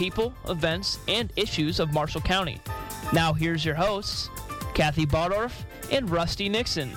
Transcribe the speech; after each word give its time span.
people, 0.00 0.32
events, 0.48 0.98
and 1.08 1.30
issues 1.36 1.78
of 1.78 1.92
Marshall 1.92 2.22
County. 2.22 2.58
Now, 3.12 3.34
here's 3.34 3.66
your 3.66 3.74
hosts, 3.74 4.30
Kathy 4.72 5.04
Bardorf 5.04 5.52
and 5.92 6.08
Rusty 6.08 6.48
Nixon. 6.48 6.90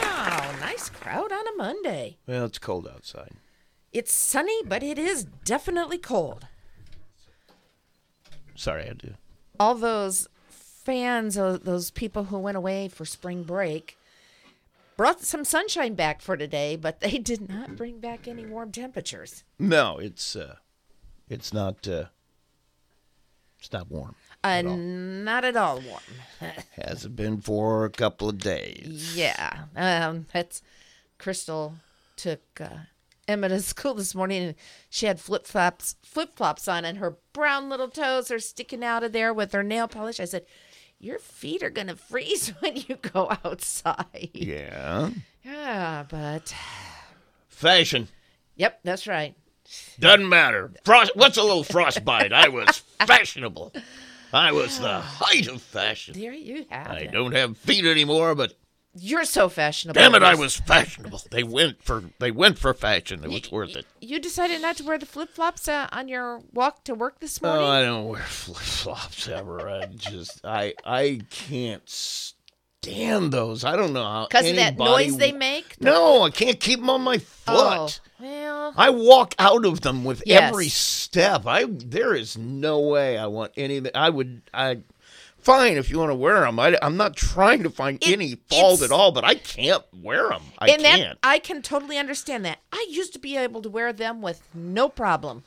Wow, 0.00 0.54
nice 0.60 0.90
crowd 0.90 1.32
on 1.32 1.44
a 1.48 1.56
Monday. 1.56 2.18
Well, 2.28 2.44
it's 2.44 2.60
cold 2.60 2.86
outside. 2.86 3.32
It's 3.96 4.12
sunny, 4.12 4.62
but 4.62 4.82
it 4.82 4.98
is 4.98 5.24
definitely 5.46 5.96
cold. 5.96 6.46
Sorry, 8.54 8.90
I 8.90 8.92
do. 8.92 9.14
All 9.58 9.74
those 9.74 10.28
fans, 10.50 11.38
uh, 11.38 11.56
those 11.62 11.90
people 11.90 12.24
who 12.24 12.38
went 12.38 12.58
away 12.58 12.88
for 12.88 13.06
spring 13.06 13.42
break, 13.42 13.96
brought 14.98 15.22
some 15.22 15.46
sunshine 15.46 15.94
back 15.94 16.20
for 16.20 16.36
today, 16.36 16.76
but 16.76 17.00
they 17.00 17.16
did 17.30 17.48
not 17.48 17.74
bring 17.74 17.98
back 17.98 18.28
any 18.28 18.44
warm 18.44 18.70
temperatures. 18.70 19.44
No, 19.58 19.96
it's 19.96 20.36
uh, 20.36 20.56
it's 21.30 21.54
not. 21.54 21.88
Uh, 21.88 22.08
it's 23.58 23.72
not 23.72 23.90
warm. 23.90 24.14
Uh, 24.44 24.48
at 24.48 24.66
not 24.66 25.42
at 25.46 25.56
all 25.56 25.80
warm. 25.80 26.52
Hasn't 26.72 27.16
been 27.16 27.40
for 27.40 27.86
a 27.86 27.90
couple 27.90 28.28
of 28.28 28.36
days. 28.36 29.16
yeah, 29.16 29.64
um, 29.74 30.26
that's 30.34 30.60
Crystal 31.16 31.76
took 32.16 32.42
uh, 32.60 32.80
Emma 33.28 33.48
to 33.48 33.60
school 33.62 33.94
this 33.94 34.14
morning, 34.14 34.42
and 34.42 34.54
she 34.90 35.06
had 35.06 35.20
flip 35.20 35.46
flops, 35.46 35.96
flip 36.02 36.36
flops 36.36 36.68
on, 36.68 36.84
and 36.84 36.98
her 36.98 37.18
brown 37.32 37.68
little 37.68 37.88
toes 37.88 38.30
are 38.30 38.38
sticking 38.38 38.84
out 38.84 39.02
of 39.04 39.12
there 39.12 39.32
with 39.34 39.52
her 39.52 39.62
nail 39.62 39.88
polish. 39.88 40.20
I 40.20 40.24
said, 40.24 40.46
"Your 40.98 41.18
feet 41.18 41.62
are 41.62 41.70
gonna 41.70 41.96
freeze 41.96 42.48
when 42.60 42.76
you 42.76 42.96
go 42.96 43.30
outside." 43.44 44.30
Yeah. 44.34 45.10
Yeah, 45.44 46.04
but 46.08 46.54
Fashion 47.48 48.08
yep, 48.56 48.80
that's 48.84 49.06
right. 49.06 49.34
doesn't 49.98 50.28
matter. 50.28 50.72
Frost. 50.84 51.12
What's 51.14 51.36
a 51.38 51.42
little 51.42 51.64
frostbite? 51.64 52.32
I 52.32 52.48
was 52.48 52.78
fashionable. 53.06 53.72
I 54.32 54.52
was 54.52 54.78
the 54.80 55.00
height 55.00 55.46
of 55.48 55.62
fashion. 55.62 56.18
There 56.18 56.32
you 56.32 56.66
have 56.68 56.88
I 56.90 56.96
it. 57.00 57.12
don't 57.12 57.32
have 57.32 57.56
feet 57.58 57.84
anymore, 57.86 58.34
but 58.34 58.54
You're 58.98 59.24
so 59.24 59.48
fashionable. 59.48 60.00
damn 60.00 60.14
it, 60.14 60.22
I 60.22 60.34
was 60.34 60.56
fashionable. 60.56 61.20
They 61.30 61.42
went 61.42 61.82
for 61.82 62.04
they 62.18 62.30
went 62.30 62.58
for 62.58 62.72
fashion. 62.72 63.22
It 63.22 63.30
was 63.30 63.52
worth 63.52 63.76
it. 63.76 63.84
You 64.00 64.18
decided 64.18 64.62
not 64.62 64.76
to 64.78 64.84
wear 64.84 64.96
the 64.98 65.04
flip 65.06 65.30
flops 65.30 65.68
uh, 65.68 65.88
on 65.92 66.08
your 66.08 66.40
walk 66.54 66.84
to 66.84 66.94
work 66.94 67.20
this 67.20 67.42
morning. 67.42 67.62
Oh, 67.62 67.66
I 67.66 67.82
don't 67.82 68.08
wear 68.08 68.22
flip 68.26 68.56
flops 68.58 69.28
ever. 69.28 69.68
I 69.68 69.86
just 69.86 70.40
I 70.44 70.74
I 70.84 71.20
can't 71.30 71.86
stand 71.88 73.32
those. 73.32 73.64
I 73.64 73.76
don't 73.76 73.92
know 73.92 74.04
how 74.04 74.26
because 74.28 74.48
of 74.48 74.56
that 74.56 74.78
noise 74.78 75.16
they 75.16 75.32
make. 75.32 75.80
No, 75.80 76.22
I 76.22 76.30
can't 76.30 76.58
keep 76.60 76.80
them 76.80 76.90
on 76.90 77.02
my 77.02 77.20
Oh, 77.48 77.86
foot. 77.88 78.00
well, 78.20 78.72
I 78.76 78.90
walk 78.90 79.34
out 79.38 79.64
of 79.66 79.80
them 79.82 80.04
with 80.04 80.22
Yes. 80.26 80.50
every 80.50 80.68
step. 80.68 81.46
I 81.46 81.64
there 81.68 82.14
is 82.14 82.36
no 82.38 82.80
way 82.80 83.18
I 83.18 83.26
want 83.26 83.52
anything. 83.56 83.92
I 83.94 84.10
would 84.10 84.42
I 84.54 84.78
fine 85.46 85.76
if 85.76 85.88
you 85.88 85.98
want 85.98 86.10
to 86.10 86.14
wear 86.16 86.40
them. 86.40 86.58
I, 86.58 86.76
am 86.82 86.96
not 86.96 87.16
trying 87.16 87.62
to 87.62 87.70
find 87.70 88.02
It- 88.02 88.12
any 88.12 88.34
fault 88.50 88.82
at 88.82 88.90
all, 88.90 89.12
but 89.12 89.24
I 89.24 89.36
can't 89.36 89.84
wear 89.92 90.28
them. 90.28 90.42
I 90.58 90.76
can't. 90.76 91.18
I 91.22 91.38
can 91.38 91.62
totally 91.62 91.96
understand 91.96 92.44
that. 92.44 92.58
I 92.72 92.84
used 92.90 93.12
to 93.12 93.18
be 93.20 93.36
able 93.36 93.62
to 93.62 93.70
wear 93.70 93.92
them 93.92 94.20
with 94.20 94.42
no 94.52 94.88
problem, 94.88 95.44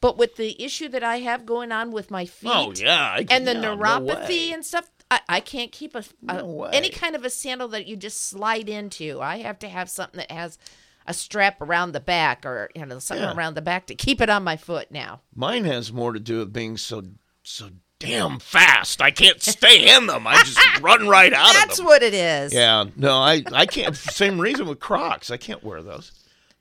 but 0.00 0.16
with 0.16 0.36
the 0.36 0.62
issue 0.62 0.88
that 0.90 1.02
I 1.02 1.18
have 1.18 1.44
going 1.44 1.72
on 1.72 1.90
with 1.90 2.10
my 2.10 2.26
feet 2.26 2.50
oh 2.54 2.72
yeah, 2.76 3.00
I, 3.18 3.26
and 3.28 3.46
the 3.46 3.54
yeah, 3.54 3.64
neuropathy 3.64 4.28
way. 4.28 4.52
and 4.52 4.64
stuff, 4.64 4.88
I, 5.10 5.20
I 5.28 5.40
can't 5.40 5.72
keep 5.72 5.94
a, 5.96 6.04
a 6.28 6.34
No 6.34 6.64
any 6.64 6.90
kind 6.90 7.16
of 7.16 7.24
a 7.24 7.30
sandal 7.30 7.68
that 7.68 7.86
you 7.86 7.96
just 7.96 8.28
slide 8.28 8.68
into. 8.68 9.20
I 9.20 9.38
have 9.38 9.58
to 9.60 9.68
have 9.68 9.90
something 9.90 10.18
that 10.18 10.30
has 10.30 10.58
a 11.06 11.12
strap 11.12 11.60
around 11.60 11.92
the 11.92 12.00
back 12.00 12.46
or 12.46 12.70
you 12.74 12.86
know 12.86 12.98
something 13.00 13.24
Yeah. 13.24 13.34
around 13.34 13.54
the 13.54 13.62
back 13.62 13.86
to 13.88 13.94
keep 13.94 14.20
it 14.20 14.30
on 14.30 14.44
my 14.44 14.56
foot 14.56 14.90
now. 14.90 15.20
Mine 15.34 15.64
has 15.64 15.92
more 15.92 16.12
to 16.12 16.20
do 16.20 16.38
with 16.38 16.52
being 16.52 16.76
so 16.76 17.02
so 17.42 17.70
damn 18.06 18.38
fast. 18.38 19.00
I 19.02 19.10
can't 19.10 19.40
stay 19.42 19.94
in 19.94 20.06
them. 20.06 20.26
I 20.26 20.36
just 20.44 20.80
run 20.80 21.08
right 21.08 21.32
out 21.32 21.48
of 21.48 21.52
them. 21.54 21.62
That's 21.68 21.82
what 21.82 22.02
it 22.02 22.14
is. 22.14 22.52
Yeah, 22.52 22.84
no, 22.96 23.14
I 23.18 23.42
I 23.52 23.66
can't. 23.66 23.96
Same 23.96 24.40
reason 24.40 24.66
with 24.66 24.80
Crocs. 24.80 25.30
I 25.30 25.36
can't 25.36 25.62
wear 25.64 25.82
those. 25.82 26.12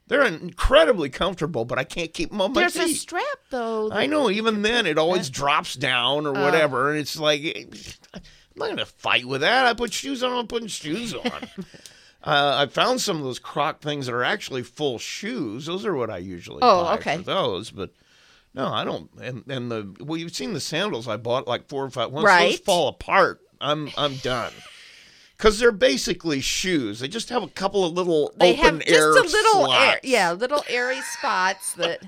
They're 0.08 0.24
incredibly 0.26 1.10
comfortable, 1.10 1.64
but 1.66 1.80
I 1.80 1.86
can't 1.86 2.14
keep 2.14 2.30
them 2.30 2.42
on 2.42 2.52
my 2.54 2.62
There's 2.62 2.76
a 2.76 2.90
strap 2.94 3.24
though. 3.50 3.90
I 3.92 4.06
know. 4.06 4.30
Even 4.30 4.62
then, 4.62 4.86
it 4.86 4.98
always 4.98 5.30
drops 5.30 5.76
down 5.76 6.26
or 6.26 6.38
Oh. 6.38 6.44
whatever, 6.44 6.92
and 6.92 7.00
it's 7.00 7.18
like 7.18 7.42
I'm 8.14 8.22
not 8.56 8.70
gonna 8.70 8.86
fight 8.86 9.26
with 9.26 9.42
that. 9.42 9.66
I 9.66 9.74
put 9.74 9.94
shoes 9.94 10.22
on. 10.22 10.34
I'm 10.34 10.48
putting 10.48 10.68
shoes 10.68 11.14
on. 11.14 11.32
uh, 12.24 12.66
I 12.66 12.66
found 12.68 13.02
some 13.02 13.18
of 13.18 13.24
those 13.24 13.40
Croc 13.40 13.82
things 13.82 14.06
that 14.08 14.14
are 14.14 14.24
actually 14.26 14.64
full 14.64 15.00
shoes. 15.00 15.66
Those 15.68 15.86
are 15.86 15.96
what 15.96 16.10
I 16.10 16.18
usually 16.18 16.60
Oh, 16.62 16.84
buy 16.84 16.96
okay. 16.96 17.18
for 17.18 17.24
those, 17.24 17.72
but. 17.72 17.90
No, 18.54 18.68
I 18.68 18.84
don't. 18.84 19.10
And 19.22 19.44
and 19.50 19.72
the 19.72 19.96
well, 20.04 20.18
you've 20.18 20.36
seen 20.36 20.54
the 20.54 20.60
sandals 20.60 21.08
I 21.08 21.18
bought 21.18 21.48
like 21.48 21.68
four 21.70 21.84
or 21.84 21.90
five. 21.90 22.12
Once 22.12 22.24
those 22.26 22.26
Right. 22.26 22.66
fall 22.66 22.88
apart, 22.88 23.42
I'm 23.60 23.90
I'm 23.98 24.16
done. 24.18 24.54
Because 25.38 25.60
they're 25.60 25.72
basically 25.72 26.40
shoes. 26.40 27.00
They 27.00 27.08
just 27.08 27.30
have 27.30 27.44
a 27.44 27.48
couple 27.48 27.84
of 27.84 27.94
little 27.94 28.32
they 28.38 28.54
open 28.54 28.80
have 28.82 28.86
just 28.86 29.18
a 29.18 29.22
little 29.22 29.74
air, 29.74 30.00
yeah, 30.04 30.32
little 30.32 30.64
airy 30.70 31.02
spots 31.02 31.74
that. 31.78 32.04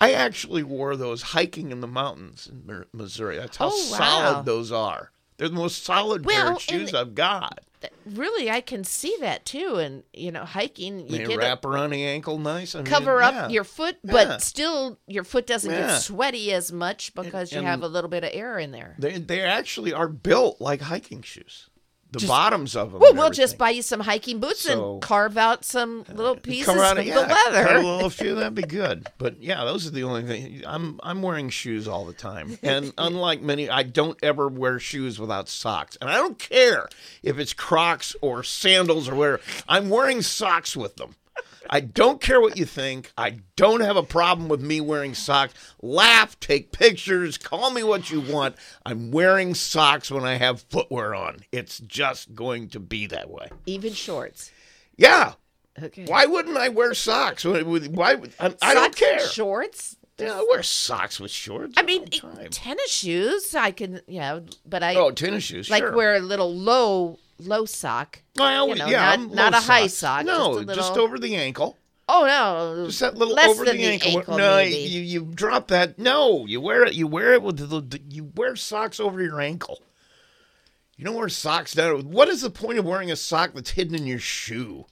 I 0.00 0.12
actually 0.12 0.62
wore 0.62 0.94
those 0.94 1.22
hiking 1.22 1.72
in 1.72 1.80
the 1.80 1.88
mountains 1.88 2.46
in 2.46 2.84
Missouri. 2.92 3.36
That's 3.36 3.56
how 3.56 3.70
Oh, 3.72 3.88
wow. 3.90 3.98
solid 3.98 4.46
those 4.46 4.70
are. 4.70 5.10
They're 5.38 5.48
the 5.48 5.54
most 5.54 5.84
solid 5.84 6.24
pair 6.24 6.52
of 6.52 6.60
shoes 6.60 6.92
I've 6.92 7.14
got. 7.14 7.60
Really, 8.04 8.50
I 8.50 8.60
can 8.60 8.82
see 8.82 9.16
that 9.20 9.44
too. 9.44 9.76
And 9.76 10.02
you 10.12 10.32
know, 10.32 10.44
hiking, 10.44 10.98
you 10.98 11.18
They 11.18 11.24
get 11.24 11.38
wrap 11.38 11.64
around 11.64 11.90
the 11.90 12.04
ankle 12.04 12.36
nice. 12.38 12.74
I 12.74 12.80
a, 12.80 12.82
mean, 12.82 12.90
cover 12.92 13.22
up 13.22 13.34
yeah. 13.34 13.48
your 13.48 13.62
foot, 13.64 13.98
but 14.02 14.26
Yeah. 14.26 14.36
still 14.38 14.98
your 15.06 15.22
foot 15.22 15.46
doesn't 15.46 15.70
Yeah. 15.70 15.86
get 15.86 15.98
sweaty 16.00 16.52
as 16.52 16.72
much 16.72 17.14
because 17.14 17.52
you 17.52 17.58
and- 17.58 17.66
have 17.68 17.82
a 17.82 17.88
little 17.88 18.10
bit 18.10 18.24
of 18.24 18.30
air 18.32 18.58
in 18.58 18.72
there. 18.72 18.96
They 18.98 19.18
they 19.18 19.40
actually 19.42 19.92
are 19.92 20.08
built 20.08 20.60
like 20.60 20.80
hiking 20.82 21.22
shoes. 21.22 21.68
The 22.10 22.26
bottoms 22.26 22.74
of 22.74 22.92
them. 22.92 23.00
Well, 23.00 23.14
we'll 23.14 23.30
just 23.30 23.58
buy 23.58 23.68
you 23.70 23.82
some 23.82 24.00
hiking 24.00 24.40
boots 24.40 24.62
So- 24.62 24.94
and 24.94 25.02
carve 25.02 25.36
out 25.36 25.62
some 25.64 26.06
uh, 26.08 26.14
little 26.14 26.36
pieces 26.36 26.64
Come 26.66 26.78
around 26.78 26.98
of 26.98 27.06
it, 27.06 27.12
the 27.12 27.20
yeah, 27.20 27.64
Cut 27.66 27.76
a 27.76 27.80
little 27.80 28.08
few, 28.08 28.34
that'd 28.34 28.54
be 28.54 28.62
good. 28.62 29.06
But 29.18 29.42
yeah, 29.42 29.64
those 29.64 29.86
are 29.86 29.90
the 29.90 30.04
only 30.04 30.22
thing. 30.22 30.62
I'm 30.66 30.98
I'm 31.02 31.20
wearing 31.20 31.50
shoes 31.50 31.86
all 31.86 32.06
the 32.06 32.12
time, 32.14 32.56
and 32.62 32.92
unlike 32.98 33.42
many, 33.42 33.68
I 33.68 33.82
don't 33.82 34.16
ever 34.22 34.48
wear 34.48 34.78
shoes 34.78 35.18
without 35.20 35.48
socks. 35.48 35.98
And 36.00 36.08
I 36.08 36.14
don't 36.14 36.38
care 36.38 36.88
if 37.22 37.38
it's 37.38 37.52
Crocs 37.52 38.16
or 38.22 38.42
sandals 38.42 39.08
or 39.08 39.14
whatever. 39.16 39.40
I'm 39.68 39.90
wearing 39.90 40.22
socks 40.22 40.76
with 40.76 40.96
them. 40.96 41.14
I 41.70 41.80
don't 41.80 42.20
care 42.20 42.40
what 42.40 42.56
you 42.56 42.64
think. 42.64 43.12
I 43.16 43.40
don't 43.56 43.80
have 43.80 43.96
a 43.96 44.02
problem 44.02 44.48
with 44.48 44.60
me 44.60 44.80
wearing 44.80 45.14
socks. 45.14 45.54
Laugh, 45.82 46.38
take 46.40 46.72
pictures, 46.72 47.38
call 47.38 47.70
me 47.70 47.82
what 47.82 48.10
you 48.10 48.20
want. 48.20 48.56
I'm 48.84 49.10
wearing 49.10 49.54
socks 49.54 50.10
when 50.10 50.24
I 50.24 50.34
have 50.34 50.62
footwear 50.62 51.14
on. 51.14 51.40
It's 51.52 51.78
just 51.80 52.34
going 52.34 52.68
to 52.70 52.80
be 52.80 53.06
that 53.06 53.30
way. 53.30 53.48
Even 53.66 53.92
shorts. 53.92 54.50
Yeah. 54.96 55.34
Okay. 55.80 56.04
Why 56.06 56.26
wouldn't 56.26 56.56
I 56.56 56.68
wear 56.70 56.94
socks? 56.94 57.44
Why? 57.44 57.62
why 57.62 58.16
I, 58.40 58.54
I 58.62 58.74
don't 58.74 58.96
care. 58.96 59.20
Shorts. 59.20 59.96
Yeah, 60.18 60.40
I 60.40 60.46
wear 60.50 60.64
socks 60.64 61.20
with 61.20 61.30
shorts. 61.30 61.74
I 61.76 61.82
mean, 61.82 62.06
tennis 62.50 62.90
shoes. 62.90 63.54
I 63.54 63.70
can, 63.70 64.00
yeah, 64.08 64.40
but 64.66 64.82
I 64.82 64.96
oh, 64.96 65.12
tennis 65.12 65.44
shoes. 65.44 65.70
like 65.70 65.84
sure. 65.84 65.94
wear 65.94 66.16
a 66.16 66.20
little 66.20 66.52
low, 66.52 67.20
low 67.38 67.64
sock. 67.64 68.22
I 68.38 68.56
always, 68.56 68.78
you 68.78 68.84
know, 68.84 68.90
yeah, 68.90 69.16
not- 69.16 69.30
not 69.30 69.54
a 69.54 69.60
high 69.60 69.86
sock, 69.86 70.24
No, 70.26 70.62
just 70.62 70.70
a 70.70 70.74
just 70.74 70.96
over 70.96 71.18
the 71.18 71.34
ankle. 71.36 71.76
Oh 72.10 72.24
no, 72.24 72.86
Just 72.86 73.00
that 73.00 73.16
little 73.16 73.34
less 73.34 73.50
over 73.50 73.66
than 73.66 73.76
the 73.76 73.84
ankle. 73.84 74.18
ankle 74.18 74.38
no, 74.38 74.56
maybe. 74.56 74.76
you 74.76 75.02
you 75.02 75.20
drop 75.34 75.68
that. 75.68 75.98
No, 75.98 76.46
you 76.46 76.58
wear 76.60 76.84
it. 76.84 76.94
You 76.94 77.06
wear 77.06 77.34
it 77.34 77.42
with 77.42 77.58
the, 77.58 77.80
the 77.82 78.00
you 78.08 78.32
wear 78.34 78.56
socks 78.56 78.98
over 78.98 79.22
your 79.22 79.40
ankle. 79.42 79.82
You 80.96 81.04
don't 81.04 81.14
wear 81.14 81.28
socks 81.28 81.74
down. 81.74 82.10
What 82.10 82.28
is 82.28 82.40
the 82.40 82.48
point 82.50 82.78
of 82.78 82.84
wearing 82.86 83.10
a 83.10 83.16
sock 83.16 83.52
that's 83.52 83.70
hidden 83.70 83.94
in 83.94 84.06
your 84.06 84.18
shoe? 84.18 84.86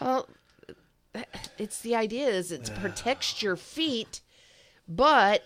Well, 0.00 0.26
it's 1.58 1.80
the 1.80 1.94
idea 1.94 2.28
is 2.28 2.50
it 2.50 2.70
protects 2.80 3.42
your 3.42 3.56
feet, 3.56 4.20
but 4.88 5.44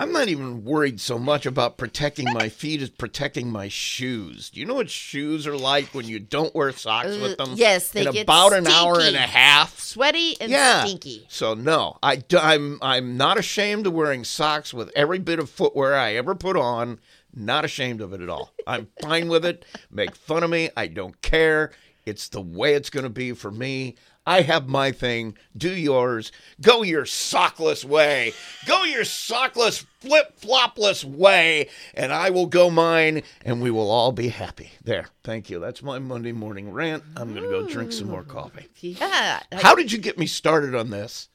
I'm 0.00 0.12
not 0.12 0.28
even 0.28 0.64
worried 0.64 1.00
so 1.00 1.18
much 1.18 1.44
about 1.44 1.76
protecting 1.76 2.32
my 2.32 2.48
feet 2.48 2.80
as 2.80 2.88
protecting 2.90 3.50
my 3.50 3.66
shoes. 3.66 4.48
Do 4.50 4.60
you 4.60 4.66
know 4.66 4.74
what 4.74 4.88
shoes 4.90 5.44
are 5.46 5.56
like 5.56 5.86
when 5.86 6.06
you 6.06 6.20
don't 6.20 6.54
wear 6.54 6.70
socks 6.70 7.08
Uh, 7.16 7.18
with 7.20 7.36
them? 7.38 7.50
yes, 7.56 7.88
they 7.88 8.06
in 8.06 8.12
get 8.12 8.22
about 8.22 8.52
an 8.52 8.68
hour 8.68 9.00
and 9.00 9.16
a 9.16 9.20
half. 9.20 9.78
sweaty 9.80 10.40
and 10.40 10.52
yeah. 10.52 10.84
stinky. 10.84 11.26
So 11.28 11.54
no, 11.54 11.98
I 12.02 12.22
I'm 12.38 12.78
I'm 12.80 13.16
not 13.16 13.38
ashamed 13.38 13.88
of 13.88 13.92
wearing 13.92 14.22
socks 14.22 14.72
with 14.72 14.92
every 14.94 15.18
bit 15.18 15.40
of 15.40 15.50
footwear 15.50 15.96
I 15.96 16.14
ever 16.14 16.36
put 16.36 16.56
on. 16.56 17.00
Not 17.34 17.64
ashamed 17.64 18.00
of 18.00 18.12
it 18.12 18.20
at 18.20 18.28
all. 18.28 18.52
I'm 18.66 18.88
fine 19.02 19.28
with 19.28 19.44
it. 19.44 19.64
Make 19.90 20.14
fun 20.14 20.42
of 20.44 20.50
me. 20.50 20.70
I 20.76 20.86
don't 20.86 21.20
care. 21.22 21.72
It's 22.06 22.28
the 22.28 22.40
way 22.40 22.74
it's 22.74 22.88
going 22.90 23.04
to 23.04 23.10
be 23.10 23.32
for 23.32 23.50
me. 23.50 23.96
I 24.28 24.42
have 24.42 24.68
my 24.68 24.92
thing. 24.92 25.38
Do 25.56 25.70
yours. 25.70 26.30
Go 26.60 26.82
your 26.82 27.04
sockless 27.06 27.82
way. 27.82 28.34
Go 28.66 28.84
your 28.84 29.04
sockless, 29.04 29.86
flip 30.00 30.38
flopless 30.38 31.02
way, 31.02 31.70
and 31.94 32.12
I 32.12 32.28
will 32.28 32.44
go 32.44 32.68
mine, 32.68 33.22
and 33.42 33.62
we 33.62 33.70
will 33.70 33.90
all 33.90 34.12
be 34.12 34.28
happy. 34.28 34.72
There. 34.84 35.06
Thank 35.24 35.48
you. 35.48 35.58
That's 35.60 35.82
my 35.82 35.98
Monday 35.98 36.32
morning 36.32 36.70
rant. 36.70 37.04
I'm 37.16 37.32
going 37.32 37.42
to 37.44 37.48
go 37.48 37.66
drink 37.66 37.90
some 37.90 38.08
more 38.08 38.22
coffee. 38.22 38.66
Yeah. 38.80 39.40
I- 39.50 39.56
How 39.56 39.74
did 39.74 39.92
you 39.92 39.98
get 39.98 40.18
me 40.18 40.26
started 40.26 40.74
on 40.74 40.90
this? 40.90 41.30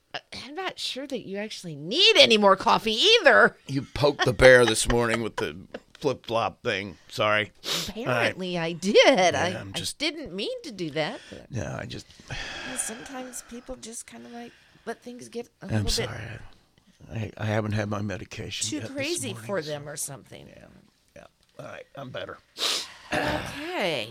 I'm 0.45 0.54
not 0.54 0.78
sure 0.78 1.07
that 1.07 1.25
you 1.28 1.38
actually 1.38 1.75
need 1.75 2.16
any 2.18 2.38
more 2.38 2.56
coffee 2.56 2.94
either. 3.22 3.57
You 3.66 3.81
poked 3.95 4.25
the 4.25 4.34
bear 4.34 4.63
this 4.68 4.88
morning 4.88 5.24
with 5.24 5.38
the 5.38 5.57
flip 6.03 6.25
flop 6.25 6.61
thing. 6.63 6.97
Sorry. 7.07 7.51
Apparently, 7.88 8.57
I 8.57 8.73
did. 8.73 9.35
I, 9.35 9.57
I'm 9.59 9.71
just- 9.73 9.95
I 10.03 10.09
didn't 10.09 10.33
mean 10.35 10.61
to 10.63 10.71
do 10.71 10.89
that. 10.91 11.19
But 11.29 11.45
Yeah, 11.50 11.77
I 11.79 11.85
just. 11.85 12.05
sometimes 12.77 13.44
people 13.50 13.77
just 13.77 14.05
kind 14.05 14.25
of 14.25 14.33
like 14.33 14.51
let 14.85 15.01
things 15.01 15.29
get 15.29 15.47
a 15.61 15.65
I'm 15.65 15.71
little 15.85 15.89
sorry. 15.89 16.09
bit 17.09 17.31
I, 17.38 17.44
I 17.44 17.45
haven't 17.45 17.71
had 17.71 17.89
my 17.89 18.01
medication. 18.01 18.67
too 18.69 18.75
yet 18.77 18.83
this 18.83 18.91
crazy 18.91 19.29
morning, 19.33 19.45
for 19.47 19.61
so- 19.61 19.69
them 19.71 19.88
or 19.89 19.95
something. 19.95 20.45
Yeah. 20.47 20.65
Yeah. 21.15 21.23
All 21.59 21.65
right. 21.71 21.85
I'm 21.95 22.09
better. 22.09 22.38
Okay. 23.13 24.09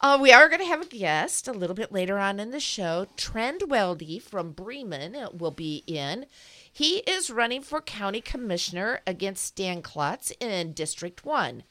Uh, 0.00 0.18
we 0.20 0.32
are 0.32 0.48
going 0.48 0.60
to 0.60 0.66
have 0.66 0.80
a 0.82 0.86
guest 0.86 1.46
a 1.46 1.52
little 1.52 1.76
bit 1.76 1.92
later 1.92 2.18
on 2.18 2.40
in 2.40 2.50
the 2.50 2.58
show. 2.58 3.06
Trend 3.16 3.60
Weldy 3.68 4.20
from 4.20 4.50
Bremen 4.50 5.16
will 5.32 5.52
be 5.52 5.84
in. 5.86 6.26
He 6.72 6.98
is 7.00 7.30
running 7.30 7.60
for 7.62 7.80
county 7.82 8.20
commissioner 8.22 9.00
against 9.06 9.44
Stan 9.44 9.82
Klotz 9.82 10.32
in 10.40 10.72
District 10.72 11.24
1. 11.24 11.64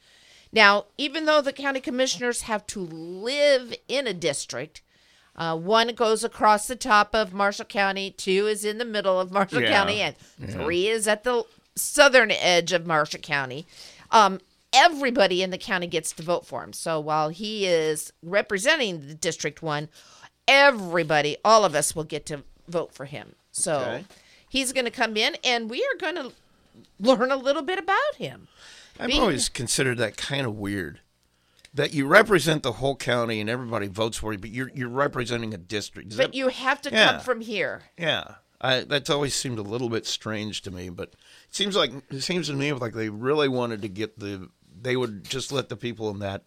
Now, 0.52 0.86
even 0.96 1.24
though 1.24 1.40
the 1.40 1.52
county 1.52 1.80
commissioners 1.80 2.42
have 2.42 2.66
to 2.68 2.80
live 2.80 3.74
in 3.88 4.06
a 4.06 4.14
district, 4.14 4.82
uh, 5.34 5.56
one 5.56 5.88
goes 5.94 6.22
across 6.22 6.68
the 6.68 6.76
top 6.76 7.14
of 7.14 7.32
Marshall 7.32 7.64
County, 7.64 8.10
two 8.10 8.46
is 8.46 8.64
in 8.64 8.78
the 8.78 8.84
middle 8.84 9.18
of 9.18 9.32
Marshall 9.32 9.62
Yeah. 9.62 9.70
County, 9.70 10.00
and 10.02 10.14
three 10.50 10.88
is 10.88 11.08
at 11.08 11.24
the 11.24 11.44
southern 11.74 12.30
edge 12.30 12.72
of 12.72 12.86
Marshall 12.86 13.20
County. 13.20 13.66
Um, 14.10 14.40
everybody 14.74 15.42
in 15.42 15.50
the 15.50 15.58
county 15.58 15.86
gets 15.86 16.12
to 16.12 16.22
vote 16.22 16.46
for 16.46 16.62
him. 16.62 16.74
So 16.74 17.00
while 17.00 17.30
he 17.30 17.66
is 17.66 18.12
representing 18.22 19.08
the 19.08 19.14
District 19.14 19.62
1, 19.62 19.88
everybody, 20.46 21.38
all 21.44 21.64
of 21.64 21.74
us 21.74 21.96
will 21.96 22.04
get 22.04 22.26
to 22.26 22.42
vote 22.68 22.92
for 22.94 23.06
him. 23.06 23.34
So 23.52 23.80
Okay. 23.80 24.04
He's 24.52 24.72
going 24.74 24.84
to 24.84 24.90
come 24.90 25.16
in, 25.16 25.34
and 25.42 25.70
we 25.70 25.80
are 25.82 25.98
going 25.98 26.14
to 26.16 26.32
learn 27.00 27.30
a 27.32 27.36
little 27.36 27.62
bit 27.62 27.78
about 27.78 28.14
him. 28.18 28.48
I've 29.00 29.06
Being- 29.08 29.20
always 29.22 29.48
considered 29.48 29.96
that 29.98 30.18
kind 30.18 30.46
of 30.46 30.54
weird. 30.56 31.00
That 31.74 31.94
you 31.94 32.06
represent 32.06 32.62
the 32.62 32.72
whole 32.72 32.96
county 32.96 33.40
and 33.40 33.48
everybody 33.48 33.86
votes 33.86 34.18
for 34.18 34.30
you, 34.34 34.38
but 34.38 34.50
you're 34.50 34.70
you're 34.74 34.90
representing 34.90 35.54
a 35.54 35.56
district. 35.56 36.10
Is 36.12 36.18
But 36.18 36.32
that- 36.32 36.34
you 36.34 36.48
have 36.48 36.82
to 36.82 36.90
Yeah. 36.90 37.12
come 37.12 37.20
from 37.22 37.40
here. 37.40 37.84
yeah, 37.98 38.34
I, 38.60 38.80
that's 38.80 39.08
always 39.08 39.34
seemed 39.34 39.58
a 39.58 39.62
little 39.62 39.88
bit 39.88 40.04
strange 40.04 40.60
to 40.62 40.70
me. 40.70 40.90
But 40.90 41.08
it 41.48 41.54
seems 41.54 41.74
like 41.74 41.90
it 42.10 42.20
seems 42.20 42.48
to 42.48 42.52
me 42.52 42.74
like 42.74 42.92
they 42.92 43.08
really 43.08 43.48
wanted 43.48 43.80
to 43.82 43.88
get 43.88 44.18
the. 44.18 44.50
They 44.82 44.96
would 44.96 45.24
just 45.24 45.50
let 45.50 45.70
the 45.70 45.76
people 45.76 46.10
in 46.10 46.18
that 46.18 46.44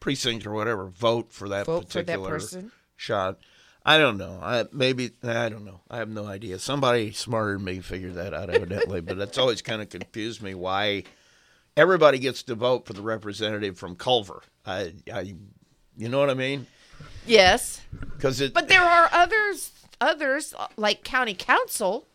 precinct 0.00 0.46
or 0.46 0.52
whatever 0.52 0.86
vote 0.86 1.30
for 1.32 1.48
that 1.50 1.66
Vote 1.66 1.90
for 1.90 1.98
that 1.98 2.06
particular 2.06 2.30
person. 2.30 2.72
shot. 2.96 3.38
I 3.84 3.96
don't 3.98 4.18
know. 4.18 4.38
I 4.42 4.66
maybe 4.72 5.12
I 5.22 5.48
don't 5.48 5.64
know. 5.64 5.80
I 5.90 5.96
have 5.98 6.08
no 6.08 6.26
idea. 6.26 6.58
Somebody 6.58 7.12
smarter 7.12 7.54
than 7.54 7.64
me 7.64 7.80
figured 7.80 8.14
that 8.14 8.34
out 8.34 8.50
evidently, 8.50 9.00
but 9.00 9.16
that's 9.16 9.38
always 9.38 9.62
kind 9.62 9.80
of 9.80 9.88
confused 9.88 10.42
me 10.42 10.54
why 10.54 11.04
everybody 11.76 12.18
gets 12.18 12.42
to 12.44 12.54
vote 12.54 12.86
for 12.86 12.92
the 12.92 13.02
representative 13.02 13.78
from 13.78 13.96
Culver. 13.96 14.42
I, 14.66 14.92
I 15.12 15.34
you 15.96 16.08
know 16.08 16.18
what 16.18 16.30
I 16.30 16.34
mean? 16.34 16.66
Yes. 17.26 17.80
Because 18.16 18.40
it. 18.40 18.52
But 18.52 18.68
there 18.68 18.82
are 18.84 19.08
others, 19.12 19.72
others 20.00 20.54
uh, 20.58 20.66
like 20.76 21.02
county 21.04 21.34
council, 21.34 22.06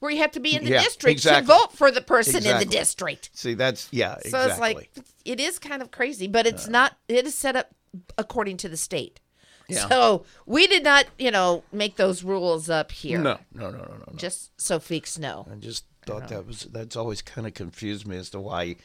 where 0.00 0.10
you 0.10 0.18
have 0.18 0.32
to 0.32 0.40
be 0.40 0.54
in 0.54 0.64
the 0.64 0.70
Yeah, 0.70 0.82
district 0.82 1.12
exactly. 1.12 1.46
to 1.54 1.58
vote 1.58 1.72
for 1.72 1.90
the 1.90 2.02
person 2.02 2.46
in 2.46 2.58
the 2.58 2.64
district. 2.66 3.30
see, 3.32 3.54
that's 3.54 3.88
yeah, 3.92 4.16
So 4.28 4.40
exactly. 4.40 4.48
it's 4.48 4.58
like 4.58 4.90
it 5.24 5.40
is 5.40 5.58
kind 5.58 5.80
of 5.80 5.90
crazy, 5.90 6.26
but 6.28 6.46
it's 6.46 6.68
not. 6.68 6.96
It 7.08 7.26
is 7.26 7.34
set 7.34 7.56
up 7.56 7.70
according 8.18 8.58
to 8.58 8.68
the 8.68 8.76
state. 8.76 9.20
Yeah. 9.68 9.88
So 9.88 10.24
we 10.46 10.66
did 10.66 10.84
not, 10.84 11.06
you 11.18 11.30
know, 11.30 11.64
make 11.72 11.96
those 11.96 12.22
rules 12.22 12.70
up 12.70 12.92
here. 12.92 13.18
no, 13.18 13.38
no, 13.52 13.70
no, 13.70 13.78
no, 13.78 13.84
no, 13.84 14.04
no. 14.06 14.12
Just 14.16 14.60
so 14.60 14.78
freaks 14.78 15.18
know. 15.18 15.46
I 15.50 15.56
just 15.56 15.84
thought 16.04 16.28
that 16.28 16.46
was 16.46 16.60
that's 16.72 16.94
always 16.96 17.20
kind 17.22 17.46
of 17.46 17.54
confused 17.54 18.06
me 18.06 18.16
as 18.16 18.30
to 18.30 18.40
why. 18.40 18.76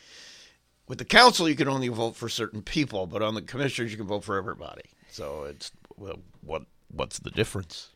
With 0.87 0.97
the 0.97 1.05
council, 1.05 1.47
you 1.47 1.55
can 1.55 1.67
only 1.69 1.87
vote 1.87 2.15
for 2.15 2.27
certain 2.27 2.61
people, 2.61 3.05
but 3.07 3.21
on 3.21 3.35
the 3.35 3.41
commissioners, 3.41 3.91
you 3.91 3.97
can 3.97 4.07
vote 4.07 4.23
for 4.23 4.37
everybody. 4.37 4.83
So 5.11 5.43
it's 5.43 5.71
well, 5.97 6.19
what 6.41 6.63
what's 6.89 7.19
the 7.19 7.31
difference? 7.31 7.89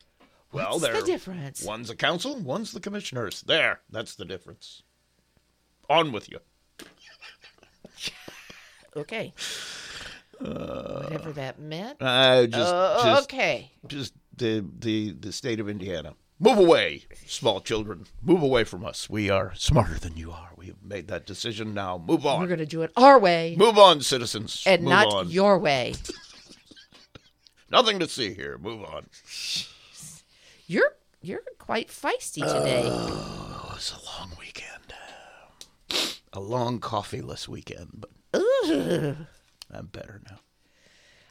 Well, 0.52 0.80
there's 0.80 1.02
the 1.02 1.06
difference? 1.06 1.64
One's 1.64 1.90
the 1.90 1.96
council, 1.96 2.38
one's 2.38 2.72
the 2.72 2.80
commissioners. 2.80 3.42
There, 3.42 3.82
that's 3.92 4.16
the 4.16 4.24
difference. 4.26 4.84
On 5.90 6.12
with 6.12 6.30
you. 6.32 6.40
Okay. 8.98 9.34
Whatever 10.40 11.32
that 11.34 11.60
meant. 11.60 12.02
I 12.02 12.46
just, 12.48 12.74
Uh, 12.74 13.04
just, 13.04 13.24
okay. 13.24 13.72
just 13.88 14.14
the 14.36 14.66
the 14.80 15.12
the 15.12 15.32
state 15.32 15.60
of 15.60 15.70
Indiana. 15.70 16.14
Move 16.38 16.58
away, 16.58 17.04
small 17.26 17.62
children. 17.62 18.06
Move 18.22 18.42
away 18.44 18.66
from 18.66 18.84
us. 18.86 19.10
We 19.10 19.30
are 19.30 19.54
smarter 19.56 19.94
than 19.98 20.18
you 20.18 20.32
are. 20.32 20.50
We 20.58 20.68
have 20.68 20.84
made 20.84 21.08
that 21.08 21.26
decision. 21.26 21.74
Now, 21.74 21.98
move 21.98 22.26
on. 22.26 22.42
We're 22.42 22.48
going 22.48 22.60
to 22.60 22.66
do 22.66 22.82
it 22.82 22.92
our 22.98 23.18
way 23.18 23.56
Move 23.58 23.78
on, 23.78 24.02
citizens. 24.02 24.62
and 24.66 24.82
Move 24.84 24.90
not 24.90 25.08
on. 25.14 25.30
your 25.30 25.58
way. 25.58 25.94
Nothing 27.72 28.00
to 28.00 28.08
see 28.08 28.34
here. 28.34 28.58
Move 28.58 28.84
on. 28.84 29.08
You're 30.68 30.96
you're 31.22 31.42
quite 31.58 31.88
feisty 31.88 32.42
today. 32.46 32.84
Oh, 32.86 33.74
it's 33.76 33.94
a 33.94 34.04
long 34.20 34.32
weekend. 34.38 34.94
A 36.34 36.40
long 36.42 36.80
coffeeless 36.80 37.48
weekend, 37.48 37.90
but 37.94 38.10
Ugh. 38.34 39.16
I'm 39.72 39.88
better 39.88 40.22
now. 40.30 40.40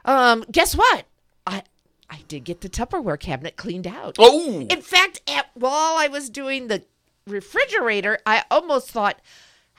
Um, 0.04 0.44
guess 0.50 0.74
what? 0.76 1.06
I 1.46 1.62
I 2.10 2.20
did 2.28 2.44
get 2.44 2.60
the 2.60 2.68
Tupperware 2.68 3.18
cabinet 3.18 3.56
cleaned 3.56 3.86
out. 3.86 4.16
Oh, 4.18 4.66
In 4.68 4.82
fact, 4.82 5.22
at, 5.28 5.50
while 5.54 5.96
I 5.96 6.08
was 6.08 6.28
doing 6.28 6.68
the 6.68 6.84
refrigerator, 7.26 8.18
I 8.26 8.44
almost 8.50 8.90
thought 8.90 9.20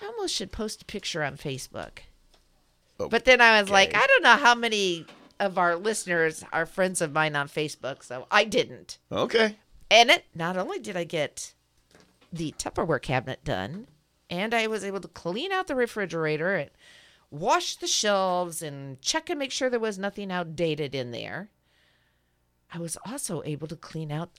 I 0.02 0.08
almost 0.08 0.34
should 0.34 0.52
post 0.52 0.82
a 0.82 0.86
picture 0.86 1.24
on 1.24 1.38
Facebook. 1.38 2.00
But 2.98 3.26
then 3.26 3.42
I 3.42 3.62
was 3.62 3.70
like, 3.70 3.96
I 3.96 4.08
don't 4.08 4.24
know 4.24 4.38
how 4.38 4.56
many 4.56 5.06
of 5.40 5.58
our 5.58 5.76
listeners 5.76 6.44
are 6.54 6.66
friends 6.66 7.02
of 7.02 7.12
mine 7.12 7.36
on 7.36 7.48
Facebook, 7.50 8.04
so 8.04 8.26
I 8.32 8.46
didn't. 8.46 8.98
okay. 9.12 9.58
And 9.92 10.10
it 10.10 10.26
not 10.34 10.58
only 10.58 10.80
did 10.80 10.98
I 10.98 11.04
get 11.04 11.54
the 12.34 12.54
Tupperware 12.58 13.02
cabinet 13.02 13.44
done, 13.44 13.88
and 14.30 14.54
I 14.54 14.68
was 14.68 14.84
able 14.84 15.02
to 15.02 15.08
clean 15.10 15.52
out 15.52 15.68
the 15.68 15.76
refrigerator 15.76 16.56
and 16.56 16.72
wash 17.40 17.76
the 17.76 17.88
shelves 17.88 18.62
and 18.62 19.02
check 19.02 19.30
and 19.30 19.40
make 19.40 19.52
sure 19.52 19.70
there 19.70 19.80
was 19.80 19.98
nothing 20.00 20.32
outdated 20.32 20.96
in 20.96 21.12
there. 21.12 21.50
I 22.74 22.80
was 22.80 22.98
also 23.06 23.42
able 23.46 23.68
to 23.68 23.76
clean 23.76 24.12
out 24.12 24.32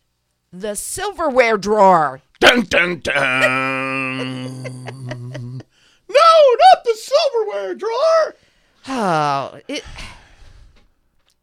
the 0.53 0.75
silverware 0.75 1.57
drawer. 1.57 2.21
Dun 2.41 2.63
dun 2.63 3.01
dun. 3.01 4.63
no, 6.09 6.15
not 6.65 6.85
the 6.85 6.95
silverware 6.95 7.75
drawer. 7.75 8.35
Oh, 8.89 9.61
it 9.69 9.85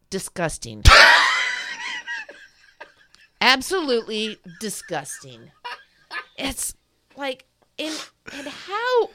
disgusting. 0.10 0.84
Absolutely 3.42 4.38
disgusting. 4.60 5.52
It's 6.38 6.76
like 7.18 7.46
in 7.78 7.94
and 8.32 8.48
how 8.48 9.10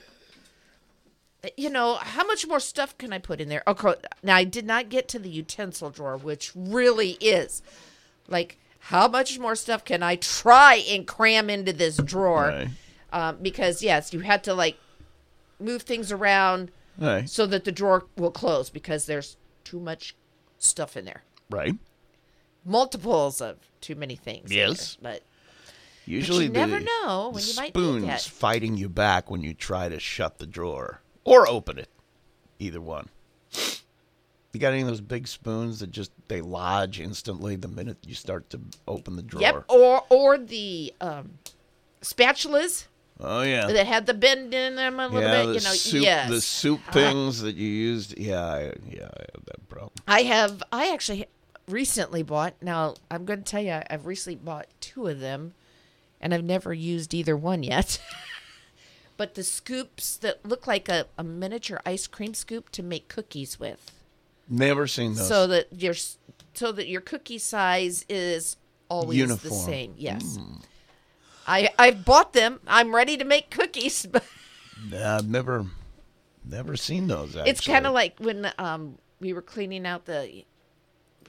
you 1.57 1.71
know, 1.71 1.95
how 1.95 2.27
much 2.27 2.47
more 2.47 2.61
stuff 2.61 2.97
can 2.99 3.13
I 3.13 3.19
put 3.19 3.41
in 3.41 3.49
there? 3.49 3.63
Okay, 3.67 3.95
now 4.23 4.37
I 4.37 4.45
did 4.45 4.67
not 4.67 4.89
get 4.89 5.09
to 5.09 5.19
the 5.19 5.29
utensil 5.29 5.91
drawer, 5.91 6.17
which 6.17 6.53
really 6.55 7.13
is 7.21 7.63
like 8.29 8.59
how 8.81 9.09
much 9.09 9.39
more 9.39 9.55
stuff 9.55 9.85
can 9.85 10.03
I 10.03 10.17
try 10.17 10.83
and 10.89 11.07
cram 11.07 11.49
into 11.51 11.73
this 11.73 11.97
drawer? 11.99 12.49
Right. 12.49 12.69
Um, 13.13 13.39
because 13.41 13.83
yes, 13.83 14.13
you 14.13 14.21
had 14.21 14.45
to 14.45 14.55
like 14.55 14.77
move 15.61 15.83
things 15.83 16.13
around 16.13 16.71
Right. 16.99 17.29
so 17.29 17.47
that 17.47 17.65
the 17.65 17.73
drawer 17.73 18.07
will 18.17 18.31
close 18.31 18.71
because 18.71 19.07
there's 19.07 19.37
too 19.65 19.79
much 19.81 20.15
stuff 20.59 20.97
in 20.97 21.05
there. 21.05 21.23
Right. 21.51 21.75
Multiples 22.65 23.41
of 23.41 23.57
too 23.81 23.95
many 23.95 24.17
things. 24.17 24.53
Yes. 24.53 24.97
there, 25.01 25.13
but 25.13 25.23
Usually 26.05 26.45
you 26.47 26.51
never 26.51 26.81
know 26.81 27.31
when 27.35 27.45
you 27.45 27.55
might 27.57 27.69
spoon's 27.73 28.03
need 28.03 28.11
that. 28.11 28.21
fighting 28.23 28.77
you 28.77 28.89
back 28.89 29.31
when 29.31 29.43
you 29.43 29.53
try 29.55 29.89
to 29.89 30.01
shut 30.01 30.39
the 30.39 30.47
drawer 30.47 31.01
or 31.25 31.49
open 31.49 31.79
it. 31.79 31.89
Either 32.59 32.81
one. 32.81 33.09
You 34.53 34.61
got 34.61 34.73
any 34.73 34.83
of 34.83 34.89
those 34.89 35.01
big 35.01 35.29
spoons 35.29 35.81
that 35.81 35.91
just 35.91 36.11
they 36.29 36.41
lodge 36.41 36.99
instantly 36.99 37.55
the 37.57 37.69
minute 37.69 37.99
you 38.05 38.15
start 38.15 38.51
to 38.51 38.61
open 38.89 39.17
the 39.17 39.23
drawer? 39.23 39.43
Yep. 39.43 39.65
Or 39.69 40.03
or 40.09 40.39
the 40.39 40.95
um, 41.01 41.39
spatulas 42.01 42.87
Oh 43.21 43.43
yeah. 43.43 43.67
that 43.67 43.87
had 43.87 44.07
the 44.07 44.15
bend 44.15 44.55
in 44.55 44.77
them 44.77 45.01
a 45.01 45.09
little 45.09 45.23
yeah, 45.23 45.45
bit. 45.45 45.47
You 45.49 45.69
know. 45.69 45.75
soup, 45.75 46.03
yes. 46.03 46.31
the 46.31 46.41
soup 46.41 46.81
things 46.93 47.41
that 47.41 47.57
you 47.57 47.69
used. 47.69 48.17
Yeah, 48.17 48.45
I, 48.45 48.73
yeah, 48.89 49.09
I 49.13 49.25
have 49.35 49.45
that 49.47 49.69
problem. 49.69 49.93
I 50.07 50.23
have. 50.23 50.63
I 50.73 50.93
actually 50.93 51.27
recently 51.69 52.23
bought. 52.23 52.55
Now 52.63 52.95
I'm 53.11 53.25
going 53.25 53.41
to 53.41 53.45
tell 53.45 53.63
you, 53.63 53.81
I've 53.91 54.07
recently 54.07 54.37
bought 54.37 54.67
two 54.81 55.09
of 55.09 55.19
them, 55.19 55.55
and 56.21 56.33
I've 56.33 56.45
never 56.45 56.73
used 56.73 57.13
either 57.13 57.37
one 57.37 57.63
yet. 57.63 58.01
but 59.19 59.35
the 59.35 59.43
scoops 59.45 60.17
that 60.17 60.45
look 60.47 60.67
like 60.67 60.89
a, 60.89 61.07
a 61.19 61.23
miniature 61.25 61.81
ice 61.85 62.07
cream 62.07 62.33
scoop 62.33 62.71
to 62.71 62.83
make 62.83 63.09
cookies 63.09 63.61
with, 63.61 63.93
Never 64.49 64.87
seen 64.87 65.15
those. 65.15 65.29
so 65.29 65.47
that 65.49 65.67
your 65.73 65.93
so 66.55 66.73
that 66.73 66.89
your 66.89 67.03
cookie 67.03 67.37
size 67.39 68.07
is 68.09 68.57
always 68.89 69.19
the 69.43 69.51
same. 69.51 69.93
Yes. 69.99 70.39
I 71.47 71.69
I've 71.79 72.05
bought 72.05 72.33
them. 72.33 72.61
I'm 72.67 72.95
ready 72.95 73.17
to 73.19 73.25
make 73.25 73.51
cookies, 73.51 74.07
but 74.11 74.25
Nah, 74.91 75.17
I've 75.19 75.29
never, 75.29 75.67
never 76.45 76.77
seen 76.77 77.09
those. 77.09 77.35
Actually. 77.37 77.51
it's 77.51 77.61
kind 77.67 77.87
of 77.87 77.93
like 77.93 78.19
when 78.19 78.51
um 78.59 78.97
we 79.21 79.33
were 79.33 79.43
cleaning 79.43 79.85
out 79.87 80.05
the 80.07 80.45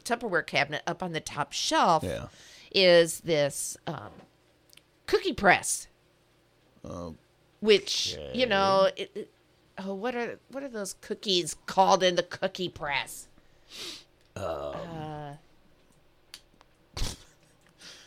Tupperware 0.04 0.46
cabinet 0.46 0.82
up 0.88 1.02
on 1.04 1.12
the 1.12 1.20
top 1.20 1.52
shelf. 1.52 2.04
yeah. 2.04 2.28
is 2.74 3.20
this 3.22 3.76
um, 3.88 4.10
cookie 5.08 5.34
press, 5.34 5.88
which 7.60 8.18
you 8.34 8.46
know, 8.46 8.90
it, 8.96 9.12
it- 9.16 9.32
oh, 9.80 9.94
what 9.94 10.16
are 10.16 10.40
what 10.52 10.64
are 10.64 10.70
those 10.70 10.94
cookies 11.02 11.56
called 11.66 12.04
in 12.04 12.16
the 12.16 12.24
cookie 12.24 12.70
press? 12.70 13.28
uh, 14.36 15.34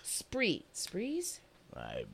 spree, 0.03 0.65
sprees, 0.73 1.41
I, 1.77 2.05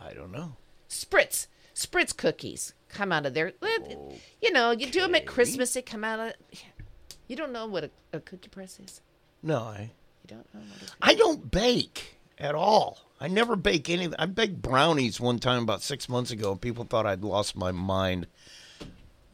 I 0.00 0.12
don't 0.12 0.32
know. 0.32 0.56
spritz, 0.88 1.46
spritz 1.74 2.16
cookies 2.16 2.74
come 2.88 3.12
out 3.12 3.26
of 3.26 3.34
there. 3.34 3.52
Let- 3.60 3.98
You 4.40 4.52
know, 4.52 4.70
you 4.70 4.86
do 4.90 5.00
them 5.00 5.14
at 5.14 5.26
Christmas. 5.26 5.72
They 5.74 5.82
come 5.82 6.04
out 6.04 6.18
of. 6.20 6.32
You 7.28 7.36
don't 7.36 7.52
know 7.52 7.66
what 7.66 7.84
a, 7.84 7.90
a 8.12 8.20
cookie 8.20 8.48
press 8.48 8.78
is. 8.78 9.00
No, 9.42 9.58
I, 9.58 9.90
You 10.22 10.36
don't 10.36 10.54
know 10.54 10.60
what 10.60 10.90
a 10.90 10.94
I 11.02 11.14
don't 11.14 11.50
bake 11.50 12.18
at 12.38 12.54
all. 12.54 12.98
I 13.20 13.28
never 13.28 13.56
bake 13.56 13.88
anything. 13.88 14.14
I 14.18 14.26
baked 14.26 14.60
brownies 14.60 15.20
one 15.20 15.38
time 15.38 15.62
about 15.62 15.82
six 15.82 16.08
months 16.08 16.30
ago, 16.30 16.52
and 16.52 16.60
people 16.60 16.84
thought 16.84 17.06
I'd 17.06 17.22
lost 17.22 17.56
my 17.56 17.72
mind. 17.72 18.26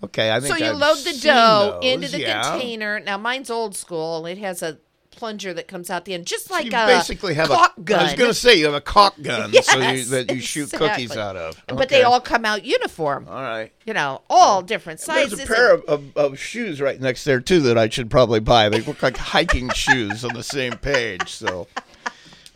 Okay, 0.04 0.32
I 0.32 0.40
think 0.40 0.56
So 0.56 0.64
you 0.64 0.70
I've 0.70 0.76
load 0.76 0.98
the 0.98 1.18
dough 1.20 1.78
those, 1.80 1.92
into 1.92 2.08
the 2.08 2.20
yeah. 2.20 2.50
container. 2.52 3.00
Now 3.00 3.18
mine's 3.18 3.50
old 3.50 3.76
school. 3.76 4.26
It 4.26 4.38
has 4.38 4.62
a 4.62 4.78
plunger 5.10 5.54
that 5.54 5.68
comes 5.68 5.90
out 5.90 6.04
the 6.04 6.14
end, 6.14 6.26
just 6.26 6.48
So 6.48 6.54
like 6.54 6.64
you 6.64 6.70
a 6.70 6.86
basically 6.86 7.34
have 7.34 7.50
a. 7.50 7.68
gun. 7.84 8.00
I 8.00 8.02
was 8.04 8.14
going 8.14 8.30
to 8.30 8.34
say 8.34 8.56
you 8.56 8.64
have 8.64 8.74
a 8.74 8.80
caulk 8.80 9.14
gun, 9.22 9.52
so 9.62 9.78
you, 9.78 10.04
that 10.04 10.34
you 10.34 10.40
shoot 10.40 10.72
cookies 10.72 11.16
out 11.16 11.36
of. 11.36 11.62
But 11.68 11.88
they 11.88 12.02
all 12.02 12.20
come 12.20 12.44
out 12.44 12.64
uniform. 12.64 13.28
All 13.28 13.40
right. 13.40 13.72
You 13.84 13.94
know, 13.94 14.22
all 14.28 14.62
different 14.62 14.98
sizes. 14.98 15.38
There's 15.38 15.48
a 15.48 15.52
pair 15.52 15.74
of, 15.74 15.84
of, 15.84 16.16
of 16.16 16.38
shoes 16.38 16.80
right 16.80 17.00
next 17.00 17.24
there 17.24 17.40
too 17.40 17.60
that 17.60 17.78
I 17.78 17.88
should 17.88 18.10
probably 18.10 18.40
buy. 18.40 18.68
They 18.68 18.80
look 18.80 19.02
like 19.02 19.16
hiking 19.16 19.70
shoes 19.74 20.24
on 20.24 20.34
the 20.34 20.42
same 20.42 20.72
page. 20.78 21.28
So 21.30 21.68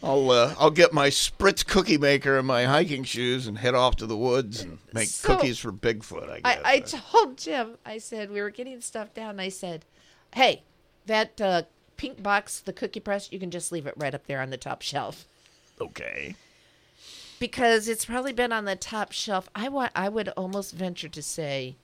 I'll 0.02 0.30
uh, 0.30 0.54
I'll 0.58 0.70
get 0.70 0.92
my 0.92 1.08
Spritz 1.08 1.66
cookie 1.66 1.98
maker 1.98 2.38
and 2.38 2.46
my 2.46 2.64
hiking 2.64 3.02
shoes 3.04 3.46
and 3.46 3.58
head 3.58 3.74
off 3.74 3.96
to 3.96 4.06
the 4.06 4.16
woods 4.16 4.60
and 4.62 4.78
make 4.92 5.08
So- 5.08 5.34
cookies 5.34 5.58
for 5.58 5.72
Bigfoot. 5.72 6.30
I 6.30 6.40
guess. 6.40 6.60
I, 6.64 6.72
I 6.74 6.78
told 6.80 7.38
Jim, 7.38 7.76
I 7.84 7.98
said, 7.98 8.30
we 8.30 8.40
were 8.40 8.50
getting 8.50 8.80
stuff 8.80 9.14
down. 9.14 9.30
And 9.30 9.40
I 9.40 9.48
said, 9.48 9.84
hey, 10.34 10.62
that 11.06 11.40
uh, 11.40 11.62
pink 11.96 12.22
box, 12.22 12.60
the 12.60 12.72
cookie 12.74 13.00
press, 13.00 13.32
you 13.32 13.38
can 13.38 13.50
just 13.50 13.72
leave 13.72 13.86
it 13.86 13.94
right 13.96 14.14
up 14.14 14.26
there 14.26 14.40
on 14.42 14.50
the 14.50 14.58
top 14.58 14.82
shelf. 14.82 15.24
okay. 15.80 16.34
because 17.38 17.88
it's 17.88 18.04
probably 18.04 18.32
been 18.32 18.52
on 18.52 18.64
the 18.66 18.76
top 18.76 19.12
shelf. 19.12 19.48
I 19.54 19.68
want 19.68 19.92
I 19.94 20.08
would 20.08 20.28
almost 20.30 20.74
venture 20.74 21.08
to 21.08 21.22
say 21.22 21.76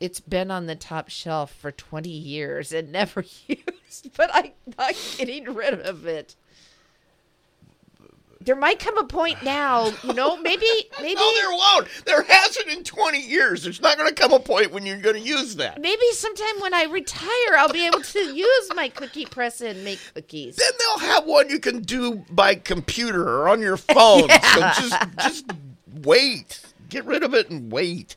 it's 0.00 0.18
been 0.20 0.50
on 0.50 0.66
the 0.66 0.74
top 0.74 1.08
shelf 1.10 1.52
for 1.54 1.70
20 1.70 2.08
years 2.08 2.72
and 2.72 2.90
never 2.90 3.24
used, 3.46 4.10
but 4.16 4.30
I'm 4.34 4.50
not 4.78 4.94
getting 5.18 5.44
rid 5.54 5.74
of 5.74 6.06
it. 6.06 6.34
There 8.44 8.56
might 8.56 8.78
come 8.78 8.96
a 8.98 9.04
point 9.04 9.42
now, 9.42 9.92
you 10.02 10.14
know, 10.14 10.36
maybe 10.36 10.66
maybe 11.00 11.14
No, 11.14 11.34
there 11.34 11.50
won't. 11.50 11.88
There 12.04 12.22
hasn't 12.22 12.68
in 12.68 12.84
20 12.84 13.20
years. 13.20 13.62
There's 13.62 13.80
not 13.80 13.96
going 13.96 14.08
to 14.08 14.14
come 14.14 14.32
a 14.32 14.38
point 14.40 14.72
when 14.72 14.84
you're 14.86 14.98
going 14.98 15.16
to 15.16 15.20
use 15.28 15.56
that. 15.56 15.80
maybe 15.80 16.02
sometime 16.12 16.60
when 16.60 16.74
I 16.74 16.84
retire 16.84 17.56
I'll 17.58 17.72
be 17.72 17.86
able 17.86 18.02
to 18.02 18.18
use 18.18 18.70
my 18.74 18.88
cookie 18.88 19.26
press 19.26 19.60
and 19.60 19.84
make 19.84 20.00
cookies. 20.14 20.56
Then 20.56 20.70
they'll 20.78 21.08
have 21.08 21.24
one 21.26 21.50
you 21.50 21.58
can 21.58 21.82
do 21.82 22.24
by 22.30 22.54
computer 22.54 23.22
or 23.28 23.48
on 23.48 23.60
your 23.60 23.76
phone. 23.76 24.28
So 24.28 24.60
just 24.60 24.96
just 25.20 25.44
wait. 26.02 26.60
Get 26.88 27.04
rid 27.04 27.22
of 27.22 27.34
it 27.34 27.48
and 27.50 27.70
wait. 27.72 28.16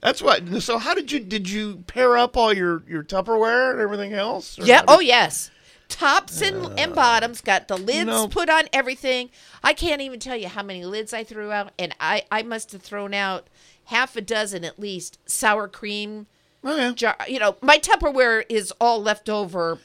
That's 0.00 0.20
what. 0.20 0.62
So 0.62 0.78
how 0.78 0.94
did 0.94 1.10
you 1.10 1.20
did 1.20 1.48
you 1.48 1.82
pair 1.86 2.16
up 2.16 2.36
all 2.36 2.52
your 2.52 2.82
your 2.86 3.02
Tupperware 3.02 3.72
and 3.72 3.80
everything 3.80 4.12
else? 4.12 4.58
Yeah. 4.58 4.82
Oh, 4.86 5.00
yes. 5.00 5.50
Tops 5.88 6.42
and, 6.42 6.78
and 6.78 6.94
bottoms 6.94 7.40
got 7.40 7.68
the 7.68 7.76
lids 7.76 8.06
know- 8.06 8.28
put 8.28 8.50
on 8.50 8.64
everything. 8.72 9.30
I 9.62 9.72
can't 9.72 10.00
even 10.02 10.18
tell 10.18 10.36
you 10.36 10.48
how 10.48 10.62
many 10.62 10.84
lids 10.84 11.12
I 11.12 11.22
threw 11.24 11.52
out, 11.52 11.72
and 11.78 11.94
I 12.00 12.24
I 12.30 12.42
must 12.42 12.72
have 12.72 12.82
thrown 12.82 13.14
out 13.14 13.46
half 13.84 14.16
a 14.16 14.20
dozen 14.20 14.64
at 14.64 14.78
least 14.80 15.18
sour 15.26 15.68
cream 15.68 16.26
Oh, 16.64 16.76
yeah. 16.76 16.92
jar. 16.92 17.16
You 17.28 17.38
know, 17.38 17.56
my 17.62 17.78
Tupperware 17.78 18.42
is 18.48 18.72
all 18.80 19.00
leftover 19.00 19.78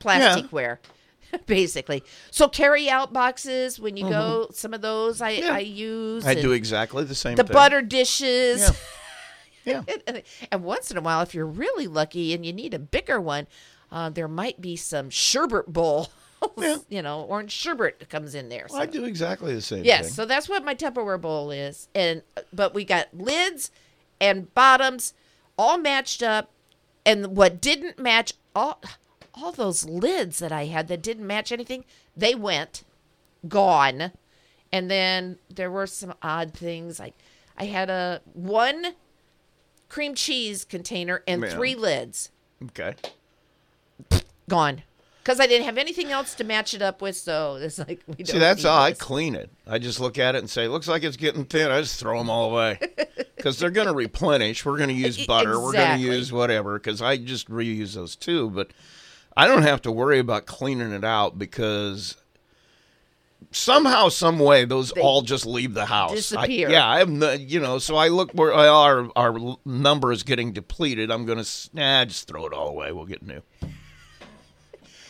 plasticware. 0.00 0.78
Basically, 1.46 2.02
so 2.30 2.48
carry 2.48 2.88
out 2.88 3.12
boxes 3.12 3.78
when 3.78 3.96
you 3.98 4.08
go. 4.08 4.48
Some 4.52 4.72
of 4.72 4.80
those 4.80 5.20
I 5.20 5.34
Mm-hmm. 5.38 5.44
Yeah. 5.46 5.52
I 5.54 5.58
use. 5.58 6.26
I 6.26 6.34
do 6.34 6.52
exactly 6.52 7.04
the 7.04 7.14
same 7.14 7.36
the 7.36 7.44
thing. 7.44 7.52
butter 7.52 7.82
dishes. 7.82 8.60
Yeah. 8.60 8.70
Yeah. 9.64 9.82
and 10.50 10.64
once 10.64 10.90
in 10.90 10.96
a 10.96 11.02
while, 11.02 11.20
if 11.20 11.34
you're 11.34 11.44
really 11.44 11.86
lucky 11.86 12.32
and 12.32 12.46
you 12.46 12.54
need 12.54 12.72
a 12.72 12.78
bigger 12.78 13.20
one, 13.20 13.46
uh, 13.90 14.10
there 14.10 14.28
might 14.28 14.60
be 14.60 14.76
some 14.76 15.10
sherbet 15.10 15.66
bowl. 15.72 16.08
Yeah. 16.56 16.76
You 16.88 17.02
know, 17.02 17.22
orange 17.22 17.50
sherbet 17.50 18.08
comes 18.08 18.36
in 18.36 18.48
there. 18.48 18.68
So. 18.68 18.78
I 18.78 18.86
do 18.86 19.02
exactly 19.04 19.52
the 19.56 19.60
same 19.60 19.84
Yes, 19.84 20.04
thing. 20.06 20.14
so 20.14 20.24
that's 20.24 20.48
what 20.48 20.64
my 20.64 20.72
Tupperware 20.72 21.20
bowl 21.20 21.50
is, 21.50 21.88
and 21.96 22.22
but 22.52 22.74
we 22.74 22.84
got 22.84 23.08
lids 23.12 23.72
and 24.20 24.52
bottoms 24.54 25.14
all 25.58 25.78
matched 25.78 26.22
up, 26.22 26.50
and 27.04 27.36
what 27.36 27.60
didn't 27.60 27.98
match 27.98 28.34
all 28.54 28.80
all 29.34 29.50
those 29.50 29.84
lids 29.84 30.38
that 30.38 30.52
I 30.52 30.66
had 30.66 30.86
that 30.86 31.02
didn't 31.02 31.26
match 31.26 31.50
anything, 31.50 31.84
they 32.16 32.36
went 32.36 32.84
gone, 33.48 34.12
and 34.70 34.88
then 34.88 35.38
there 35.52 35.72
were 35.72 35.88
some 35.88 36.14
odd 36.22 36.54
things 36.54 37.00
like 37.00 37.14
I 37.56 37.64
had 37.64 37.90
a 37.90 38.20
one 38.32 38.94
cream 39.88 40.14
cheese 40.14 40.64
container 40.64 41.24
and 41.26 41.42
Yeah. 41.42 41.50
three 41.50 41.74
lids 41.74 42.30
Okay. 42.66 42.94
Gone. 44.48 44.82
Because 45.22 45.40
I 45.40 45.46
didn't 45.46 45.66
have 45.66 45.76
anything 45.76 46.10
else 46.10 46.34
to 46.36 46.44
match 46.44 46.72
it 46.72 46.80
up 46.80 47.02
with, 47.02 47.14
so 47.14 47.56
it's 47.56 47.78
like 47.78 48.00
we 48.06 48.14
don't. 48.14 48.28
See, 48.28 48.38
that's 48.38 48.62
how 48.62 48.78
I 48.78 48.92
clean 48.92 49.34
it. 49.34 49.50
I 49.66 49.78
just 49.78 50.00
look 50.00 50.18
at 50.18 50.34
it 50.34 50.38
and 50.38 50.48
say, 50.48 50.68
looks 50.68 50.88
like 50.88 51.02
it's 51.02 51.18
getting 51.18 51.44
thin. 51.44 51.70
I 51.70 51.82
just 51.82 52.00
throw 52.00 52.16
them 52.18 52.30
all 52.30 52.50
away. 52.50 52.78
Because 53.36 53.56
they're 53.60 53.70
going 53.70 53.86
to 53.86 53.94
replenish. 53.94 54.64
We're 54.64 54.78
going 54.78 54.88
to 54.88 54.94
use 54.96 55.24
butter. 55.24 55.60
We're 55.60 55.72
going 55.72 56.00
to 56.00 56.04
use 56.04 56.32
whatever. 56.32 56.76
Because 56.76 57.00
I 57.00 57.18
just 57.18 57.48
reuse 57.48 57.94
those 57.94 58.16
too. 58.16 58.50
But 58.50 58.72
I 59.36 59.46
don't 59.46 59.62
have 59.62 59.80
to 59.82 59.92
worry 59.92 60.18
about 60.18 60.46
cleaning 60.46 60.90
it 60.90 61.04
out 61.04 61.38
because 61.38 62.16
somehow, 63.52 64.08
some 64.08 64.40
way, 64.40 64.64
those 64.64 64.90
all 64.92 65.22
just 65.22 65.46
leave 65.46 65.74
the 65.74 65.86
house. 65.86 66.10
I- 66.10 66.14
disappear. 66.16 66.68
yeah, 66.68 66.88
I 66.88 66.98
have 66.98 67.08
no, 67.08 67.32
you 67.32 67.60
know. 67.60 67.78
So 67.78 67.94
I 67.94 68.08
look 68.08 68.32
where 68.32 68.52
our 68.52 69.08
our 69.14 69.56
number 69.64 70.10
is 70.10 70.24
getting 70.24 70.52
depleted. 70.52 71.12
I'm 71.12 71.24
going 71.24 71.42
to 71.42 71.70
nah, 71.72 72.04
just 72.06 72.26
throw 72.26 72.44
it 72.46 72.52
all 72.52 72.68
away. 72.68 72.90
We'll 72.90 73.06
get 73.06 73.22
new. 73.22 73.42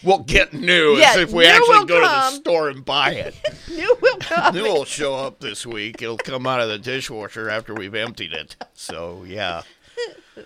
We'll 0.03 0.19
get 0.19 0.53
new 0.53 0.97
Yeah, 0.97 1.11
as 1.11 1.17
if 1.17 1.33
we 1.33 1.47
actually 1.47 1.87
go 1.87 2.01
to 2.01 2.07
the 2.07 2.31
store 2.31 2.69
and 2.69 2.85
buy 2.85 3.13
it. 3.13 3.35
New 3.69 3.97
will 4.01 4.17
come. 4.19 4.55
New 4.55 4.63
will 4.63 4.85
show 4.85 5.15
up 5.15 5.41
this 5.41 5.67
week. 5.67 6.01
It'll 6.03 6.17
come 6.17 6.47
out 6.47 6.61
of 6.61 6.69
the 6.69 6.79
dishwasher 6.79 7.51
after 7.51 7.75
we've 7.75 7.95
emptied 7.95 8.33
it. 8.33 8.57
So 8.75 9.25
yeah, 9.27 9.63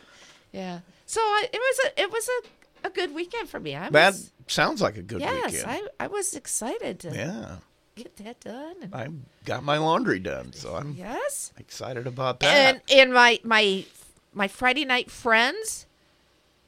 Yeah. 0.53 0.81
So 1.07 1.21
I, 1.21 1.49
it 1.53 1.59
was 1.59 1.81
a 1.87 2.01
it 2.03 2.13
was 2.13 2.29
a, 2.29 2.89
a 2.89 2.91
good 2.91 3.15
weekend 3.15 3.49
for 3.49 3.59
me. 3.59 3.75
I 3.75 3.91
that 3.91 4.15
sounds 4.47 4.81
like 4.81 4.97
a 4.97 5.03
good 5.03 5.21
yes, 5.21 5.53
weekend. 5.53 5.71
I, 5.71 6.05
I 6.05 6.07
was 6.07 6.35
excited 6.35 7.01
to 7.01 7.15
yeah, 7.15 7.57
get 7.97 8.17
that 8.19 8.41
done. 8.41 8.77
And, 8.83 8.95
I 8.95 9.09
got 9.45 9.65
my 9.65 9.79
laundry 9.79 10.19
done, 10.19 10.53
so 10.53 10.77
I'm 10.77 10.93
yes. 10.93 11.53
excited 11.59 12.07
about 12.07 12.41
that. 12.41 12.47
And 12.47 12.81
and 12.91 13.13
my 13.13 13.41
my 13.45 13.85
my 14.33 14.49
Friday 14.49 14.85
night 14.85 15.11
friends 15.11 15.87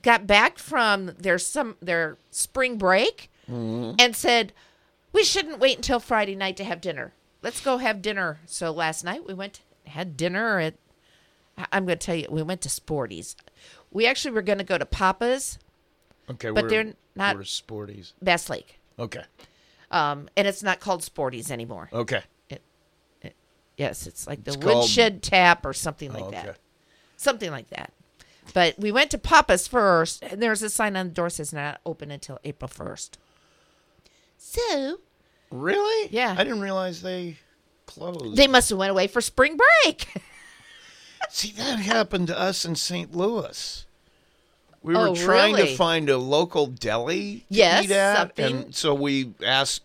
got 0.04 0.26
back 0.28 0.58
from 0.58 1.06
their 1.18 1.38
some 1.38 1.76
their 1.82 2.16
spring 2.30 2.78
break 2.78 3.30
Mm-hmm. 3.50 3.96
and 3.98 4.16
said 4.16 4.52
we 5.12 5.22
shouldn't 5.22 5.58
wait 5.58 5.76
until 5.76 6.00
Friday 6.00 6.34
night 6.34 6.56
to 6.56 6.64
have 6.64 6.80
dinner. 6.80 7.12
Let's 7.42 7.60
go 7.60 7.76
have 7.76 8.00
dinner. 8.00 8.38
So 8.46 8.70
last 8.70 9.04
night 9.04 9.26
we 9.26 9.34
went 9.34 9.60
had 9.86 10.16
dinner 10.16 10.58
at 10.60 10.74
I'm 11.70 11.84
going 11.84 11.98
to 11.98 12.06
tell 12.06 12.14
you 12.16 12.26
we 12.30 12.42
went 12.42 12.62
to 12.62 12.68
Sporty's. 12.70 13.36
We 13.90 14.06
actually 14.06 14.30
were 14.32 14.40
going 14.42 14.58
to 14.58 14.64
go 14.64 14.78
to 14.78 14.86
Papa's 14.86 15.58
okay, 16.30 16.50
but 16.52 16.64
we're, 16.64 16.70
they're 16.70 16.92
not- 17.14 17.36
we're 17.36 17.42
sporties. 17.42 18.12
Bass 18.22 18.48
Lake. 18.48 18.78
Okay, 18.98 19.24
Um, 19.90 20.28
and 20.36 20.48
it's 20.48 20.62
not 20.62 20.80
called 20.80 21.02
Sporty's 21.02 21.50
anymore. 21.50 21.90
okay, 21.92 22.22
Yes, 23.76 24.06
it's 24.06 24.26
like 24.26 24.44
the 24.44 24.52
It's 24.52 24.62
called- 24.64 24.76
woodshed 24.84 25.22
tap 25.22 25.66
or 25.66 25.72
something 25.72 26.12
like 26.12 26.22
Oh, 26.22 26.28
okay. 26.28 26.42
that. 26.46 26.58
Something 27.16 27.50
like 27.50 27.68
that. 27.70 27.92
But 28.52 28.78
we 28.78 28.92
went 28.92 29.10
to 29.12 29.18
Papa's 29.18 29.66
first, 29.66 30.22
and 30.22 30.42
there's 30.42 30.62
a 30.62 30.70
sign 30.70 30.96
on 30.96 31.08
the 31.08 31.14
door 31.14 31.30
says 31.30 31.52
not 31.52 31.80
open 31.86 32.10
until 32.10 32.38
April 32.44 32.68
1st. 32.68 33.10
So 34.38 34.98
Really? 35.50 36.08
Yeah. 36.10 36.34
I 36.36 36.44
didn't 36.44 36.60
realize 36.60 37.02
they 37.02 37.38
closed. 37.86 38.36
they 38.36 38.46
must 38.48 38.70
have 38.70 38.78
went 38.78 38.90
away 38.90 39.06
for 39.06 39.20
spring 39.20 39.56
break. 39.84 40.06
See, 41.30 41.52
that 41.52 41.78
happened 41.78 42.26
to 42.28 42.38
us 42.38 42.64
in 42.64 42.76
St. 42.76 43.14
Louis. 43.14 43.86
We 44.82 44.94
oh, 44.94 45.00
were 45.00 45.08
Oh, 45.08 45.14
trying 45.14 45.54
really? 45.54 45.70
to 45.70 45.76
find 45.76 46.10
a 46.10 46.18
local 46.18 46.66
deli 46.66 47.38
to 47.38 47.44
Yes, 47.48 47.84
eat 47.84 47.90
at, 47.92 48.16
something- 48.18 48.44
and 48.64 48.74
so 48.74 48.94
we 48.94 49.32
asked. 49.44 49.82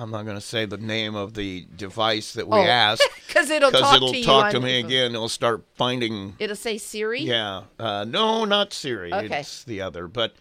I'm 0.00 0.10
not 0.10 0.24
going 0.24 0.36
to 0.36 0.40
say 0.40 0.64
the 0.64 0.76
name 0.76 1.14
of 1.14 1.34
the 1.34 1.66
device 1.76 2.32
that 2.34 2.46
we 2.46 2.56
Oh, 2.58 2.62
asked 2.62 3.02
Because 3.26 3.50
it'll 3.56 3.70
because 3.70 3.82
talk 3.82 3.96
it'll 3.96 4.12
to 4.12 4.22
talk 4.24 4.50
to 4.52 4.60
me 4.60 4.78
again. 4.78 5.14
It'll 5.14 5.28
start 5.28 5.64
finding. 5.74 6.34
It'll 6.38 6.54
say 6.56 6.78
Siri. 6.78 7.22
Yeah, 7.22 7.62
uh, 7.78 8.04
no, 8.08 8.44
not 8.44 8.72
Siri. 8.72 9.12
Okay. 9.12 9.40
It's 9.40 9.64
the 9.64 9.80
other. 9.80 10.06
But 10.06 10.34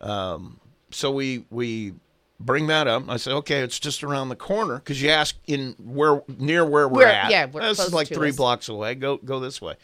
um, 0.00 0.60
so 0.90 1.10
we 1.10 1.44
we 1.50 1.94
bring 2.40 2.66
that 2.66 2.86
up. 2.88 3.04
I 3.08 3.16
said, 3.16 3.32
okay, 3.34 3.60
it's 3.60 3.78
just 3.78 4.02
around 4.04 4.28
the 4.28 4.36
corner 4.36 4.76
because 4.76 5.00
you 5.00 5.08
ask 5.10 5.36
in 5.46 5.74
where 5.78 6.22
near 6.38 6.64
where 6.64 6.88
we're 6.88 6.98
Where- 7.04 7.08
at. 7.08 7.30
yeah, 7.30 7.46
we're 7.46 7.62
this 7.62 7.78
is 7.78 7.94
like 7.94 8.08
three 8.08 8.30
us. 8.30 8.36
blocks 8.36 8.68
away. 8.68 8.94
Go 8.94 9.16
go 9.18 9.40
this 9.40 9.60
way. 9.62 9.74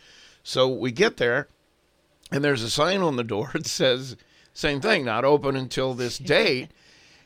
So 0.42 0.68
we 0.68 0.92
get 0.92 1.16
there, 1.18 1.48
and 2.32 2.42
there's 2.44 2.62
a 2.62 2.70
sign 2.70 3.00
on 3.00 3.16
the 3.16 3.24
door 3.24 3.50
that 3.54 3.66
says 3.66 4.16
same 4.52 4.80
thing, 4.80 5.04
not 5.04 5.24
open 5.24 5.56
until 5.56 5.94
this 5.94 6.18
date. 6.36 6.70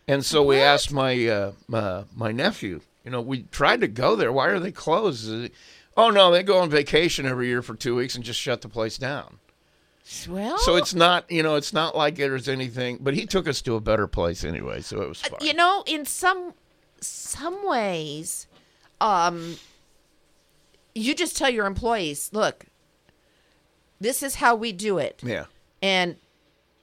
And 0.09 0.25
so 0.25 0.43
we 0.43 0.59
asked 0.59 0.93
my 0.93 1.27
uh, 1.27 1.53
my 1.69 2.05
my 2.15 2.33
nephew. 2.33 2.81
You 3.05 3.11
know, 3.11 3.21
we 3.21 3.43
tried 3.45 3.81
to 3.81 3.89
go 3.89 4.15
there. 4.17 4.33
Why 4.33 4.49
are 4.49 4.59
they 4.61 4.73
closed? 4.73 5.25
Is 5.29 5.45
it- 5.47 5.55
Oh 5.97 6.09
no, 6.11 6.31
they 6.31 6.43
go 6.43 6.59
on 6.61 6.71
vacation 6.71 7.27
every 7.27 7.49
year 7.49 7.61
for 7.61 7.75
two 7.75 7.95
weeks 7.95 8.15
and 8.15 8.25
just 8.25 8.41
shut 8.41 8.63
the 8.63 8.69
place 8.69 8.97
down. 8.97 9.39
Well, 10.29 10.57
So 10.59 10.77
it's 10.77 10.95
not, 10.95 11.31
you 11.31 11.43
know, 11.43 11.57
it's 11.57 11.73
not 11.75 11.95
like 11.95 12.17
there's 12.17 12.49
anything. 12.49 12.99
But 13.01 13.13
he 13.15 13.27
took 13.27 13.47
us 13.47 13.61
to 13.63 13.75
a 13.77 13.81
better 13.81 14.07
place 14.07 14.43
anyway, 14.43 14.81
so 14.81 15.03
it 15.03 15.09
was 15.09 15.21
fine. 15.21 15.39
Uh, 15.41 15.45
you 15.45 15.53
know, 15.55 15.85
in 15.87 16.07
some 16.07 16.55
some 17.01 17.67
ways, 17.67 18.47
um, 19.03 19.57
you 20.95 21.15
just 21.15 21.37
tell 21.37 21.51
your 21.51 21.67
employees, 21.67 22.31
look, 22.33 22.65
this 24.01 24.23
is 24.23 24.37
how 24.37 24.55
we 24.55 24.73
do 24.73 24.99
it, 24.99 25.21
yeah, 25.23 25.45
and 25.83 26.17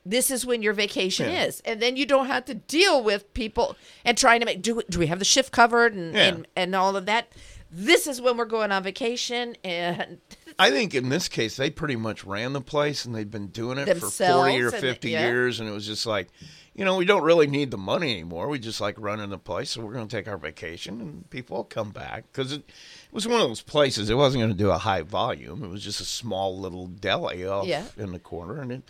this 0.06 0.32
is 0.32 0.46
when 0.46 0.62
your 0.62 0.74
vacation 0.74 1.30
Yeah. 1.30 1.44
is, 1.46 1.60
and 1.66 1.82
then 1.82 1.96
you 1.98 2.06
don't 2.06 2.28
have 2.28 2.46
to 2.46 2.54
deal 2.54 3.04
with 3.04 3.34
people 3.34 3.76
and 4.06 4.18
trying 4.18 4.40
to 4.40 4.46
make 4.46 4.62
do 4.62 4.82
do 4.90 5.00
we 5.00 5.08
have 5.08 5.20
the 5.20 5.26
shift 5.26 5.52
covered 5.52 5.94
and 5.94 6.14
Yeah. 6.16 6.22
and, 6.28 6.48
and 6.56 6.76
all 6.76 6.96
of 6.96 7.06
that. 7.06 7.32
This 7.72 8.08
is 8.08 8.20
when 8.20 8.36
we're 8.36 8.46
going 8.46 8.72
on 8.72 8.82
vacation, 8.82 9.56
and 9.64 10.18
I 10.60 10.72
think 10.72 10.96
in 10.96 11.10
this 11.10 11.28
case 11.28 11.56
they 11.56 11.70
pretty 11.70 11.96
much 11.96 12.24
ran 12.26 12.54
the 12.54 12.62
place 12.62 13.06
and 13.06 13.14
they've 13.14 13.30
been 13.30 13.48
doing 13.50 13.78
it 13.78 13.86
for 13.98 14.10
forty 14.10 14.60
or 14.60 14.72
Themselves 14.72 14.74
and- 14.74 14.82
fifty 14.82 15.12
yeah. 15.12 15.28
years, 15.28 15.60
and 15.60 15.70
it 15.70 15.72
was 15.72 15.86
just 15.86 16.08
like, 16.08 16.30
you 16.74 16.84
know, 16.84 16.96
we 16.98 17.06
don't 17.06 17.22
really 17.22 17.46
need 17.46 17.70
the 17.70 17.78
money 17.78 18.12
anymore. 18.12 18.48
We 18.48 18.58
just 18.58 18.82
like 18.82 18.96
running 19.00 19.30
the 19.30 19.38
place, 19.38 19.70
so 19.70 19.82
we're 19.82 19.94
going 19.94 20.08
to 20.08 20.16
take 20.16 20.28
our 20.28 20.38
vacation, 20.40 21.00
and 21.00 21.30
people 21.30 21.58
will 21.58 21.64
come 21.66 21.92
back 21.92 22.24
because 22.32 22.52
it, 22.54 22.62
it 22.62 23.14
was 23.14 23.28
one 23.28 23.40
of 23.40 23.48
those 23.48 23.62
places. 23.62 24.10
It 24.10 24.16
wasn't 24.16 24.42
going 24.42 24.52
to 24.52 24.58
do 24.58 24.72
a 24.72 24.80
high 24.80 25.04
volume. 25.04 25.64
It 25.64 25.70
was 25.70 25.84
just 25.84 26.02
a 26.02 26.06
small 26.06 26.58
little 26.58 26.88
deli 26.88 27.46
off 27.46 27.68
Yeah. 27.68 27.84
in 27.98 28.14
the 28.14 28.20
corner, 28.20 28.60
and 28.62 28.72
it. 28.72 28.82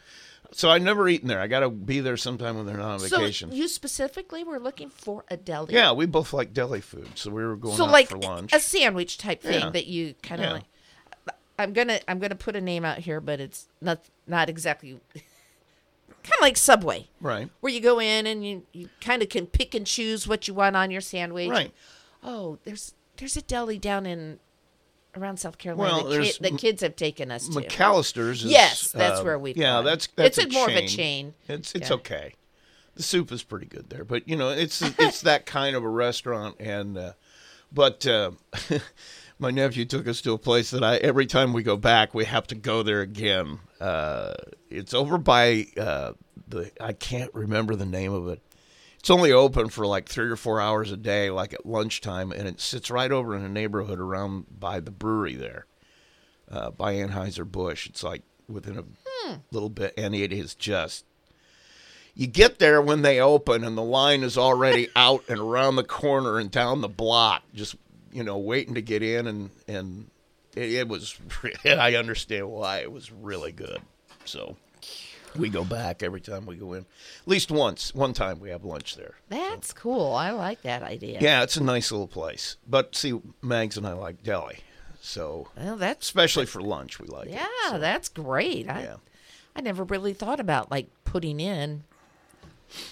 So 0.52 0.70
I've 0.70 0.82
never 0.82 1.08
eaten 1.08 1.28
there. 1.28 1.40
I 1.40 1.48
got 1.48 1.60
to 1.60 1.70
be 1.70 2.00
there 2.00 2.18
sometime 2.18 2.58
when 2.58 2.66
they're 2.66 2.78
not 2.78 2.92
on 2.92 3.00
vacation. 3.00 3.52
so 3.52 3.56
you 3.56 3.68
specifically 3.68 4.44
were 4.44 4.60
looking 4.60 4.90
for 4.90 5.24
a 5.30 5.38
deli. 5.38 5.74
Yeah, 5.74 5.92
we 5.92 6.06
both 6.08 6.34
like 6.34 6.54
deli 6.54 6.82
food, 6.82 7.10
so 7.16 7.30
we 7.30 7.44
were 7.46 7.56
going 7.56 7.78
so 7.78 7.86
out 7.86 7.92
like 7.92 8.10
for 8.10 8.18
lunch. 8.18 8.52
a 8.54 8.60
sandwich 8.60 9.18
type 9.20 9.42
thing 9.44 9.60
Yeah. 9.62 9.70
that 9.70 9.86
you 9.86 10.16
kind 10.24 10.42
of 10.42 10.48
Yeah. 10.48 10.54
like 10.54 10.64
i'm 11.60 11.74
gonna 11.74 12.00
i'm 12.08 12.20
gonna 12.20 12.36
put 12.36 12.56
a 12.56 12.62
name 12.62 12.86
out 12.86 13.00
here 13.00 13.20
but 13.20 13.42
it's 13.42 13.68
not 13.82 14.00
not 14.26 14.50
exactly 14.50 14.92
kind 15.14 15.24
of 16.36 16.42
like 16.42 16.56
subway 16.56 17.06
right, 17.20 17.50
where 17.60 17.72
you 17.74 17.82
go 17.82 18.00
in 18.00 18.26
and 18.26 18.46
you, 18.48 18.66
you 18.72 18.88
kind 19.02 19.22
of 19.22 19.28
can 19.28 19.46
pick 19.46 19.76
and 19.76 19.86
choose 19.86 20.26
what 20.26 20.48
you 20.48 20.54
want 20.54 20.78
on 20.78 20.90
your 20.90 21.02
sandwich 21.02 21.50
right. 21.50 21.74
oh 22.24 22.58
there's 22.64 22.94
there's 23.18 23.36
a 23.36 23.42
deli 23.42 23.78
down 23.78 24.06
in 24.06 24.40
around 25.18 25.38
south 25.38 25.58
carolina 25.58 25.98
Well, 25.98 26.10
there's 26.10 26.38
ki- 26.38 26.50
M- 26.50 26.58
kids 26.58 26.82
have 26.82 26.96
taken 26.96 27.32
us 27.32 27.48
to 27.50 27.60
McAlister's. 27.62 28.44
Is, 28.44 28.52
Yes, 28.52 28.92
that's 28.92 29.20
uh, 29.20 29.24
where 29.24 29.40
we've 29.40 29.58
Yeah, 29.58 29.74
gone. 29.78 29.86
that's 29.86 30.08
that's 30.16 30.38
It's 30.38 30.54
a 30.54 30.58
more 30.58 30.70
of 30.70 30.76
a 30.76 30.80
chain. 30.82 30.88
chain. 30.88 31.34
It's 31.48 31.74
it's 31.76 31.90
Yeah. 31.90 31.96
okay. 31.96 32.34
The 32.96 33.04
soup 33.04 33.32
is 33.32 33.44
pretty 33.44 33.66
good 33.66 33.90
there, 33.90 34.04
but 34.04 34.28
you 34.28 34.36
know 34.36 34.50
it's 34.50 34.82
it's 35.00 35.22
that 35.22 35.46
kind 35.46 35.76
of 35.76 35.84
a 35.84 35.90
restaurant. 35.90 36.58
And 36.60 36.98
uh, 36.98 37.14
but 37.72 38.06
uh, 38.06 38.32
my 39.40 39.52
nephew 39.52 39.86
took 39.86 40.08
us 40.08 40.22
to 40.22 40.34
a 40.34 40.38
place 40.38 40.72
that 40.72 40.84
I 40.84 40.98
every 40.98 41.26
time 41.26 41.54
we 41.54 41.64
go 41.64 41.78
back 41.78 42.14
we 42.14 42.26
have 42.26 42.46
to 42.48 42.56
go 42.56 42.84
there 42.84 43.02
again. 43.02 43.60
Uh, 43.80 44.34
it's 44.70 44.94
over 44.94 45.18
by 45.18 45.68
uh, 45.78 46.14
the 46.48 46.72
I 46.82 46.94
can't 46.94 47.34
remember 47.34 47.76
the 47.76 47.86
name 47.86 48.12
of 48.14 48.28
it. 48.28 48.42
It's 49.00 49.10
only 49.10 49.32
open 49.32 49.70
for 49.70 49.88
like 49.88 50.10
three 50.10 50.30
or 50.30 50.36
four 50.36 50.60
hours 50.60 50.92
a 50.92 50.98
day, 50.98 51.30
like 51.30 51.54
at 51.54 51.66
lunchtime, 51.66 52.34
and 52.34 52.48
it 52.48 52.60
sits 52.60 52.92
right 52.92 53.12
over 53.12 53.34
in 53.36 53.44
a 53.44 53.50
neighborhood 53.50 53.98
around 53.98 54.60
by 54.60 54.82
the 54.82 54.92
brewery 54.92 55.36
there, 55.36 55.66
uh, 56.52 56.72
by 56.72 56.96
Anheuser 56.96 57.50
Busch. 57.50 57.88
It's 57.88 58.04
like 58.04 58.24
within 58.50 58.78
a 58.78 59.40
little 59.52 59.70
bit, 59.70 59.94
and 59.98 60.14
it 60.14 60.34
is 60.34 60.54
just. 60.54 61.06
You 62.14 62.28
get 62.28 62.60
there 62.60 62.82
when 62.82 63.02
they 63.02 63.22
open, 63.22 63.64
and 63.64 63.78
the 63.78 63.84
line 63.84 64.22
is 64.22 64.38
already 64.38 64.90
out 64.98 65.24
and 65.30 65.40
around 65.40 65.78
the 65.78 65.86
corner 65.86 66.38
and 66.38 66.52
down 66.52 66.82
the 66.82 66.90
block, 66.90 67.44
just 67.54 67.76
you 68.12 68.24
know, 68.24 68.38
waiting 68.38 68.74
to 68.74 68.82
get 68.82 69.02
in, 69.02 69.28
and 69.28 69.50
and 69.70 70.10
it, 70.58 70.74
it 70.74 70.88
was. 70.90 71.18
I 71.66 71.96
understand 71.96 72.50
why 72.50 72.80
it 72.80 72.92
was 72.92 73.14
really 73.14 73.54
good. 73.54 73.82
So 74.26 74.58
we 75.36 75.50
go 75.50 75.64
back 75.64 76.02
every 76.04 76.22
time 76.22 76.46
we 76.46 76.56
go 76.56 76.74
in. 76.74 76.82
At 76.82 77.28
least 77.28 77.52
once. 77.52 77.94
One 77.94 78.14
time 78.14 78.40
we 78.40 78.50
have 78.50 78.64
lunch 78.64 78.96
there. 78.96 79.16
that's 79.30 79.74
cool 79.74 80.14
i 80.14 80.32
like 80.32 80.62
that 80.64 80.84
idea 80.84 81.20
Yeah, 81.22 81.44
it's 81.44 81.58
a 81.58 81.64
nice 81.64 81.92
little 81.92 82.08
place. 82.08 82.58
But 82.68 82.96
see, 82.96 83.20
Mags 83.42 83.78
and 83.78 83.86
I 83.88 83.94
like 83.94 84.24
deli, 84.24 84.60
so 85.02 85.48
well 85.58 85.78
that's 85.78 86.06
especially 86.08 86.46
for 86.46 86.62
lunch 86.62 87.00
we 87.00 87.08
like 87.08 87.28
it. 87.28 87.34
yeah 87.34 87.72
So, 87.72 87.80
that's 87.80 88.10
great 88.10 88.70
I, 88.70 88.82
yeah. 88.84 88.96
I 89.56 89.62
never 89.62 89.84
really 89.84 90.14
thought 90.14 90.40
about 90.40 90.72
like 90.72 90.88
putting 91.06 91.40
in 91.40 91.84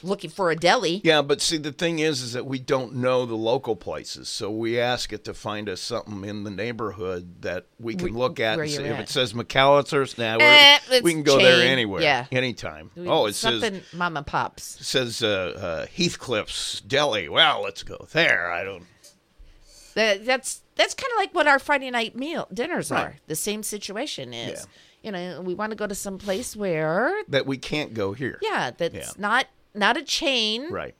looking 0.04 0.30
for 0.30 0.52
a 0.52 0.56
deli. 0.56 1.02
Yeah, 1.04 1.22
but 1.22 1.42
see, 1.42 1.58
the 1.58 1.72
thing 1.72 2.00
is, 2.00 2.22
is 2.22 2.34
that 2.34 2.46
we 2.46 2.60
don't 2.60 2.96
know 2.96 3.26
the 3.26 3.36
local 3.36 3.76
places, 3.76 4.30
so 4.30 4.50
we 4.52 4.80
ask 4.80 5.12
it 5.13 5.24
to 5.26 5.34
find 5.34 5.70
us 5.70 5.82
something 5.82 6.24
in 6.26 6.44
the 6.44 6.52
neighborhood 6.52 7.42
that 7.42 7.66
we 7.80 7.96
can 7.96 8.06
We- 8.06 8.12
look 8.12 8.40
at. 8.40 8.60
and 8.60 8.70
see 8.70 8.84
you're 8.84 8.94
if 8.94 9.00
it 9.00 9.10
says 9.10 9.34
McAlister's, 9.34 10.18
nah, 10.18 10.38
Eh, 10.40 10.80
we 11.02 11.12
can 11.13 11.24
go 11.24 11.38
there 11.38 11.62
anywhere, 11.68 12.02
Yeah. 12.02 12.26
anytime. 12.32 12.92
We- 12.96 13.08
Oh, 13.08 13.26
it 13.28 13.34
says 13.34 13.62
something 13.62 13.82
mama 13.94 14.24
pops. 14.24 14.86
says 14.86 15.22
uh, 15.24 15.28
uh, 15.28 15.86
Heathcliff's 15.88 16.82
Deli. 16.82 17.30
Well, 17.30 17.62
let's 17.63 17.84
go 17.84 18.08
there. 18.12 18.52
I 18.52 18.63
don't. 18.63 18.84
That, 19.96 20.26
that's 20.26 20.62
that's 20.76 20.94
kind 20.94 21.12
of 21.13 21.18
like 21.18 21.34
what 21.34 21.48
our 21.48 21.58
Friday 21.58 21.90
night 21.90 22.16
meal 22.16 22.48
dinners 22.54 22.92
Right. 22.92 23.02
are. 23.04 23.16
The 23.26 23.36
same 23.36 23.63
situation 23.63 24.32
is, 24.32 24.60
Yeah. 24.60 24.66
you 25.02 25.12
know, 25.12 25.42
we 25.42 25.56
want 25.56 25.72
to 25.72 25.76
go 25.76 25.88
to 25.88 25.96
some 25.96 26.20
place 26.20 26.56
where, 26.56 27.16
That 27.30 27.48
we 27.48 27.58
can't 27.58 27.96
go 27.96 28.13
here. 28.13 28.38
yeah, 28.44 28.70
that's 28.78 28.94
Yeah. 28.94 29.10
not 29.18 29.48
not 29.78 29.98
a 29.98 30.04
chain. 30.04 30.72
Right. 30.72 30.96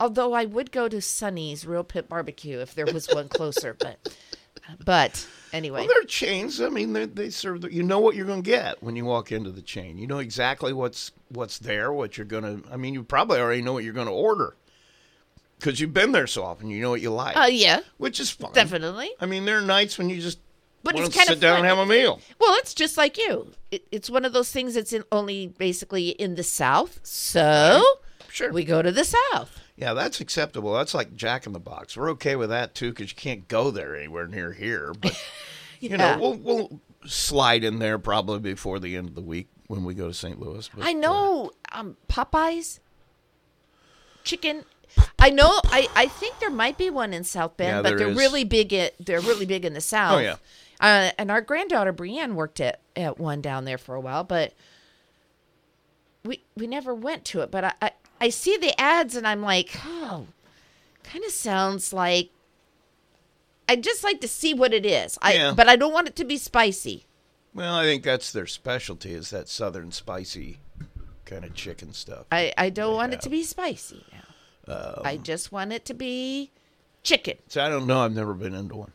Although 0.00 0.32
I 0.32 0.44
would 0.44 0.70
go 0.70 0.88
to 0.88 1.00
Sonny's 1.00 1.66
Real 1.66 1.82
Pit 1.84 2.08
Barbecue 2.08 2.58
if 2.60 2.74
there 2.74 2.86
was 2.86 3.08
one 3.08 3.28
closer, 3.28 3.74
but 3.78 3.98
but 4.84 5.26
anyway, 5.52 5.80
Well, 5.80 5.88
they're 5.88 6.04
chains. 6.04 6.60
I 6.60 6.68
mean, 6.68 6.92
they, 6.92 7.06
they 7.06 7.30
serve. 7.30 7.62
The, 7.62 7.72
you 7.72 7.82
know 7.82 7.98
what 7.98 8.14
you're 8.14 8.26
going 8.26 8.42
to 8.42 8.48
get 8.50 8.82
when 8.82 8.94
you 8.96 9.04
walk 9.04 9.32
into 9.32 9.50
the 9.50 9.62
chain. 9.62 9.98
You 9.98 10.06
know 10.06 10.18
exactly 10.18 10.72
what's 10.72 11.10
what's 11.30 11.58
there. 11.58 11.92
What 11.92 12.16
you're 12.16 12.26
going 12.26 12.62
to. 12.62 12.70
I 12.70 12.76
mean, 12.76 12.94
you 12.94 13.02
probably 13.02 13.40
already 13.40 13.62
know 13.62 13.72
what 13.72 13.82
you're 13.84 13.92
going 13.92 14.06
to 14.06 14.12
order 14.12 14.54
because 15.58 15.80
you've 15.80 15.94
been 15.94 16.12
there 16.12 16.26
so 16.26 16.44
often. 16.44 16.70
You 16.70 16.80
know 16.80 16.90
what 16.90 17.00
you 17.00 17.10
like, 17.10 17.36
uh, 17.36 17.48
yeah, 17.50 17.80
which 17.96 18.20
is 18.20 18.30
fun. 18.30 18.52
definitely. 18.52 19.10
I 19.20 19.26
mean, 19.26 19.44
there 19.46 19.58
are 19.58 19.62
nights 19.62 19.98
when 19.98 20.10
you 20.10 20.20
just 20.20 20.38
But 20.84 20.94
want 20.94 21.06
it's 21.06 21.14
to 21.14 21.18
kind 21.18 21.28
sit 21.28 21.36
of 21.36 21.40
down 21.40 21.58
and 21.58 21.66
have 21.66 21.78
a 21.78 21.86
meal. 21.86 22.20
Well, 22.38 22.54
it's 22.58 22.74
just 22.74 22.96
like 22.96 23.18
you. 23.18 23.50
It, 23.72 23.84
it's 23.90 24.08
one 24.08 24.24
of 24.24 24.32
those 24.32 24.50
things 24.52 24.74
that's 24.74 24.92
in 24.92 25.02
only 25.10 25.48
basically 25.48 26.10
in 26.10 26.36
the 26.36 26.44
South. 26.44 27.00
So 27.02 27.82
Sure. 28.30 28.52
we 28.52 28.64
go 28.64 28.82
to 28.82 28.92
the 28.92 29.04
South. 29.04 29.60
yeah, 29.76 29.94
that's 29.94 30.20
acceptable. 30.20 30.74
That's 30.74 30.94
like 30.94 31.14
Jack 31.16 31.46
in 31.46 31.52
the 31.52 31.60
Box. 31.60 31.96
We're 31.96 32.10
okay 32.10 32.36
with 32.36 32.50
that 32.50 32.74
too 32.74 32.90
because 32.90 33.10
you 33.10 33.16
can't 33.16 33.48
go 33.48 33.70
there 33.70 33.96
anywhere 33.96 34.26
near 34.28 34.52
here. 34.52 34.92
But 34.98 35.20
you 35.80 35.96
know, 35.96 36.18
we'll 36.20 36.34
we'll 36.34 36.80
slide 37.06 37.64
in 37.64 37.78
there 37.78 37.98
probably 37.98 38.38
before 38.40 38.78
the 38.78 38.96
end 38.96 39.08
of 39.08 39.14
the 39.14 39.22
week 39.22 39.48
when 39.66 39.84
we 39.84 39.94
go 39.94 40.08
to 40.08 40.14
St. 40.14 40.38
Louis. 40.40 40.68
But, 40.74 40.84
I 40.84 40.90
uh, 40.90 40.94
know 40.94 41.50
um, 41.72 41.96
Popeyes 42.08 42.80
chicken. 44.24 44.64
I 45.18 45.30
know. 45.30 45.60
I, 45.64 45.88
I 45.94 46.06
think 46.06 46.38
there 46.38 46.50
might 46.50 46.78
be 46.78 46.90
one 46.90 47.12
in 47.12 47.24
South 47.24 47.56
Bend, 47.56 47.76
Yeah, 47.76 47.82
but 47.82 47.98
they're 47.98 48.08
is. 48.08 48.16
really 48.16 48.44
big. 48.44 48.72
At, 48.72 48.94
they're 48.98 49.20
really 49.20 49.46
big 49.46 49.64
in 49.64 49.74
the 49.74 49.80
South. 49.80 50.16
Oh, 50.16 50.18
yeah. 50.18 50.36
Uh, 50.80 51.10
and 51.18 51.30
our 51.30 51.40
granddaughter 51.40 51.92
Brienne 51.92 52.34
worked 52.34 52.60
at, 52.60 52.80
at 52.94 53.18
one 53.18 53.40
down 53.40 53.64
there 53.64 53.78
for 53.78 53.94
a 53.94 54.00
while, 54.00 54.24
but 54.24 54.54
we 56.24 56.42
we 56.56 56.66
never 56.66 56.94
went 56.94 57.24
to 57.26 57.40
it. 57.40 57.50
But 57.50 57.64
I 57.64 57.72
I, 57.82 57.90
I 58.20 58.30
see 58.30 58.56
the 58.56 58.78
ads 58.80 59.16
and 59.16 59.26
I'm 59.26 59.42
like, 59.42 59.70
oh, 59.84 60.26
kind 61.04 61.24
of 61.24 61.30
sounds 61.30 61.92
like. 61.92 62.30
I'd 63.70 63.82
just 63.82 64.02
like 64.02 64.22
to 64.22 64.28
see 64.28 64.54
what 64.54 64.72
it 64.72 64.86
is. 64.86 65.18
I 65.20 65.34
Yeah. 65.34 65.52
but 65.54 65.68
I 65.68 65.76
don't 65.76 65.92
want 65.92 66.08
it 66.08 66.16
to 66.16 66.24
be 66.24 66.38
spicy. 66.38 67.04
Well, 67.54 67.74
I 67.74 67.84
think 67.84 68.02
that's 68.02 68.32
their 68.32 68.46
specialty 68.46 69.12
is 69.12 69.30
that 69.30 69.48
southern 69.48 69.92
spicy 69.92 70.58
kind 71.26 71.44
of 71.44 71.54
chicken 71.54 71.92
stuff. 71.92 72.26
I, 72.32 72.52
I 72.56 72.70
don't 72.70 72.94
want 72.94 73.12
it 73.12 73.20
to 73.22 73.28
be 73.28 73.42
spicy 73.42 74.04
now. 74.12 74.74
Um, 74.74 75.02
I 75.04 75.16
just 75.16 75.52
want 75.52 75.72
it 75.72 75.84
to 75.86 75.94
be 75.94 76.50
chicken. 77.02 77.36
So 77.48 77.62
I 77.62 77.68
don't 77.68 77.86
know. 77.86 78.00
I've 78.00 78.14
never 78.14 78.34
been 78.34 78.54
into 78.54 78.76
one. 78.76 78.92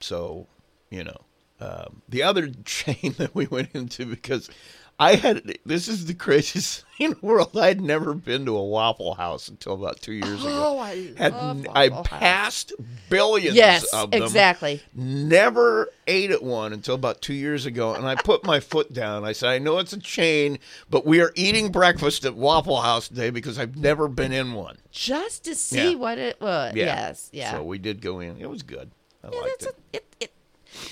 So, 0.00 0.46
you 0.88 1.04
know, 1.04 1.20
um, 1.60 2.02
the 2.08 2.22
other 2.22 2.48
chain 2.64 3.14
that 3.18 3.34
we 3.34 3.46
went 3.46 3.70
into 3.74 4.06
because 4.06 4.50
I 5.00 5.14
had 5.16 5.58
this 5.64 5.88
is 5.88 6.04
the 6.06 6.14
craziest 6.14 6.84
thing 6.98 7.06
in 7.06 7.10
the 7.12 7.26
world. 7.26 7.56
I 7.56 7.68
had 7.68 7.80
never 7.80 8.12
been 8.14 8.44
to 8.44 8.56
a 8.56 8.64
Waffle 8.64 9.14
House 9.14 9.48
until 9.48 9.72
about 9.72 10.02
two 10.02 10.12
years 10.12 10.40
ago. 10.44 10.74
Oh, 10.74 10.78
I 10.78 11.12
Had 11.16 11.32
love 11.32 11.66
I 11.74 11.88
Waffle 11.88 12.04
House. 12.04 12.18
passed 12.20 12.72
billions 13.08 13.56
Yes, 13.56 13.84
of 13.94 14.10
them. 14.10 14.22
exactly. 14.22 14.82
Never 14.94 15.88
ate 16.06 16.30
at 16.30 16.42
one 16.42 16.72
until 16.72 16.94
about 16.94 17.22
two 17.22 17.32
years 17.34 17.64
ago, 17.66 17.94
and 17.94 18.06
I 18.06 18.14
put 18.14 18.44
my 18.44 18.60
foot 18.60 18.92
down. 18.92 19.24
I 19.24 19.32
said, 19.32 19.48
"I 19.48 19.58
know 19.58 19.78
it's 19.78 19.92
a 19.94 19.98
chain, 19.98 20.58
but 20.90 21.06
we 21.06 21.20
are 21.20 21.32
eating 21.34 21.72
breakfast 21.72 22.24
at 22.26 22.34
Waffle 22.34 22.80
House 22.82 23.08
today 23.08 23.30
because 23.30 23.58
I've 23.58 23.76
never 23.76 24.06
been 24.08 24.32
in 24.32 24.52
one." 24.52 24.76
Just 24.90 25.44
to 25.44 25.54
see 25.54 25.92
Yeah. 25.92 25.96
what 25.96 26.18
it 26.18 26.40
was. 26.40 26.74
Yeah. 26.74 26.84
Yes, 26.84 27.30
yeah. 27.32 27.52
So 27.52 27.62
we 27.62 27.78
did 27.78 28.02
go 28.02 28.20
in. 28.20 28.36
It 28.38 28.50
was 28.50 28.62
good. 28.62 28.90
I 29.24 29.28
Yeah, 29.32 29.40
liked 29.40 29.60
that's 29.60 29.72
it. 29.72 29.76
a- 29.92 29.96
it, 29.96 30.04
it, 30.20 30.32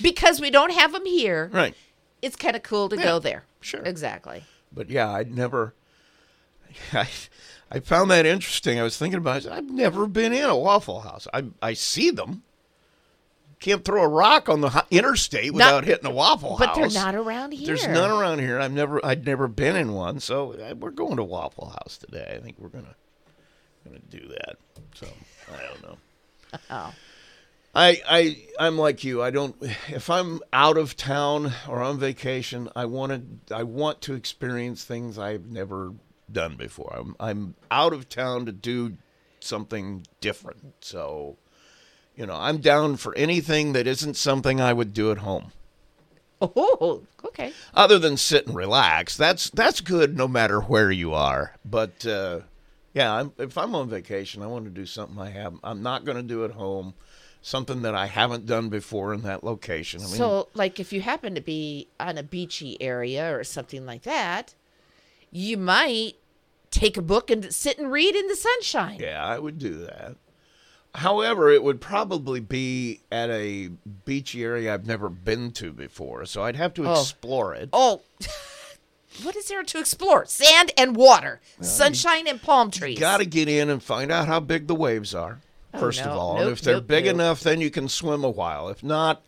because 0.01 0.41
we 0.41 0.49
don't 0.49 0.71
have 0.73 0.91
them 0.93 1.05
here. 1.05 1.49
Right. 1.53 1.75
It's 2.21 2.35
kind 2.35 2.55
of 2.55 2.63
cool 2.63 2.89
to 2.89 2.97
Yeah, 2.97 3.03
go 3.03 3.19
there. 3.19 3.43
sure. 3.61 3.81
Exactly. 3.81 4.43
But 4.71 4.89
yeah, 4.89 5.09
I'd 5.09 5.33
never. 5.35 5.73
I, 6.93 7.07
I 7.71 7.79
found 7.79 8.11
that 8.11 8.25
interesting. 8.25 8.79
I 8.79 8.83
was 8.83 8.97
thinking 8.97 9.17
about 9.17 9.45
it. 9.45 9.51
I've 9.51 9.69
never 9.69 10.07
been 10.07 10.33
in 10.33 10.43
a 10.49 10.57
Waffle 10.57 11.01
House. 11.01 11.27
I 11.33 11.45
I 11.61 11.73
see 11.73 12.09
them. 12.11 12.43
Can't 13.59 13.83
throw 13.83 14.03
a 14.03 14.07
rock 14.07 14.47
on 14.47 14.61
the 14.61 14.85
interstate 14.89 15.53
without 15.53 15.83
hitting 15.83 16.05
a 16.05 16.11
Waffle 16.11 16.55
But 16.57 16.67
House. 16.69 16.77
But 16.77 16.89
they're 16.93 17.03
not 17.03 17.15
around 17.15 17.51
here. 17.51 17.67
There's 17.67 17.85
none 17.87 18.09
around 18.09 18.39
here. 18.39 18.57
I've 18.59 18.71
never 18.71 19.05
I'd 19.05 19.25
never 19.25 19.47
been 19.49 19.75
in 19.75 19.91
one, 19.93 20.19
so 20.21 20.53
uh, 20.53 20.75
we're 20.75 20.91
going 20.91 21.17
to 21.17 21.23
Waffle 21.25 21.69
House 21.69 21.97
today. 21.97 22.35
I 22.37 22.43
think 22.43 22.55
we're 22.57 22.69
gonna 22.69 22.95
gonna 23.85 23.99
do 24.09 24.27
that. 24.29 24.55
So 24.95 25.07
I 25.53 25.61
don't 25.63 25.83
know. 25.83 25.97
Oh. 26.69 26.93
I 27.73 28.01
I 28.09 28.37
I'm 28.59 28.77
like 28.77 29.03
you. 29.03 29.21
I 29.21 29.29
don't. 29.29 29.55
If 29.89 30.09
I'm 30.09 30.41
out 30.51 30.77
of 30.77 30.97
town 30.97 31.53
or 31.67 31.81
on 31.81 31.99
vacation, 31.99 32.69
I 32.75 32.85
want 32.85 33.47
to. 33.47 33.55
I 33.55 33.63
want 33.63 34.01
to 34.01 34.13
experience 34.13 34.83
things 34.83 35.17
I've 35.17 35.45
never 35.45 35.93
done 36.31 36.55
before. 36.55 36.95
I'm 36.97 37.15
I'm 37.19 37.55
out 37.69 37.93
of 37.93 38.09
town 38.09 38.45
to 38.47 38.51
do 38.51 38.97
something 39.39 40.05
different. 40.19 40.73
So, 40.81 41.37
you 42.15 42.25
know, 42.25 42.35
I'm 42.35 42.57
down 42.57 42.97
for 42.97 43.15
anything 43.15 43.73
that 43.73 43.87
isn't 43.87 44.17
something 44.17 44.59
I 44.59 44.73
would 44.73 44.93
do 44.93 45.11
at 45.11 45.19
home. 45.19 45.51
Oh, 46.41 47.03
okay. 47.25 47.51
Other 47.73 47.99
than 47.99 48.15
sit 48.15 48.47
and 48.47 48.55
relax, 48.55 49.17
that's 49.17 49.49
that's 49.49 49.81
good 49.81 50.17
no 50.17 50.27
matter 50.27 50.61
where 50.61 50.89
you 50.91 51.13
are. 51.13 51.55
But 51.65 52.05
uh, 52.05 52.41
yeah, 52.93 53.13
I'm, 53.13 53.33
if 53.37 53.57
I'm 53.57 53.75
on 53.75 53.89
vacation, 53.89 54.41
I 54.41 54.47
want 54.47 54.65
to 54.65 54.71
do 54.71 54.85
something 54.85 55.19
I 55.19 55.29
have. 55.29 55.55
I'm 55.63 55.83
not 55.83 56.05
going 56.05 56.17
to 56.17 56.23
do 56.23 56.45
at 56.45 56.51
home. 56.51 56.93
Something 57.41 57.81
that 57.83 57.95
I 57.95 58.07
haven't 58.07 58.45
done 58.45 58.67
before 58.69 59.13
in 59.13 59.21
that 59.21 59.43
location. 59.43 60.01
I 60.01 60.05
mean, 60.05 60.15
so, 60.15 60.49
like, 60.53 60.79
if 60.79 60.91
you 60.91 61.01
happen 61.01 61.35
to 61.35 61.41
be 61.41 61.87
on 61.99 62.17
a 62.17 62.23
beachy 62.23 62.79
area 62.81 63.33
or 63.35 63.43
something 63.45 63.85
like 63.85 64.03
that, 64.03 64.53
you 65.31 65.57
might 65.57 66.15
take 66.69 66.97
a 66.97 67.01
book 67.01 67.29
and 67.31 67.53
sit 67.53 67.77
and 67.79 67.91
read 67.91 68.13
in 68.15 68.27
the 68.27 68.35
sunshine. 68.35 68.99
Yeah, 68.99 69.23
I 69.25 69.39
would 69.39 69.57
do 69.57 69.75
that. 69.85 70.15
However, 70.95 71.49
it 71.49 71.63
would 71.63 71.79
probably 71.79 72.39
be 72.39 73.01
at 73.11 73.29
a 73.29 73.69
beachy 74.05 74.43
area 74.43 74.73
I've 74.73 74.85
never 74.87 75.07
been 75.07 75.51
to 75.53 75.71
before, 75.71 76.25
so 76.25 76.43
I'd 76.43 76.55
have 76.57 76.73
to 76.73 76.87
Oh. 76.87 76.99
explore 77.01 77.53
it. 77.53 77.69
Oh, 77.71 78.01
what 79.23 79.35
is 79.35 79.47
there 79.47 79.63
to 79.63 79.79
explore? 79.79 80.25
Sand 80.25 80.71
and 80.77 80.95
water, 80.95 81.39
sunshine 81.61 82.27
and 82.27 82.41
palm 82.41 82.69
trees. 82.71 82.99
Got 82.99 83.17
to 83.17 83.25
get 83.25 83.47
in 83.47 83.69
and 83.69 83.81
find 83.81 84.11
out 84.11 84.27
how 84.27 84.39
big 84.39 84.67
the 84.67 84.75
waves 84.75 85.13
are. 85.15 85.39
Oh, 85.73 85.79
First 85.79 86.01
of 86.01 86.07
all, 86.17 86.33
Nope, 86.35 86.41
and 86.43 86.51
if 86.51 86.61
they're 86.61 86.75
nope, 86.75 86.87
big 86.87 87.05
nope. 87.05 87.13
enough, 87.15 87.41
then 87.41 87.61
you 87.61 87.69
can 87.69 87.87
swim 87.89 88.23
a 88.23 88.29
while. 88.29 88.69
If 88.69 88.83
not, 88.83 89.23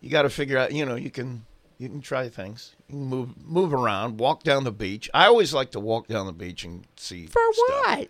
you 0.00 0.10
got 0.10 0.22
to 0.22 0.30
figure 0.30 0.58
out. 0.58 0.72
You 0.72 0.84
know, 0.84 0.94
you 0.96 1.10
can 1.10 1.44
you 1.78 1.88
can 1.88 2.00
try 2.02 2.28
things. 2.28 2.74
You 2.88 2.94
can 2.96 3.04
move 3.06 3.30
move 3.46 3.72
around, 3.72 4.18
walk 4.18 4.42
down 4.42 4.64
the 4.64 4.72
beach. 4.72 5.08
I 5.14 5.24
always 5.26 5.54
like 5.54 5.70
to 5.72 5.80
walk 5.80 6.06
down 6.06 6.26
the 6.26 6.32
beach 6.32 6.64
and 6.64 6.86
see 6.96 7.26
For 7.26 7.40
stuff. 7.52 7.86
what? 7.86 8.08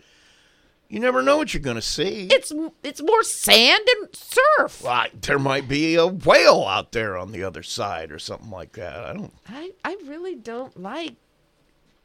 You 0.88 0.98
never 0.98 1.22
know 1.22 1.36
what 1.36 1.54
you're 1.54 1.62
going 1.62 1.76
to 1.76 1.82
see. 1.82 2.26
It's 2.32 2.52
it's 2.82 3.00
more 3.00 3.22
sand 3.22 3.86
and 4.00 4.08
surf. 4.12 4.82
Well, 4.82 5.06
there 5.20 5.38
might 5.38 5.68
be 5.68 5.94
a 5.94 6.04
whale 6.08 6.64
out 6.64 6.90
there 6.90 7.16
on 7.16 7.30
the 7.30 7.44
other 7.44 7.62
side 7.62 8.10
or 8.10 8.18
something 8.18 8.50
like 8.50 8.72
that. 8.72 8.98
I 9.04 9.12
don't. 9.12 9.32
I, 9.48 9.70
I 9.84 9.96
really 10.06 10.34
don't 10.34 10.76
like 10.80 11.14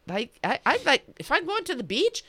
like 0.07 0.37
I, 0.43 0.59
I 0.63 0.77
like 0.85 1.03
if 1.17 1.31
I'm 1.31 1.47
going 1.47 1.63
to 1.63 1.73
the 1.73 1.83
beach, 1.83 2.23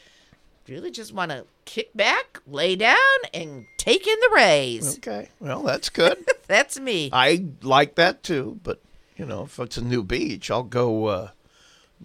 really 0.69 0.91
just 0.91 1.13
want 1.13 1.31
to 1.31 1.45
kick 1.65 1.91
back, 1.95 2.41
lay 2.47 2.77
down, 2.77 2.97
and 3.35 3.67
take 3.79 4.07
in 4.07 4.19
the 4.21 4.31
rays. 4.35 4.97
Okay, 4.99 5.29
well 5.41 5.63
that's 5.63 5.89
good. 5.89 6.25
That's 6.49 6.79
me. 6.79 7.11
I 7.13 7.47
like 7.63 7.97
that 7.97 8.23
too, 8.23 8.61
but 8.63 8.81
you 9.17 9.27
know, 9.27 9.43
if 9.45 9.59
it's 9.59 9.77
a 9.77 9.83
new 9.83 10.05
beach, 10.05 10.49
I'll 10.49 10.63
go 10.63 11.07
uh, 11.07 11.31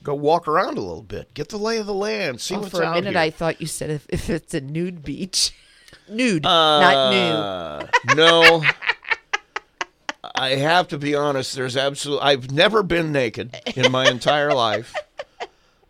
go 0.02 0.16
walk 0.16 0.48
around 0.48 0.78
a 0.80 0.82
little 0.82 1.04
bit, 1.04 1.32
get 1.36 1.50
the 1.50 1.58
lay 1.60 1.78
of 1.78 1.86
the 1.86 1.94
land, 1.94 2.42
see 2.42 2.56
Oh, 2.56 2.60
what's 2.62 2.72
for 2.72 2.82
a 2.82 2.92
minute, 2.92 3.12
here. 3.12 3.20
I 3.20 3.30
thought 3.30 3.62
you 3.62 3.68
said 3.68 3.92
if, 3.92 4.08
if 4.10 4.32
it's 4.32 4.56
a 4.56 4.62
nude 4.62 5.04
beach, 5.04 5.54
nude, 6.10 6.42
not 6.44 7.12
new. 7.12 7.18
Uh, 7.20 7.88
no. 8.16 8.64
I 10.36 10.50
have 10.56 10.88
to 10.90 10.98
be 10.98 11.14
honest. 11.14 11.56
There's 11.56 11.78
absolutely. 11.78 12.24
I've 12.26 12.52
never 12.52 12.82
been 12.84 13.12
naked 13.12 13.56
in 13.76 13.92
my 13.92 14.10
entire 14.10 14.54
life, 14.54 14.96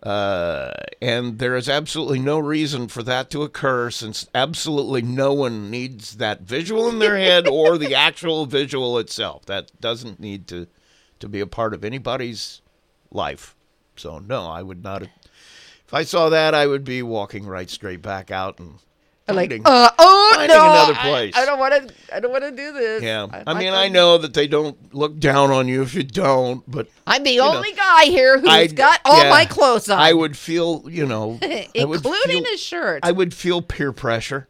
uh, 0.04 0.72
and 1.02 1.38
there 1.38 1.56
is 1.56 1.70
absolutely 1.70 2.20
no 2.20 2.40
reason 2.40 2.88
for 2.88 3.04
that 3.04 3.30
to 3.32 3.44
occur, 3.44 3.92
since 3.92 4.28
absolutely 4.34 5.02
no 5.02 5.32
one 5.34 5.70
needs 5.70 6.18
that 6.18 6.42
visual 6.42 6.90
in 6.90 7.00
their 7.00 7.18
head 7.18 7.48
or 7.48 7.78
the 7.78 7.94
actual 8.08 8.46
visual 8.46 8.98
itself. 8.98 9.46
That 9.46 9.80
doesn't 9.80 10.20
need 10.20 10.48
to 10.48 10.68
to 11.20 11.30
be 11.30 11.40
a 11.40 11.48
part 11.48 11.76
of 11.76 11.86
anybody's 11.86 12.62
life. 13.12 13.56
So 13.96 14.18
no, 14.18 14.48
I 14.48 14.64
would 14.64 14.84
not. 14.84 15.04
If 15.04 15.94
I 15.94 16.04
saw 16.04 16.30
that, 16.30 16.56
I 16.56 16.66
would 16.66 16.84
be 16.84 17.04
walking 17.04 17.46
right 17.46 17.70
straight 17.70 18.02
back 18.02 18.32
out 18.32 18.58
and 18.60 18.80
Like, 19.28 19.50
finding- 19.50 19.62
uh, 19.66 19.90
oh 19.98 20.32
finding 20.36 20.58
no, 20.58 20.64
another 20.72 20.94
I- 20.94 21.02
place. 21.10 21.38
I, 21.38 21.46
don't 21.46 21.60
want 21.60 21.74
to. 21.90 21.94
I 22.16 22.20
don't 22.20 22.32
want 22.32 22.44
to 22.44 22.52
do 22.52 22.74
this. 22.74 23.02
Yeah, 23.04 23.28
I'm 23.32 23.44
I 23.48 23.54
mean, 23.60 23.72
I 23.74 23.88
know 23.88 24.18
that 24.18 24.34
they 24.34 24.48
don't 24.48 24.94
look 24.94 25.20
down 25.20 25.52
on 25.52 25.68
you 25.70 25.84
if 25.84 25.94
you 25.94 26.04
don't, 26.04 26.70
but 26.70 26.88
I'm 27.08 27.24
the 27.24 27.38
know, 27.38 27.56
only 27.56 27.72
guy 27.74 28.06
here 28.06 28.40
who's 28.40 28.50
I'd- 28.50 28.74
got 28.76 29.00
all 29.06 29.24
yeah, 29.24 29.30
my 29.30 29.46
clothes 29.46 29.90
on, 29.90 30.00
I 30.00 30.12
would 30.12 30.36
feel, 30.38 30.84
you 30.90 31.06
know, 31.06 31.38
I 31.44 31.68
including 31.74 32.42
feel, 32.42 32.44
his 32.46 32.60
shirt. 32.62 33.02
I 33.04 33.12
would 33.12 33.34
feel 33.34 33.62
peer 33.62 33.94
pressure. 33.94 34.48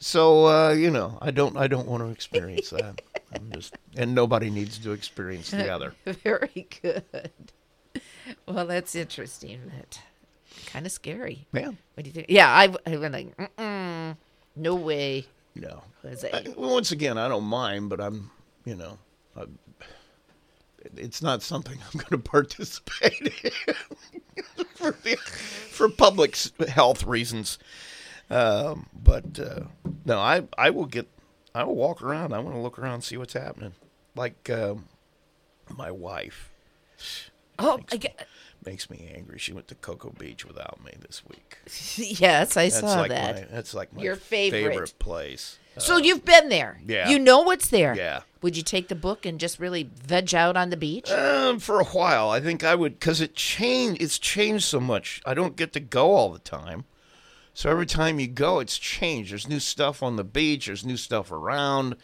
So, 0.00 0.46
uh, 0.46 0.72
you 0.72 0.90
know, 0.90 1.18
I 1.20 1.30
don't, 1.32 1.56
I 1.56 1.66
don't 1.68 1.86
want 1.88 2.02
to 2.04 2.08
experience 2.10 2.70
that. 2.70 3.02
I'm 3.34 3.50
just, 3.52 3.74
and 3.96 4.14
nobody 4.14 4.48
needs 4.48 4.78
to 4.78 4.92
experience 4.92 5.50
the 5.50 5.68
other. 5.72 5.92
Very 6.06 6.66
good. 6.82 7.02
Well, 8.46 8.66
that's 8.66 8.94
interesting. 8.94 9.60
But 9.76 10.00
kind 10.66 10.86
of 10.86 10.92
scary. 10.92 11.46
Yeah, 11.52 11.68
What 11.94 12.04
do 12.04 12.04
you 12.04 12.12
think? 12.12 12.26
Yeah, 12.28 12.48
I, 12.48 12.72
I 12.86 12.96
went 12.96 13.12
like, 13.14 13.36
Mm-mm, 13.36 13.48
no 14.58 14.74
way. 14.74 15.26
no. 15.54 15.82
I, 16.04 16.54
once 16.56 16.92
again, 16.92 17.18
I 17.18 17.28
don't 17.28 17.44
mind, 17.44 17.90
but 17.90 18.00
I'm, 18.00 18.30
you 18.64 18.76
know, 18.76 18.98
I, 19.36 19.44
it's 20.96 21.20
not 21.20 21.42
something 21.42 21.78
I'm 21.92 22.00
going 22.00 22.10
to 22.10 22.18
participate 22.18 23.20
in 23.20 23.74
for, 24.74 24.92
the, 24.92 25.16
for 25.16 25.88
public 25.88 26.36
health 26.68 27.04
reasons. 27.04 27.58
Um, 28.30 28.88
but 28.92 29.38
uh, 29.38 29.64
no, 30.04 30.18
I 30.18 30.44
I 30.58 30.68
will 30.70 30.84
get, 30.84 31.08
I 31.54 31.64
will 31.64 31.76
walk 31.76 32.02
around. 32.02 32.34
I 32.34 32.38
want 32.40 32.54
to 32.56 32.60
look 32.60 32.78
around, 32.78 33.02
see 33.02 33.16
what's 33.16 33.32
happening. 33.32 33.72
Like 34.14 34.50
um, 34.50 34.84
my 35.74 35.90
wife 35.90 36.50
oh, 37.58 37.80
I 37.90 37.96
get, 37.96 38.26
makes 38.64 38.90
me 38.90 39.10
angry. 39.14 39.38
She 39.38 39.52
went 39.52 39.68
to 39.68 39.74
Cocoa 39.74 40.10
Beach 40.18 40.44
without 40.44 40.82
me 40.84 40.92
this 41.00 41.22
week. 41.26 41.58
yes, 42.20 42.56
I 42.56 42.64
That's 42.64 42.80
saw 42.80 43.00
like 43.00 43.10
that. 43.10 43.34
my 43.36 43.46
that's 43.54 43.74
like 43.74 43.92
my 43.92 44.02
Your 44.02 44.16
favorite. 44.16 44.94
place. 44.98 45.58
so 45.78 45.96
you've 45.96 46.24
been 46.24 46.48
there. 46.48 46.80
yeah. 46.86 47.08
You 47.08 47.18
know 47.18 47.40
what's 47.40 47.68
there. 47.68 47.94
Yeah. 47.96 48.22
Would 48.42 48.56
you 48.56 48.62
take 48.62 48.88
the 48.88 48.94
book 48.94 49.26
and 49.26 49.40
just 49.40 49.58
really 49.58 49.90
veg 50.04 50.34
out 50.34 50.56
on 50.56 50.70
the 50.70 50.76
beach? 50.76 51.10
Um, 51.10 51.58
for 51.58 51.80
a 51.80 51.84
while, 51.84 52.30
I 52.30 52.40
think 52.40 52.62
I 52.62 52.74
would 52.74 52.98
because 53.00 53.20
it 53.20 53.34
changed. 53.34 54.00
It's 54.02 54.18
changed 54.18 54.64
so 54.64 54.78
much. 54.80 55.20
I 55.26 55.34
don't 55.34 55.56
get 55.56 55.72
to 55.72 55.80
go 55.80 56.12
all 56.12 56.30
the 56.30 56.38
time, 56.38 56.84
so 57.52 57.68
every 57.70 57.86
time 57.86 58.20
you 58.20 58.28
go, 58.28 58.60
it's 58.60 58.78
changed. 58.78 59.32
There's 59.32 59.48
new 59.48 59.58
stuff 59.58 60.02
on 60.02 60.14
the 60.16 60.22
beach. 60.24 60.66
There's 60.66 60.86
new 60.86 60.96
stuff 60.96 61.32
around. 61.32 61.96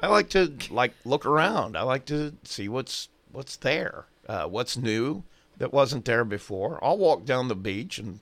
I 0.00 0.08
like 0.08 0.30
to 0.30 0.52
like 0.70 0.94
look 1.04 1.24
around. 1.26 1.76
I 1.76 1.82
like 1.82 2.04
to 2.06 2.34
see 2.44 2.68
what's 2.68 3.08
what's 3.30 3.56
there, 3.56 4.06
uh, 4.28 4.46
what's 4.46 4.76
new 4.76 5.22
that 5.58 5.72
wasn't 5.72 6.04
there 6.04 6.24
before. 6.24 6.82
I'll 6.82 6.98
walk 6.98 7.24
down 7.24 7.48
the 7.48 7.56
beach 7.56 7.98
and 7.98 8.20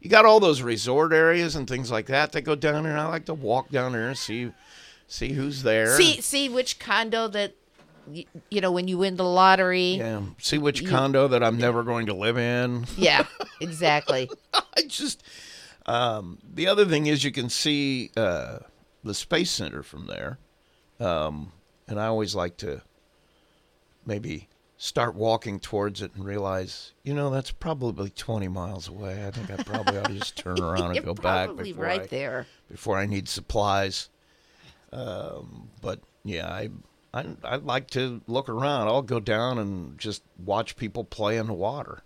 you 0.00 0.08
got 0.08 0.24
all 0.24 0.40
those 0.40 0.62
resort 0.62 1.12
areas 1.12 1.56
and 1.56 1.68
things 1.68 1.90
like 1.90 2.06
that 2.06 2.32
that 2.32 2.42
go 2.42 2.54
down 2.54 2.84
there. 2.84 2.96
I 2.96 3.06
like 3.06 3.26
to 3.26 3.34
walk 3.34 3.70
down 3.70 3.92
there 3.92 4.08
and 4.08 4.16
see 4.16 4.52
see 5.06 5.32
who's 5.32 5.62
there. 5.62 5.96
see, 5.96 6.20
see 6.20 6.48
which 6.48 6.78
condo 6.78 7.28
that 7.28 7.54
you 8.50 8.60
know, 8.60 8.72
when 8.72 8.88
you 8.88 8.98
win 8.98 9.16
the 9.16 9.24
lottery. 9.24 9.96
Yeah. 9.96 10.22
See 10.38 10.58
which 10.58 10.86
condo 10.86 11.28
that 11.28 11.42
I'm 11.42 11.58
never 11.58 11.82
going 11.82 12.06
to 12.06 12.14
live 12.14 12.38
in. 12.38 12.86
Yeah, 12.96 13.26
exactly. 13.60 14.30
I 14.52 14.82
just. 14.86 15.22
Um, 15.86 16.38
the 16.42 16.66
other 16.66 16.84
thing 16.84 17.06
is 17.06 17.24
you 17.24 17.32
can 17.32 17.48
see 17.48 18.10
uh, 18.16 18.58
the 19.04 19.14
space 19.14 19.50
center 19.50 19.82
from 19.82 20.06
there, 20.06 20.38
um, 21.00 21.52
and 21.86 21.98
I 22.00 22.06
always 22.06 22.34
like 22.34 22.56
to 22.58 22.82
maybe 24.04 24.48
start 24.80 25.14
walking 25.16 25.58
towards 25.58 26.00
it 26.02 26.12
and 26.14 26.24
realize, 26.24 26.92
you 27.02 27.12
know, 27.12 27.30
that's 27.30 27.50
probably 27.50 28.10
20 28.10 28.46
miles 28.48 28.86
away. 28.88 29.26
I 29.26 29.30
think 29.32 29.50
I 29.50 29.60
probably 29.62 29.98
ought 29.98 30.06
to 30.06 30.14
just 30.14 30.36
turn 30.36 30.60
around 30.62 30.96
and 30.96 31.04
go 31.04 31.14
back 31.14 31.46
probably 31.48 31.72
before 31.72 31.84
right 31.84 32.02
I, 32.02 32.06
there. 32.06 32.46
before 32.70 32.96
I 32.96 33.06
need 33.06 33.28
supplies. 33.28 34.08
Um, 34.92 35.70
but 35.82 36.00
yeah, 36.24 36.48
I, 36.48 36.70
I 37.12 37.26
I 37.44 37.56
like 37.56 37.90
to 37.90 38.22
look 38.26 38.48
around. 38.48 38.88
I'll 38.88 39.02
go 39.02 39.20
down 39.20 39.58
and 39.58 39.98
just 39.98 40.22
watch 40.44 40.76
people 40.76 41.04
play 41.04 41.36
in 41.36 41.46
the 41.46 41.52
water. 41.54 42.02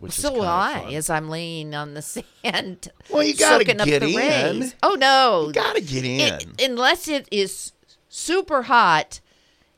Which 0.00 0.12
So 0.12 0.32
will 0.32 0.42
I, 0.42 0.80
fun. 0.82 0.94
as 0.94 1.08
I'm 1.08 1.28
laying 1.28 1.74
on 1.74 1.94
the 1.94 2.02
sand. 2.42 2.88
Well, 3.08 3.22
you 3.22 3.34
gotta 3.36 3.64
soaking 3.64 3.80
up 3.80 3.86
get 3.86 4.00
the 4.00 4.08
in. 4.08 4.16
rays. 4.60 4.74
Oh 4.82 4.96
no, 4.98 5.46
You 5.46 5.52
gotta 5.52 5.80
get 5.80 6.04
in. 6.04 6.20
It- 6.58 6.60
unless 6.70 7.06
it 7.08 7.28
is 7.30 7.72
super 8.08 8.62
hot, 8.62 9.20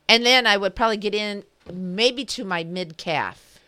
and 0.08 0.24
then 0.24 0.46
I 0.46 0.56
would 0.56 0.74
probably 0.74 0.96
get 0.96 1.14
in 1.14 1.44
maybe 1.72 2.24
to 2.26 2.44
my 2.44 2.64
mid 2.64 2.96
calf, 2.96 3.58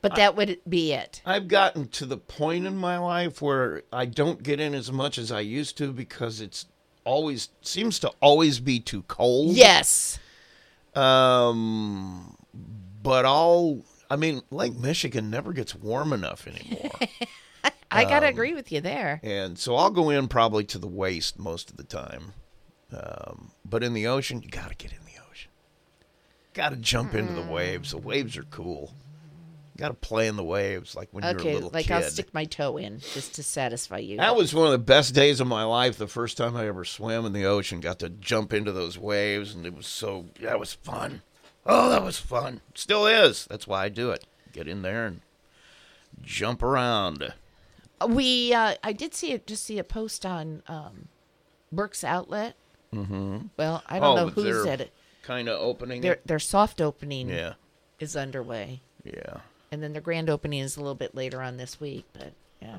but 0.00 0.14
that 0.16 0.36
would 0.36 0.58
be 0.68 0.92
it. 0.92 1.22
I've 1.24 1.48
gotten 1.48 1.88
to 1.88 2.06
the 2.06 2.16
point 2.16 2.66
in 2.66 2.76
my 2.76 2.98
life 2.98 3.40
where 3.42 3.82
I 3.92 4.06
don't 4.06 4.42
get 4.42 4.60
in 4.60 4.74
as 4.74 4.90
much 4.92 5.18
as 5.18 5.30
I 5.32 5.40
used 5.40 5.76
to 5.78 5.92
because 5.92 6.40
it's 6.40 6.66
always 7.04 7.48
seems 7.62 7.98
to 8.00 8.08
always 8.20 8.60
be 8.60 8.78
too 8.80 9.02
cold. 9.02 9.56
Yes. 9.56 10.18
Um, 10.94 12.36
but 13.02 13.24
I'll. 13.24 13.84
I 14.10 14.16
mean, 14.16 14.42
Lake 14.50 14.78
Michigan 14.78 15.30
never 15.30 15.52
gets 15.54 15.74
warm 15.74 16.12
enough 16.12 16.46
anymore, 16.46 16.90
I 17.90 18.04
Um, 18.04 18.08
gotta 18.10 18.26
agree 18.26 18.52
with 18.54 18.70
you 18.70 18.80
there. 18.82 19.20
and 19.22 19.58
so 19.58 19.74
I'll 19.76 19.90
go 19.90 20.10
in 20.10 20.28
probably 20.28 20.64
to 20.64 20.78
the 20.78 20.86
waist 20.88 21.38
most 21.38 21.70
of 21.70 21.76
the 21.78 21.84
time. 21.84 22.34
Um, 22.94 23.52
but 23.64 23.82
in 23.82 23.94
the 23.94 24.06
ocean, 24.06 24.42
you 24.42 24.50
gotta 24.50 24.74
get 24.74 24.92
in 24.92 24.98
ocean. 26.54 26.62
Gotta 26.70 26.76
jump 26.76 27.14
into 27.14 27.32
the 27.32 27.42
waves. 27.42 27.90
The 27.90 27.98
waves 27.98 28.36
are 28.36 28.44
cool. 28.44 28.92
Gotta 29.78 29.94
play 29.94 30.28
in 30.28 30.36
the 30.36 30.44
waves 30.44 30.94
like 30.94 31.08
when 31.12 31.24
you're 31.24 31.32
a 31.32 31.36
Okay, 31.36 31.54
little 31.54 31.70
like 31.72 31.86
kid. 31.86 31.94
I'll 31.94 32.02
stick 32.02 32.32
my 32.34 32.44
toe 32.44 32.76
in 32.76 33.00
just 33.00 33.34
to 33.36 33.42
satisfy 33.42 33.98
you. 33.98 34.18
That 34.18 34.36
was 34.36 34.54
one 34.54 34.66
of 34.66 34.72
the 34.72 34.78
best 34.78 35.14
days 35.14 35.40
of 35.40 35.46
my 35.46 35.64
life. 35.64 35.96
The 35.96 36.06
first 36.06 36.36
time 36.36 36.56
I 36.56 36.66
ever 36.66 36.84
swam 36.84 37.24
in 37.24 37.32
the 37.32 37.46
ocean, 37.46 37.80
got 37.80 37.98
to 38.00 38.10
jump 38.10 38.52
into 38.52 38.70
those 38.70 38.98
waves, 38.98 39.54
and 39.54 39.64
it 39.64 39.74
was 39.74 39.86
so 39.86 40.26
that 40.40 40.60
was 40.60 40.74
fun. 40.74 41.22
Oh, 41.64 41.88
that 41.90 42.02
was 42.04 42.18
fun. 42.18 42.60
Still 42.74 43.06
is. 43.06 43.46
That's 43.46 43.66
why 43.66 43.84
I 43.84 43.88
do 43.88 44.10
it. 44.10 44.26
Get 44.52 44.68
in 44.68 44.82
there 44.82 45.06
and 45.06 45.20
jump 46.20 46.62
around. 46.62 47.32
we 48.06 48.52
uh, 48.52 48.74
I 48.84 48.92
did 48.92 49.14
see 49.14 49.32
it. 49.32 49.46
Just 49.46 49.64
see 49.64 49.78
a 49.78 49.84
post 49.84 50.26
on 50.26 50.62
um, 50.68 51.08
Burke's 51.72 52.04
Outlet. 52.04 52.56
Mm-hmm. 52.92 53.46
Well, 53.56 53.82
I 53.86 53.98
don't 53.98 54.16
know 54.16 54.28
who 54.28 54.64
said 54.64 54.82
it. 54.82 54.92
Kind 55.22 55.48
of 55.48 55.60
opening. 55.60 56.00
Their 56.02 56.18
their 56.26 56.38
soft 56.40 56.80
opening 56.80 57.28
Yeah, 57.28 57.54
is 58.00 58.16
underway, 58.16 58.80
yeah. 59.04 59.38
and 59.70 59.82
then 59.82 59.92
their 59.92 60.02
grand 60.02 60.28
opening 60.28 60.58
is 60.60 60.76
a 60.76 60.80
little 60.80 60.96
bit 60.96 61.14
later 61.14 61.40
on 61.40 61.56
this 61.56 61.80
week. 61.80 62.04
But 62.12 62.32
yeah, 62.60 62.78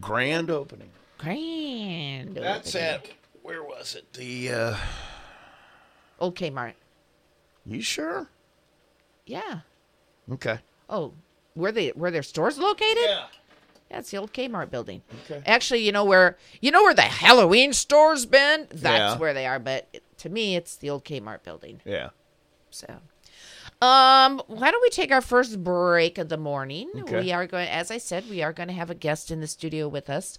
Grand 0.00 0.50
opening. 0.50 0.88
grand. 1.18 2.34
That's 2.36 2.74
opening. 2.74 2.88
at 2.94 3.08
where 3.42 3.62
was 3.62 3.94
it? 3.94 4.10
The 4.14 4.50
uh 4.52 4.76
Old 6.18 6.34
Kmart. 6.36 6.74
You 7.66 7.80
sure? 7.82 8.28
Yeah. 9.26 9.60
Okay. 10.30 10.60
Oh, 10.88 11.12
where 11.54 11.72
they 11.72 11.88
where 11.90 12.10
their 12.10 12.22
stores 12.22 12.58
located? 12.58 12.98
Yeah. 13.04 13.24
Yeah, 13.90 13.98
it's 13.98 14.10
the 14.10 14.16
old 14.16 14.32
Kmart 14.32 14.70
building. 14.70 15.02
Okay. 15.30 15.42
Actually, 15.44 15.84
you 15.84 15.92
know 15.92 16.04
where 16.04 16.38
you 16.62 16.70
know 16.70 16.82
where 16.82 16.94
the 16.94 17.02
Halloween 17.02 17.72
stores 17.74 18.24
been? 18.24 18.66
That's 18.70 18.82
Yeah. 19.14 19.18
where 19.18 19.34
they 19.34 19.46
are. 19.46 19.58
But 19.58 19.88
it- 19.92 20.02
to 20.22 20.28
me, 20.28 20.56
it's 20.56 20.76
the 20.76 20.88
old 20.88 21.04
Kmart 21.04 21.42
building. 21.42 21.80
Yeah. 21.84 22.10
So, 22.70 22.86
um, 23.80 24.40
why 24.46 24.70
don't 24.70 24.82
we 24.82 24.90
take 24.90 25.10
our 25.10 25.20
first 25.20 25.64
break 25.64 26.16
of 26.16 26.28
the 26.28 26.36
morning? 26.36 26.90
Okay. 26.96 27.22
We 27.22 27.32
are 27.32 27.46
going, 27.46 27.68
as 27.68 27.90
I 27.90 27.98
said, 27.98 28.30
we 28.30 28.40
are 28.40 28.52
going 28.52 28.68
to 28.68 28.74
have 28.74 28.88
a 28.88 28.94
guest 28.94 29.32
in 29.32 29.40
the 29.40 29.48
studio 29.48 29.88
with 29.88 30.08
us. 30.08 30.38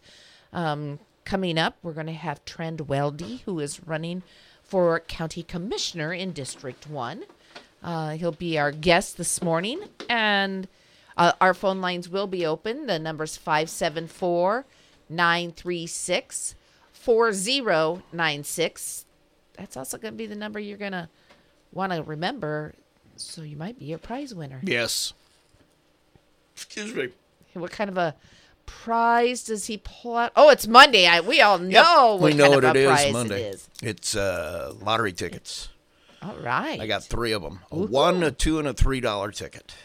Um, 0.54 1.00
coming 1.26 1.58
up, 1.58 1.78
we're 1.84 1.91
going 1.91 2.08
to 2.08 2.13
have 2.13 2.46
Trend 2.46 2.80
Weldy, 2.80 3.41
who 3.41 3.60
is 3.60 3.86
running 3.86 4.24
for 4.63 5.02
county 5.02 5.43
commissioner 5.43 6.13
in 6.13 6.32
District 6.32 6.89
One. 6.89 7.26
Uh, 7.84 8.12
he'll 8.12 8.32
be 8.32 8.58
our 8.58 8.72
guest 8.72 9.17
this 9.17 9.41
morning, 9.41 9.82
and 10.08 10.69
uh, 11.17 11.34
our 11.41 11.54
phone 11.54 11.82
lines 11.82 12.08
will 12.08 12.28
be 12.28 12.46
open. 12.46 12.86
The 12.86 13.00
number's 13.00 13.36
574 13.36 14.65
936 15.10 16.56
4096. 16.93 19.03
That's 19.58 19.78
also 19.78 19.98
going 19.98 20.13
to 20.13 20.18
be 20.18 20.26
the 20.26 20.36
number 20.36 20.60
you're 20.60 20.78
going 20.78 20.92
to 20.94 21.10
want 21.72 21.92
to 21.94 22.02
remember. 22.04 22.74
So 23.16 23.42
you 23.42 23.56
might 23.56 23.78
be 23.78 23.94
a 23.94 23.98
prize 23.98 24.34
winner. 24.34 24.60
Yes. 24.63 25.13
Excuse 26.56 26.94
me. 26.94 27.10
What 27.54 27.72
kind 27.72 27.89
of 27.89 27.98
a 27.98 28.16
prize 28.66 29.44
does 29.44 29.68
he 29.68 29.78
pull 29.84 30.18
out? 30.18 30.32
Oh, 30.36 30.50
it's 30.50 30.68
Monday. 30.68 31.06
I, 31.06 31.20
we 31.22 31.42
all 31.42 31.60
know 31.60 32.16
what 32.20 32.32
we 32.32 32.34
know 32.34 32.46
kind 32.52 32.56
what 32.56 32.63
of 32.63 32.76
it 32.76 32.80
is 32.80 32.88
prize 32.88 33.13
Monday. 33.13 33.44
it 33.44 33.54
is. 33.56 33.70
It's 33.82 34.16
uh 34.16 34.74
lottery 34.82 35.13
tickets. 35.13 35.70
All 36.22 36.36
right. 36.38 36.80
I 36.80 36.88
got 36.88 37.04
three 37.04 37.32
of 37.32 37.42
them: 37.44 37.60
a 37.72 37.78
one, 37.78 38.24
a 38.24 38.32
two, 38.32 38.58
and 38.60 38.68
a 38.68 38.74
three 38.74 39.00
dollar 39.02 39.32
ticket. 39.32 39.76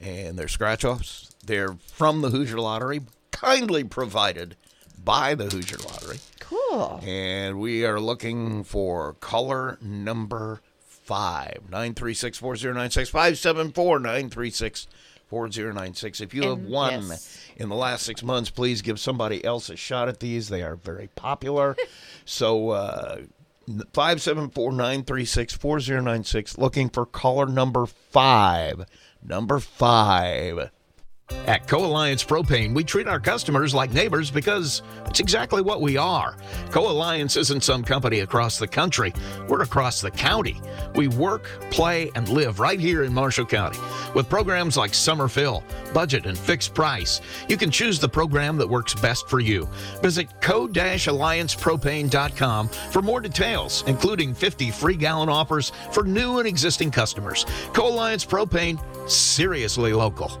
And 0.00 0.36
they're 0.38 0.48
scratch 0.48 0.84
offs. 0.84 1.30
They're 1.44 1.76
from 1.92 2.20
the 2.22 2.30
Hoosier 2.30 2.58
Lottery, 2.58 3.02
kindly 3.30 3.84
provided 3.84 4.56
by 5.02 5.34
the 5.34 5.44
Hoosier 5.44 5.76
Lottery. 5.78 6.18
Cool. 6.54 7.00
And 7.04 7.58
we 7.58 7.84
are 7.84 8.00
looking 8.00 8.64
for 8.64 9.14
color 9.14 9.78
number 9.80 10.60
five. 10.78 11.62
936 11.70 12.38
4096 12.38 13.10
574 13.10 13.98
936 13.98 14.86
4096. 15.28 16.20
If 16.20 16.34
you 16.34 16.48
have 16.48 16.60
won 16.60 17.08
yes. 17.08 17.48
in 17.56 17.68
the 17.68 17.74
last 17.74 18.04
six 18.04 18.22
months, 18.22 18.50
please 18.50 18.82
give 18.82 19.00
somebody 19.00 19.44
else 19.44 19.68
a 19.68 19.76
shot 19.76 20.08
at 20.08 20.20
these. 20.20 20.48
They 20.48 20.62
are 20.62 20.76
very 20.76 21.08
popular. 21.14 21.76
so, 22.24 22.70
uh, 22.70 23.22
574 23.66 24.72
936 24.72 25.54
4096, 25.54 26.58
looking 26.58 26.90
for 26.90 27.06
color 27.06 27.46
number 27.46 27.86
five. 27.86 28.84
Number 29.22 29.58
five. 29.58 30.70
At 31.46 31.66
Co 31.66 31.84
Alliance 31.84 32.22
Propane, 32.22 32.74
we 32.74 32.84
treat 32.84 33.06
our 33.06 33.20
customers 33.20 33.74
like 33.74 33.92
neighbors 33.92 34.30
because 34.30 34.82
it's 35.06 35.20
exactly 35.20 35.62
what 35.62 35.80
we 35.80 35.96
are. 35.96 36.36
Co 36.70 36.90
Alliance 36.90 37.36
isn't 37.36 37.64
some 37.64 37.82
company 37.82 38.20
across 38.20 38.58
the 38.58 38.68
country, 38.68 39.14
we're 39.48 39.62
across 39.62 40.02
the 40.02 40.10
county. 40.10 40.60
We 40.94 41.08
work, 41.08 41.44
play, 41.70 42.10
and 42.14 42.28
live 42.28 42.60
right 42.60 42.78
here 42.78 43.04
in 43.04 43.14
Marshall 43.14 43.46
County. 43.46 43.78
With 44.14 44.28
programs 44.28 44.76
like 44.76 44.92
Summer 44.92 45.28
Fill, 45.28 45.64
Budget, 45.94 46.26
and 46.26 46.36
Fixed 46.36 46.74
Price, 46.74 47.22
you 47.48 47.56
can 47.56 47.70
choose 47.70 47.98
the 47.98 48.08
program 48.08 48.58
that 48.58 48.68
works 48.68 48.94
best 48.94 49.28
for 49.28 49.40
you. 49.40 49.66
Visit 50.02 50.28
co 50.42 50.68
alliancepropane.com 50.68 52.68
for 52.68 53.02
more 53.02 53.20
details, 53.20 53.82
including 53.86 54.34
50 54.34 54.70
free 54.70 54.96
gallon 54.96 55.30
offers 55.30 55.72
for 55.90 56.04
new 56.04 56.38
and 56.38 56.46
existing 56.46 56.90
customers. 56.90 57.46
Co 57.72 57.88
Alliance 57.88 58.24
Propane, 58.24 58.78
seriously 59.08 59.92
local. 59.92 60.40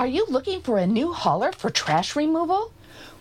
Are 0.00 0.06
you 0.06 0.24
looking 0.30 0.62
for 0.62 0.78
a 0.78 0.86
new 0.86 1.12
hauler 1.12 1.52
for 1.52 1.68
trash 1.68 2.16
removal? 2.16 2.72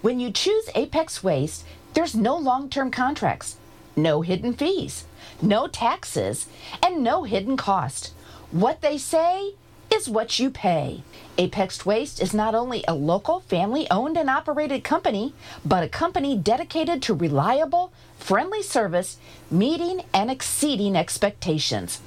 When 0.01 0.21
you 0.21 0.31
choose 0.31 0.69
Apex 0.75 1.21
Waste, 1.21 1.65
there's 1.93 2.15
no 2.15 2.37
long 2.37 2.69
term 2.69 2.89
contracts, 2.89 3.57
no 3.97 4.21
hidden 4.21 4.53
fees, 4.53 5.03
no 5.41 5.67
taxes, 5.67 6.47
and 6.81 7.03
no 7.03 7.23
hidden 7.23 7.57
cost. 7.57 8.13
What 8.51 8.79
they 8.79 8.97
say 8.97 9.55
is 9.93 10.07
what 10.07 10.39
you 10.39 10.49
pay. 10.49 11.03
Apex 11.37 11.85
Waste 11.85 12.21
is 12.21 12.33
not 12.33 12.55
only 12.55 12.85
a 12.87 12.95
local, 12.95 13.41
family 13.41 13.85
owned 13.91 14.15
and 14.15 14.29
operated 14.29 14.85
company, 14.85 15.33
but 15.65 15.83
a 15.83 15.89
company 15.89 16.37
dedicated 16.37 17.01
to 17.01 17.13
reliable, 17.13 17.91
friendly 18.17 18.63
service, 18.63 19.17
meeting 19.51 20.03
and 20.13 20.31
exceeding 20.31 20.95
expectations. 20.95 21.99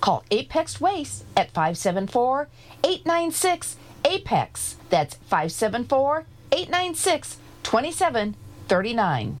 Call 0.00 0.24
Apex 0.32 0.80
Waste 0.80 1.24
at 1.36 1.52
574 1.52 2.48
896 2.82 3.76
APEX. 4.06 4.76
That's 4.88 5.16
574 5.16 6.24
896 6.52 7.38
2739. 7.64 9.40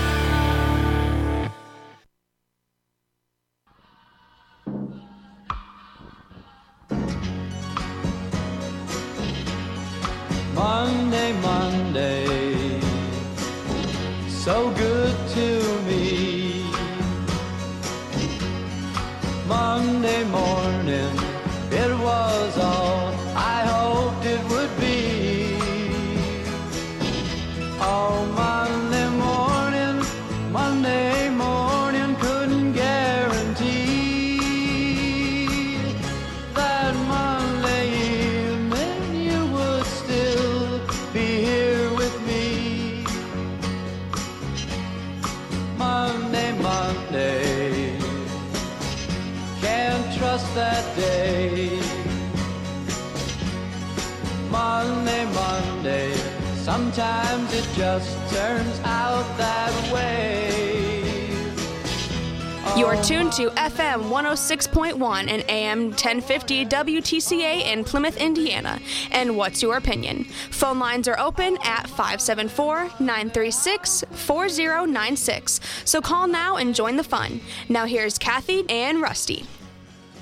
1050 66.03 66.65
WTCA 66.65 67.71
in 67.71 67.83
Plymouth, 67.83 68.17
Indiana. 68.17 68.79
And 69.11 69.37
what's 69.37 69.61
your 69.61 69.77
opinion? 69.77 70.23
Phone 70.49 70.79
lines 70.79 71.07
are 71.07 71.19
open 71.19 71.57
at 71.63 71.87
574 71.87 72.89
936 72.99 74.03
4096. 74.09 75.59
So 75.85 76.01
call 76.01 76.27
now 76.27 76.55
and 76.57 76.73
join 76.73 76.97
the 76.97 77.03
fun. 77.03 77.39
Now 77.69 77.85
here's 77.85 78.17
Kathy 78.17 78.67
and 78.67 78.99
Rusty. 79.01 79.45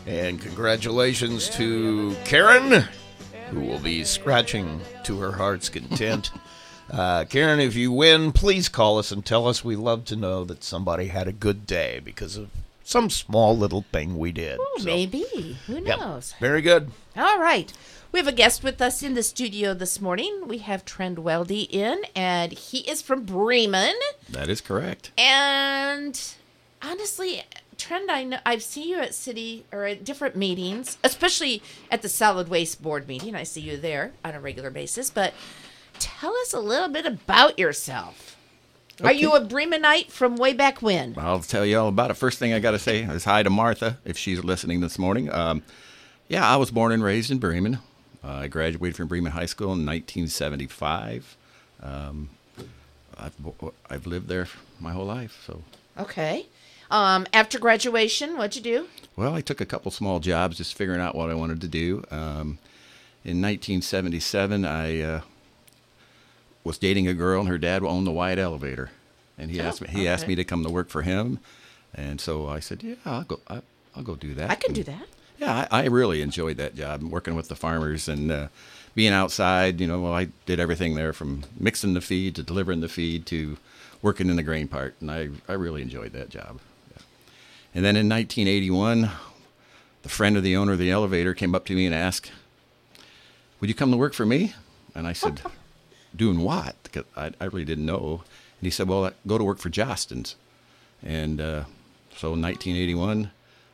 And 0.06 0.42
congratulations 0.42 1.50
to 1.52 2.16
Karen, 2.26 2.84
who 3.52 3.62
will 3.62 3.80
be 3.80 4.04
scratching 4.04 4.82
to 5.06 5.20
her 5.20 5.32
heart's 5.32 5.70
content. 5.70 6.32
Uh, 6.92 7.24
Karen, 7.26 7.60
if 7.60 7.76
you 7.76 7.92
win, 7.92 8.32
please 8.32 8.68
call 8.68 8.98
us 8.98 9.12
and 9.12 9.24
tell 9.24 9.48
us. 9.48 9.64
We 9.64 9.76
love 9.76 10.06
to 10.06 10.16
know 10.16 10.44
that 10.46 10.64
somebody 10.64 11.08
had 11.08 11.28
a 11.28 11.32
good 11.32 11.68
day 11.68 12.02
because 12.04 12.36
of 12.36 12.50
some 12.90 13.10
small 13.10 13.56
little 13.56 13.86
thing 13.92 14.18
we 14.18 14.32
did. 14.32 14.60
Ooh, 14.60 14.80
So, 14.80 14.86
maybe. 14.86 15.58
Who 15.68 15.76
yep, 15.76 16.00
knows? 16.00 16.34
Very 16.40 16.62
good. 16.62 16.92
All 17.16 17.38
right. 17.40 17.72
We 18.12 18.18
have 18.18 18.28
a 18.28 18.32
guest 18.32 18.64
with 18.64 18.82
us 18.82 19.04
in 19.04 19.14
the 19.14 19.22
studio 19.22 19.76
this 19.76 20.02
morning. 20.02 20.48
We 20.48 20.58
have 20.60 20.84
Trent 20.84 21.20
Weldy 21.20 21.70
in, 21.70 22.02
and 22.16 22.52
he 22.52 22.80
is 22.90 23.04
from 23.04 23.26
Bremen. 23.26 23.94
That 24.28 24.50
is 24.50 24.60
correct. 24.60 25.12
And 25.16 26.20
honestly, 26.82 27.44
Trend, 27.78 28.10
I 28.10 28.24
know 28.24 28.40
I've 28.44 28.64
seen 28.64 28.90
you 28.90 28.98
at 29.00 29.14
city 29.14 29.66
or 29.72 29.86
at 29.86 30.04
different 30.04 30.36
meetings, 30.36 30.98
especially 31.04 31.62
at 31.92 32.02
the 32.02 32.10
solid 32.10 32.48
waste 32.50 32.82
board 32.82 33.08
meeting. 33.08 33.36
I 33.36 33.44
see 33.44 33.62
you 33.62 33.78
there 33.78 34.14
on 34.26 34.34
a 34.34 34.40
regular 34.40 34.72
basis. 34.72 35.12
But 35.12 35.36
tell 36.00 36.36
us 36.38 36.54
a 36.54 36.60
little 36.60 36.90
bit 36.90 37.06
about 37.06 37.60
yourself. 37.60 38.36
Are 39.04 39.14
you 39.14 39.34
a 39.34 39.42
Bremenite 39.42 40.12
from 40.12 40.36
way 40.36 40.54
back 40.54 40.82
when? 40.82 41.16
I'll 41.18 41.40
tell 41.40 41.66
you 41.66 41.78
all 41.80 41.88
about 41.88 42.12
it. 42.12 42.16
First 42.16 42.38
thing 42.40 42.54
I 42.54 42.60
got 42.60 42.72
to 42.72 42.80
say 42.80 43.04
is 43.04 43.24
hi 43.24 43.44
to 43.44 43.50
Martha 43.50 43.98
if 44.06 44.18
she's 44.18 44.44
listening 44.44 44.82
this 44.82 45.00
morning. 45.00 45.32
Um, 45.32 45.64
yeah, 46.28 46.48
I 46.48 46.58
was 46.58 46.72
born 46.72 46.92
and 46.92 47.04
raised 47.04 47.32
in 47.32 47.40
Bremen. 47.40 47.80
Uh, 48.24 48.28
I 48.32 48.48
graduated 48.48 48.96
from 48.98 49.08
Bremen 49.08 49.32
High 49.32 49.46
School 49.46 49.68
in 49.74 49.86
1975. 49.86 51.38
Um, 51.82 52.30
I've, 53.18 53.34
I've 53.90 54.06
lived 54.06 54.28
there 54.28 54.48
my 54.80 54.92
whole 54.92 55.06
life. 55.06 55.42
So, 55.46 55.64
Okay. 55.98 56.46
Um, 56.92 57.28
after 57.34 57.60
graduation, 57.60 58.36
what'd 58.38 58.56
you 58.56 58.62
do? 58.62 58.88
well, 59.16 59.36
I 59.36 59.42
took 59.42 59.62
a 59.62 59.66
couple 59.66 59.92
small 59.92 60.20
jobs 60.20 60.58
just 60.58 60.74
figuring 60.74 61.00
out 61.02 61.14
what 61.16 61.30
I 61.30 61.34
wanted 61.36 61.62
to 61.62 61.68
do. 61.68 62.04
Um, 62.10 62.58
in 63.24 63.42
1977, 63.42 64.66
I 64.66 65.02
uh, 65.02 65.22
was 66.64 66.78
dating 66.78 67.08
a 67.08 67.14
girl, 67.14 67.42
and 67.42 67.50
her 67.50 67.58
dad 67.58 67.84
owned 67.84 68.08
the 68.08 68.12
Wyatt 68.12 68.40
Elevator, 68.40 68.92
and 69.38 69.52
he 69.52 69.60
asked 69.60 69.82
me 69.82 69.88
he 69.90 70.08
asked 70.08 70.28
me 70.28 70.36
to 70.36 70.44
come 70.44 70.64
to 70.64 70.70
work 70.70 70.90
for 70.90 71.02
him, 71.02 71.40
and 71.94 72.20
so 72.20 72.48
I 72.48 72.60
said, 72.60 72.84
yeah, 72.84 72.96
I'll 73.06 73.24
go. 73.24 73.40
I, 73.48 73.62
I'll 73.96 74.04
go 74.04 74.16
do 74.16 74.34
that. 74.36 74.50
I 74.50 74.56
can 74.56 74.74
do 74.74 74.84
that. 74.84 75.08
Yeah, 75.40 75.68
I, 75.72 75.84
I 75.84 75.86
really 75.86 76.22
enjoyed 76.22 76.58
that 76.58 76.76
job, 76.76 77.02
working 77.02 77.36
with 77.36 77.48
the 77.48 77.56
farmers 77.56 78.08
and 78.10 78.32
uh, 78.32 78.48
being 78.94 79.14
outside. 79.14 79.80
You 79.80 79.88
know, 79.88 80.02
well, 80.02 80.14
I 80.14 80.28
did 80.46 80.60
everything 80.60 80.96
there 80.96 81.14
from 81.14 81.44
mixing 81.58 81.94
the 81.94 82.02
feed 82.02 82.36
to 82.36 82.44
delivering 82.44 82.82
the 82.82 82.90
feed 82.90 83.26
to 83.28 83.58
working 84.02 84.30
in 84.30 84.36
the 84.36 84.44
grain 84.44 84.68
part, 84.68 84.96
and 85.00 85.10
I, 85.10 85.30
I 85.48 85.54
really 85.54 85.82
enjoyed 85.82 86.14
that 86.14 86.30
job. 86.30 86.60
Yeah. 86.92 87.02
And 87.76 87.86
then 87.86 87.96
in 87.96 88.10
1981, 88.10 89.10
the 90.04 90.10
friend 90.10 90.38
of 90.38 90.44
the 90.44 90.56
owner 90.56 90.74
of 90.74 90.80
the 90.80 90.92
elevator 90.92 91.34
came 91.34 91.56
up 91.56 91.66
to 91.66 91.76
me 91.76 91.86
and 91.86 91.96
asked, 91.96 92.32
"Would 93.60 93.70
you 93.70 93.76
come 93.76 93.92
to 93.92 93.98
work 93.98 94.14
for 94.14 94.26
me?" 94.26 94.54
And 94.94 95.08
I 95.08 95.14
said, 95.14 95.42
"Doing 96.16 96.42
what?" 96.42 96.76
Because 96.84 97.06
I, 97.16 97.32
I 97.40 97.46
really 97.46 97.66
didn't 97.66 97.86
know. 97.86 98.24
And 98.60 98.66
he 98.66 98.70
said, 98.72 98.88
"Well, 98.88 99.12
go 99.28 99.38
to 99.38 99.44
work 99.44 99.60
for 99.60 99.70
Jostens." 99.70 100.36
And 101.04 101.40
uh, 101.40 101.64
so 102.16 102.34
in 102.34 102.42
1981, 102.42 103.32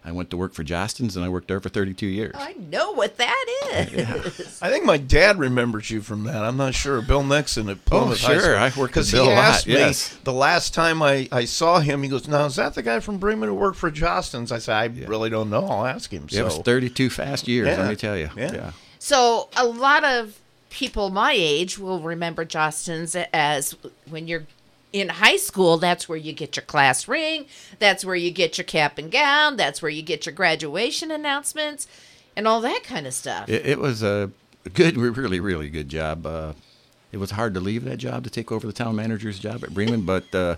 I 0.07 0.11
went 0.11 0.29
to 0.29 0.37
work 0.37 0.53
for 0.53 0.63
Jostens, 0.63 1.15
and 1.15 1.25
I 1.25 1.29
worked 1.29 1.47
there 1.47 1.59
for 1.59 1.69
32 1.69 2.05
years. 2.05 2.35
I 2.37 2.53
know 2.53 2.91
what 2.91 3.17
that 3.17 3.45
is. 3.73 4.59
I 4.61 4.69
think 4.69 4.85
my 4.85 4.97
dad 4.97 5.39
remembers 5.39 5.89
you 5.89 6.01
from 6.01 6.25
that. 6.25 6.43
I'm 6.43 6.57
not 6.57 6.75
sure. 6.75 7.01
Bill 7.01 7.23
Nixon 7.23 7.67
at 7.69 7.83
Plymouth 7.85 8.21
High 8.21 8.33
Oh, 8.35 8.37
sure. 8.37 8.41
School. 8.43 8.55
I've 8.57 8.77
worked 8.77 8.95
with 8.95 9.07
he 9.09 9.13
Bill 9.17 9.25
a 9.25 9.33
lot, 9.33 9.37
asked 9.37 9.65
me 9.65 9.73
yes. 9.73 10.15
the 10.23 10.33
last 10.33 10.75
time 10.75 11.01
I, 11.01 11.27
I 11.31 11.45
saw 11.45 11.79
him. 11.79 12.03
He 12.03 12.09
goes, 12.09 12.27
"Now 12.27 12.45
is 12.45 12.57
that 12.57 12.75
the 12.75 12.83
guy 12.83 12.99
from 12.99 13.17
Bremen 13.17 13.49
who 13.49 13.55
worked 13.55 13.77
for 13.79 13.89
Jostens?" 13.89 14.51
I 14.51 14.59
said, 14.59 14.75
"I 14.75 14.85
really 15.07 15.31
don't 15.31 15.49
know. 15.49 15.65
I'll 15.65 15.87
ask 15.87 16.11
him." 16.11 16.27
Yeah, 16.29 16.41
it 16.41 16.43
was 16.43 16.55
so 16.57 16.61
32 16.61 17.09
fast 17.09 17.47
years, 17.47 17.67
Yeah. 17.69 17.77
let 17.79 17.89
me 17.89 17.95
tell 17.95 18.15
you. 18.15 18.29
Yeah. 18.37 18.73
So 18.99 19.49
a 19.57 19.65
lot 19.65 20.03
of 20.03 20.39
people 20.75 21.09
my 21.09 21.31
age 21.33 21.79
will 21.79 22.01
remember 22.01 22.43
Jostens 22.45 23.15
as 23.33 23.75
when 24.09 24.27
you're 24.27 24.43
in 24.91 25.07
high 25.09 25.37
school. 25.37 25.77
That's 25.77 26.09
where 26.09 26.17
you 26.17 26.33
get 26.33 26.57
your 26.57 26.65
class 26.65 27.07
ring. 27.07 27.45
That's 27.79 28.03
where 28.03 28.15
you 28.15 28.29
get 28.29 28.57
your 28.57 28.65
cap 28.65 28.97
and 28.97 29.09
gown. 29.09 29.55
That's 29.55 29.81
where 29.81 29.89
you 29.89 30.01
get 30.01 30.25
your 30.25 30.35
graduation 30.35 31.11
announcements, 31.11 31.87
and 32.35 32.45
all 32.47 32.59
that 32.61 32.83
kind 32.83 33.07
of 33.07 33.13
stuff. 33.13 33.47
It, 33.49 33.65
it 33.65 33.79
was 33.79 34.03
a 34.03 34.29
good, 34.73 34.97
really, 34.97 35.39
really 35.39 35.69
good 35.69 35.87
job. 35.87 36.25
Uh, 36.25 36.53
it 37.13 37.17
was 37.17 37.31
hard 37.31 37.53
to 37.53 37.61
leave 37.61 37.85
that 37.85 37.97
job 37.97 38.25
to 38.25 38.29
take 38.29 38.51
over 38.51 38.67
the 38.67 38.73
town 38.73 38.97
manager's 38.97 39.39
job 39.39 39.63
at 39.63 39.73
Bremen, 39.73 40.01
but 40.05 40.35
uh, 40.35 40.57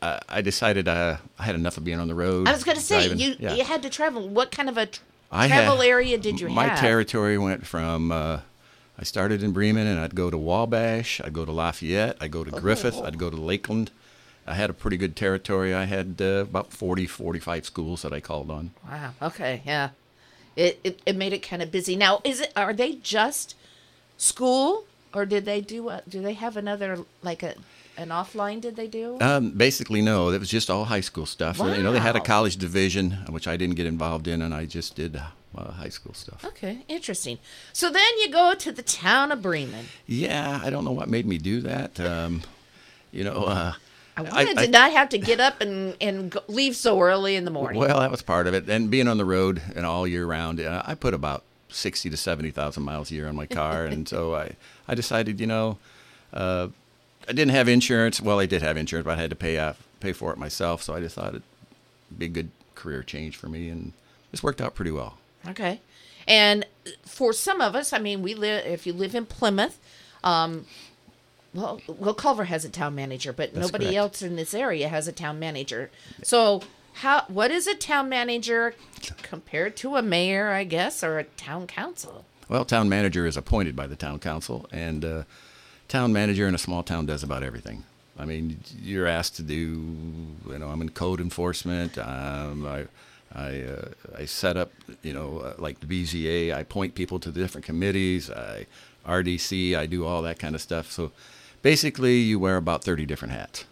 I, 0.00 0.20
I 0.28 0.40
decided 0.40 0.88
uh, 0.88 1.18
I 1.38 1.42
had 1.42 1.54
enough 1.54 1.76
of 1.76 1.84
being 1.84 2.00
on 2.00 2.08
the 2.08 2.14
road. 2.14 2.48
I 2.48 2.52
was 2.52 2.64
going 2.64 2.78
to 2.78 2.82
say 2.82 3.08
driving. 3.08 3.18
you 3.18 3.36
Yeah. 3.38 3.54
you 3.54 3.64
had 3.64 3.82
to 3.82 3.90
travel. 3.90 4.26
What 4.26 4.50
kind 4.50 4.70
of 4.70 4.78
a 4.78 4.86
tr- 4.86 5.00
I 5.30 5.48
travel 5.48 5.76
had- 5.76 5.86
area 5.86 6.16
did 6.16 6.40
you 6.40 6.48
my 6.48 6.64
have? 6.64 6.72
My 6.76 6.80
territory 6.80 7.36
went 7.36 7.66
from 7.66 8.10
uh, 8.12 8.40
I 9.02 9.04
started 9.04 9.42
in 9.42 9.50
Bremen 9.50 9.88
and 9.88 9.98
I'd 9.98 10.14
go 10.14 10.30
to 10.30 10.38
Wabash, 10.38 11.20
I'd 11.24 11.32
go 11.32 11.44
to 11.44 11.50
Lafayette, 11.50 12.16
I'd 12.20 12.30
go 12.30 12.44
to 12.44 12.52
Griffith, 12.52 12.98
I'd 13.02 13.18
go 13.18 13.30
to 13.30 13.36
Lakeland. 13.36 13.90
I 14.46 14.54
had 14.54 14.70
a 14.70 14.72
pretty 14.72 14.96
good 14.96 15.16
territory. 15.16 15.74
I 15.74 15.86
had 15.86 16.18
uh, 16.20 16.44
about 16.48 16.72
40, 16.72 17.08
45 17.08 17.66
schools 17.66 18.02
that 18.02 18.12
I 18.12 18.20
called 18.20 18.48
on. 18.48 18.70
Wow. 18.88 19.10
Okay. 19.20 19.60
Yeah. 19.66 19.88
It, 20.54 20.78
it 20.84 21.00
it 21.04 21.16
made 21.16 21.32
it 21.32 21.40
kind 21.40 21.62
of 21.62 21.72
busy. 21.72 21.96
Now, 21.96 22.20
is 22.22 22.40
it 22.42 22.52
are 22.54 22.72
they 22.72 22.92
just 22.92 23.56
school 24.18 24.84
or 25.12 25.26
did 25.26 25.46
they 25.46 25.60
do 25.60 25.88
a, 25.88 26.02
do 26.08 26.22
they 26.22 26.34
have 26.34 26.56
another 26.56 26.98
like 27.24 27.42
a 27.42 27.54
an 27.96 28.10
offline 28.10 28.60
did 28.60 28.76
they 28.76 28.86
do 28.86 29.18
Um, 29.20 29.50
basically, 29.50 30.00
no. 30.00 30.30
It 30.30 30.38
was 30.38 30.48
just 30.48 30.70
all 30.70 30.84
high 30.84 31.00
school 31.00 31.26
stuff. 31.26 31.58
You 31.58 31.82
know, 31.82 31.90
they 31.90 31.98
had 31.98 32.14
a 32.14 32.20
college 32.20 32.56
division, 32.56 33.10
which 33.30 33.48
I 33.48 33.56
didn't 33.56 33.74
get 33.74 33.86
involved 33.86 34.28
in, 34.28 34.40
and 34.42 34.54
I 34.54 34.64
just 34.64 34.94
did 34.94 35.20
uh, 35.56 35.72
high 35.72 35.88
school 35.88 36.14
stuff. 36.14 36.44
okay 36.44 36.84
interesting 36.88 37.38
so 37.72 37.90
then 37.90 38.18
you 38.20 38.30
go 38.30 38.54
to 38.54 38.72
the 38.72 38.82
town 38.82 39.30
of 39.32 39.42
bremen 39.42 39.86
Yeah, 40.06 40.60
I 40.62 40.70
don't 40.70 40.84
know 40.84 40.92
what 40.92 41.08
made 41.08 41.26
me 41.26 41.38
do 41.38 41.60
that. 41.62 41.98
Um, 42.00 42.42
you 43.10 43.24
know, 43.24 43.44
uh, 43.44 43.72
i 44.16 44.22
wanted 44.22 44.58
to 44.58 44.68
not 44.68 44.92
have 44.92 45.08
to 45.10 45.18
get 45.18 45.40
up 45.40 45.60
and 45.60 45.96
and 46.00 46.30
go, 46.30 46.40
leave 46.48 46.76
so 46.76 47.00
early 47.00 47.36
in 47.36 47.44
the 47.44 47.50
morning 47.50 47.80
Well, 47.80 48.00
that 48.00 48.10
was 48.10 48.22
part 48.22 48.46
of 48.46 48.54
it, 48.54 48.68
and 48.68 48.90
being 48.90 49.08
on 49.08 49.16
the 49.18 49.24
road 49.24 49.62
and 49.74 49.84
all 49.86 50.06
year 50.06 50.26
round, 50.26 50.60
uh, 50.60 50.82
I 50.84 50.94
put 50.94 51.14
about 51.14 51.42
sixty 51.68 52.08
to 52.10 52.16
seventy 52.16 52.50
thousand 52.50 52.82
miles 52.82 53.10
a 53.10 53.14
year 53.14 53.28
on 53.28 53.36
my 53.36 53.46
car, 53.46 53.84
and 53.92 54.08
so 54.08 54.34
I, 54.34 54.56
I 54.88 54.94
decided, 54.94 55.40
you 55.40 55.46
know, 55.46 55.78
uh, 56.32 56.68
I 57.28 57.32
didn't 57.32 57.52
have 57.52 57.68
insurance. 57.68 58.20
Well, 58.20 58.40
I 58.40 58.46
did 58.46 58.62
have 58.62 58.76
insurance, 58.76 59.04
but 59.06 59.18
I 59.18 59.20
had 59.20 59.30
to 59.30 59.36
pay 59.36 59.58
off, 59.58 59.82
pay 60.00 60.12
for 60.12 60.32
it 60.32 60.38
myself. 60.38 60.82
So 60.82 60.94
I 60.94 61.00
just 61.00 61.14
thought 61.14 61.30
it'd 61.30 61.42
be 62.18 62.26
a 62.26 62.28
good 62.28 62.50
career 62.74 63.02
change 63.02 63.36
for 63.36 63.48
me, 63.48 63.68
and 63.68 63.92
this 64.30 64.42
worked 64.42 64.60
out 64.60 64.74
pretty 64.74 64.90
well. 64.90 65.18
Okay. 65.48 65.80
And 66.26 66.66
for 67.04 67.32
some 67.32 67.60
of 67.60 67.74
us, 67.74 67.92
I 67.92 67.98
mean, 67.98 68.22
we 68.22 68.34
live, 68.34 68.64
if 68.66 68.86
you 68.86 68.92
live 68.92 69.14
in 69.14 69.26
Plymouth, 69.26 69.78
um, 70.22 70.66
well, 71.54 71.80
well, 71.86 72.14
Culver 72.14 72.44
has 72.44 72.64
a 72.64 72.70
town 72.70 72.94
manager, 72.94 73.32
but 73.32 73.52
That's 73.52 73.66
nobody 73.66 73.86
correct. 73.86 73.96
else 73.96 74.22
in 74.22 74.36
this 74.36 74.54
area 74.54 74.88
has 74.88 75.06
a 75.06 75.12
town 75.12 75.38
manager. 75.38 75.90
So, 76.22 76.62
how, 76.94 77.24
what 77.28 77.50
is 77.50 77.66
a 77.66 77.74
town 77.74 78.08
manager 78.08 78.74
compared 79.22 79.76
to 79.78 79.96
a 79.96 80.02
mayor, 80.02 80.50
I 80.50 80.64
guess, 80.64 81.02
or 81.02 81.18
a 81.18 81.24
town 81.24 81.66
council? 81.66 82.24
Well, 82.48 82.64
town 82.64 82.88
manager 82.88 83.26
is 83.26 83.36
appointed 83.36 83.74
by 83.74 83.86
the 83.86 83.96
town 83.96 84.18
council, 84.18 84.66
and 84.70 85.04
uh, 85.04 85.22
town 85.88 86.12
manager 86.12 86.46
in 86.46 86.54
a 86.54 86.58
small 86.58 86.82
town 86.82 87.06
does 87.06 87.22
about 87.22 87.42
everything. 87.42 87.84
I 88.18 88.26
mean, 88.26 88.60
you're 88.82 89.06
asked 89.06 89.36
to 89.36 89.42
do, 89.42 89.54
you 89.54 90.58
know, 90.58 90.68
I'm 90.68 90.82
in 90.82 90.90
code 90.90 91.20
enforcement. 91.20 91.96
Um, 91.98 92.66
I, 92.66 92.84
I, 93.34 93.62
uh, 93.62 93.88
I 94.18 94.24
set 94.26 94.56
up, 94.56 94.72
you 95.02 95.12
know, 95.12 95.38
uh, 95.38 95.54
like 95.58 95.80
the 95.80 95.86
BZA. 95.86 96.54
I 96.54 96.64
point 96.64 96.94
people 96.94 97.18
to 97.20 97.30
the 97.30 97.40
different 97.40 97.64
committees. 97.64 98.30
I, 98.30 98.66
RDC. 99.06 99.76
I 99.76 99.86
do 99.86 100.06
all 100.06 100.22
that 100.22 100.38
kind 100.38 100.54
of 100.54 100.60
stuff. 100.60 100.90
So, 100.90 101.12
basically, 101.62 102.18
you 102.18 102.38
wear 102.38 102.56
about 102.56 102.84
30 102.84 103.06
different 103.06 103.34
hats. 103.34 103.64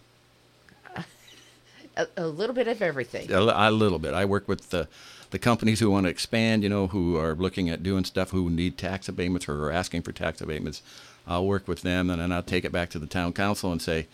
A, 1.97 2.07
a 2.15 2.27
little 2.27 2.55
bit 2.55 2.67
of 2.67 2.81
everything. 2.81 3.31
A, 3.31 3.39
a 3.39 3.71
little 3.71 3.99
bit. 3.99 4.13
I 4.13 4.23
work 4.25 4.47
with 4.47 4.69
the, 4.69 4.87
the 5.31 5.39
companies 5.39 5.79
who 5.81 5.91
want 5.91 6.05
to 6.05 6.09
expand, 6.09 6.63
you 6.63 6.69
know, 6.69 6.87
who 6.87 7.17
are 7.17 7.35
looking 7.35 7.69
at 7.69 7.83
doing 7.83 8.05
stuff, 8.05 8.31
who 8.31 8.49
need 8.49 8.77
tax 8.77 9.09
abatements 9.09 9.47
or 9.49 9.65
are 9.65 9.71
asking 9.71 10.03
for 10.03 10.11
tax 10.11 10.41
abatements. 10.41 10.81
I'll 11.27 11.45
work 11.45 11.67
with 11.67 11.81
them, 11.81 12.09
and 12.09 12.21
then 12.21 12.31
I'll 12.31 12.43
take 12.43 12.65
it 12.65 12.71
back 12.71 12.89
to 12.91 12.99
the 12.99 13.07
town 13.07 13.33
council 13.33 13.71
and 13.71 13.81
say, 13.81 14.07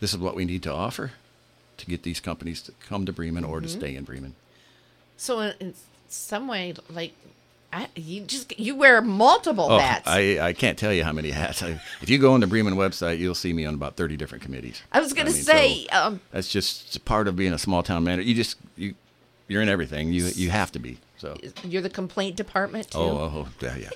this 0.00 0.12
is 0.12 0.18
what 0.18 0.34
we 0.34 0.44
need 0.44 0.62
to 0.64 0.72
offer 0.72 1.12
to 1.76 1.86
get 1.86 2.02
these 2.02 2.18
companies 2.18 2.62
to 2.62 2.72
come 2.88 3.06
to 3.06 3.12
Bremen 3.12 3.44
or 3.44 3.60
to 3.60 3.68
stay 3.68 3.94
in 3.94 4.04
Bremen. 4.04 4.34
So, 5.18 5.40
in, 5.40 5.54
in 5.60 5.74
some 6.08 6.48
way, 6.48 6.72
like, 6.88 7.12
I, 7.70 7.88
you 7.94 8.22
just 8.22 8.58
you 8.58 8.74
wear 8.74 9.02
multiple 9.02 9.66
Oh, 9.70 9.78
hats. 9.78 10.08
I, 10.08 10.38
I 10.40 10.52
can't 10.54 10.78
tell 10.78 10.92
you 10.92 11.04
how 11.04 11.12
many 11.12 11.30
hats. 11.30 11.62
I, 11.62 11.78
if 12.00 12.08
you 12.08 12.16
go 12.18 12.32
on 12.32 12.40
the 12.40 12.46
Bremen 12.46 12.76
website, 12.76 13.18
you'll 13.18 13.34
see 13.34 13.52
me 13.52 13.66
on 13.66 13.74
about 13.74 13.96
30 13.96 14.16
different 14.16 14.42
committees. 14.42 14.80
I 14.90 15.00
was 15.00 15.12
gonna 15.12 15.30
say, 15.32 15.86
so 15.92 15.98
um, 15.98 16.20
that's 16.32 16.48
just 16.48 17.04
part 17.04 17.28
of 17.28 17.36
being 17.36 17.52
a 17.52 17.58
small 17.58 17.82
town 17.82 18.04
manager. 18.04 18.26
You 18.26 18.34
just 18.34 18.56
you 18.76 18.94
you're 19.48 19.60
in 19.60 19.68
everything. 19.68 20.12
You 20.12 20.28
you 20.34 20.48
have 20.48 20.72
to 20.72 20.78
be. 20.78 20.96
So 21.18 21.36
you're 21.62 21.82
the 21.82 21.90
complaint 21.90 22.36
department 22.36 22.92
too. 22.92 22.98
Oh, 22.98 23.18
oh, 23.34 23.48
yeah, 23.60 23.76
yeah. 23.76 23.90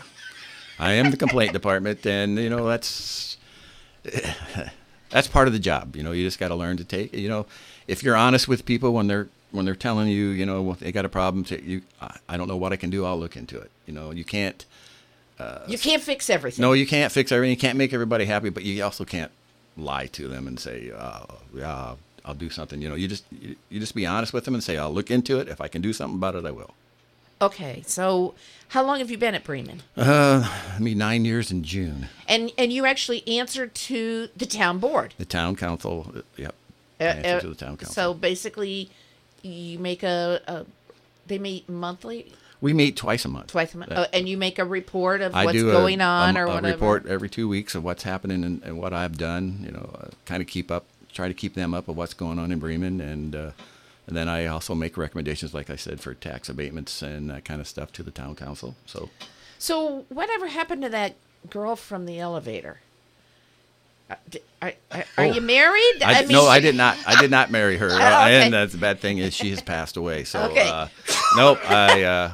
I 0.79 0.93
am 0.93 1.11
the 1.11 1.17
complaint 1.17 1.53
department, 1.55 2.05
and 2.05 2.37
you 2.39 2.51
know 2.51 2.67
that's 2.67 3.39
that's 5.11 5.29
part 5.29 5.47
of 5.47 5.53
the 5.55 5.59
job. 5.59 5.97
You 5.97 6.03
know, 6.03 6.13
you 6.13 6.27
just 6.27 6.39
got 6.39 6.49
to 6.49 6.55
learn 6.55 6.77
to 6.79 6.85
take. 6.85 7.15
You 7.15 7.29
know, 7.29 7.47
if 7.87 8.03
you're 8.03 8.17
honest 8.17 8.49
with 8.49 8.67
people 8.67 8.93
when 8.93 9.07
they're 9.07 9.29
when 9.53 9.65
they're 9.65 9.75
telling 9.75 10.09
you, 10.09 10.29
you 10.29 10.45
know, 10.45 10.75
they 10.75 10.93
got 10.93 11.05
a 11.05 11.09
problem, 11.09 11.45
to, 11.45 11.63
you, 11.63 11.83
I, 12.01 12.19
I 12.29 12.37
don't 12.37 12.49
know 12.49 12.57
what 12.57 12.73
I 12.73 12.77
can 12.77 12.91
do. 12.91 13.05
I'll 13.05 13.19
look 13.19 13.37
into 13.37 13.59
it. 13.59 13.71
You 13.87 13.95
know, 13.95 14.11
you 14.11 14.25
can't. 14.25 14.65
you 15.69 15.79
can't 15.79 16.03
fix 16.03 16.29
everything. 16.31 16.63
No, 16.63 16.73
you 16.73 16.87
can't 16.87 17.13
fix 17.13 17.33
everything. 17.33 17.51
You 17.51 17.57
can't 17.57 17.79
make 17.79 17.93
everybody 17.93 18.25
happy, 18.25 18.51
but 18.51 18.65
you 18.65 18.83
also 18.83 19.05
can't 19.05 19.31
lie 19.77 20.07
to 20.07 20.29
them 20.29 20.47
and 20.47 20.59
say, 20.59 20.91
uh, 20.97 21.25
"Yeah, 21.55 21.95
I'll 22.25 22.35
do 22.35 22.51
something." 22.51 22.81
You 22.81 22.89
know, 22.89 22.95
you 22.95 23.09
just 23.09 23.25
you, 23.31 23.57
you 23.69 23.81
just 23.81 23.95
be 23.95 24.07
honest 24.07 24.33
with 24.33 24.45
them 24.45 24.55
and 24.55 24.63
say, 24.63 24.77
"I'll 24.77 24.93
look 24.93 25.11
into 25.11 25.39
it. 25.39 25.49
If 25.49 25.61
I 25.61 25.69
can 25.69 25.83
do 25.83 25.93
something 25.93 26.17
about 26.17 26.35
it, 26.35 26.45
I 26.45 26.51
will." 26.51 26.75
Okay, 27.41 27.83
so 27.87 28.35
how 28.69 28.85
long 28.85 29.01
have 29.01 29.11
you 29.11 29.19
been 29.19 29.35
at 29.35 29.43
Bremen? 29.43 29.83
Uh, 29.97 30.49
I 30.77 30.79
mean, 30.79 30.97
nine 30.99 31.25
years 31.25 31.51
in 31.51 31.65
June. 31.65 32.09
And 32.29 32.53
and 32.57 32.73
you 32.73 32.87
actually 32.87 33.27
answer 33.27 33.67
to 33.67 34.29
the 34.37 34.47
town 34.47 34.79
board. 34.79 35.15
The 35.19 35.25
town 35.25 35.57
council, 35.57 36.13
uh, 36.17 36.21
yep. 36.37 36.55
Uh, 37.01 37.05
answer 37.05 37.37
uh, 37.37 37.41
to 37.41 37.49
the 37.49 37.55
town 37.57 37.77
council. 37.77 37.95
So 37.95 38.15
basically, 38.15 38.91
you 39.43 39.79
make 39.79 40.03
a, 40.03 40.41
a 40.47 40.65
they 41.27 41.39
meet 41.39 41.69
monthly, 41.69 42.33
we 42.61 42.73
meet 42.73 42.97
twice 42.97 43.25
a 43.25 43.29
month. 43.29 43.49
twice 43.49 43.75
a 43.75 43.79
month, 43.79 43.93
Uh, 43.93 44.05
oh, 44.07 44.11
and 44.13 44.29
you 44.29 44.37
make 44.37 44.59
a 44.59 44.65
report 44.65 45.21
of 45.21 45.35
I 45.35 45.45
what's 45.45 45.59
do 45.59 45.69
a- 45.71 45.73
going 45.73 46.01
a, 46.01 46.05
on 46.05 46.37
or 46.37 46.45
a 46.45 46.49
whatever. 46.49 46.73
report 46.75 47.07
every 47.07 47.29
two 47.29 47.49
weeks 47.49 47.75
of 47.75 47.83
what's 47.85 48.03
happening 48.05 48.45
and, 48.45 48.63
and 48.63 48.79
what 48.79 48.93
I've 48.93 49.17
done. 49.19 49.63
You 49.65 49.73
know, 49.73 49.97
uh, 50.01 50.09
kind 50.27 50.41
of 50.43 50.47
keep 50.49 50.71
up, 50.71 50.85
try 51.13 51.29
to 51.29 51.35
keep 51.35 51.55
them 51.55 51.75
up 51.75 51.89
of 51.89 51.97
what's 51.97 52.15
going 52.15 52.39
on 52.39 52.51
in 52.53 52.59
Bremen, 52.59 53.01
and 53.01 53.35
uh, 53.37 53.51
and 54.07 54.17
then 54.17 54.29
I 54.29 54.47
also 54.47 54.75
make 54.75 54.97
recommendations, 54.97 55.55
like 55.55 55.71
I 55.71 55.77
said, 55.77 56.01
for 56.01 56.13
tax 56.15 56.49
abatements 56.49 57.03
and 57.03 57.31
that 57.31 57.45
kind 57.45 57.61
of 57.61 57.69
stuff 57.69 57.93
to 57.93 58.03
the 58.03 58.11
town 58.11 58.35
council. 58.35 58.75
So 58.87 59.11
So 59.59 60.05
whatever 60.09 60.49
happened 60.49 60.83
to 60.83 60.89
that 60.91 61.15
girl 61.51 61.77
from 61.77 62.07
the 62.07 62.19
elevator? 62.19 62.81
Are, 64.61 64.73
are, 64.93 65.05
are 65.19 65.27
you 65.27 65.41
married? 65.41 66.03
Oh. 66.03 66.07
I, 66.07 66.23
no, 66.27 66.47
I 66.47 66.61
did 66.61 66.75
not. 66.77 66.97
I 67.07 67.21
did 67.21 67.31
not 67.31 67.51
marry 67.51 67.77
her, 67.79 67.89
Oh, 67.93 67.95
okay. 67.97 68.43
and 68.45 68.55
that's 68.55 68.73
the 68.73 68.79
bad 68.79 69.01
thing 69.01 69.19
is 69.19 69.35
she 69.35 69.51
has 69.51 69.61
passed 69.61 69.97
away. 69.97 70.25
So 70.25 70.41
Okay. 70.45 70.69
uh, 70.69 70.87
nope, 71.37 71.59
I 71.69 72.03
uh, 72.05 72.33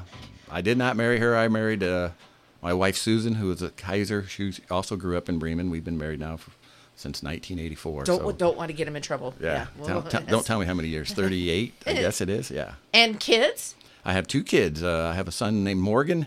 I 0.51 0.61
did 0.61 0.76
not 0.79 0.97
marry 0.97 1.18
her. 1.20 1.37
I 1.37 1.49
married 1.49 1.83
uh, 1.83 2.11
my 2.62 2.74
wife 2.74 2.97
Susan, 2.97 3.35
who 3.37 3.51
is 3.51 3.62
a 3.62 3.70
Kaiser. 3.70 4.26
She 4.26 4.53
also 4.70 4.97
grew 4.97 5.16
up 5.16 5.29
in 5.29 5.39
Bremen. 5.39 5.70
We've 5.70 5.85
been 5.85 5.97
married 5.99 6.20
now 6.20 6.37
for, 6.37 6.51
since 6.97 7.22
1984. 7.22 8.05
Don't 8.05 8.18
so, 8.20 8.33
don't 8.33 8.57
want 8.57 8.68
to 8.70 8.76
get 8.76 8.87
him 8.89 8.97
in 8.97 9.03
trouble. 9.03 9.35
yeah. 9.41 9.66
well, 9.79 9.87
Tell- 9.87 10.03
tell- 10.03 10.22
don't 10.22 10.45
tell 10.45 10.59
me 10.61 10.66
how 10.66 10.74
many 10.74 10.89
years. 10.89 11.12
38, 11.12 11.74
I 11.87 11.93
guess 11.95 12.20
it 12.20 12.29
is. 12.29 12.51
Yeah. 12.51 12.74
And 12.93 13.18
kids? 13.20 13.74
I 14.05 14.12
have 14.12 14.26
two 14.26 14.43
kids. 14.43 14.83
Uh, 14.83 15.09
I 15.12 15.14
have 15.14 15.29
a 15.29 15.33
son 15.33 15.64
named 15.64 15.81
Morgan. 15.81 16.26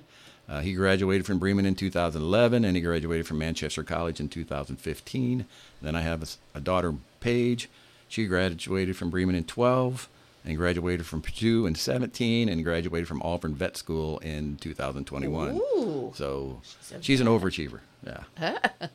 Uh, 0.52 0.60
he 0.60 0.74
graduated 0.74 1.26
from 1.26 1.40
Bremen 1.40 1.66
in 1.66 1.76
2011, 1.76 2.66
and 2.66 2.76
he 2.76 2.82
graduated 2.82 3.26
from 3.26 3.38
Manchester 3.38 3.84
College 3.84 4.20
in 4.20 4.28
2015. 4.28 5.46
Then 5.82 5.96
I 5.96 6.02
have 6.02 6.38
a 6.54 6.60
daughter, 6.60 6.94
Paige. 7.22 7.70
She 8.10 8.26
graduated 8.26 8.98
from 8.98 9.10
Bremen 9.10 9.36
in 9.36 9.46
12, 9.46 10.10
and 10.44 10.58
graduated 10.58 11.06
from 11.06 11.22
Purdue 11.22 11.66
in 11.66 11.76
17, 11.76 12.50
and 12.50 12.66
graduated 12.66 13.08
from 13.08 13.22
Auburn 13.22 13.56
Vet 13.56 13.78
School 13.78 14.18
in 14.20 14.58
2021. 14.58 15.56
Ooh. 15.56 16.12
So 16.16 16.60
a 16.94 17.02
she's 17.02 17.22
an 17.22 17.28
overachiever. 17.28 17.80
Yeah, 18.06 18.58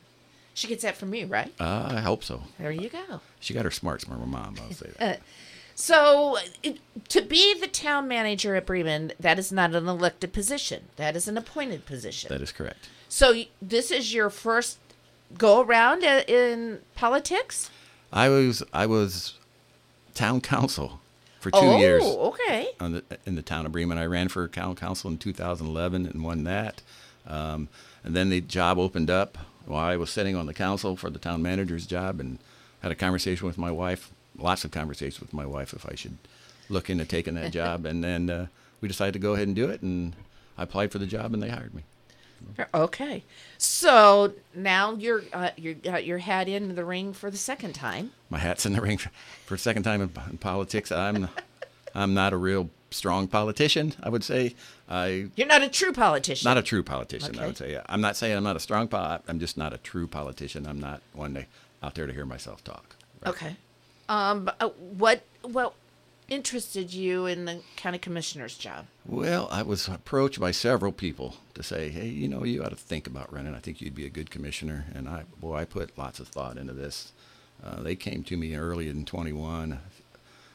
She 0.53 0.67
gets 0.67 0.83
that 0.83 0.95
from 0.95 1.09
me, 1.09 1.23
right? 1.23 1.51
uh, 1.59 1.93
I 1.95 2.01
hope 2.01 2.23
so. 2.23 2.43
There 2.59 2.71
you 2.71 2.89
go. 2.89 3.21
She 3.39 3.55
got 3.55 3.65
her 3.65 3.71
smarts 3.71 4.03
from 4.03 4.19
her 4.19 4.25
mom. 4.27 4.57
I'll 4.61 4.73
say 4.73 4.91
that. 4.99 5.21
So, 5.79 6.39
it, 6.63 6.79
to 7.09 7.21
be 7.21 7.53
the 7.53 7.67
town 7.67 8.07
manager 8.07 8.55
at 8.55 8.65
Bremen, 8.65 9.11
that 9.19 9.37
is 9.37 9.51
not 9.51 9.75
an 9.75 9.87
elected 9.87 10.33
position. 10.33 10.85
That 10.95 11.15
is 11.15 11.27
an 11.27 11.37
appointed 11.37 11.85
position. 11.85 12.29
that 12.29 12.41
is 12.41 12.51
correct. 12.51 12.89
so, 13.07 13.43
this 13.61 13.91
is 13.91 14.11
your 14.11 14.31
first 14.31 14.79
go 15.37 15.61
around 15.61 16.03
in 16.03 16.79
politics? 16.95 17.69
I 18.11 18.27
was 18.27 18.63
I 18.73 18.87
was 18.87 19.35
town 20.15 20.41
council 20.41 20.99
for 21.39 21.51
two 21.51 21.59
oh, 21.59 21.77
years. 21.77 22.03
okay. 22.03 22.69
on 22.79 22.93
the, 22.93 23.03
in 23.27 23.35
the 23.35 23.43
town 23.43 23.67
of 23.67 23.71
Bremen. 23.71 23.99
I 23.99 24.05
ran 24.05 24.29
for 24.29 24.47
town 24.47 24.75
council 24.75 25.11
in 25.11 25.19
2011 25.19 26.07
and 26.07 26.23
won 26.23 26.43
that. 26.45 26.81
Um, 27.27 27.69
and 28.03 28.15
then 28.15 28.29
the 28.29 28.41
job 28.41 28.79
opened 28.79 29.11
up 29.11 29.37
while 29.67 29.85
I 29.85 29.95
was 29.95 30.09
sitting 30.09 30.35
on 30.35 30.47
the 30.47 30.55
council 30.55 30.95
for 30.95 31.11
the 31.11 31.19
town 31.19 31.43
manager's 31.43 31.85
job 31.85 32.19
and 32.19 32.39
had 32.81 32.91
a 32.91 32.95
conversation 32.95 33.45
with 33.45 33.59
my 33.59 33.69
wife, 33.69 34.11
lots 34.37 34.63
of 34.65 34.71
conversations 34.71 35.19
with 35.19 35.33
my 35.33 35.45
wife 35.45 35.73
if 35.73 35.85
I 35.85 35.95
should 35.95 36.17
look 36.69 36.89
into 36.89 37.05
taking 37.05 37.35
that 37.35 37.51
job. 37.59 37.85
And 37.85 38.03
then 38.03 38.29
uh, 38.29 38.47
we 38.81 38.87
decided 38.87 39.13
to 39.13 39.19
go 39.19 39.33
ahead 39.33 39.47
and 39.47 39.55
do 39.55 39.69
it. 39.69 39.81
And 39.81 40.15
I 40.57 40.63
applied 40.63 40.91
for 40.91 40.99
the 40.99 41.05
job 41.05 41.33
and 41.33 41.41
they 41.41 41.49
hired 41.49 41.73
me. 41.73 41.83
Okay. 42.73 43.23
So, 43.57 44.33
now 44.53 44.93
you're 44.93 45.23
uh, 45.33 45.49
you 45.57 45.73
got 45.73 46.05
your 46.05 46.19
hat 46.19 46.47
in 46.47 46.75
the 46.75 46.85
ring 46.85 47.13
for 47.13 47.31
the 47.31 47.37
second 47.37 47.73
time. 47.73 48.11
My 48.29 48.37
hat's 48.37 48.65
in 48.65 48.73
the 48.73 48.81
ring 48.81 48.99
for, 48.99 49.09
for 49.45 49.55
a 49.55 49.57
second 49.57 49.83
time 49.83 50.01
in, 50.01 50.11
in 50.29 50.37
politics. 50.37 50.91
I'm, 50.91 51.29
I'm 51.95 52.13
not 52.13 52.33
a 52.33 52.37
real 52.37 52.69
strong 52.91 53.27
politician, 53.27 53.93
I 54.01 54.09
would 54.09 54.23
say. 54.23 54.55
I 54.89 55.29
You're 55.35 55.47
not 55.47 55.61
a 55.63 55.69
true 55.69 55.91
politician. 55.91 56.47
Not 56.47 56.57
a 56.57 56.61
true 56.61 56.83
politician, 56.83 57.37
I 57.39 57.47
would 57.47 57.57
say. 57.57 57.79
I'm 57.87 58.01
not 58.01 58.15
saying 58.15 58.37
I'm 58.37 58.43
not 58.43 58.55
a 58.55 58.59
strong 58.59 58.87
pol. 58.87 59.19
I'm 59.27 59.39
just 59.39 59.57
not 59.57 59.73
a 59.73 59.77
true 59.77 60.07
politician. 60.07 60.65
I'm 60.67 60.79
not 60.79 61.01
one 61.13 61.33
to, 61.33 61.45
out 61.83 61.95
there 61.95 62.07
to 62.07 62.13
hear 62.13 62.25
myself 62.25 62.63
talk. 62.63 62.95
Right? 63.21 63.29
Okay. 63.31 63.55
Um, 64.09 64.49
uh, 64.59 64.69
what 64.69 65.23
what 65.41 65.73
interested 66.29 66.93
you 66.93 67.25
in 67.25 67.45
the 67.45 67.61
county 67.75 67.97
commissioner's 67.97 68.57
job? 68.57 68.85
Well, 69.05 69.47
I 69.51 69.61
was 69.63 69.87
approached 69.87 70.39
by 70.39 70.51
several 70.51 70.91
people 70.91 71.35
to 71.53 71.63
say, 71.63 71.89
"Hey, 71.89 72.07
you 72.07 72.27
know, 72.27 72.43
you 72.43 72.63
ought 72.63 72.69
to 72.69 72.75
think 72.75 73.07
about 73.07 73.31
running. 73.33 73.53
I 73.55 73.59
think 73.59 73.81
you'd 73.81 73.95
be 73.95 74.05
a 74.05 74.09
good 74.09 74.29
commissioner." 74.31 74.85
And 74.93 75.07
I, 75.09 75.23
boy, 75.39 75.55
I 75.57 75.65
put 75.65 75.97
lots 75.97 76.19
of 76.19 76.27
thought 76.27 76.57
into 76.57 76.73
this. 76.73 77.11
Uh, 77.63 77.81
they 77.81 77.95
came 77.95 78.23
to 78.25 78.37
me 78.37 78.55
early 78.55 78.87
in 78.87 79.03
21. 79.05 79.79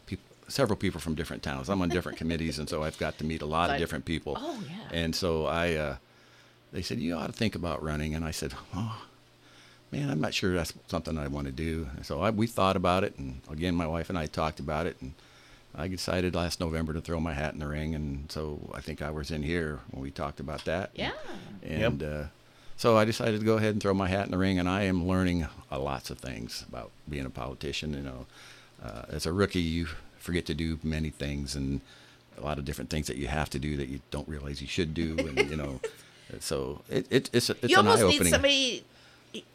People, 0.06 0.24
several 0.48 0.76
people 0.76 1.00
from 1.00 1.14
different 1.14 1.42
towns. 1.42 1.68
I'm 1.68 1.82
on 1.82 1.88
different 1.88 2.18
committees, 2.22 2.58
and 2.58 2.68
so 2.68 2.82
I've 2.84 2.98
got 2.98 3.18
to 3.18 3.24
meet 3.24 3.42
a 3.42 3.46
lot 3.46 3.68
Like- 3.68 3.76
of 3.76 3.78
different 3.80 4.04
people. 4.04 4.36
Oh, 4.38 4.62
yeah. 4.68 4.88
And 4.98 5.14
so 5.16 5.46
I, 5.46 5.74
uh, 5.74 5.96
they 6.72 6.82
said, 6.82 7.00
"You 7.00 7.14
ought 7.16 7.26
to 7.26 7.32
think 7.32 7.54
about 7.54 7.82
running." 7.82 8.14
And 8.14 8.24
I 8.24 8.30
said, 8.30 8.54
"Oh, 8.74 9.02
man, 9.92 10.10
I'm 10.10 10.20
not 10.20 10.34
sure 10.34 10.54
that's 10.54 10.72
something 10.88 11.16
I 11.18 11.28
want 11.28 11.46
to 11.46 11.52
do." 11.52 11.88
So 12.02 12.20
I, 12.20 12.30
we 12.30 12.46
thought 12.46 12.76
about 12.76 13.04
it, 13.04 13.16
and 13.18 13.40
again, 13.50 13.74
my 13.74 13.86
wife 13.86 14.08
and 14.08 14.18
I 14.18 14.26
talked 14.26 14.58
about 14.58 14.86
it, 14.86 14.96
and 15.00 15.12
I 15.74 15.88
decided 15.88 16.34
last 16.34 16.60
November 16.60 16.92
to 16.92 17.00
throw 17.00 17.20
my 17.20 17.32
hat 17.34 17.54
in 17.54 17.60
the 17.60 17.66
ring, 17.66 17.94
and 17.94 18.30
so 18.30 18.70
I 18.74 18.80
think 18.80 19.00
I 19.02 19.10
was 19.10 19.30
in 19.30 19.42
here 19.42 19.80
when 19.90 20.02
we 20.02 20.10
talked 20.10 20.40
about 20.40 20.64
that. 20.64 20.90
Yeah. 20.94 21.12
And 21.62 22.02
uh, 22.02 22.24
so 22.76 22.98
I 22.98 23.04
decided 23.04 23.40
to 23.40 23.46
go 23.46 23.56
ahead 23.56 23.72
and 23.72 23.82
throw 23.82 23.94
my 23.94 24.08
hat 24.08 24.24
in 24.26 24.32
the 24.32 24.38
ring, 24.38 24.58
and 24.58 24.68
I 24.68 24.82
am 24.82 25.06
learning 25.06 25.46
uh, 25.70 25.78
lots 25.78 26.10
of 26.10 26.18
things 26.18 26.64
about 26.68 26.90
being 27.08 27.24
a 27.24 27.30
politician. 27.30 27.94
You 27.94 28.00
know, 28.00 28.26
uh, 28.84 29.02
as 29.08 29.24
a 29.24 29.32
rookie, 29.32 29.60
you 29.60 29.86
forget 30.18 30.46
to 30.46 30.54
do 30.54 30.78
many 30.82 31.10
things, 31.10 31.54
and 31.54 31.80
a 32.36 32.42
lot 32.42 32.58
of 32.58 32.64
different 32.64 32.90
things 32.90 33.06
that 33.06 33.16
you 33.16 33.28
have 33.28 33.48
to 33.50 33.58
do 33.58 33.76
that 33.76 33.88
you 33.88 34.00
don't 34.10 34.28
realize 34.28 34.60
you 34.60 34.68
should 34.68 34.94
do, 34.94 35.16
and 35.18 35.50
you 35.50 35.56
know, 35.56 35.80
so 36.40 36.82
it, 36.90 37.06
it 37.10 37.30
it's 37.32 37.48
it's 37.50 37.62
you 37.62 37.78
an 37.78 37.86
almost 37.86 38.02
eye 38.02 38.08
need 38.08 38.14
opening. 38.16 38.32
somebody 38.32 38.84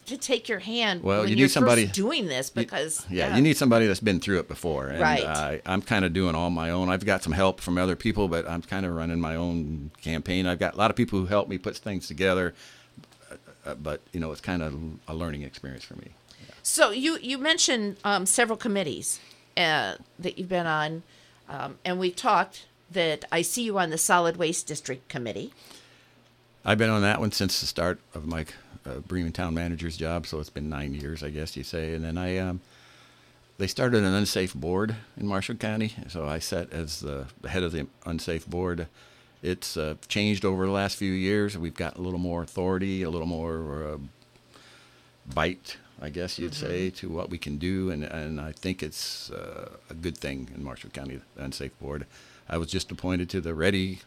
to 0.07 0.17
take 0.17 0.47
your 0.49 0.59
hand 0.59 1.03
Well, 1.03 1.19
when 1.21 1.29
you 1.29 1.35
need 1.35 1.39
you're 1.41 1.49
somebody- 1.49 1.85
doing 1.85 2.27
this 2.27 2.49
because 2.49 3.05
Yeah, 3.09 3.35
you 3.35 3.41
need 3.41 3.57
somebody 3.57 3.87
that's 3.87 3.99
been 3.99 4.19
through 4.19 4.39
it 4.39 4.47
before. 4.47 4.87
And 4.87 4.99
Right. 5.01 5.23
I, 5.23 5.61
I'm 5.65 5.81
kind 5.81 6.03
of 6.05 6.13
doing 6.13 6.33
all 6.33 6.49
my 6.49 6.69
own. 6.69 6.89
I've 6.89 7.05
got 7.05 7.23
some 7.23 7.33
help 7.33 7.59
from 7.61 7.77
other 7.77 7.95
people, 7.95 8.27
but 8.27 8.49
I'm 8.49 8.61
kind 8.61 8.85
of 8.85 8.93
running 8.95 9.19
my 9.19 9.35
own 9.35 9.91
campaign. 10.01 10.47
I've 10.47 10.59
got 10.59 10.73
a 10.73 10.77
lot 10.77 10.89
of 10.89 10.95
people 10.97 11.19
who 11.19 11.25
help 11.25 11.47
me 11.49 11.57
put 11.57 11.75
things 11.77 12.07
together, 12.07 12.55
uh, 13.65 13.75
but 13.75 14.01
you 14.13 14.19
know, 14.19 14.31
it's 14.31 14.41
kind 14.41 14.63
of 14.63 14.73
a 15.07 15.13
learning 15.13 15.43
experience 15.43 15.83
for 15.83 15.95
me. 15.95 16.11
So 16.63 16.91
you 16.91 17.17
you 17.21 17.37
mentioned 17.37 17.97
um, 18.03 18.25
several 18.25 18.57
committees 18.57 19.19
uh, 19.57 19.95
that 20.19 20.37
you've 20.37 20.49
been 20.49 20.67
on, 20.67 21.03
um, 21.49 21.77
and 21.85 21.99
we've 21.99 22.15
talked 22.15 22.65
that 22.91 23.25
I 23.31 23.41
see 23.41 23.63
you 23.63 23.77
on 23.77 23.89
the 23.89 23.97
Solid 23.97 24.37
Waste 24.37 24.67
District 24.67 25.07
Committee. 25.09 25.53
I've 26.65 26.77
been 26.77 26.89
on 26.89 27.01
that 27.03 27.19
one 27.19 27.31
since 27.31 27.59
the 27.61 27.65
start 27.67 27.99
of 28.13 28.25
my 28.25 28.45
uh, 28.87 28.99
Bremen 28.99 29.31
Town 29.31 29.53
Manager's 29.53 29.97
job, 29.97 30.27
so 30.27 30.39
it's 30.39 30.49
been 30.49 30.69
nine 30.69 30.93
years, 30.93 31.23
I 31.23 31.29
guess 31.29 31.57
you 31.57 31.63
say. 31.63 31.93
And 31.93 32.03
then 32.03 32.17
I, 32.17 32.37
um, 32.37 32.61
they 33.57 33.67
started 33.67 34.03
an 34.03 34.13
unsafe 34.13 34.53
board 34.53 34.95
in 35.17 35.27
Marshall 35.27 35.55
County, 35.55 35.93
so 36.07 36.27
I 36.27 36.39
sat 36.39 36.71
as 36.71 36.99
the, 36.99 37.27
the 37.41 37.49
head 37.49 37.63
of 37.63 37.71
the 37.71 37.87
unsafe 38.05 38.47
board. 38.47 38.87
It's 39.43 39.77
uh, 39.77 39.95
changed 40.07 40.45
over 40.45 40.65
the 40.65 40.71
last 40.71 40.97
few 40.97 41.11
years. 41.11 41.57
We've 41.57 41.75
got 41.75 41.97
a 41.97 42.01
little 42.01 42.19
more 42.19 42.41
authority, 42.41 43.03
a 43.03 43.09
little 43.09 43.27
more 43.27 43.83
uh, 43.83 43.97
bite, 45.33 45.77
I 46.01 46.09
guess 46.09 46.39
you'd 46.39 46.53
say, 46.53 46.89
to 46.91 47.09
what 47.09 47.29
we 47.29 47.37
can 47.37 47.57
do, 47.57 47.89
and 47.89 48.03
and 48.03 48.39
I 48.39 48.51
think 48.51 48.83
it's 48.83 49.31
uh, 49.31 49.69
a 49.89 49.93
good 49.93 50.17
thing 50.17 50.49
in 50.55 50.63
Marshall 50.63 50.91
County, 50.91 51.21
the 51.35 51.43
unsafe 51.43 51.77
board. 51.79 52.05
I 52.49 52.57
was 52.57 52.69
just 52.69 52.91
appointed 52.91 53.29
to 53.31 53.41
the 53.41 53.53
READI 53.53 53.99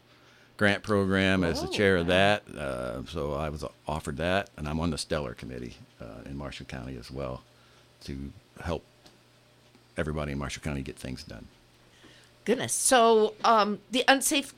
grant 0.60 0.82
program 0.82 1.42
as 1.42 1.62
the 1.62 1.68
chair 1.68 1.96
of 1.96 2.06
that, 2.08 2.42
uh, 2.54 3.02
so 3.06 3.32
I 3.32 3.48
was 3.48 3.64
offered 3.88 4.18
that, 4.18 4.50
and 4.58 4.68
I'm 4.68 4.78
on 4.78 4.90
the 4.90 4.98
Stellar 4.98 5.32
Committee 5.32 5.76
uh, 5.98 6.04
in 6.26 6.36
Marshall 6.36 6.66
County 6.66 6.98
as 6.98 7.10
well 7.10 7.42
to 8.04 8.30
help 8.62 8.84
everybody 9.96 10.32
in 10.32 10.38
Marshall 10.38 10.62
County 10.62 10.82
get 10.82 10.98
things 10.98 11.24
done. 11.24 11.46
Goodness. 12.44 12.74
So 12.74 13.32
um, 13.42 13.78
the 13.90 14.04
unsafe 14.06 14.52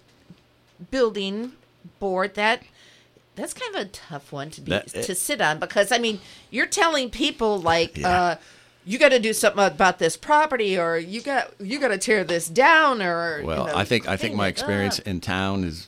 building 0.90 1.52
board 2.00 2.34
that 2.34 2.64
that's 3.36 3.54
kind 3.54 3.72
of 3.76 3.82
a 3.82 3.84
tough 3.84 4.32
one 4.32 4.50
to 4.50 4.60
be 4.60 4.70
That- 4.72 4.88
to 4.88 5.14
sit 5.14 5.40
on 5.40 5.60
because 5.60 5.92
I 5.92 5.98
mean 5.98 6.18
you're 6.50 6.66
telling 6.66 7.10
people 7.10 7.60
like 7.60 7.96
Yeah. 7.96 8.08
uh, 8.22 8.36
you 8.84 8.98
got 8.98 9.10
to 9.10 9.20
do 9.20 9.32
something 9.32 9.64
about 9.64 10.00
this 10.00 10.16
property 10.16 10.76
or 10.76 10.98
you 10.98 11.20
got 11.22 11.52
you 11.60 11.78
got 11.78 11.88
to 11.88 11.98
tear 11.98 12.24
this 12.24 12.48
down 12.48 13.00
or 13.00 13.38
you 13.40 13.46
Well, 13.46 13.66
know, 13.66 13.76
I 13.76 13.84
think 13.84 14.08
I 14.08 14.16
think 14.16 14.34
my 14.34 14.48
it 14.48 14.50
experience 14.50 14.98
in 14.98 15.20
town 15.20 15.62
is 15.62 15.86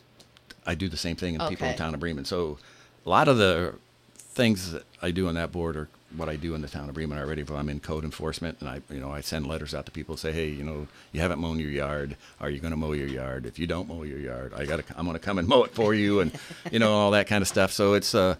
I 0.67 0.75
do 0.75 0.89
the 0.89 0.97
same 0.97 1.17
thing 1.17 1.35
in 1.35 1.41
people 1.43 1.67
in 1.67 1.73
Okay. 1.75 1.79
town 1.79 1.95
of 1.95 2.01
Bremen. 2.01 2.25
So 2.25 2.59
a 3.05 3.09
lot 3.09 3.29
of 3.29 3.37
the 3.39 3.75
things 4.17 4.73
that 4.73 4.85
I 5.03 5.11
do 5.11 5.29
on 5.29 5.35
that 5.35 5.53
board 5.53 5.77
are 5.77 5.89
what 6.17 6.29
I 6.29 6.37
do 6.37 6.55
in 6.55 6.63
the 6.63 6.69
town 6.69 6.89
of 6.89 6.95
Bremen 6.95 7.19
already. 7.19 7.43
But 7.43 7.55
I'm 7.57 7.69
in 7.69 7.81
code 7.81 8.05
enforcement, 8.05 8.59
and 8.61 8.69
I 8.69 8.81
you 8.91 9.01
know 9.01 9.11
I 9.13 9.21
send 9.21 9.47
letters 9.47 9.75
out 9.75 9.85
to 9.87 9.93
people 9.93 10.17
say, 10.17 10.33
hey, 10.33 10.49
you 10.49 10.63
know, 10.65 10.87
you 11.13 11.21
haven't 11.21 11.39
mown 11.41 11.59
your 11.61 11.71
yard. 11.71 12.17
Are 12.41 12.49
you 12.51 12.61
going 12.61 12.71
to 12.71 12.77
mow 12.77 12.93
your 12.93 13.09
yard? 13.09 13.47
If 13.47 13.59
you 13.59 13.67
don't 13.67 13.89
mow 13.89 14.03
your 14.05 14.19
yard, 14.19 14.53
I 14.57 14.65
got 14.65 14.87
to 14.87 14.99
I'm 14.99 15.05
going 15.07 15.19
to 15.19 15.25
come 15.25 15.39
and 15.39 15.47
mow 15.49 15.65
it 15.65 15.75
for 15.75 15.93
you, 15.95 16.21
and 16.21 16.33
you 16.71 16.79
know 16.79 16.93
all 16.93 17.11
that 17.13 17.27
kind 17.27 17.43
of 17.43 17.49
stuff. 17.49 17.73
So 17.73 17.95
it's 17.95 18.15
uh, 18.15 18.37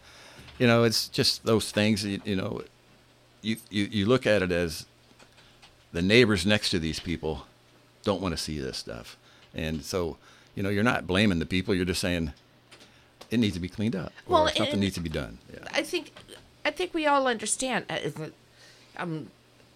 you 0.59 0.67
know, 0.67 0.85
it's 0.85 1.09
just 1.09 1.45
those 1.45 1.71
things. 1.73 2.05
You, 2.05 2.21
you 2.25 2.37
know, 2.37 2.63
you, 3.43 3.57
you 3.71 3.85
you 3.91 4.07
look 4.07 4.27
at 4.27 4.41
it 4.43 4.53
as 4.53 4.87
the 5.93 6.03
neighbors 6.03 6.45
next 6.47 6.71
to 6.71 6.79
these 6.79 6.99
people 7.01 7.47
don't 8.03 8.21
want 8.21 8.37
to 8.37 8.43
see 8.43 8.59
this 8.59 8.77
stuff. 8.79 9.17
And 9.55 9.83
so, 9.85 10.17
you 10.55 10.63
know, 10.63 10.69
you're 10.69 10.83
not 10.85 11.07
blaming 11.07 11.39
the 11.39 11.47
people. 11.47 11.75
You're 11.75 11.85
just 11.85 12.01
saying 12.01 12.33
it 13.31 13.39
needs 13.39 13.55
to 13.55 13.61
be 13.61 13.69
cleaned 13.69 13.97
up 13.97 14.13
or 14.27 14.33
Well, 14.33 14.49
something 14.49 14.79
needs 14.81 14.95
to 14.95 15.01
be 15.01 15.09
done. 15.09 15.39
Yeah. 15.53 15.61
I 15.73 15.83
think 15.83 16.13
I 16.65 16.71
think 16.71 16.95
we 16.95 17.07
all 17.07 17.27
understand 17.27 17.85
uh, 17.91 17.99
um, 18.97 19.29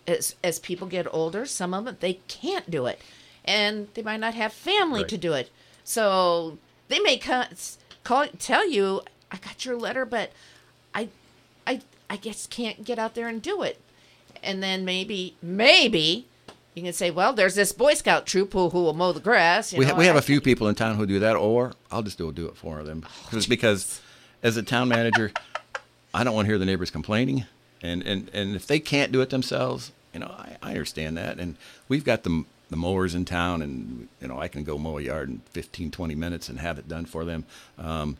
as 0.06 0.36
as 0.44 0.58
people 0.58 0.86
get 0.86 1.06
older, 1.12 1.44
some 1.46 1.74
of 1.74 1.84
them 1.84 1.96
they 2.00 2.14
can't 2.28 2.70
do 2.70 2.86
it, 2.86 3.00
and 3.44 3.88
they 3.94 4.02
might 4.02 4.20
not 4.20 4.34
have 4.34 4.52
family 4.52 5.00
Right. 5.00 5.08
to 5.08 5.18
do 5.18 5.32
it. 5.32 5.50
So 5.84 6.58
they 6.88 7.00
may 7.00 7.18
ca- 7.18 7.48
call 8.04 8.26
tell 8.38 8.68
you, 8.68 9.02
"I 9.32 9.38
got 9.38 9.64
your 9.64 9.76
letter, 9.76 10.04
but 10.04 10.30
I, 10.94 11.08
I, 11.66 11.80
I 12.08 12.16
guess 12.16 12.46
can't 12.46 12.84
get 12.84 12.98
out 12.98 13.14
there 13.14 13.26
and 13.28 13.42
do 13.42 13.62
it." 13.62 13.80
And 14.42 14.62
then 14.62 14.84
maybe 14.84 15.34
maybe 15.42 16.26
you 16.78 16.84
can 16.84 16.92
say, 16.92 17.10
"Well, 17.10 17.32
there's 17.32 17.54
this 17.54 17.72
Boy 17.72 17.94
Scout 17.94 18.26
troop 18.26 18.52
who 18.52 18.68
who 18.70 18.82
will 18.82 18.94
mow 18.94 19.12
the 19.12 19.20
grass." 19.20 19.72
You 19.72 19.80
we, 19.80 19.84
know, 19.84 19.92
ha- 19.92 19.98
we 19.98 20.06
have 20.06 20.16
I- 20.16 20.20
a 20.20 20.22
few 20.22 20.40
people 20.40 20.68
in 20.68 20.74
town 20.74 20.96
who 20.96 21.06
do 21.06 21.18
that, 21.20 21.36
or 21.36 21.74
I'll 21.90 22.02
just 22.02 22.18
do, 22.18 22.32
do 22.32 22.46
it 22.46 22.56
for 22.56 22.82
them. 22.82 23.04
Because 23.24 23.46
because 23.46 24.00
as 24.42 24.56
a 24.56 24.62
town 24.62 24.88
manager, 24.88 25.32
I 26.14 26.24
don't 26.24 26.34
want 26.34 26.46
to 26.46 26.50
hear 26.50 26.58
the 26.58 26.64
neighbors 26.64 26.90
complaining. 26.90 27.44
And, 27.82 28.02
and, 28.02 28.28
and 28.32 28.56
if 28.56 28.66
they 28.66 28.80
can't 28.80 29.12
do 29.12 29.20
it 29.20 29.30
themselves, 29.30 29.92
you 30.12 30.20
know, 30.20 30.26
I, 30.26 30.56
I 30.62 30.70
understand 30.70 31.16
that. 31.16 31.38
And 31.38 31.56
we've 31.88 32.04
got 32.04 32.24
the, 32.24 32.44
the 32.70 32.76
mowers 32.76 33.14
in 33.14 33.24
town, 33.24 33.62
and, 33.62 34.08
you 34.20 34.26
know, 34.28 34.38
I 34.40 34.48
can 34.48 34.64
go 34.64 34.78
mow 34.78 34.98
a 34.98 35.02
yard 35.02 35.28
in 35.28 35.42
15, 35.52 35.90
20 35.92 36.14
minutes 36.16 36.48
and 36.48 36.58
have 36.58 36.78
it 36.78 36.88
done 36.88 37.04
for 37.04 37.24
them. 37.24 37.44
Um, 37.78 38.16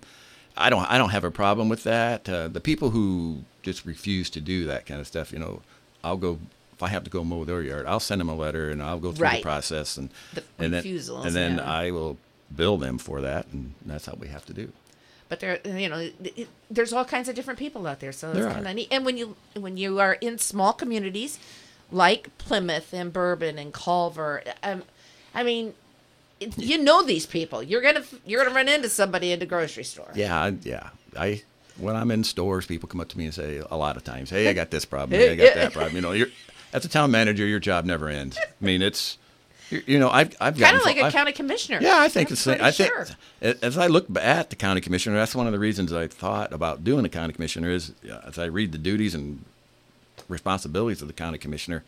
I 0.57 0.71
don't, 0.71 0.89
I 0.89 0.99
don't 0.99 1.11
have 1.11 1.25
a 1.25 1.31
problem 1.31 1.69
with 1.69 1.83
that. 1.85 2.29
Uh, 2.29 2.47
the 2.49 2.61
people 2.61 2.91
who 2.91 3.45
just 3.63 3.85
refuse 3.85 4.31
to 4.31 4.41
do 4.41 4.65
that 4.67 4.87
kind 4.87 5.01
of 5.01 5.07
stuff, 5.07 5.33
you 5.33 5.39
know, 5.41 5.63
I'll 6.05 6.17
go, 6.17 6.39
if 6.79 6.83
I 6.85 6.89
have 6.89 7.03
to 7.03 7.11
go 7.11 7.25
mow 7.25 7.45
their 7.45 7.61
yard, 7.61 7.87
I'll 7.87 7.99
send 7.99 8.21
them 8.21 8.29
a 8.29 8.37
letter 8.37 8.71
and 8.71 8.81
I'll 8.81 9.01
go 9.01 9.11
through 9.11 9.25
Right. 9.25 9.43
the 9.43 9.43
process 9.43 9.97
and, 9.97 10.11
The 10.33 10.45
and 10.61 10.73
then, 10.73 10.87
and 10.87 11.35
then 11.35 11.57
yeah. 11.57 11.65
I 11.65 11.91
will 11.91 12.17
bill 12.55 12.77
them 12.79 12.99
for 12.99 13.21
that. 13.21 13.47
And 13.53 13.75
that's 13.85 14.07
how 14.07 14.15
we 14.15 14.29
have 14.29 14.47
to 14.47 14.53
do. 14.55 14.73
but 15.29 15.41
there 15.41 15.59
you 15.67 15.89
know 15.91 16.09
it, 16.23 16.49
there's 16.71 16.93
all 16.93 17.05
kinds 17.05 17.29
of 17.29 17.35
different 17.35 17.59
people 17.59 17.87
out 17.87 17.99
there 18.01 18.13
so 18.13 18.29
it's 18.31 18.39
There 18.39 18.49
kind 18.51 18.67
of 18.67 18.75
neat 18.75 18.89
and 18.91 19.05
when 19.05 19.17
you 19.19 19.37
when 19.55 19.77
you 19.77 19.99
are 20.01 20.15
in 20.23 20.39
small 20.39 20.73
communities 20.73 21.39
like 21.93 22.31
plymouth 22.39 22.95
and 22.95 23.13
bourbon 23.13 23.59
and 23.59 23.71
culver 23.75 24.43
um, 24.63 24.85
i 25.35 25.43
mean 25.43 25.75
you 26.57 26.79
know 26.79 27.03
these 27.03 27.27
people 27.27 27.63
you're 27.63 27.83
gonna 27.83 28.05
you're 28.25 28.43
gonna 28.43 28.55
run 28.57 28.69
into 28.71 28.89
somebody 28.89 29.33
at 29.35 29.41
the 29.41 29.47
grocery 29.55 29.85
store 29.85 30.11
Yeah, 30.15 30.51
yeah. 30.63 30.91
I 31.15 31.43
when 31.77 31.95
I'm 31.95 32.11
in 32.11 32.25
stores, 32.25 32.65
people 32.67 32.89
come 32.89 33.01
up 33.01 33.09
to 33.11 33.19
me 33.19 33.25
and 33.27 33.35
say 33.35 33.63
a 33.71 33.77
lot 33.77 33.97
of 33.97 34.03
times, 34.05 34.31
"Hey, 34.31 34.49
I 34.49 34.53
got 34.53 34.71
this 34.71 34.85
problem. 34.85 35.21
Hey, 35.21 35.31
I 35.31 35.37
got 35.37 35.55
that 35.55 35.73
problem." 35.73 35.95
You 35.95 36.03
know, 36.03 36.11
you're 36.13 36.27
as 36.73 36.85
a 36.85 36.89
town 36.89 37.11
manager, 37.11 37.47
your 37.47 37.59
job 37.61 37.85
never 37.85 38.09
ends. 38.09 38.39
I 38.39 38.65
mean, 38.65 38.83
it's 38.83 39.19
you, 39.71 39.99
know, 39.99 40.09
I've 40.09 40.35
I've 40.41 40.57
kind 40.59 40.77
of 40.77 40.85
like 40.85 40.97
a 40.97 41.03
I've- 41.05 41.13
county 41.13 41.33
commissioner 41.33 41.79
Yeah, 41.83 41.99
I 41.99 42.09
think 42.09 42.31
I'm 42.31 42.33
it's. 42.33 42.41
same. 42.43 42.59
I 42.63 42.71
think 42.71 42.91
sure. 42.91 43.07
a- 43.43 43.65
as 43.65 43.77
I 43.77 43.87
look 43.87 44.07
at 44.17 44.51
the 44.51 44.57
county 44.57 44.81
commissioner, 44.81 45.17
that's 45.17 45.35
one 45.35 45.47
of 45.47 45.53
the 45.53 45.59
reasons 45.59 45.93
I 45.93 46.07
thought 46.07 46.53
about 46.53 46.85
doing 46.85 47.03
the 47.03 47.09
county 47.09 47.33
commissioner. 47.35 47.71
Is 47.71 47.93
uh, 48.11 48.21
as 48.27 48.39
I 48.39 48.47
read 48.47 48.73
the 48.73 48.79
duties 48.79 49.15
and 49.15 49.45
responsibilities 50.29 51.03
of 51.03 51.09
the 51.09 51.15
county 51.15 51.39
commissioner, 51.39 51.85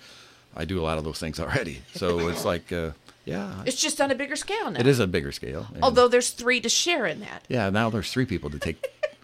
I 0.56 0.64
do 0.64 0.80
a 0.80 0.82
lot 0.82 0.98
of 0.98 1.04
those 1.04 1.18
things 1.18 1.40
already. 1.40 1.82
So 1.94 2.28
it's 2.28 2.44
like, 2.44 2.72
uh, 2.72 2.90
yeah, 3.24 3.62
it's 3.66 3.80
just 3.80 4.00
on 4.00 4.10
a 4.10 4.14
bigger 4.14 4.36
scale 4.36 4.70
now 4.70 4.80
it 4.80 4.86
is 4.86 4.98
a 4.98 5.06
bigger 5.06 5.30
scale. 5.30 5.66
although 5.82 6.08
there's 6.08 6.30
three 6.30 6.58
to 6.62 6.68
share 6.70 7.04
in 7.06 7.20
that 7.20 7.44
yeah, 7.48 7.68
now 7.68 7.90
there's 7.90 8.10
three 8.10 8.24
people 8.24 8.48
to 8.50 8.58
take 8.58 8.82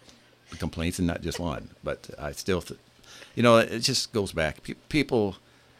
complaints 0.59 0.98
and 0.98 1.07
not 1.09 1.22
just 1.22 1.38
one. 1.40 1.70
But 1.82 2.11
I 2.18 2.32
still, 2.32 2.62
th- 2.62 2.78
you 3.34 3.42
know, 3.42 3.59
it 3.59 3.80
just 3.80 4.12
goes 4.12 4.32
back. 4.32 4.62
Pe- 4.62 4.74
people 4.88 5.36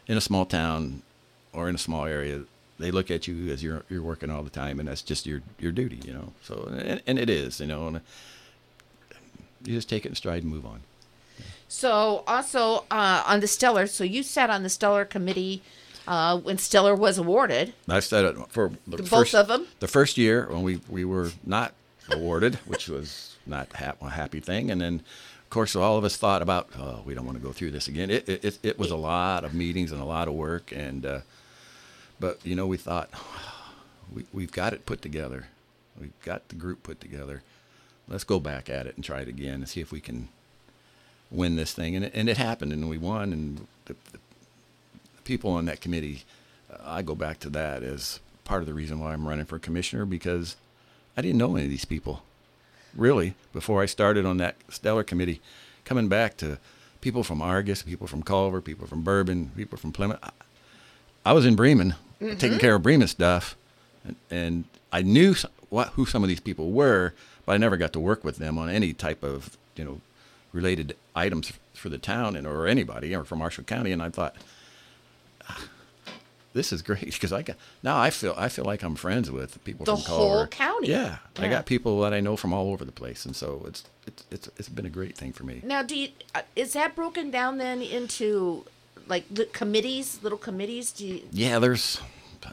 in 0.07 0.17
a 0.17 0.21
small 0.21 0.45
town 0.45 1.01
or 1.53 1.69
in 1.69 1.75
a 1.75 1.79
small 1.79 2.05
area, 2.05 2.43
they 2.79 2.91
look 2.91 3.09
at 3.09 3.27
you 3.27 3.51
as 3.51 3.63
you're 3.63 3.83
you're 3.89 4.01
working 4.01 4.29
all 4.29 4.43
the 4.43 4.49
time, 4.49 4.79
and 4.79 4.87
that's 4.87 5.01
just 5.01 5.25
your 5.25 5.41
your 5.59 5.71
duty, 5.71 5.99
you 6.05 6.13
know. 6.13 6.33
So 6.43 6.69
and, 6.71 7.01
and 7.05 7.19
it 7.19 7.29
is, 7.29 7.59
you 7.59 7.67
know, 7.67 7.87
and 7.87 8.01
you 9.65 9.73
just 9.73 9.89
take 9.89 10.05
it 10.05 10.09
in 10.09 10.15
stride 10.15 10.43
and 10.43 10.51
move 10.51 10.65
on. 10.65 10.81
So 11.67 12.23
also 12.27 12.85
uh, 12.89 13.23
on 13.25 13.39
the 13.41 13.47
Stellar, 13.47 13.87
so 13.87 14.03
you 14.03 14.23
sat 14.23 14.49
on 14.49 14.63
the 14.63 14.69
Stellar 14.69 15.05
committee 15.05 15.61
uh, 16.07 16.37
when 16.37 16.57
Stellar 16.57 16.95
was 16.95 17.17
awarded. 17.17 17.73
I 17.89 17.99
said 17.99 18.25
it 18.25 18.37
for 18.49 18.71
the 18.87 18.97
Both 18.97 19.09
first, 19.09 19.31
them. 19.33 19.67
The 19.79 19.87
first 19.87 20.17
year 20.17 20.47
when 20.49 20.63
we, 20.63 20.79
we 20.89 21.03
were 21.03 21.31
not 21.45 21.73
awarded, 22.09 22.55
which 22.65 22.87
was 22.87 23.35
not 23.45 23.73
hap- 23.73 24.01
a 24.01 24.11
happy 24.11 24.39
thing, 24.39 24.71
and 24.71 24.79
then 24.79 25.01
of 25.47 25.51
course 25.51 25.77
all 25.77 25.97
of 25.97 26.03
us 26.03 26.17
thought 26.17 26.41
about, 26.41 26.67
oh, 26.77 27.03
we 27.05 27.13
don't 27.13 27.25
want 27.25 27.37
to 27.37 27.43
go 27.43 27.53
through 27.53 27.71
this 27.71 27.87
again. 27.87 28.11
It 28.11 28.27
it, 28.27 28.59
it, 28.61 28.77
was 28.77 28.91
a 28.91 28.97
lot 28.97 29.45
of 29.45 29.53
meetings 29.53 29.93
and 29.93 30.01
a 30.01 30.05
lot 30.05 30.27
of 30.27 30.33
work, 30.33 30.73
and 30.75 31.05
uh, 31.05 31.19
but 32.19 32.45
you 32.45 32.53
know 32.53 32.67
we 32.67 32.75
thought 32.75 33.09
we 34.13 34.25
we've 34.33 34.51
got 34.51 34.73
it 34.73 34.85
put 34.85 35.01
together, 35.01 35.47
we've 35.97 36.19
got 36.25 36.49
the 36.49 36.55
group 36.55 36.83
put 36.83 36.99
together. 36.99 37.43
Let's 38.09 38.25
go 38.25 38.41
back 38.41 38.69
at 38.69 38.87
it 38.87 38.97
and 38.97 39.05
try 39.05 39.21
it 39.21 39.29
again 39.29 39.55
and 39.55 39.69
see 39.69 39.79
if 39.79 39.89
we 39.89 40.01
can 40.01 40.27
win 41.31 41.55
this 41.55 41.71
thing, 41.71 41.95
and 41.95 42.03
it, 42.03 42.11
and 42.13 42.27
it 42.27 42.35
happened, 42.35 42.73
and 42.73 42.89
we 42.89 42.97
won, 42.97 43.31
and 43.31 43.67
the, 43.85 43.95
the 44.11 44.19
people 45.23 45.51
on 45.51 45.63
that 45.65 45.79
committee, 45.79 46.23
uh, 46.69 46.77
I 46.83 47.03
go 47.03 47.15
back 47.15 47.39
to 47.39 47.49
that 47.51 47.83
as 47.83 48.19
part 48.43 48.61
of 48.61 48.67
the 48.67 48.73
reason 48.73 48.99
why 48.99 49.13
I'm 49.13 49.25
running 49.25 49.45
for 49.45 49.59
commissioner 49.59 50.03
because 50.03 50.57
I 51.15 51.21
didn't 51.21 51.37
know 51.37 51.55
any 51.55 51.65
of 51.65 51.69
these 51.69 51.85
people, 51.85 52.23
really, 52.95 53.35
before 53.53 53.81
I 53.81 53.85
started 53.85 54.25
on 54.25 54.37
that 54.37 54.55
stellar 54.69 55.03
committee. 55.03 55.41
Coming 55.85 56.07
back 56.07 56.37
to 56.37 56.59
people 57.01 57.23
from 57.23 57.41
Argos, 57.41 57.83
people 57.83 58.07
from 58.07 58.23
Culver, 58.23 58.61
people 58.61 58.87
from 58.87 59.01
Bourbon, 59.01 59.51
people 59.55 59.77
from 59.77 59.91
Plymouth. 59.91 60.19
I, 60.21 60.31
I 61.25 61.33
was 61.33 61.45
in 61.45 61.55
Bremen, 61.55 61.95
mm-hmm. 62.21 62.37
taking 62.37 62.59
care 62.59 62.75
of 62.75 62.83
Bremen 62.83 63.07
stuff, 63.07 63.55
and, 64.03 64.15
and 64.29 64.63
I 64.91 65.01
knew 65.01 65.31
s- 65.31 65.45
what 65.69 65.89
who 65.89 66.05
some 66.05 66.23
of 66.23 66.29
these 66.29 66.39
people 66.39 66.71
were, 66.71 67.13
but 67.45 67.53
I 67.53 67.57
never 67.57 67.77
got 67.77 67.93
to 67.93 67.99
work 67.99 68.23
with 68.23 68.37
them 68.37 68.57
on 68.57 68.69
any 68.69 68.93
type 68.93 69.23
of 69.23 69.57
you 69.75 69.85
know 69.85 70.01
related 70.53 70.95
items 71.15 71.53
for 71.73 71.89
the 71.89 71.97
town 71.97 72.35
and 72.35 72.47
or 72.47 72.67
anybody 72.67 73.15
or 73.15 73.23
for 73.23 73.35
Marshall 73.35 73.63
County. 73.63 73.91
And 73.91 74.01
I 74.01 74.09
thought, 74.09 74.35
this 76.57 76.73
is 76.73 76.81
great 76.81 77.05
because 77.17 77.31
I 77.31 77.41
got 77.43 77.55
now 77.83 77.97
I 77.97 78.09
feel 78.09 78.33
I 78.37 78.49
feel 78.49 78.65
like 78.65 78.83
I'm 78.83 78.95
friends 78.95 79.31
with 79.31 79.63
people 79.63 79.85
The 79.85 79.95
from 79.95 80.01
whole 80.05 80.29
Culver. 80.29 80.47
county. 80.47 80.87
Yeah, 80.89 81.17
I 81.37 81.47
got 81.47 81.65
people 81.65 82.01
that 82.01 82.13
I 82.13 82.19
know 82.19 82.35
from 82.35 82.51
all 82.53 82.67
over 82.73 82.83
the 82.83 82.91
place, 82.91 83.25
and 83.25 83.35
so 83.35 83.63
it's 83.67 83.83
it's 84.05 84.23
it's 84.31 84.47
it's 84.57 84.69
been 84.69 84.85
a 84.85 84.89
great 84.99 85.15
thing 85.17 85.31
for 85.33 85.43
me. 85.43 85.61
Now, 85.63 85.83
do 85.83 85.95
you, 85.95 86.09
uh, 86.35 86.41
is 86.55 86.73
that 86.73 86.95
broken 86.95 87.31
down 87.31 87.57
then 87.57 87.81
into 87.81 88.65
like 89.07 89.25
the 89.33 89.45
committees, 89.45 90.19
little 90.21 90.37
committees? 90.37 90.91
Do 90.91 91.05
you, 91.05 91.21
Yeah, 91.31 91.59
there's 91.59 92.01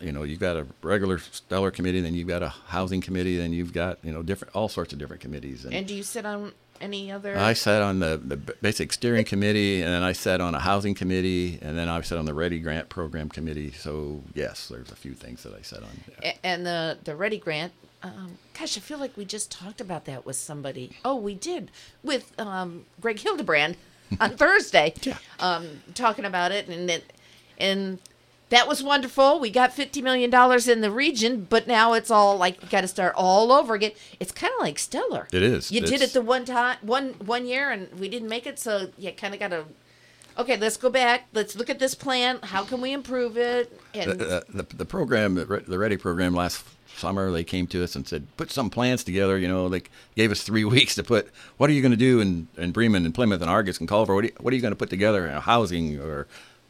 you 0.00 0.12
know 0.12 0.22
you've 0.22 0.40
got 0.40 0.57
a 0.57 0.66
regular 0.82 1.18
stellar 1.18 1.70
committee, 1.70 2.00
then 2.00 2.14
you've 2.14 2.28
got 2.28 2.42
a 2.42 2.48
housing 2.68 3.00
committee, 3.00 3.36
then 3.36 3.52
you've 3.52 3.72
got 3.72 3.98
you 4.05 4.12
know 4.12 4.22
different 4.22 4.55
all 4.55 4.68
sorts 4.68 4.92
of 4.92 4.98
different 4.98 5.22
committees. 5.22 5.64
and 5.64 5.86
do 5.86 5.94
you 5.94 6.02
sit 6.02 6.24
on 6.26 6.52
any 6.80 7.10
other? 7.10 7.36
I 7.36 7.52
sat 7.52 7.82
on 7.82 8.00
the, 8.00 8.20
the 8.22 8.36
basic 8.36 8.92
steering 8.92 9.24
committee, 9.24 9.82
and 9.82 9.92
then 9.92 10.02
I 10.02 10.12
sat 10.12 10.40
on 10.40 10.54
a 10.54 10.60
housing 10.60 10.94
committee, 10.94 11.58
and 11.62 11.76
then 11.76 11.88
I 11.88 12.00
sat 12.02 12.18
on 12.18 12.24
the 12.24 12.32
READI 12.32 12.62
Grant 12.62 12.88
Program 12.88 13.28
committee. 13.28 13.72
So 13.72 14.22
yes, 14.34 14.68
there's 14.68 14.90
a 14.90 14.96
few 14.96 15.14
things 15.14 15.42
that 15.42 15.54
I 15.54 15.62
sat 15.62 15.82
on. 15.82 15.90
Yeah. 16.22 16.34
And 16.42 16.66
the 16.66 16.98
the 17.04 17.12
READI 17.12 17.40
Grant. 17.40 17.72
Um, 18.02 18.36
gosh, 18.58 18.76
I 18.76 18.80
feel 18.80 18.98
like 18.98 19.16
we 19.16 19.24
just 19.24 19.50
talked 19.50 19.80
about 19.80 20.04
that 20.04 20.26
with 20.26 20.36
somebody. 20.36 20.94
Oh, 21.06 21.16
we 21.16 21.34
did 21.34 21.70
with 22.02 22.38
um, 22.38 22.84
Greg 23.00 23.18
Hildebrand 23.18 23.76
on 24.20 24.36
Thursday. 24.36 24.92
Yeah. 25.02 25.16
Um, 25.40 25.82
talking 25.94 26.26
about 26.26 26.52
it, 26.52 26.68
and 26.68 26.90
it, 26.90 27.12
and 27.56 27.98
that 28.51 28.68
was 28.68 28.82
wonderful. 28.82 29.40
We 29.40 29.51
got 29.51 29.72
fifty 29.72 30.03
million 30.03 30.30
dollars 30.30 30.68
in 30.68 30.80
the 30.80 30.90
region, 30.90 31.47
but 31.49 31.66
now 31.66 31.92
it's 31.95 32.11
all 32.11 32.36
like 32.36 32.62
you 32.62 32.68
got 32.68 32.82
to 32.82 32.88
start 32.88 33.14
all 33.16 33.53
over 33.53 33.74
again. 33.74 33.92
It's 34.20 34.32
kind 34.32 34.53
of 34.59 34.61
like 34.61 34.78
Stellar. 34.78 35.28
It 35.32 35.42
is. 35.42 35.72
You 35.72 35.80
did 35.80 36.03
it 36.03 36.12
the 36.12 36.20
one 36.20 36.45
time, 36.45 36.78
one 36.82 37.14
one 37.24 37.47
year, 37.47 37.70
and 37.70 37.88
we 37.99 38.09
didn't 38.09 38.28
make 38.28 38.47
it, 38.47 38.59
so 38.59 38.88
you 38.99 39.12
kind 39.12 39.34
of 39.34 39.40
got 39.40 39.49
to. 39.49 39.64
Okay, 40.36 40.57
let's 40.57 40.76
go 40.76 40.90
back. 40.90 41.28
Let's 41.32 41.55
look 41.55 41.70
at 41.70 41.78
this 41.78 41.95
plan. 41.95 42.40
How 42.42 42.64
can 42.64 42.80
we 42.80 42.92
improve 42.92 43.36
it? 43.36 43.80
And 43.95 44.18
the, 44.18 44.38
uh, 44.38 44.40
the, 44.49 44.62
the 44.64 44.84
program, 44.84 45.36
the 45.36 45.45
READI 45.45 46.01
program 46.01 46.34
last 46.34 46.64
summer, 46.97 47.30
they 47.30 47.45
came 47.45 47.66
to 47.68 47.84
us 47.84 47.95
and 47.95 48.07
said, 48.07 48.26
put 48.36 48.51
some 48.51 48.70
plans 48.70 49.05
together. 49.05 49.38
You 49.38 49.49
know, 49.49 49.68
they 49.68 49.82
gave 50.16 50.30
us 50.32 50.42
three 50.42 50.64
weeks 50.76 50.95
to 50.97 51.05
put, 51.05 51.30
what 51.57 51.70
are 51.70 51.72
you 51.72 51.82
going 51.82 51.92
to 51.92 51.97
do 51.97 52.20
in, 52.20 52.49
in 52.57 52.72
Bremen 52.72 53.05
and 53.05 53.14
Plymouth 53.14 53.42
and 53.42 53.51
Argos 53.51 53.78
and 53.78 53.88
Culver? 53.88 54.14
What 54.14 54.24
are 54.24 54.26
you, 54.28 54.32
what 54.40 54.53
are 54.53 54.57
you 54.57 54.62
going 54.62 54.72
to 54.72 54.76
put 54.76 54.90
together? 54.90 55.28
Uh, 55.28 55.40
housing 55.40 56.01
or 56.01 56.26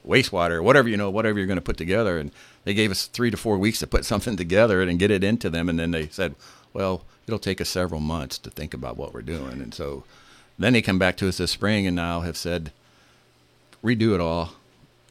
wastewater, 0.07 0.63
whatever, 0.63 0.89
you 0.89 0.97
know, 0.97 1.11
whatever 1.11 1.39
you're 1.39 1.47
going 1.47 1.57
to 1.57 1.63
put 1.63 1.77
together. 1.77 2.19
And 2.19 2.31
they 2.65 2.75
gave 2.75 2.91
us 2.91 3.07
three 3.07 3.31
to 3.31 3.37
four 3.37 3.59
weeks 3.59 3.79
to 3.81 3.87
put 3.87 4.05
something 4.05 4.37
together 4.37 4.83
and 4.83 4.99
get 4.99 5.11
it 5.11 5.25
into 5.25 5.51
them. 5.51 5.69
And 5.69 5.79
then 5.79 5.91
they 5.91 6.09
said, 6.09 6.35
well, 6.73 7.05
it'll 7.27 7.39
take 7.39 7.61
us 7.61 7.69
several 7.69 8.01
months 8.01 8.39
to 8.39 8.51
think 8.51 8.75
about 8.75 8.97
what 8.97 9.15
we're 9.15 9.23
doing. 9.23 9.61
And 9.63 9.73
so 9.75 10.05
then 10.59 10.75
they 10.75 10.83
come 10.83 10.99
back 10.99 11.17
to 11.19 11.29
us 11.29 11.39
this 11.39 11.51
spring 11.51 11.87
and 11.87 11.97
now 11.97 12.21
have 12.21 12.37
said, 12.37 12.73
redo 13.83 14.15
it 14.15 14.21
all 14.21 14.55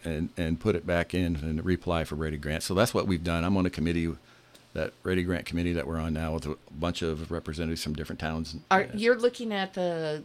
and 0.04 0.30
and 0.36 0.60
put 0.60 0.76
it 0.76 0.86
back 0.86 1.14
in 1.14 1.36
and 1.38 1.64
reapply 1.64 2.06
for 2.06 2.16
READI 2.16 2.42
Grant. 2.42 2.64
So 2.64 2.74
that's 2.74 2.94
what 2.94 3.08
we've 3.08 3.24
done. 3.24 3.44
I'm 3.44 3.56
on 3.56 3.66
a 3.66 3.70
committee, 3.70 4.14
that 4.74 4.94
READI 5.04 5.26
Grant 5.26 5.46
committee 5.46 5.74
that 5.74 5.88
we're 5.88 6.00
on 6.00 6.14
now 6.14 6.34
with 6.34 6.46
a 6.46 6.58
bunch 6.72 7.02
of 7.02 7.32
representatives 7.32 7.84
from 7.84 7.94
different 7.94 8.20
towns. 8.20 8.56
Are 8.72 8.88
you're 8.94 9.18
looking 9.18 9.54
at 9.54 9.74
the 9.74 10.24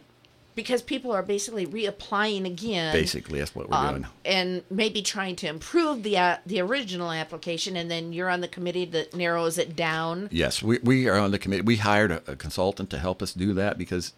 because 0.59 0.81
people 0.81 1.13
are 1.13 1.23
basically 1.23 1.65
reapplying 1.65 2.45
again. 2.45 2.91
Basically, 2.91 3.39
that's 3.39 3.55
what 3.55 3.69
we're 3.69 3.77
um, 3.77 3.89
doing. 3.89 4.05
and 4.25 4.63
maybe 4.69 5.01
trying 5.01 5.37
to 5.37 5.47
improve 5.47 6.03
the 6.03 6.17
uh, 6.17 6.37
the 6.45 6.59
original 6.59 7.13
application, 7.13 7.77
and 7.77 7.89
then 7.89 8.11
you're 8.11 8.29
on 8.29 8.41
the 8.41 8.47
committee 8.49 8.83
that 8.83 9.15
narrows 9.15 9.57
it 9.57 9.73
down. 9.73 10.27
Yes, 10.33 10.61
we, 10.61 10.79
we 10.79 11.07
are 11.07 11.17
on 11.17 11.31
the 11.31 11.39
committee. 11.39 11.61
We 11.61 11.77
hired 11.77 12.11
a, 12.11 12.21
a 12.27 12.35
consultant 12.35 12.89
to 12.89 12.99
help 12.99 13.21
us 13.21 13.31
do 13.31 13.53
that 13.53 13.77
because 13.77 14.11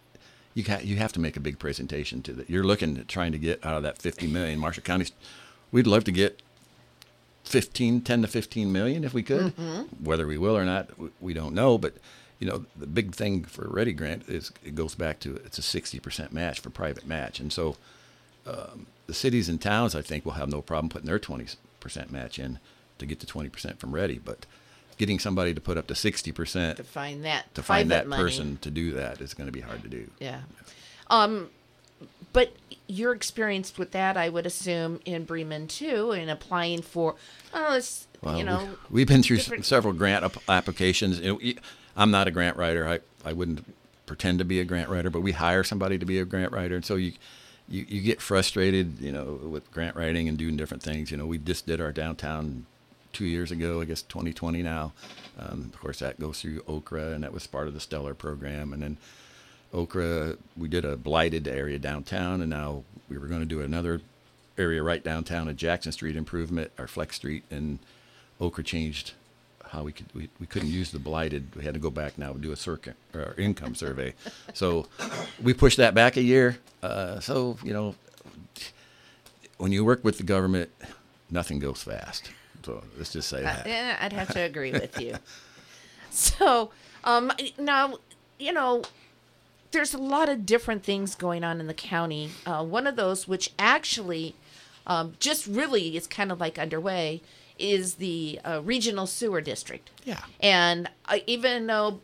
you 0.52 0.64
got 0.64 0.84
you 0.84 0.96
have 0.96 1.12
to 1.12 1.20
make 1.20 1.36
a 1.36 1.40
big 1.40 1.60
presentation 1.60 2.22
to 2.22 2.32
that. 2.32 2.50
You're 2.50 2.64
looking 2.64 2.98
at 2.98 3.06
trying 3.06 3.30
to 3.30 3.38
get 3.38 3.64
out 3.64 3.76
of 3.76 3.84
that 3.84 3.98
50 3.98 4.26
million. 4.26 4.58
Marshall 4.58 4.82
County, 4.82 5.06
we'd 5.70 5.86
love 5.86 6.02
to 6.04 6.12
get 6.12 6.42
15, 7.44 8.00
10 8.00 8.22
to 8.22 8.26
15 8.26 8.72
million 8.72 9.04
if 9.04 9.14
we 9.14 9.22
could. 9.22 9.52
Whether 10.02 10.26
we 10.26 10.38
will 10.38 10.56
or 10.56 10.64
not, 10.64 10.98
we, 10.98 11.10
we 11.20 11.34
don't 11.34 11.54
know. 11.54 11.78
But 11.78 11.94
you 12.42 12.48
know, 12.50 12.64
the 12.76 12.88
big 12.88 13.14
thing 13.14 13.44
for 13.44 13.68
READI 13.68 13.96
Grant 13.96 14.28
is 14.28 14.50
it 14.64 14.74
goes 14.74 14.96
back 14.96 15.20
to 15.20 15.36
it's 15.46 15.58
a 15.58 15.62
60% 15.62 16.32
match 16.32 16.58
for 16.58 16.70
private 16.70 17.06
match, 17.06 17.38
and 17.38 17.52
so 17.52 17.76
um, 18.48 18.86
the 19.06 19.14
cities 19.14 19.48
and 19.48 19.60
towns 19.62 19.94
I 19.94 20.02
think 20.02 20.24
will 20.24 20.32
have 20.32 20.50
no 20.50 20.60
problem 20.60 20.88
putting 20.88 21.06
their 21.06 21.20
20% 21.20 21.56
match 22.10 22.40
in 22.40 22.58
to 22.98 23.06
get 23.06 23.20
to 23.20 23.26
20% 23.26 23.78
from 23.78 23.92
READI, 23.92 24.18
but 24.24 24.44
getting 24.98 25.20
somebody 25.20 25.54
to 25.54 25.60
put 25.60 25.78
up 25.78 25.86
to 25.86 25.94
60% 25.94 26.74
To 26.76 26.82
find 26.82 27.24
that 27.24 27.54
to 27.54 27.62
find 27.62 27.92
that 27.92 28.08
money. 28.08 28.20
person 28.20 28.58
to 28.62 28.70
do 28.72 28.90
that 28.94 29.20
is 29.20 29.34
going 29.34 29.46
to 29.46 29.52
be 29.52 29.60
hard 29.60 29.82
to 29.84 29.88
do. 29.88 30.10
Yeah. 30.18 30.40
Um, 31.10 31.50
but 32.32 32.54
you're 32.88 33.12
experienced 33.12 33.78
with 33.78 33.92
that, 33.92 34.16
I 34.16 34.28
would 34.30 34.46
assume, 34.46 34.98
in 35.04 35.24
Bremen 35.24 35.68
too, 35.68 36.10
in 36.10 36.28
applying 36.28 36.82
for, 36.82 37.14
oh, 37.54 37.76
it's, 37.76 38.08
Well, 38.20 38.36
you 38.36 38.42
know, 38.42 38.70
we, 38.90 39.02
have 39.02 39.08
been 39.08 39.22
through 39.22 39.36
different- 39.36 39.64
several 39.66 39.94
grant 39.94 40.24
ap- 40.24 40.42
applications. 40.48 41.20
You 41.20 41.34
know, 41.34 41.52
I'm 41.96 42.10
not 42.10 42.28
a 42.28 42.30
grant 42.30 42.56
writer. 42.56 42.86
I, 42.88 43.00
I 43.24 43.32
wouldn't 43.32 43.64
pretend 44.06 44.38
to 44.38 44.44
be 44.44 44.60
a 44.60 44.64
grant 44.64 44.88
writer, 44.88 45.10
but 45.10 45.20
we 45.20 45.32
hire 45.32 45.64
somebody 45.64 45.98
to 45.98 46.06
be 46.06 46.18
a 46.18 46.24
grant 46.24 46.52
writer, 46.52 46.76
and 46.76 46.84
so 46.84 46.96
you, 46.96 47.12
you 47.68 47.84
you 47.88 48.00
get 48.00 48.20
frustrated, 48.20 49.00
you 49.00 49.12
know, 49.12 49.38
with 49.42 49.70
grant 49.72 49.96
writing 49.96 50.28
and 50.28 50.38
doing 50.38 50.56
different 50.56 50.82
things. 50.82 51.10
You 51.10 51.16
know, 51.16 51.26
we 51.26 51.38
just 51.38 51.66
did 51.66 51.80
our 51.80 51.92
downtown 51.92 52.66
two 53.12 53.26
years 53.26 53.50
ago, 53.50 53.80
I 53.80 53.84
guess 53.84 54.02
2020 54.02 54.62
now. 54.62 54.92
Um, 55.38 55.70
of 55.72 55.80
course, 55.80 55.98
that 56.00 56.18
goes 56.18 56.40
through 56.40 56.60
OCRA, 56.62 57.14
and 57.14 57.24
that 57.24 57.32
was 57.32 57.46
part 57.46 57.68
of 57.68 57.74
the 57.74 57.80
Stellar 57.80 58.14
program, 58.14 58.72
and 58.72 58.82
then. 58.82 58.96
OCRA, 59.74 60.36
we 60.54 60.68
did 60.68 60.84
a 60.84 60.98
blighted 60.98 61.48
area 61.48 61.78
downtown, 61.78 62.42
and 62.42 62.50
now 62.50 62.84
we 63.08 63.16
were 63.16 63.26
going 63.26 63.40
to 63.40 63.46
do 63.46 63.62
another 63.62 64.02
area 64.58 64.82
right 64.82 65.02
downtown 65.02 65.48
at 65.48 65.56
Jackson 65.56 65.92
Street 65.92 66.16
improvement, 66.16 66.70
our 66.78 66.86
Flex 66.86 67.16
Street, 67.16 67.44
and 67.50 67.78
OCRA 68.40 68.64
changed 68.64 69.12
how 69.72 69.82
we 69.82 69.92
could 69.92 70.06
we, 70.14 70.28
we 70.38 70.46
couldn't 70.46 70.68
use 70.68 70.90
the 70.90 70.98
blighted. 70.98 71.56
We 71.56 71.64
had 71.64 71.72
to 71.74 71.80
go 71.80 71.90
back 71.90 72.18
now 72.18 72.32
and 72.32 72.42
do 72.42 72.52
a 72.52 72.56
circuit 72.56 72.94
or 73.14 73.34
income 73.38 73.74
survey. 73.74 74.14
So 74.52 74.86
we 75.42 75.54
pushed 75.54 75.78
that 75.78 75.94
back 75.94 76.16
a 76.16 76.22
year. 76.22 76.58
Uh, 76.82 77.20
so 77.20 77.56
you 77.64 77.72
know, 77.72 77.94
when 79.56 79.72
you 79.72 79.84
work 79.84 80.04
with 80.04 80.18
the 80.18 80.24
government, 80.24 80.70
nothing 81.30 81.58
goes 81.58 81.82
fast. 81.82 82.30
So 82.64 82.84
let's 82.98 83.12
just 83.12 83.28
say 83.28 83.42
that. 83.42 83.66
Eh, 83.66 83.96
I'd 83.98 84.12
have 84.12 84.28
to 84.34 84.40
agree 84.40 84.72
with 84.82 85.00
you. 85.00 85.16
So, 86.10 86.70
um, 87.04 87.32
now, 87.58 87.96
you 88.38 88.52
know, 88.52 88.82
there's 89.70 89.94
a 89.94 89.98
lot 89.98 90.28
of 90.28 90.44
different 90.44 90.84
things 90.84 91.14
going 91.14 91.42
on 91.42 91.60
in 91.60 91.66
the 91.66 91.74
county. 91.74 92.30
Uh, 92.44 92.62
one 92.62 92.86
of 92.86 92.96
those, 92.96 93.26
which 93.26 93.52
actually 93.58 94.34
um, 94.86 95.14
just 95.18 95.46
really 95.46 95.96
is 95.96 96.06
kind 96.06 96.30
of 96.30 96.38
like 96.38 96.58
underway, 96.58 97.22
is 97.62 97.94
the 97.94 98.40
uh, 98.44 98.60
regional 98.62 99.06
sewer 99.06 99.40
district. 99.40 99.90
Yeah. 100.04 100.20
And 100.40 100.88
uh, 101.06 101.18
even 101.26 101.66
though 101.66 102.00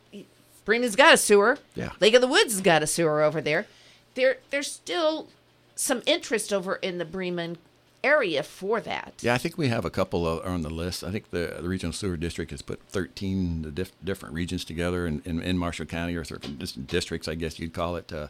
Bremen's 0.64 0.96
got 0.96 1.14
a 1.14 1.16
sewer, 1.16 1.58
Yeah. 1.74 1.90
Lake 2.00 2.14
of 2.14 2.20
the 2.20 2.26
Woods 2.28 2.52
has 2.52 2.62
got 2.62 2.82
a 2.82 2.86
sewer 2.86 3.22
over 3.22 3.40
there, 3.40 3.66
there 4.14 4.38
there's 4.50 4.70
still 4.70 5.28
some 5.74 6.02
interest 6.06 6.52
over 6.52 6.76
in 6.76 6.98
the 6.98 7.04
Bremen 7.04 7.58
area 8.04 8.42
for 8.42 8.80
that. 8.80 9.12
Yeah, 9.20 9.34
I 9.34 9.38
think 9.38 9.58
we 9.58 9.68
have 9.68 9.84
a 9.84 9.90
couple 9.90 10.26
of, 10.26 10.46
on 10.46 10.62
the 10.62 10.70
list. 10.70 11.02
I 11.02 11.10
think 11.10 11.30
the, 11.30 11.56
the 11.60 11.68
regional 11.68 11.92
sewer 11.92 12.16
district 12.16 12.52
has 12.52 12.62
put 12.62 12.80
13 12.90 13.62
the 13.62 13.70
diff, 13.72 13.92
different 14.04 14.34
regions 14.34 14.64
together 14.64 15.06
in, 15.06 15.20
in, 15.24 15.42
in 15.42 15.58
Marshall 15.58 15.86
County 15.86 16.14
or 16.14 16.24
certain 16.24 16.56
dis- 16.58 16.72
districts, 16.72 17.26
I 17.26 17.34
guess 17.34 17.58
you'd 17.58 17.72
call 17.74 17.96
it. 17.96 18.12
Uh, 18.12 18.28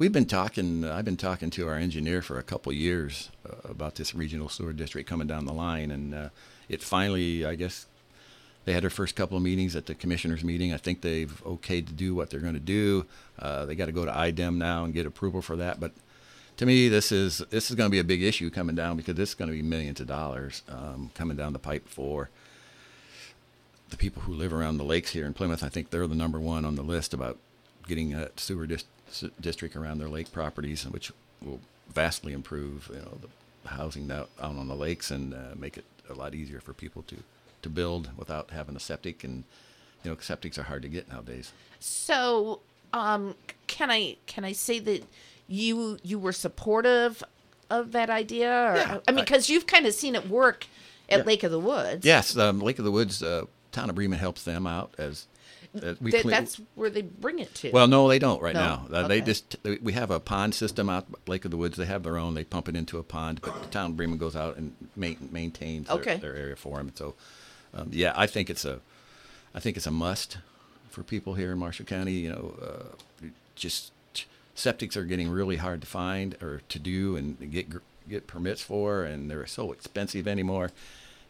We've 0.00 0.10
been 0.10 0.24
talking. 0.24 0.82
I've 0.86 1.04
been 1.04 1.18
talking 1.18 1.50
to 1.50 1.68
our 1.68 1.74
engineer 1.74 2.22
for 2.22 2.38
a 2.38 2.42
couple 2.42 2.72
years 2.72 3.28
uh, 3.46 3.68
about 3.68 3.96
this 3.96 4.14
regional 4.14 4.48
sewer 4.48 4.72
district 4.72 5.06
coming 5.06 5.26
down 5.26 5.44
the 5.44 5.52
line, 5.52 5.90
and 5.90 6.14
uh, 6.14 6.28
it 6.70 6.82
finally, 6.82 7.44
I 7.44 7.54
guess, 7.54 7.84
they 8.64 8.72
had 8.72 8.82
their 8.82 8.88
first 8.88 9.14
couple 9.14 9.36
of 9.36 9.42
meetings 9.42 9.76
at 9.76 9.84
the 9.84 9.94
commissioners' 9.94 10.42
meeting. 10.42 10.72
I 10.72 10.78
think 10.78 11.02
they've 11.02 11.30
okayed 11.44 11.86
to 11.88 11.92
do 11.92 12.14
what 12.14 12.30
they're 12.30 12.40
going 12.40 12.54
to 12.54 12.60
do. 12.60 13.04
Uh, 13.38 13.66
they 13.66 13.74
got 13.74 13.86
to 13.86 13.92
go 13.92 14.06
to 14.06 14.18
IDEM 14.18 14.56
now 14.56 14.84
and 14.84 14.94
get 14.94 15.04
approval 15.04 15.42
for 15.42 15.56
that. 15.56 15.80
But 15.80 15.92
to 16.56 16.64
me, 16.64 16.88
this 16.88 17.12
is 17.12 17.42
this 17.50 17.68
is 17.68 17.76
going 17.76 17.90
to 17.90 17.92
be 17.92 17.98
a 17.98 18.04
big 18.04 18.22
issue 18.22 18.48
coming 18.48 18.76
down 18.76 18.96
because 18.96 19.16
this 19.16 19.28
is 19.28 19.34
going 19.34 19.50
to 19.50 19.54
be 19.54 19.60
millions 19.60 20.00
of 20.00 20.06
dollars 20.06 20.62
um, 20.70 21.10
coming 21.14 21.36
down 21.36 21.52
the 21.52 21.58
pipe 21.58 21.86
for 21.86 22.30
the 23.90 23.98
people 23.98 24.22
who 24.22 24.32
live 24.32 24.54
around 24.54 24.78
the 24.78 24.84
lakes 24.84 25.10
here 25.10 25.26
in 25.26 25.34
Plymouth. 25.34 25.62
I 25.62 25.68
think 25.68 25.90
they're 25.90 26.06
the 26.06 26.14
number 26.14 26.40
one 26.40 26.64
on 26.64 26.76
the 26.76 26.82
list 26.82 27.12
about 27.12 27.36
getting 27.90 28.14
a 28.14 28.30
sewer 28.36 28.66
dis- 28.66 28.84
district 29.40 29.76
around 29.76 29.98
their 29.98 30.08
lake 30.08 30.32
properties, 30.32 30.84
which 30.86 31.12
will 31.42 31.60
vastly 31.92 32.32
improve 32.32 32.88
you 32.94 33.00
know 33.00 33.18
the 33.22 33.68
housing 33.70 34.10
out, 34.10 34.30
out 34.40 34.56
on 34.56 34.68
the 34.68 34.74
lakes 34.76 35.10
and 35.10 35.34
uh, 35.34 35.38
make 35.58 35.76
it 35.76 35.84
a 36.08 36.14
lot 36.14 36.34
easier 36.34 36.60
for 36.60 36.72
people 36.72 37.02
to 37.02 37.16
to 37.62 37.68
build 37.68 38.08
without 38.16 38.50
having 38.50 38.74
a 38.76 38.80
septic 38.80 39.22
and 39.24 39.44
you 40.04 40.10
know 40.10 40.16
septics 40.16 40.56
are 40.56 40.62
hard 40.64 40.82
to 40.82 40.88
get 40.88 41.08
nowadays. 41.12 41.52
So, 41.80 42.60
um, 42.92 43.34
can 43.66 43.90
I 43.90 44.16
can 44.26 44.44
I 44.44 44.52
say 44.52 44.78
that 44.78 45.02
you 45.48 45.98
you 46.02 46.18
were 46.18 46.32
supportive 46.32 47.22
of 47.68 47.92
that 47.92 48.08
idea? 48.10 48.50
Or, 48.50 48.76
Yeah, 48.76 48.98
I 49.08 49.12
mean, 49.12 49.24
because 49.24 49.50
you've 49.50 49.66
kind 49.66 49.84
of 49.86 49.92
seen 49.94 50.14
it 50.14 50.28
work 50.28 50.66
at 51.08 51.18
Yeah. 51.20 51.24
Lake 51.24 51.42
of 51.42 51.50
the 51.50 51.60
Woods. 51.60 52.06
Yes, 52.06 52.36
um, 52.36 52.60
Lake 52.60 52.78
of 52.78 52.84
the 52.84 52.90
Woods, 52.92 53.22
uh, 53.22 53.44
town 53.72 53.90
of 53.90 53.96
Bremen 53.96 54.18
helps 54.18 54.42
them 54.44 54.66
out 54.66 54.94
as, 54.98 55.26
we 56.00 56.10
clean- 56.10 56.26
that's 56.28 56.60
where 56.74 56.90
they 56.90 57.02
bring 57.02 57.38
it 57.38 57.54
to. 57.56 57.70
Well, 57.70 57.86
no, 57.86 58.08
they 58.08 58.18
don't 58.18 58.42
right 58.42 58.54
No? 58.54 58.60
now. 58.90 58.96
Uh, 58.96 59.08
They 59.08 59.16
Okay. 59.18 59.26
just 59.26 59.56
we 59.82 59.92
have 59.92 60.10
a 60.10 60.18
pond 60.20 60.54
system 60.54 60.88
out 60.88 61.06
Lake 61.28 61.44
of 61.44 61.50
the 61.50 61.56
Woods. 61.56 61.76
They 61.76 61.86
have 61.86 62.02
their 62.02 62.18
own. 62.18 62.34
They 62.34 62.44
pump 62.44 62.68
it 62.68 62.76
into 62.76 62.98
a 62.98 63.02
pond, 63.02 63.40
but 63.42 63.60
the 63.62 63.68
town 63.68 63.92
of 63.92 63.96
Bremen 63.96 64.18
goes 64.18 64.34
out 64.36 64.56
and 64.56 64.74
ma- 64.96 65.14
maintains 65.30 65.86
their, 65.88 65.96
Okay. 65.96 66.16
their 66.16 66.34
area 66.36 66.56
for 66.56 66.78
them. 66.78 66.92
So, 66.94 67.14
um, 67.72 67.88
yeah, 67.92 68.12
I 68.16 68.26
think 68.26 68.50
it's 68.50 68.64
a, 68.64 68.80
I 69.54 69.60
think 69.60 69.76
it's 69.76 69.86
a 69.86 69.90
must 69.92 70.38
for 70.90 71.02
people 71.04 71.34
here 71.34 71.52
in 71.52 71.58
Marshall 71.58 71.86
County. 71.86 72.12
You 72.14 72.30
know, 72.30 72.54
uh, 73.22 73.26
just 73.54 73.92
septics 74.56 74.96
are 74.96 75.04
getting 75.04 75.28
really 75.30 75.56
hard 75.56 75.80
to 75.80 75.86
find 75.86 76.36
or 76.42 76.62
to 76.68 76.78
do 76.78 77.16
and 77.16 77.50
get 77.52 77.70
gr- 77.70 77.78
get 78.08 78.26
permits 78.26 78.60
for, 78.60 79.04
and 79.04 79.30
they're 79.30 79.46
so 79.46 79.70
expensive 79.72 80.26
anymore. 80.26 80.72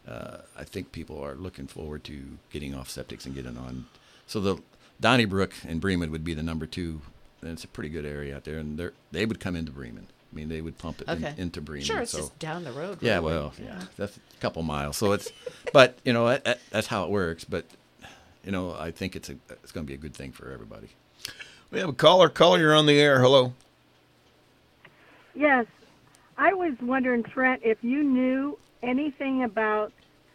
Uh, 0.07 0.37
I 0.57 0.63
think 0.63 0.91
people 0.91 1.21
are 1.23 1.35
looking 1.35 1.67
forward 1.67 2.03
to 2.05 2.39
getting 2.51 2.73
off 2.73 2.89
septics 2.89 3.25
and 3.27 3.35
getting 3.35 3.55
on. 3.55 3.85
So 4.31 4.39
the 4.39 4.59
Donnybrook 5.01 5.53
and 5.67 5.81
Bremen 5.81 6.09
would 6.09 6.23
be 6.23 6.33
the 6.33 6.41
number 6.41 6.65
two, 6.65 7.01
and 7.41 7.51
it's 7.51 7.65
a 7.65 7.67
pretty 7.67 7.89
good 7.89 8.05
area 8.05 8.33
out 8.33 8.45
there. 8.45 8.59
And 8.59 8.77
they 8.79 8.89
they 9.11 9.25
would 9.25 9.41
come 9.41 9.57
into 9.57 9.73
Bremen. 9.73 10.07
I 10.31 10.35
mean, 10.35 10.47
they 10.47 10.61
would 10.61 10.77
pump 10.77 11.01
it 11.01 11.09
in- 11.09 11.25
into 11.37 11.59
Bremen. 11.59 11.83
Sure, 11.83 11.99
it's 11.99 12.13
so. 12.13 12.19
just 12.19 12.39
down 12.39 12.63
the 12.63 12.71
road. 12.71 12.99
Yeah, 13.01 13.19
well, 13.19 13.51
yeah, 13.61 13.81
that's 13.97 14.15
a 14.15 14.39
couple 14.39 14.63
miles. 14.63 14.95
So 14.95 15.11
it's, 15.11 15.29
but 15.73 15.97
you 16.05 16.13
know, 16.13 16.29
that, 16.29 16.45
that, 16.45 16.59
that's 16.69 16.87
how 16.87 17.03
it 17.03 17.09
works. 17.09 17.43
But 17.43 17.65
you 18.45 18.53
know, 18.53 18.73
I 18.73 18.91
think 18.91 19.17
it's 19.17 19.27
a 19.27 19.35
it's 19.49 19.73
going 19.73 19.85
to 19.85 19.87
be 19.89 19.95
a 19.95 20.01
good 20.01 20.15
thing 20.15 20.31
for 20.31 20.49
everybody. 20.49 20.87
We 21.69 21.79
have 21.79 21.89
a 21.89 21.93
caller. 21.93 22.29
Caller, 22.29 22.59
you're 22.59 22.73
on 22.73 22.85
the 22.85 23.01
air. 23.01 23.19
Hello. 23.19 23.53
Yes. 25.35 25.65
I 26.37 26.53
was 26.53 26.73
wondering, 26.81 27.23
Trent, 27.23 27.63
if 27.65 27.83
you 27.83 28.01
knew 28.01 28.57
anything 28.81 29.43
about 29.43 29.91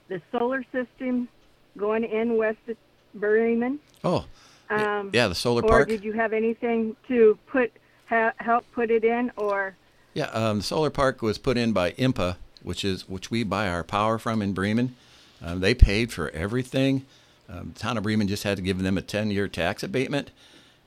the 0.09 0.21
solar 0.31 0.63
system 0.71 1.31
going 1.79 2.05
in 2.05 2.37
west 2.37 2.59
of 2.69 2.77
Bremen. 3.21 3.79
Oh, 4.05 4.25
Um, 4.71 5.11
yeah, 5.13 5.29
the 5.29 5.35
solar 5.35 5.63
or 5.63 5.69
park. 5.69 5.89
did 5.89 6.03
you 6.05 6.13
have 6.13 6.33
anything 6.33 6.97
to 7.09 7.39
put 7.47 7.73
ha- 8.09 8.33
help 8.39 8.65
put 8.73 8.91
it 8.91 9.05
in, 9.05 9.31
or 9.37 9.77
Yeah, 10.15 10.27
um, 10.27 10.59
the 10.59 10.65
solar 10.65 10.91
park 10.91 11.23
was 11.23 11.39
put 11.39 11.57
in 11.57 11.73
by 11.73 11.93
IMPA, 11.93 12.37
which 12.63 12.85
is 12.85 13.09
which 13.09 13.31
we 13.31 13.45
buy 13.45 13.69
our 13.69 13.85
power 13.85 14.19
from 14.19 14.43
in 14.43 14.53
Bremen. 14.55 14.97
Um, 15.43 15.61
they 15.61 15.75
paid 15.75 16.13
for 16.13 16.31
everything. 16.31 17.05
Um, 17.49 17.73
the 17.75 17.79
town 17.81 17.97
of 17.97 18.03
Bremen 18.03 18.27
just 18.27 18.43
had 18.43 18.57
to 18.57 18.63
give 18.63 18.79
them 18.83 18.99
a 18.99 19.03
10-year 19.03 19.47
tax 19.49 19.83
abatement, 19.85 20.31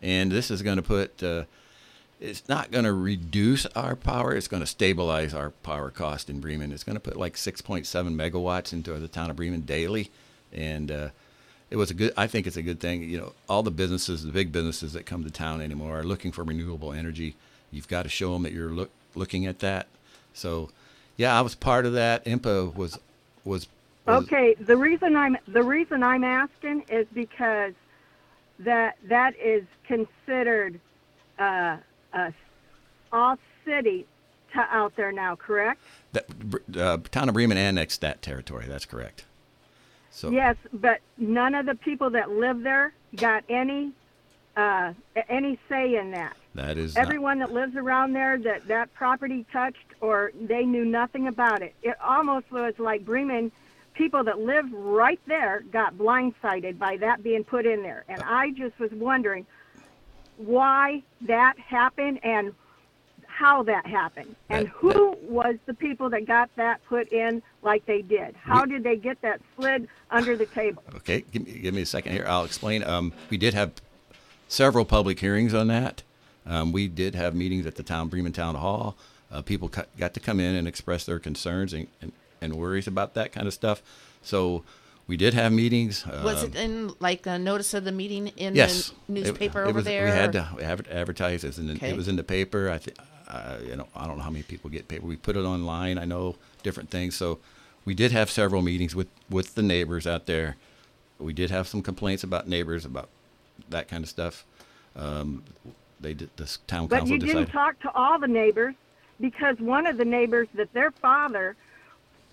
and 0.02 0.32
this 0.32 0.52
is 0.52 0.62
going 0.62 0.76
to 0.78 0.82
put. 0.84 1.22
Uh, 1.24 1.44
it's 2.20 2.50
not 2.50 2.70
going 2.70 2.84
to 2.84 2.92
reduce 2.92 3.66
our 3.68 3.96
power. 3.96 4.36
It's 4.36 4.50
going 4.50 4.62
to 4.62 4.68
stabilize 4.68 5.34
our 5.34 5.52
power 5.52 5.90
cost 5.90 6.30
in 6.30 6.42
Bremen. 6.42 6.74
It's 6.74 6.84
going 6.84 6.98
to 6.98 7.00
put 7.00 7.16
like 7.16 7.36
6.7 7.36 7.86
megawatts 8.14 8.74
into 8.74 8.94
the 9.00 9.08
town 9.08 9.30
of 9.30 9.38
Bremen 9.38 9.62
daily, 9.62 10.12
and 10.52 10.92
uh, 10.92 11.10
it 11.70 11.76
was 11.76 11.92
a 11.92 11.94
good. 11.94 12.14
I 12.18 12.28
think 12.28 12.48
it's 12.48 12.58
a 12.58 12.62
good 12.62 12.80
thing. 12.80 13.04
You 13.04 13.20
know, 13.20 13.34
all 13.48 13.64
the 13.64 13.72
businesses, 13.72 14.24
the 14.24 14.32
big 14.32 14.52
businesses 14.52 14.94
that 14.94 15.06
come 15.06 15.24
to 15.24 15.32
town 15.32 15.62
anymore, 15.62 16.00
are 16.00 16.04
looking 16.04 16.32
for 16.32 16.44
renewable 16.44 16.94
energy. 16.94 17.36
You've 17.72 17.88
got 17.88 18.04
to 18.04 18.10
show 18.10 18.34
them 18.34 18.44
that 18.44 18.54
you're 18.54 18.72
look, 18.72 18.90
looking 19.16 19.46
at 19.46 19.60
that. 19.60 19.88
So, 20.34 20.70
yeah, 21.18 21.38
I 21.38 21.42
was 21.42 21.54
part 21.56 21.86
of 21.86 21.94
that. 21.94 22.26
IMPA 22.26 22.76
was 22.76 23.00
was, 23.46 23.68
was 24.06 24.24
okay? 24.24 24.56
The 24.56 24.78
reason 24.78 25.16
I'm 25.16 25.38
the 25.48 25.64
reason 25.64 26.02
I'm 26.04 26.24
asking 26.24 26.86
is 26.90 27.06
because 27.14 27.74
that 28.60 28.98
that 29.08 29.36
is 29.40 29.64
considered 29.86 30.80
uh, 31.38 31.78
a 32.14 32.34
all 33.12 33.38
city 33.66 34.06
to 34.54 34.60
out 34.60 34.96
there 34.96 35.12
now, 35.12 35.36
correct? 35.36 35.80
that, 36.14 36.26
uh, 36.76 36.98
town 37.12 37.30
of 37.30 37.36
Bremen 37.36 37.58
annexed 37.58 38.02
that 38.02 38.22
territory. 38.22 38.66
That's 38.68 38.86
correct. 38.86 39.26
So 40.12 40.30
Yes, 40.32 40.56
but 40.74 41.00
none 41.18 41.56
of 41.56 41.66
the 41.66 41.76
people 41.76 42.10
that 42.12 42.30
live 42.32 42.62
there 42.62 42.94
got 43.16 43.44
any 43.50 43.92
uh, 44.58 44.94
any 45.30 45.58
say 45.70 45.96
in 45.96 46.12
that. 46.12 46.36
that 46.56 46.78
is 46.78 46.96
not- 46.96 47.02
Everyone 47.06 47.40
that 47.40 47.54
lives 47.54 47.76
around 47.78 48.14
there 48.14 48.38
that 48.40 48.68
that 48.68 48.94
property 48.94 49.46
touched 49.54 49.78
or 50.02 50.32
they 50.42 50.66
knew 50.66 50.84
nothing 50.84 51.28
about 51.28 51.62
it. 51.62 51.74
It 51.84 51.96
almost 52.02 52.52
was 52.52 52.74
like 52.78 53.06
Bremen 53.06 53.52
people 53.94 54.24
that 54.24 54.40
live 54.40 54.66
right 54.74 55.20
there 55.28 55.62
got 55.72 55.98
blindsided 55.98 56.78
by 56.78 56.98
that 56.98 57.22
being 57.24 57.44
put 57.44 57.66
in 57.66 57.84
there. 57.84 58.04
And 58.10 58.22
I 58.24 58.52
just 58.52 58.78
was 58.80 58.92
wondering 58.92 59.46
why 60.38 61.04
that 61.22 61.60
happened 61.60 62.20
and 62.24 62.54
how 63.40 63.64
that 63.64 63.86
happened 63.86 64.36
and 64.50 64.68
That- 64.68 64.74
who 64.74 65.16
was 65.22 65.56
the 65.66 65.74
people 65.74 66.10
that 66.10 66.26
got 66.26 66.50
that 66.58 66.84
put 66.90 67.08
in 67.14 67.42
like 67.64 67.86
they 67.86 68.02
did. 68.02 68.36
How 68.36 68.66
did 68.66 68.84
they 68.84 68.98
get 68.98 69.22
that 69.22 69.40
slid 69.56 69.88
under 70.12 70.36
the 70.36 70.46
table? 70.46 70.84
Okay, 70.96 71.24
give 71.32 71.46
me, 71.46 71.60
give 71.60 71.74
me 71.74 71.82
a 71.84 71.86
second 71.86 72.12
here. 72.12 72.26
I'll 72.28 72.44
explain. 72.44 72.84
Um, 72.84 73.14
we 73.30 73.38
did 73.38 73.54
have 73.54 73.72
several 74.50 74.84
public 74.84 75.20
hearings 75.22 75.54
on 75.54 75.68
that. 75.68 76.04
Um, 76.46 76.72
we 76.74 76.88
did 76.90 77.16
have 77.16 77.34
meetings 77.34 77.66
at 77.66 77.76
the 77.76 77.84
town 77.84 78.10
Bremen 78.10 78.34
Town 78.34 78.56
Hall. 78.56 78.98
Uh, 79.32 79.42
people 79.42 79.70
cu- 79.70 79.84
got 79.98 80.14
to 80.16 80.20
come 80.20 80.40
in 80.42 80.56
and 80.56 80.68
express 80.68 81.06
their 81.06 81.20
concerns 81.20 81.72
and, 81.74 81.88
and, 82.02 82.12
and 82.42 82.56
worries 82.56 82.88
about 82.88 83.14
that 83.14 83.32
kind 83.32 83.48
of 83.48 83.54
stuff. 83.54 83.82
So 84.22 84.64
we 85.08 85.16
did 85.16 85.34
have 85.34 85.54
meetings. 85.54 86.06
Was 86.06 86.44
um, 86.44 86.50
it 86.50 86.56
in 86.56 86.92
like 87.00 87.26
a 87.26 87.40
notice 87.40 87.74
of 87.74 87.86
the 87.86 87.92
meeting 87.92 88.28
in 88.36 88.56
yes, 88.56 88.92
the 89.08 89.14
newspaper 89.14 89.62
it, 89.62 89.66
it 89.66 89.70
over 89.70 89.76
was, 89.78 89.86
there? 89.86 90.06
We 90.06 90.12
had 90.12 90.30
or- 90.36 90.40
to 90.58 90.64
adver- 90.66 90.92
advertise 90.92 91.44
it. 91.46 91.58
In 91.58 91.68
the, 91.68 91.74
Okay. 91.74 91.92
It 91.92 91.96
was 91.96 92.08
in 92.10 92.16
the 92.18 92.24
paper. 92.24 92.70
I 92.70 92.80
think. 92.80 92.98
Uh, 93.30 93.58
you 93.64 93.76
know, 93.76 93.88
I 93.96 94.08
don't 94.08 94.18
know 94.18 94.24
how 94.24 94.32
many 94.32 94.44
people 94.44 94.70
get 94.70 94.88
paper. 94.88 95.06
We 95.06 95.16
put 95.16 95.36
it 95.36 95.42
online. 95.42 95.98
I 95.98 96.06
know 96.06 96.36
different 96.64 96.90
things. 96.90 97.16
So 97.16 97.40
we 97.86 97.94
did 97.94 98.12
have 98.12 98.30
several 98.30 98.62
meetings 98.62 98.96
with 98.96 99.08
with 99.30 99.56
the 99.56 99.62
neighbors 99.62 100.08
out 100.08 100.26
there. 100.26 100.58
We 101.20 101.34
did 101.34 101.52
have 101.52 101.68
some 101.68 101.82
complaints 101.82 102.24
about 102.24 102.48
neighbors 102.48 102.86
about 102.86 103.10
that 103.70 103.88
kind 103.88 104.04
of 104.04 104.10
stuff. 104.10 104.46
Um, 104.96 105.44
they 106.00 106.14
did. 106.14 106.30
This 106.38 106.58
town 106.68 106.88
council. 106.88 106.88
But 106.88 106.98
council 107.00 107.16
you 107.16 107.20
didn't 107.20 107.52
talk 107.52 107.80
to 107.82 107.92
all 107.94 108.18
the 108.18 108.28
neighbors 108.28 108.74
because 109.20 109.60
one 109.60 109.86
of 109.86 109.98
the 109.98 110.06
neighbors 110.06 110.48
that 110.56 110.74
their 110.74 110.92
father 110.92 111.56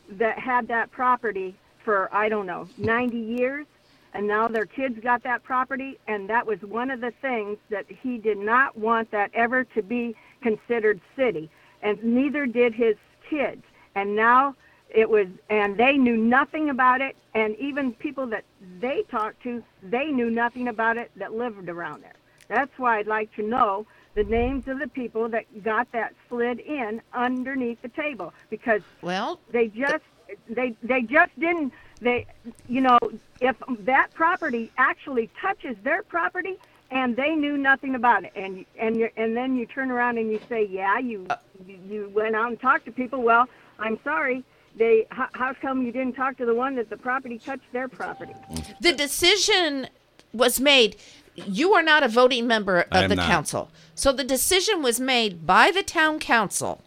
that 0.09 0.38
had 0.38 0.68
that 0.68 0.90
property 0.92 1.55
for 1.84 2.09
I 2.12 2.28
don't 2.28 2.47
know 2.47 2.68
90 2.78 3.16
years 3.18 3.66
and 4.14 4.26
now 4.26 4.49
their 4.49 4.66
kids 4.66 4.99
got 5.01 5.22
that 5.24 5.42
property 5.42 5.99
and 6.07 6.28
that 6.30 6.47
was 6.47 6.61
one 6.62 6.90
of 6.90 7.01
the 7.01 7.11
things 7.11 7.59
that 7.70 7.86
he 8.03 8.18
did 8.18 8.38
not 8.38 8.78
want 8.78 9.11
that 9.11 9.30
ever 9.34 9.64
to 9.64 9.82
be 9.82 10.14
considered 10.43 11.01
city 11.16 11.51
and 11.82 12.03
neither 12.03 12.47
did 12.47 12.74
his 12.74 12.97
kids. 13.28 13.62
And 13.95 14.16
now 14.16 14.55
it 14.91 15.09
was 15.09 15.26
and 15.51 15.76
they 15.76 15.97
knew 15.97 16.16
nothing 16.16 16.70
about 16.70 17.01
it 17.01 17.16
and 17.34 17.57
even 17.57 17.93
people 17.93 18.26
that 18.28 18.45
they 18.80 19.03
talked 19.11 19.43
to 19.43 19.62
they 19.82 20.07
knew 20.07 20.30
nothing 20.30 20.68
about 20.68 20.97
it 20.97 21.11
that 21.16 21.32
lived 21.32 21.68
around 21.68 22.03
there. 22.03 22.14
That's 22.49 22.78
why 22.78 22.99
i'd 22.99 23.07
like 23.07 23.34
to 23.34 23.43
know 23.43 23.87
the 24.14 24.24
names 24.24 24.66
of 24.66 24.78
the 24.78 24.89
people 24.89 25.28
that 25.28 25.45
got 25.62 25.91
that 25.93 26.14
slid 26.28 26.59
in 26.61 27.03
underneath 27.12 27.80
the 27.82 27.89
table 27.89 28.32
because 28.49 28.80
well, 29.03 29.39
they 29.51 29.68
just 29.68 30.05
they 30.49 30.74
they 30.82 31.03
just 31.03 31.39
didn't 31.39 31.72
they 32.01 32.26
you 32.68 32.80
know 32.80 32.99
if 33.41 33.57
that 33.80 34.12
property 34.14 34.72
actually 34.78 35.30
touches 35.41 35.76
their 35.82 36.03
property 36.03 36.57
and 36.91 37.16
they 37.16 37.34
knew 37.34 37.57
nothing 37.57 37.95
about 37.95 38.24
it 38.24 38.32
and 38.37 38.64
and 38.78 38.97
you 38.97 39.09
and 39.16 39.37
then 39.37 39.57
you 39.57 39.66
turn 39.66 39.91
around 39.91 40.18
and 40.18 40.30
you 40.30 40.41
say 40.49 40.64
yeah 40.70 40.99
you 40.99 41.26
uh, 41.30 41.37
you 41.66 42.11
went 42.14 42.34
out 42.37 42.49
and 42.49 42.61
talked 42.61 42.84
to 42.84 42.93
people 42.93 43.22
well 43.22 43.49
i'm 43.78 43.99
sorry 44.05 44.45
they 44.76 45.07
how, 45.11 45.28
how 45.32 45.53
come 45.55 45.82
you 45.82 45.91
didn't 45.91 46.12
talk 46.14 46.37
to 46.37 46.47
the 46.47 46.55
one 46.55 46.76
that 46.76 46.89
the 46.91 46.97
property 46.97 47.39
touched 47.39 47.70
their 47.72 47.89
property 47.89 48.34
the 48.80 48.93
decision 48.93 49.89
was 50.32 50.61
made. 50.61 50.97
you 51.34 51.72
are 51.74 51.82
not 51.82 52.03
a 52.03 52.09
voting 52.09 52.47
member 52.47 52.87
of 52.91 53.09
the 53.09 53.16
not. 53.16 53.26
council. 53.26 53.70
So 53.95 54.12
the 54.12 54.24
decision 54.24 54.82
was 54.82 55.01
made 55.01 55.47
by 55.47 55.70
the 55.70 55.82
town 55.82 56.18
council. 56.18 56.82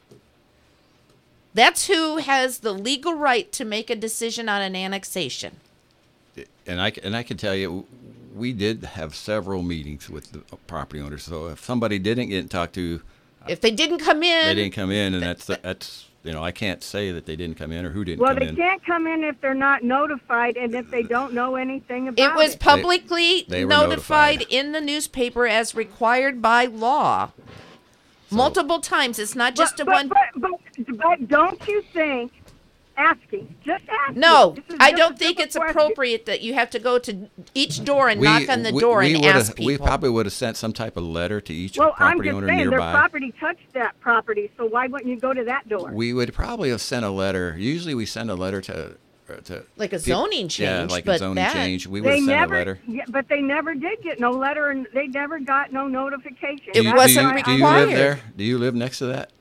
That's 1.53 1.87
who 1.87 2.17
has 2.17 2.59
the 2.59 2.73
legal 2.73 3.15
right 3.15 3.51
to 3.53 3.65
make 3.65 3.89
a 3.89 3.95
decision 3.95 4.47
on 4.47 4.61
an 4.61 4.75
annexation. 4.75 5.57
and 6.67 6.79
I 6.79 6.91
c- 6.91 7.01
and 7.03 7.15
I 7.15 7.23
can 7.23 7.37
tell 7.37 7.55
you, 7.55 7.85
we 8.39 8.53
did 8.53 8.83
have 8.83 9.13
several 9.13 9.61
meetings 9.61 10.09
with 10.09 10.31
the 10.31 10.39
property 10.67 11.01
owners. 11.01 11.23
So 11.23 11.47
if 11.47 11.63
somebody 11.63 11.99
didn't 11.99 12.29
get 12.29 12.49
talked 12.49 12.73
to, 12.75 13.01
If 13.47 13.61
they 13.61 13.71
didn't 13.71 13.99
come 13.99 14.23
in, 14.23 14.45
they 14.47 14.55
didn't 14.55 14.73
come 14.73 14.91
in, 14.91 15.13
and 15.13 15.21
that's 15.21 15.45
that's 15.45 16.05
you 16.23 16.31
know 16.31 16.43
I 16.43 16.51
can't 16.51 16.83
say 16.83 17.11
that 17.11 17.25
they 17.25 17.35
didn't 17.35 17.57
come 17.57 17.71
in 17.71 17.85
or 17.85 17.91
who 17.91 18.03
didn't 18.03 18.21
Well, 18.21 18.33
come 18.33 18.39
they 18.39 18.47
in. 18.49 18.55
can't 18.55 18.83
come 18.85 19.07
in 19.07 19.23
if 19.23 19.39
they're 19.41 19.53
not 19.53 19.83
notified 19.83 20.57
and 20.57 20.73
if 20.73 20.89
they 20.89 21.03
don't 21.03 21.33
know 21.33 21.55
anything 21.55 22.07
about 22.07 22.19
it 22.23 22.35
was 22.35 22.43
it. 22.43 22.47
Was 22.47 22.55
publicly 22.55 23.45
they 23.47 23.65
were 23.65 23.69
notified, 23.69 24.39
notified. 24.39 24.53
in 24.53 24.71
the 24.71 24.81
newspaper 24.81 25.45
as 25.47 25.75
required 25.75 26.41
by 26.41 26.65
law. 26.65 27.31
Multiple 28.31 28.79
times. 28.79 29.17
It's 29.17 29.35
not 29.35 29.55
just 29.55 29.79
a 29.79 29.85
but, 29.85 29.93
one. 29.93 30.07
But, 30.07 30.17
but, 30.35 30.97
but 30.97 31.27
don't 31.27 31.67
you 31.67 31.81
think 31.93 32.31
asking, 32.99 33.55
just 33.65 33.83
asking? 33.89 34.19
No, 34.19 34.55
I 34.79 34.91
don't 34.91 35.17
think 35.17 35.39
it's 35.39 35.55
question. 35.55 35.69
appropriate 35.77 36.25
that 36.25 36.41
you 36.41 36.53
have 36.53 36.69
to 36.71 36.79
go 36.79 36.99
to 36.99 37.29
each 37.53 37.83
door 37.83 38.09
and 38.09 38.21
knock 38.21 38.49
on 38.49 38.63
the 38.63 38.71
door 38.71 39.01
and 39.01 39.25
ask 39.25 39.55
people. 39.55 39.65
we 39.65 39.77
probably 39.77 40.09
would 40.09 40.25
have 40.25 40.33
sent 40.33 40.57
some 40.57 40.73
type 40.73 40.97
of 40.97 41.03
letter 41.03 41.39
to 41.41 41.53
each 41.53 41.77
Well, 41.77 41.95
I'm 41.97 42.21
just 42.21 42.35
owner 42.35 42.47
saying 42.47 42.69
their 42.69 42.79
property 42.79 43.33
touched 43.39 43.73
that 43.73 43.99
property, 44.01 44.51
so 44.57 44.65
why 44.65 44.87
wouldn't 44.87 45.09
you 45.09 45.19
go 45.19 45.33
to 45.33 45.43
that 45.45 45.67
door? 45.69 45.91
We 45.91 46.13
would 46.13 46.33
probably 46.33 46.69
have 46.69 46.81
sent 46.81 47.05
a 47.05 47.09
letter. 47.09 47.55
Usually, 47.57 47.95
we 47.95 48.05
send 48.05 48.29
a 48.29 48.35
letter 48.35 48.61
to 48.61 48.95
uh, 49.29 49.35
to 49.45 49.63
Like 49.77 49.93
a 49.93 49.99
zoning 49.99 50.45
Yeah, 50.45 50.79
change, 50.79 50.91
like 50.91 51.05
but 51.05 51.15
a 51.15 51.19
zoning 51.19 51.35
that- 51.35 51.53
change. 51.53 51.87
We 51.87 52.01
would 52.01 52.07
they 52.09 52.15
have 52.17 52.25
sent 52.25 52.39
never, 52.39 52.55
a 52.55 52.57
letter. 52.57 52.79
Yeah, 52.87 53.03
but 53.09 53.27
they 53.29 53.41
never 53.41 53.75
did 53.75 54.01
get 54.01 54.19
no 54.19 54.31
letter, 54.31 54.69
and 54.71 54.87
they 54.93 55.07
never 55.07 55.39
got 55.39 55.71
no 55.71 55.87
notification. 55.87 56.69
It 56.73 56.81
Do 56.81 56.93
wasn't 56.95 57.15
do 57.15 57.21
you, 57.21 57.37
I- 57.37 57.41
do 57.43 57.51
you 57.51 57.65
live 57.85 57.89
there? 57.89 58.19
Do 58.35 58.43
you 58.43 58.57
live 58.57 58.75
next 58.75 58.97
to 58.99 59.05
that? 59.07 59.31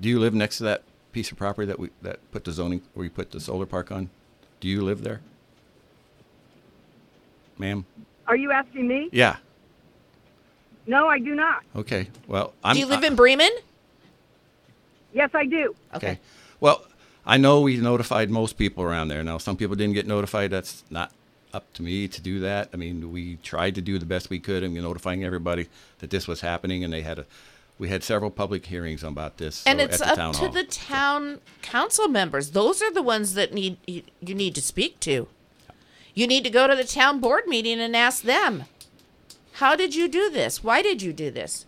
Do 0.00 0.08
you 0.08 0.18
live 0.20 0.34
next 0.34 0.58
to 0.58 0.64
that 0.64 0.82
piece 1.12 1.30
of 1.30 1.36
property 1.38 1.66
that 1.66 1.78
we 1.78 1.90
that 2.02 2.18
put 2.32 2.44
the 2.44 2.52
zoning 2.52 2.82
where 2.94 3.02
we 3.02 3.08
put 3.08 3.30
the 3.30 3.40
solar 3.40 3.66
park 3.66 3.92
on? 3.92 4.10
Do 4.60 4.68
you 4.68 4.82
live 4.82 5.02
there, 5.02 5.20
ma'am? 7.58 7.84
Are 8.26 8.36
you 8.36 8.52
asking 8.52 8.86
me? 8.88 9.08
Yeah. 9.12 9.36
No, 10.86 11.06
I 11.06 11.18
do 11.18 11.34
not. 11.34 11.62
Okay. 11.76 12.08
Well, 12.26 12.54
I'm. 12.64 12.74
Do 12.74 12.80
you 12.80 12.86
live 12.86 13.02
I- 13.04 13.06
in 13.08 13.16
Bremen? 13.16 13.50
Yes, 15.12 15.30
I 15.34 15.44
do. 15.44 15.74
Okay. 15.94 16.18
Well, 16.60 16.84
I 17.26 17.36
know 17.36 17.60
we 17.60 17.76
notified 17.76 18.30
most 18.30 18.56
people 18.56 18.82
around 18.82 19.08
there. 19.08 19.22
Now, 19.22 19.36
some 19.38 19.56
people 19.56 19.76
didn't 19.76 19.94
get 19.94 20.06
notified. 20.06 20.50
That's 20.50 20.84
not 20.90 21.12
up 21.52 21.70
to 21.74 21.82
me 21.82 22.08
to 22.08 22.20
do 22.20 22.40
that. 22.40 22.70
I 22.72 22.76
mean, 22.78 23.12
we 23.12 23.36
tried 23.42 23.74
to 23.74 23.82
do 23.82 23.98
the 23.98 24.06
best 24.06 24.30
we 24.30 24.38
could 24.40 24.62
in 24.62 24.72
notifying 24.74 25.22
everybody 25.22 25.68
that 25.98 26.08
this 26.10 26.26
was 26.26 26.40
happening, 26.40 26.82
and 26.82 26.92
they 26.92 27.02
had 27.02 27.18
a. 27.18 27.26
We 27.82 27.88
had 27.88 28.04
several 28.04 28.30
public 28.30 28.66
hearings 28.66 29.02
about 29.02 29.38
this. 29.38 29.66
And 29.66 29.80
so, 29.80 29.84
it's 29.86 29.94
at 30.00 30.04
the 30.06 30.10
up 30.12 30.16
town 30.16 30.32
to 30.34 30.38
hall. 30.38 30.48
the 30.50 30.62
town 30.62 31.40
council 31.62 32.06
members. 32.06 32.52
Those 32.52 32.80
are 32.80 32.92
the 32.92 33.02
ones 33.02 33.34
that 33.34 33.52
need 33.52 33.76
you, 33.88 34.04
you 34.20 34.36
need 34.36 34.54
to 34.54 34.62
speak 34.62 35.00
to. 35.00 35.26
You 36.14 36.28
need 36.28 36.44
to 36.44 36.50
go 36.50 36.68
to 36.68 36.76
the 36.76 36.84
town 36.84 37.18
board 37.18 37.48
meeting 37.48 37.80
and 37.80 37.96
ask 37.96 38.22
them, 38.22 38.66
"How 39.54 39.74
did 39.74 39.96
you 39.96 40.06
do 40.06 40.30
this? 40.30 40.62
Why 40.62 40.80
did 40.80 41.02
you 41.02 41.12
do 41.12 41.28
this?" 41.32 41.66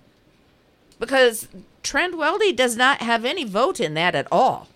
Because 1.00 1.48
Trent 1.82 2.14
Weldy 2.14 2.54
does 2.54 2.76
not 2.76 2.98
have 3.00 3.24
any 3.24 3.42
vote 3.42 3.80
in 3.80 3.94
that 3.94 4.14
at 4.14 4.28
all. 4.30 4.68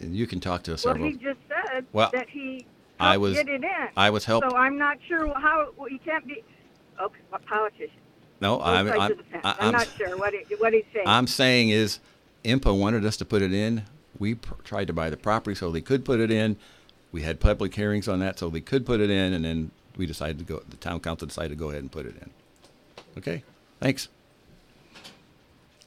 And 0.00 0.16
you 0.16 0.26
can 0.26 0.40
talk 0.40 0.64
to 0.64 0.72
Well, 0.72 0.78
several. 0.78 1.04
he 1.06 1.12
just 1.18 1.38
said 1.46 1.86
Well, 1.92 2.10
that 2.12 2.28
he 2.30 2.66
I 2.98 3.16
was- 3.16 3.34
get 3.34 3.48
it 3.48 3.62
in. 3.62 3.88
I 3.96 4.10
was 4.10 4.24
help- 4.24 4.42
So 4.50 4.56
I'm 4.56 4.76
not 4.76 4.98
sure 5.06 5.32
how. 5.38 5.68
Well, 5.76 5.88
you 5.88 6.00
can't 6.04 6.26
be. 6.26 6.42
Okay, 7.00 7.20
what 7.30 7.46
politician? 7.46 7.90
No, 8.42 8.58
Both 8.58 8.66
I'm. 8.66 8.86
sides 8.88 9.00
I'm, 9.00 9.12
of 9.12 9.18
the 9.18 9.24
fence. 9.24 9.44
I- 9.44 9.56
I'm 9.58 9.66
I'm, 9.66 9.72
not 9.72 9.88
sure 9.96 10.16
what 10.18 10.34
he, 10.34 10.54
what 10.56 10.72
he's 10.74 10.84
saying. 10.92 11.06
I'm 11.06 11.26
saying 11.26 11.70
is, 11.70 12.00
IMPA 12.44 12.78
wanted 12.78 13.06
us 13.06 13.16
to 13.18 13.24
put 13.24 13.40
it 13.40 13.54
in. 13.54 13.84
We 14.18 14.34
pr- 14.34 14.54
tried 14.64 14.88
to 14.88 14.92
buy 14.92 15.10
the 15.10 15.16
property 15.16 15.54
so 15.54 15.70
they 15.70 15.80
could 15.80 16.04
put 16.04 16.20
it 16.20 16.30
in. 16.30 16.56
We 17.12 17.22
had 17.22 17.40
public 17.40 17.74
hearings 17.74 18.08
on 18.08 18.18
that 18.20 18.38
so 18.38 18.50
they 18.50 18.60
could 18.60 18.84
put 18.84 19.00
it 19.00 19.10
in, 19.10 19.32
and 19.32 19.44
then 19.44 19.70
we 19.96 20.06
decided 20.06 20.38
to 20.38 20.44
go. 20.44 20.62
The 20.68 20.76
town 20.76 21.00
council 21.00 21.26
decided 21.26 21.50
to 21.50 21.56
go 21.56 21.70
ahead 21.70 21.82
and 21.82 21.92
put 21.92 22.06
it 22.06 22.16
in. 22.20 22.30
Okay. 23.18 23.42
Thanks. 23.80 24.08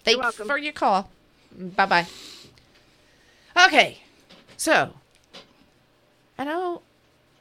Thanks 0.03 0.19
welcome. 0.19 0.47
for 0.47 0.57
your 0.57 0.73
call. 0.73 1.09
Bye 1.57 1.85
bye. 1.85 2.07
Okay, 3.65 3.99
so 4.57 4.93
I 6.37 6.43
know 6.43 6.81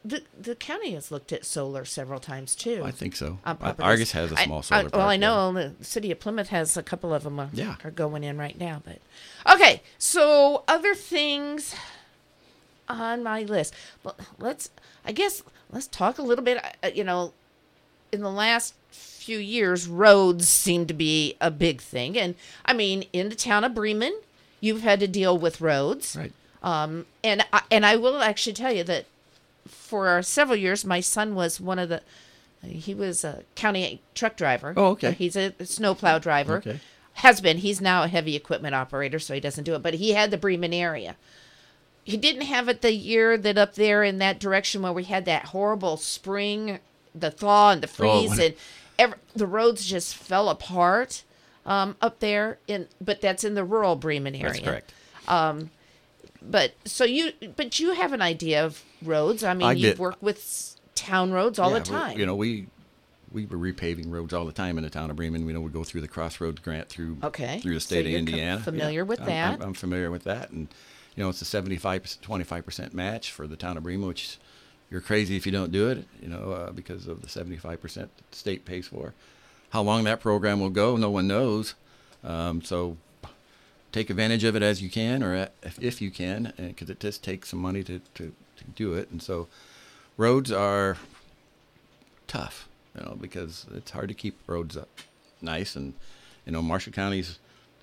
the 0.04 0.22
the 0.38 0.54
county 0.54 0.92
has 0.92 1.10
looked 1.10 1.32
at 1.32 1.44
solar 1.46 1.84
several 1.84 2.20
times 2.20 2.54
too. 2.54 2.82
I 2.84 2.90
think 2.90 3.16
so. 3.16 3.38
Uh. 3.44 3.72
Argos 3.78 4.12
has 4.12 4.30
a 4.32 4.36
small 4.36 4.58
I- 4.58 4.62
solar 4.62 4.82
well, 4.82 4.90
park, 4.90 5.02
I 5.04 5.16
know 5.16 5.52
the 5.52 5.72
city 5.82 6.10
of 6.10 6.20
Plymouth 6.20 6.48
has 6.48 6.76
a 6.76 6.82
couple 6.82 7.14
of 7.14 7.22
them. 7.24 7.40
Uh, 7.40 7.48
Yeah. 7.52 7.76
are 7.84 7.90
going 7.90 8.22
in 8.22 8.36
right 8.36 8.58
now. 8.58 8.82
But 8.84 8.98
okay, 9.54 9.82
so 9.98 10.62
other 10.68 10.94
things 10.94 11.74
on 12.88 13.22
my 13.22 13.42
list. 13.42 13.74
Well, 14.02 14.16
let's. 14.38 14.70
I 15.04 15.12
guess 15.12 15.42
let's 15.70 15.86
talk 15.86 16.18
a 16.18 16.22
little 16.22 16.44
bit. 16.44 16.62
uh, 16.82 16.88
You 16.94 17.04
know, 17.04 17.32
in 18.12 18.20
the 18.20 18.30
last 18.30 18.74
few 18.90 19.38
years, 19.38 19.86
roads 19.88 20.48
seem 20.48 20.86
to 20.86 20.94
be 20.94 21.34
a 21.40 21.50
big 21.50 21.80
thing, 21.80 22.18
and 22.18 22.34
I 22.66 22.74
mean, 22.74 23.04
in 23.12 23.30
the 23.30 23.34
town 23.34 23.64
of 23.64 23.74
Bremen, 23.74 24.20
you've 24.60 24.82
had 24.82 25.00
to 25.00 25.08
deal 25.08 25.38
with 25.38 25.62
roads. 25.62 26.14
Right. 26.14 26.32
Um, 26.62 27.06
and 27.22 27.44
I, 27.52 27.62
and 27.70 27.84
I 27.86 27.96
will 27.96 28.22
actually 28.22 28.52
tell 28.54 28.72
you 28.72 28.84
that 28.84 29.06
for 29.66 30.22
several 30.22 30.56
years, 30.56 30.84
my 30.84 31.00
son 31.00 31.34
was 31.34 31.60
one 31.60 31.78
of 31.78 31.88
the. 31.88 32.02
He 32.62 32.94
was 32.94 33.24
a 33.24 33.42
county 33.54 34.00
truck 34.14 34.36
driver. 34.36 34.72
Oh, 34.76 34.86
okay. 34.92 35.12
He's 35.12 35.36
a 35.36 35.52
snowplow 35.64 36.18
driver. 36.18 36.56
Okay. 36.56 36.80
Has 37.14 37.40
been. 37.40 37.58
He's 37.58 37.80
now 37.80 38.02
a 38.02 38.08
heavy 38.08 38.34
equipment 38.36 38.74
operator, 38.74 39.18
so 39.18 39.34
he 39.34 39.40
doesn't 39.40 39.64
do 39.64 39.74
it. 39.74 39.82
But 39.82 39.94
he 39.94 40.12
had 40.12 40.30
the 40.30 40.38
Bremen 40.38 40.72
area. 40.72 41.16
He 42.02 42.16
didn't 42.16 42.42
have 42.42 42.68
it 42.68 42.82
the 42.82 42.92
year 42.92 43.36
that 43.38 43.56
up 43.56 43.74
there 43.74 44.02
in 44.02 44.18
that 44.18 44.38
direction 44.40 44.82
where 44.82 44.92
we 44.92 45.04
had 45.04 45.24
that 45.26 45.46
horrible 45.46 45.96
spring, 45.96 46.78
the 47.14 47.30
thaw 47.30 47.70
and 47.70 47.82
the 47.82 47.86
freeze, 47.86 48.30
when- 48.30 48.40
and 48.40 48.54
ever, 48.98 49.16
the 49.34 49.46
roads 49.46 49.86
just 49.86 50.14
fell 50.16 50.48
apart 50.48 51.22
um, 51.64 51.96
up 52.02 52.20
there. 52.20 52.58
In 52.66 52.88
but 53.00 53.20
that's 53.20 53.44
in 53.44 53.54
the 53.54 53.64
rural 53.64 53.96
Bremen 53.96 54.34
area. 54.34 54.52
That's 54.52 54.64
correct. 54.64 54.92
But 56.48 56.74
so 56.84 57.04
you, 57.04 57.32
but 57.56 57.80
you 57.80 57.94
have 57.94 58.12
an 58.12 58.20
idea 58.22 58.64
of 58.64 58.82
roads. 59.02 59.42
I 59.44 59.54
mean, 59.54 59.66
I 59.68 59.72
you've 59.72 59.92
did. 59.94 59.98
worked 59.98 60.22
with 60.22 60.76
town 60.94 61.32
roads 61.32 61.58
all 61.58 61.70
Yeah, 61.72 61.78
the 61.78 61.84
time. 61.84 62.18
You 62.18 62.26
know, 62.26 62.34
we 62.36 62.66
we 63.32 63.46
were 63.46 63.56
repaving 63.58 64.10
roads 64.12 64.32
all 64.32 64.44
the 64.44 64.52
time 64.52 64.76
in 64.78 64.84
the 64.84 64.90
town 64.90 65.10
of 65.10 65.16
Bremen. 65.16 65.44
We 65.46 65.52
know 65.52 65.60
we 65.60 65.70
go 65.70 65.82
through 65.84 66.02
the 66.02 66.08
Crossroads 66.08 66.60
grant 66.60 66.88
through 66.88 67.16
Okay. 67.22 67.58
through 67.60 67.74
the 67.74 67.80
So 67.80 67.86
state 67.86 68.06
you're 68.06 68.18
of 68.20 68.28
Indiana. 68.28 68.60
familiar 68.60 69.04
with 69.04 69.20
I'm- 69.20 69.28
I'm, 69.28 69.58
that. 69.58 69.66
I'm 69.66 69.74
familiar 69.74 70.10
with 70.10 70.24
that, 70.24 70.50
and 70.50 70.68
you 71.16 71.22
know, 71.22 71.30
it's 71.30 71.40
a 71.42 71.44
75 71.46 72.20
25 72.20 72.64
percent 72.64 72.94
match 72.94 73.32
for 73.32 73.46
the 73.46 73.56
town 73.56 73.76
of 73.76 73.82
Bremen, 73.82 74.06
which 74.06 74.38
you're 74.90 75.00
crazy 75.00 75.36
if 75.36 75.46
you 75.46 75.52
don't 75.52 75.72
do 75.72 75.88
it. 75.88 76.06
You 76.22 76.28
know, 76.28 76.52
uh, 76.52 76.70
because 76.72 77.06
of 77.08 77.22
the 77.22 77.28
75 77.28 77.80
percent 77.80 78.10
the 78.30 78.36
state 78.36 78.64
pays 78.64 78.86
for. 78.86 79.14
How 79.70 79.82
long 79.82 80.04
that 80.04 80.20
program 80.20 80.60
will 80.60 80.70
go, 80.70 80.96
no 80.96 81.10
one 81.10 81.26
knows. 81.26 81.74
Um, 82.22 82.62
so 82.62 82.96
take 83.94 84.10
advantage 84.10 84.42
of 84.42 84.56
it 84.56 84.62
as 84.62 84.82
you 84.82 84.90
can, 84.90 85.22
or 85.22 85.48
if, 85.62 85.80
if 85.80 86.02
you 86.02 86.10
can, 86.10 86.52
because 86.56 86.90
it 86.90 86.98
just 86.98 87.22
takes 87.22 87.50
some 87.50 87.60
money 87.60 87.84
to, 87.84 88.00
to, 88.14 88.32
to 88.56 88.64
do 88.74 88.94
it. 88.94 89.08
And 89.10 89.22
so, 89.22 89.46
roads 90.16 90.50
are 90.50 90.96
tough, 92.26 92.68
you 92.96 93.04
know, 93.04 93.16
because 93.18 93.66
it's 93.72 93.92
hard 93.92 94.08
to 94.08 94.14
keep 94.14 94.36
roads 94.48 94.76
up 94.76 94.88
nice. 95.40 95.76
And 95.76 95.94
you 96.44 96.52
know, 96.52 96.60
Marshall 96.60 96.92
County's 96.92 97.38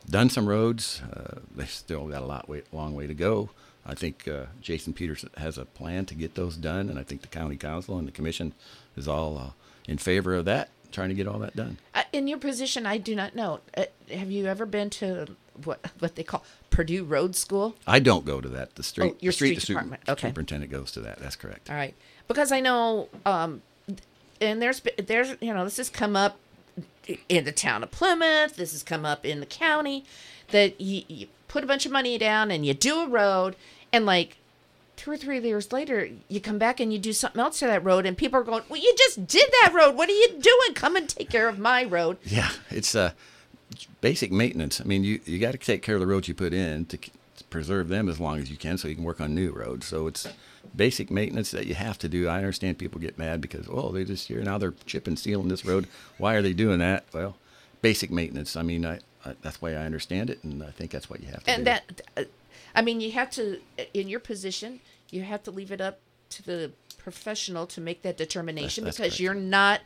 done 0.09 0.29
some 0.29 0.47
roads. 0.47 1.01
Uh, 1.01 1.39
they 1.55 1.65
still 1.65 2.07
got 2.07 2.21
a 2.21 2.25
lot 2.25 2.49
way, 2.49 2.63
long 2.73 2.93
way 2.93 3.07
to 3.07 3.13
go. 3.13 3.49
I 3.85 3.95
think 3.95 4.27
uh, 4.27 4.47
Jason 4.61 4.93
Peters 4.93 5.25
has 5.37 5.57
a 5.57 5.65
plan 5.65 6.05
to 6.07 6.15
get 6.15 6.35
those 6.35 6.57
done, 6.57 6.89
and 6.89 6.99
I 6.99 7.03
think 7.03 7.21
the 7.21 7.27
county 7.27 7.55
council 7.55 7.97
and 7.97 8.07
the 8.07 8.11
commission 8.11 8.53
is 8.95 9.07
all 9.07 9.37
uh, 9.37 9.49
in 9.87 9.97
favor 9.97 10.35
of 10.35 10.45
that, 10.45 10.69
trying 10.91 11.09
to 11.09 11.15
get 11.15 11.27
all 11.27 11.39
that 11.39 11.55
done. 11.55 11.77
Uh, 11.95 12.03
in 12.13 12.27
your 12.27 12.37
position, 12.37 12.85
I 12.85 12.97
do 12.97 13.15
not 13.15 13.33
know. 13.33 13.61
Uh, 13.75 13.85
have 14.13 14.29
you 14.29 14.45
ever 14.45 14.67
been 14.67 14.91
to 14.91 15.35
what 15.63 15.79
what 15.99 16.15
they 16.15 16.23
call 16.23 16.43
Purdue 16.69 17.03
Road 17.03 17.35
School? 17.35 17.75
I 17.85 17.99
don't 17.99 18.25
go 18.25 18.41
to 18.41 18.49
that. 18.49 18.75
The 18.75 18.83
street, 18.83 19.13
Oh, 19.13 19.17
your 19.19 19.31
street, 19.31 19.59
street 19.59 19.61
the 19.61 19.73
department. 19.73 20.03
Okay. 20.09 20.29
superintendent 20.29 20.71
goes 20.71 20.91
to 20.93 21.01
that. 21.01 21.19
That's 21.19 21.35
correct. 21.35 21.69
All 21.69 21.75
right, 21.75 21.93
because 22.27 22.51
I 22.51 22.59
know, 22.59 23.09
um, 23.25 23.61
and 24.39 24.61
there's 24.61 24.81
there's 24.97 25.35
you 25.41 25.53
know 25.53 25.63
this 25.63 25.77
has 25.77 25.89
come 25.89 26.15
up 26.15 26.37
in 27.27 27.43
the 27.45 27.51
town 27.51 27.83
of 27.83 27.91
Plymouth. 27.91 28.55
This 28.55 28.71
has 28.71 28.83
come 28.83 29.05
up 29.05 29.25
in 29.25 29.39
the 29.39 29.45
county 29.45 30.05
that 30.51 30.79
you, 30.79 31.03
you 31.07 31.27
put 31.47 31.63
a 31.63 31.67
bunch 31.67 31.85
of 31.85 31.91
money 31.91 32.17
down 32.17 32.51
and 32.51 32.65
you 32.65 32.73
do 32.73 33.01
a 33.01 33.07
road, 33.07 33.55
and 33.91 34.05
like 34.05 34.37
two 34.97 35.09
or 35.11 35.17
three 35.17 35.39
years 35.39 35.71
later, 35.71 36.09
you 36.27 36.39
come 36.39 36.57
back 36.59 36.79
and 36.79 36.93
you 36.93 36.99
do 36.99 37.11
something 37.11 37.41
else 37.41 37.57
to 37.59 37.65
that 37.65 37.83
road, 37.83 38.05
and 38.05 38.17
people 38.17 38.39
are 38.39 38.43
going, 38.43 38.63
"Well, 38.69 38.79
you 38.81 38.93
just 38.97 39.27
did 39.27 39.49
that 39.61 39.73
road. 39.73 39.95
What 39.95 40.09
are 40.09 40.13
you 40.13 40.29
doing? 40.39 40.73
Come 40.75 40.95
and 40.95 41.09
take 41.09 41.29
care 41.29 41.49
of 41.49 41.59
my 41.59 41.83
road." 41.83 42.17
Yeah, 42.23 42.51
it's 42.69 42.95
uh, 42.95 43.11
basic 44.01 44.31
maintenance. 44.31 44.81
I 44.81 44.83
mean, 44.85 45.03
you, 45.03 45.19
you 45.25 45.39
got 45.39 45.51
to 45.51 45.57
take 45.57 45.81
care 45.81 45.95
of 45.95 46.01
the 46.01 46.07
roads 46.07 46.27
you 46.27 46.33
put 46.33 46.53
in 46.53 46.85
to, 46.87 46.97
to 46.97 47.43
preserve 47.49 47.87
them 47.87 48.09
as 48.09 48.19
long 48.19 48.39
as 48.39 48.49
you 48.51 48.57
can, 48.57 48.77
so 48.77 48.87
you 48.87 48.95
can 48.95 49.03
work 49.03 49.21
on 49.21 49.33
new 49.35 49.51
roads. 49.51 49.85
So 49.85 50.07
it's 50.07 50.27
basic 50.75 51.09
maintenance 51.11 51.51
that 51.51 51.67
you 51.67 51.75
have 51.75 51.97
to 51.99 52.09
do. 52.09 52.27
I 52.27 52.37
understand 52.37 52.77
people 52.77 52.99
get 52.99 53.17
mad 53.17 53.41
because 53.41 53.67
oh 53.69 53.91
they 53.91 54.03
just 54.03 54.27
here 54.27 54.41
now 54.41 54.57
they're 54.57 54.73
chipping 54.85 55.15
sealing 55.15 55.47
this 55.47 55.65
road. 55.65 55.87
Why 56.17 56.35
are 56.35 56.41
they 56.41 56.53
doing 56.53 56.79
that? 56.79 57.05
Well, 57.13 57.35
basic 57.81 58.11
maintenance. 58.11 58.55
I 58.55 58.61
mean, 58.61 58.85
I, 58.85 58.99
I 59.25 59.35
that's 59.41 59.57
the 59.57 59.65
way 59.65 59.75
I 59.75 59.85
understand 59.85 60.29
it, 60.29 60.43
and 60.43 60.63
I 60.63 60.71
think 60.71 60.91
that's 60.91 61.09
what 61.09 61.21
you 61.21 61.27
have 61.29 61.43
to 61.43 61.49
and 61.51 61.59
do. 61.61 61.63
that 61.65 62.01
uh, 62.17 62.23
i 62.73 62.81
mean 62.81 63.01
you 63.01 63.11
have 63.11 63.29
to 63.29 63.59
in 63.93 64.07
your 64.07 64.19
position 64.21 64.79
you 65.09 65.23
have 65.23 65.43
to 65.43 65.51
leave 65.51 65.71
it 65.73 65.81
up 65.81 65.99
to 66.29 66.41
the 66.43 66.71
professional 66.97 67.67
to 67.67 67.81
make 67.81 68.01
that 68.01 68.15
determination 68.15 68.85
that's 68.85 68.95
because 68.95 69.11
correct. 69.11 69.19
you're 69.19 69.33
not 69.33 69.81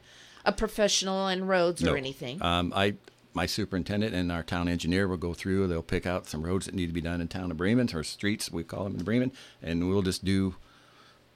a 0.46 0.52
professional 0.52 1.28
in 1.28 1.48
roads 1.48 1.84
or 1.84 1.98
anything 1.98 2.40
Um, 2.44 2.72
I 2.76 2.94
my 3.36 3.46
superintendent 3.46 4.16
and 4.16 4.32
our 4.32 4.42
town 4.42 4.68
engineer 4.68 5.08
will 5.08 5.18
go 5.18 5.34
through. 5.34 5.68
They'll 5.68 5.84
pick 5.84 6.08
out 6.08 6.26
some 6.28 6.42
roads 6.42 6.66
that 6.66 6.74
need 6.74 6.88
to 6.88 6.94
be 6.94 7.02
done 7.02 7.20
in 7.22 7.28
town 7.28 7.52
of 7.52 7.58
Bremen 7.58 7.90
or 7.94 8.04
streets 8.04 8.50
we 8.50 8.64
call 8.64 8.86
them 8.86 8.96
in 8.96 9.04
Bremen, 9.04 9.32
and 9.62 9.88
we'll 9.90 10.02
just 10.02 10.24
do 10.26 10.56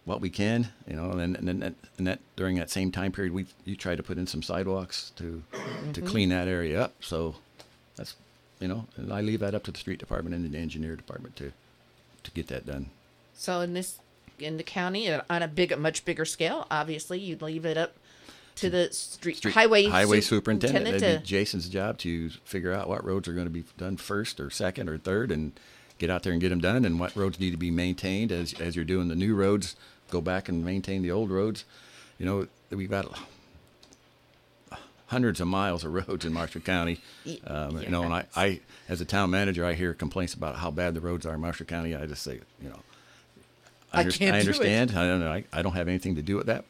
what 0.05 0.21
we 0.21 0.29
can, 0.29 0.69
you 0.87 0.95
know. 0.95 1.11
And 1.11 1.35
and 1.35 1.47
then 1.47 1.75
and 1.97 2.07
that 2.07 2.19
during 2.37 2.55
that 2.55 2.71
same 2.71 2.91
time 2.91 3.11
period, 3.11 3.33
we 3.33 3.45
you 3.65 3.75
try 3.75 3.95
to 3.95 4.01
put 4.01 4.17
in 4.17 4.25
some 4.25 4.41
sidewalks 4.41 5.11
to 5.17 5.43
to 5.93 6.01
Mhm. 6.01 6.07
clean 6.07 6.29
that 6.29 6.47
area 6.47 6.81
up. 6.81 6.93
So 7.01 7.35
that's 7.97 8.15
you 8.61 8.67
know, 8.69 8.87
and 8.95 9.11
I 9.13 9.21
leave 9.21 9.41
that 9.41 9.53
up 9.53 9.63
to 9.65 9.71
the 9.71 9.77
street 9.77 9.99
department 9.99 10.35
and 10.35 10.49
the 10.51 10.57
engineer 10.57 10.95
department 10.95 11.35
to 11.35 11.51
to 12.23 12.31
get 12.31 12.47
that 12.47 12.65
done. 12.65 12.89
so 13.33 13.61
in 13.61 13.73
this 13.73 13.99
in 14.39 14.55
the 14.57 14.63
county 14.63 15.09
on 15.11 15.41
a 15.43 15.47
big 15.47 15.77
much 15.77 16.03
bigger 16.05 16.25
scale 16.25 16.65
obviously 16.71 17.17
you'd 17.19 17.41
leave 17.41 17.65
it 17.65 17.77
up 17.77 17.95
to 18.59 18.69
the 18.69 18.89
street, 18.91 19.37
Street- 19.37 19.53
highway 19.53 19.85
highway 19.85 20.21
su- 20.21 20.35
superintendent. 20.35 20.99
That'd 20.99 21.21
be 21.21 21.25
Jason's 21.25 21.69
job 21.69 21.97
to 21.99 22.29
figure 22.45 22.73
out 22.73 22.87
what 22.87 23.03
roads 23.05 23.27
are 23.27 23.33
going 23.33 23.45
to 23.47 23.51
be 23.51 23.63
done 23.77 23.97
first 23.97 24.39
or 24.39 24.49
second 24.49 24.89
or 24.89 24.97
third, 24.97 25.31
and 25.31 25.51
get 25.97 26.09
out 26.09 26.23
there 26.23 26.31
and 26.31 26.41
get 26.41 26.49
them 26.49 26.61
done, 26.61 26.85
and 26.85 26.99
what 26.99 27.15
roads 27.15 27.39
need 27.39 27.51
to 27.51 27.57
be 27.57 27.71
maintained 27.71 28.31
as 28.31 28.53
as 28.59 28.75
you're 28.75 28.85
doing 28.85 29.07
the 29.07 29.15
new 29.15 29.35
roads. 29.35 29.75
Go 30.11 30.21
back 30.21 30.49
and 30.49 30.63
maintain 30.65 31.01
the 31.03 31.11
old 31.11 31.29
roads. 31.29 31.65
You 32.17 32.25
know, 32.25 32.47
we've 32.71 32.89
got 32.89 33.05
hundreds 35.07 35.39
of 35.41 35.47
miles 35.47 35.83
of 35.83 35.93
roads 35.93 36.23
in 36.25 36.33
Marshall 36.33 36.61
County. 36.61 36.99
Um, 37.45 37.79
You 37.81 37.89
know, 37.89 38.03
and 38.03 38.13
I, 38.13 38.25
I, 38.35 38.59
as 38.87 39.01
a 39.01 39.05
town 39.05 39.31
manager, 39.31 39.65
I 39.65 39.73
hear 39.73 39.93
complaints 39.93 40.33
about 40.33 40.55
how 40.57 40.69
bad 40.71 40.93
the 40.93 41.01
roads 41.01 41.25
are 41.25 41.33
in 41.33 41.41
Marshall 41.41 41.65
County. 41.65 41.95
I 41.95 42.05
just 42.05 42.21
say, 42.23 42.39
you 42.61 42.69
know, 42.69 42.79
I 43.91 44.01
under- 44.01 44.11
can't 44.11 44.33
do 44.33 44.35
I 44.35 44.37
it. 44.37 44.39
understand. 44.41 44.91
I 44.91 45.07
don't 45.07 45.19
know. 45.19 45.31
I, 45.31 45.43
I 45.51 45.61
don't 45.63 45.73
have 45.73 45.87
anything 45.87 46.15
to 46.15 46.21
do 46.21 46.35
with 46.35 46.45
that. 46.47 46.65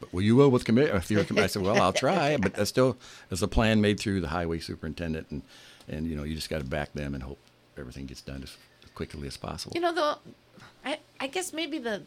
But, 0.00 0.12
well, 0.12 0.22
you 0.22 0.36
will 0.36 0.50
with 0.50 0.64
committee. 0.64 0.90
If 0.90 1.10
you're, 1.10 1.24
commi- 1.24 1.42
I 1.42 1.46
said, 1.46 1.62
well, 1.62 1.80
I'll 1.80 1.92
try, 1.92 2.36
but 2.36 2.54
that's 2.54 2.70
still 2.70 2.96
there's 3.28 3.42
a 3.42 3.48
plan 3.48 3.80
made 3.80 3.98
through 4.00 4.20
the 4.20 4.28
highway 4.28 4.58
superintendent, 4.58 5.28
and 5.30 5.42
and 5.88 6.06
you 6.06 6.16
know 6.16 6.24
you 6.24 6.34
just 6.34 6.50
got 6.50 6.58
to 6.58 6.64
back 6.64 6.92
them 6.92 7.14
and 7.14 7.22
hope 7.22 7.38
everything 7.76 8.06
gets 8.06 8.20
done 8.20 8.42
as 8.42 8.56
quickly 8.94 9.26
as 9.26 9.36
possible. 9.36 9.72
You 9.74 9.80
know, 9.80 9.92
though, 9.92 10.16
I 10.84 10.98
I 11.20 11.26
guess 11.26 11.52
maybe 11.52 11.78
the 11.78 12.02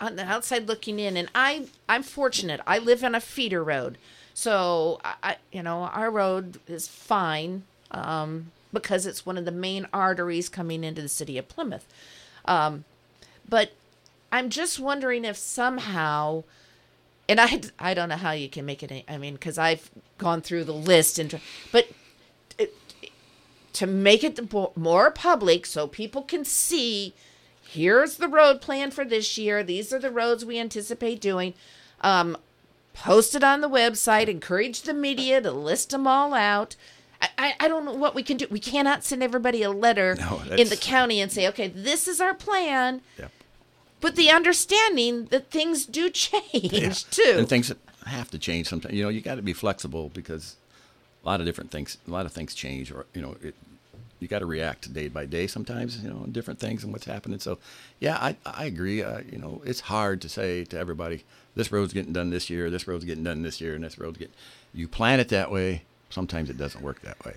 on 0.00 0.16
the 0.16 0.24
outside 0.24 0.68
looking 0.68 0.98
in, 0.98 1.16
and 1.16 1.28
I 1.34 1.66
I'm 1.88 2.02
fortunate. 2.02 2.60
I 2.66 2.78
live 2.78 3.02
on 3.04 3.14
a 3.14 3.20
feeder 3.20 3.62
road, 3.64 3.98
so 4.34 5.00
I 5.04 5.36
you 5.52 5.62
know 5.62 5.82
our 5.82 6.10
road 6.10 6.60
is 6.66 6.88
fine 6.88 7.64
um, 7.90 8.52
because 8.72 9.06
it's 9.06 9.26
one 9.26 9.38
of 9.38 9.44
the 9.44 9.52
main 9.52 9.86
arteries 9.92 10.48
coming 10.48 10.84
into 10.84 11.02
the 11.02 11.08
city 11.08 11.38
of 11.38 11.48
Plymouth. 11.48 11.86
Um, 12.44 12.84
but 13.48 13.72
I'm 14.30 14.50
just 14.50 14.78
wondering 14.78 15.24
if 15.24 15.36
somehow, 15.36 16.44
and 17.28 17.40
I 17.40 17.60
I 17.78 17.94
don't 17.94 18.08
know 18.08 18.16
how 18.16 18.32
you 18.32 18.48
can 18.48 18.64
make 18.64 18.82
it. 18.82 18.90
any- 18.90 19.04
I 19.08 19.18
mean, 19.18 19.34
because 19.34 19.58
I've 19.58 19.90
gone 20.16 20.40
through 20.40 20.64
the 20.64 20.72
list 20.72 21.18
and 21.18 21.40
but 21.72 21.88
to 23.74 23.86
make 23.86 24.24
it 24.24 24.40
more 24.76 25.10
public 25.10 25.64
so 25.64 25.86
people 25.86 26.22
can 26.22 26.44
see 26.44 27.14
here's 27.62 28.16
the 28.16 28.26
road 28.26 28.60
plan 28.60 28.90
for 28.90 29.04
this 29.04 29.38
year 29.38 29.62
these 29.62 29.92
are 29.92 30.00
the 30.00 30.10
roads 30.10 30.44
we 30.44 30.58
anticipate 30.58 31.20
doing 31.20 31.54
um, 32.00 32.36
post 32.92 33.36
it 33.36 33.44
on 33.44 33.60
the 33.60 33.68
website 33.68 34.26
encourage 34.26 34.82
the 34.82 34.92
media 34.94 35.40
to 35.40 35.52
list 35.52 35.90
them 35.90 36.08
all 36.08 36.34
out 36.34 36.74
I, 37.36 37.54
I, 37.60 37.68
don't 37.68 37.84
know 37.84 37.92
what 37.92 38.14
we 38.16 38.24
can 38.24 38.36
do 38.36 38.46
we 38.50 38.58
cannot 38.58 39.04
send 39.04 39.22
everybody 39.22 39.62
a 39.62 39.70
letter 39.70 40.16
No, 40.18 40.42
in 40.56 40.68
the 40.70 40.76
county 40.76 41.20
and 41.20 41.30
say 41.30 41.46
okay 41.48 41.68
this 41.68 42.08
is 42.08 42.20
our 42.20 42.34
plan 42.34 43.02
Yep. 43.16 43.30
But 44.00 44.16
the 44.16 44.30
understanding 44.30 45.26
that 45.26 45.50
things 45.50 45.86
do 45.86 46.10
change 46.10 47.04
too 47.10 47.34
And 47.38 47.48
things 47.48 47.72
have 48.06 48.30
to 48.30 48.38
change 48.38 48.68
sometimes. 48.68 48.94
You 48.94 49.02
know, 49.02 49.08
you 49.08 49.20
got 49.20 49.34
to 49.36 49.42
be 49.42 49.52
flexible 49.52 50.10
because 50.14 50.56
a 51.24 51.26
lot 51.26 51.40
of 51.40 51.46
different 51.46 51.70
things, 51.70 51.98
a 52.06 52.10
lot 52.10 52.26
of 52.26 52.32
things 52.32 52.54
change, 52.54 52.90
or 52.90 53.06
you 53.14 53.20
know, 53.22 53.36
it, 53.42 53.54
you 54.20 54.26
got 54.28 54.38
to 54.40 54.46
react 54.46 54.92
day 54.92 55.08
by 55.08 55.26
day 55.26 55.46
sometimes. 55.46 56.02
You 56.02 56.10
know, 56.10 56.26
different 56.30 56.58
things 56.58 56.82
and 56.84 56.92
what's 56.92 57.04
happening. 57.04 57.38
So, 57.38 57.58
yeah, 58.00 58.16
I 58.16 58.36
I 58.46 58.64
agree. 58.64 59.02
Uh, 59.02 59.20
you 59.30 59.38
know, 59.38 59.62
it's 59.64 59.80
hard 59.80 60.20
to 60.22 60.28
say 60.28 60.64
to 60.66 60.78
everybody, 60.78 61.24
this 61.54 61.70
road's 61.70 61.92
getting 61.92 62.12
done 62.12 62.30
this 62.30 62.48
year, 62.48 62.70
this 62.70 62.88
road's 62.88 63.04
getting 63.04 63.24
done 63.24 63.42
this 63.42 63.60
year, 63.60 63.74
and 63.74 63.84
this 63.84 63.98
road's 63.98 64.18
getting. 64.18 64.34
You 64.72 64.88
plan 64.88 65.20
it 65.20 65.28
that 65.28 65.50
way. 65.50 65.82
Sometimes 66.10 66.48
it 66.50 66.56
doesn't 66.56 66.82
work 66.82 67.02
that 67.02 67.22
way. 67.24 67.36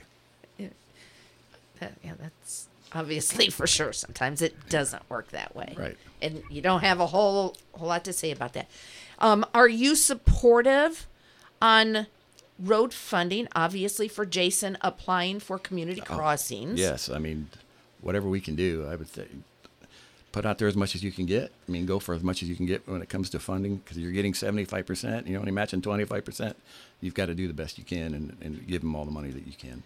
That- 1.79 1.93
yeah, 2.03 2.13
that's 2.19 2.67
obviously 2.93 3.49
for 3.49 3.67
sure. 3.67 3.93
Sometimes 3.93 4.41
it 4.41 4.69
doesn't 4.69 5.07
work 5.09 5.29
that 5.31 5.55
way. 5.55 5.75
Right. 5.77 5.97
And 6.21 6.43
you 6.49 6.61
don't 6.61 6.81
have 6.81 6.99
a 6.99 7.07
whole 7.07 7.55
whole 7.73 7.87
lot 7.87 8.03
to 8.05 8.13
say 8.13 8.31
about 8.31 8.53
that. 8.53 8.69
Um, 9.19 9.45
are 9.53 9.67
you 9.67 9.95
supportive 9.95 11.07
on 11.61 12.07
road 12.59 12.93
funding? 12.93 13.47
Obviously, 13.55 14.07
for 14.07 14.25
Jason 14.25 14.77
applying 14.81 15.39
for 15.39 15.59
community 15.59 16.01
crossings. 16.01 16.79
Yes, 16.79 17.09
I 17.09 17.19
mean, 17.19 17.49
whatever 18.01 18.27
we 18.27 18.41
can 18.41 18.55
do, 18.55 18.87
I 18.89 18.95
would 18.95 19.07
say, 19.07 19.27
put 20.31 20.45
out 20.45 20.57
there 20.57 20.67
as 20.67 20.75
much 20.75 20.95
as 20.95 21.03
you 21.03 21.11
can 21.11 21.25
get. 21.25 21.51
I 21.67 21.71
mean, 21.71 21.85
go 21.85 21.99
for 21.99 22.15
as 22.15 22.23
much 22.23 22.41
as 22.41 22.49
you 22.49 22.55
can 22.55 22.65
get 22.65 22.87
when 22.87 23.01
it 23.01 23.09
comes 23.09 23.29
to 23.31 23.39
funding 23.39 23.77
because 23.77 23.97
you're 23.97 24.11
getting 24.11 24.33
75%, 24.33 25.27
you're 25.27 25.39
only 25.39 25.51
matching 25.51 25.81
25%. 25.81 26.53
You've 26.99 27.13
got 27.13 27.27
to 27.27 27.35
do 27.35 27.47
the 27.47 27.53
best 27.53 27.77
you 27.77 27.83
can 27.83 28.13
and, 28.13 28.37
and 28.41 28.67
give 28.67 28.81
them 28.81 28.95
all 28.95 29.05
the 29.05 29.11
money 29.11 29.31
that 29.31 29.45
you 29.45 29.53
can. 29.53 29.83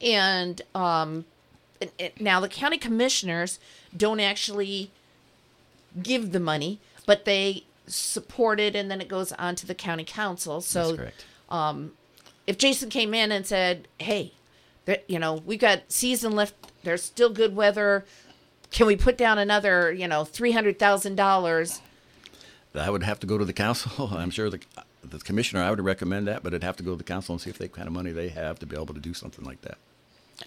And 0.00 0.62
um, 0.74 1.24
now 2.20 2.40
the 2.40 2.48
county 2.48 2.78
commissioners 2.78 3.58
don't 3.96 4.20
actually 4.20 4.90
give 6.02 6.32
the 6.32 6.40
money, 6.40 6.80
but 7.06 7.24
they 7.24 7.64
support 7.86 8.60
it, 8.60 8.74
and 8.76 8.90
then 8.90 9.00
it 9.00 9.08
goes 9.08 9.32
on 9.32 9.54
to 9.56 9.66
the 9.66 9.74
county 9.74 10.04
council. 10.04 10.60
So, 10.60 11.08
um, 11.48 11.92
if 12.46 12.58
Jason 12.58 12.90
came 12.90 13.14
in 13.14 13.32
and 13.32 13.46
said, 13.46 13.88
"Hey, 13.98 14.32
you 15.06 15.18
know, 15.18 15.34
we've 15.44 15.60
got 15.60 15.90
season 15.90 16.32
left. 16.32 16.54
There's 16.82 17.02
still 17.02 17.30
good 17.30 17.54
weather. 17.56 18.04
Can 18.70 18.86
we 18.86 18.96
put 18.96 19.16
down 19.16 19.38
another, 19.38 19.92
you 19.92 20.06
know, 20.08 20.24
three 20.24 20.52
hundred 20.52 20.78
thousand 20.78 21.16
dollars?" 21.16 21.80
That 22.72 22.92
would 22.92 23.02
have 23.02 23.18
to 23.20 23.26
go 23.26 23.38
to 23.38 23.44
the 23.44 23.52
council. 23.52 24.08
I'm 24.14 24.30
sure 24.30 24.50
the, 24.50 24.60
the 25.02 25.18
commissioner, 25.18 25.62
I 25.62 25.70
would 25.70 25.80
recommend 25.80 26.28
that, 26.28 26.42
but 26.42 26.52
it'd 26.52 26.64
have 26.64 26.76
to 26.76 26.82
go 26.82 26.92
to 26.92 26.96
the 26.96 27.04
council 27.04 27.32
and 27.34 27.40
see 27.40 27.50
if 27.50 27.58
they 27.58 27.68
kind 27.68 27.88
of 27.88 27.94
money 27.94 28.12
they 28.12 28.28
have 28.28 28.58
to 28.60 28.66
be 28.66 28.76
able 28.76 28.94
to 28.94 29.00
do 29.00 29.14
something 29.14 29.44
like 29.44 29.62
that. 29.62 29.78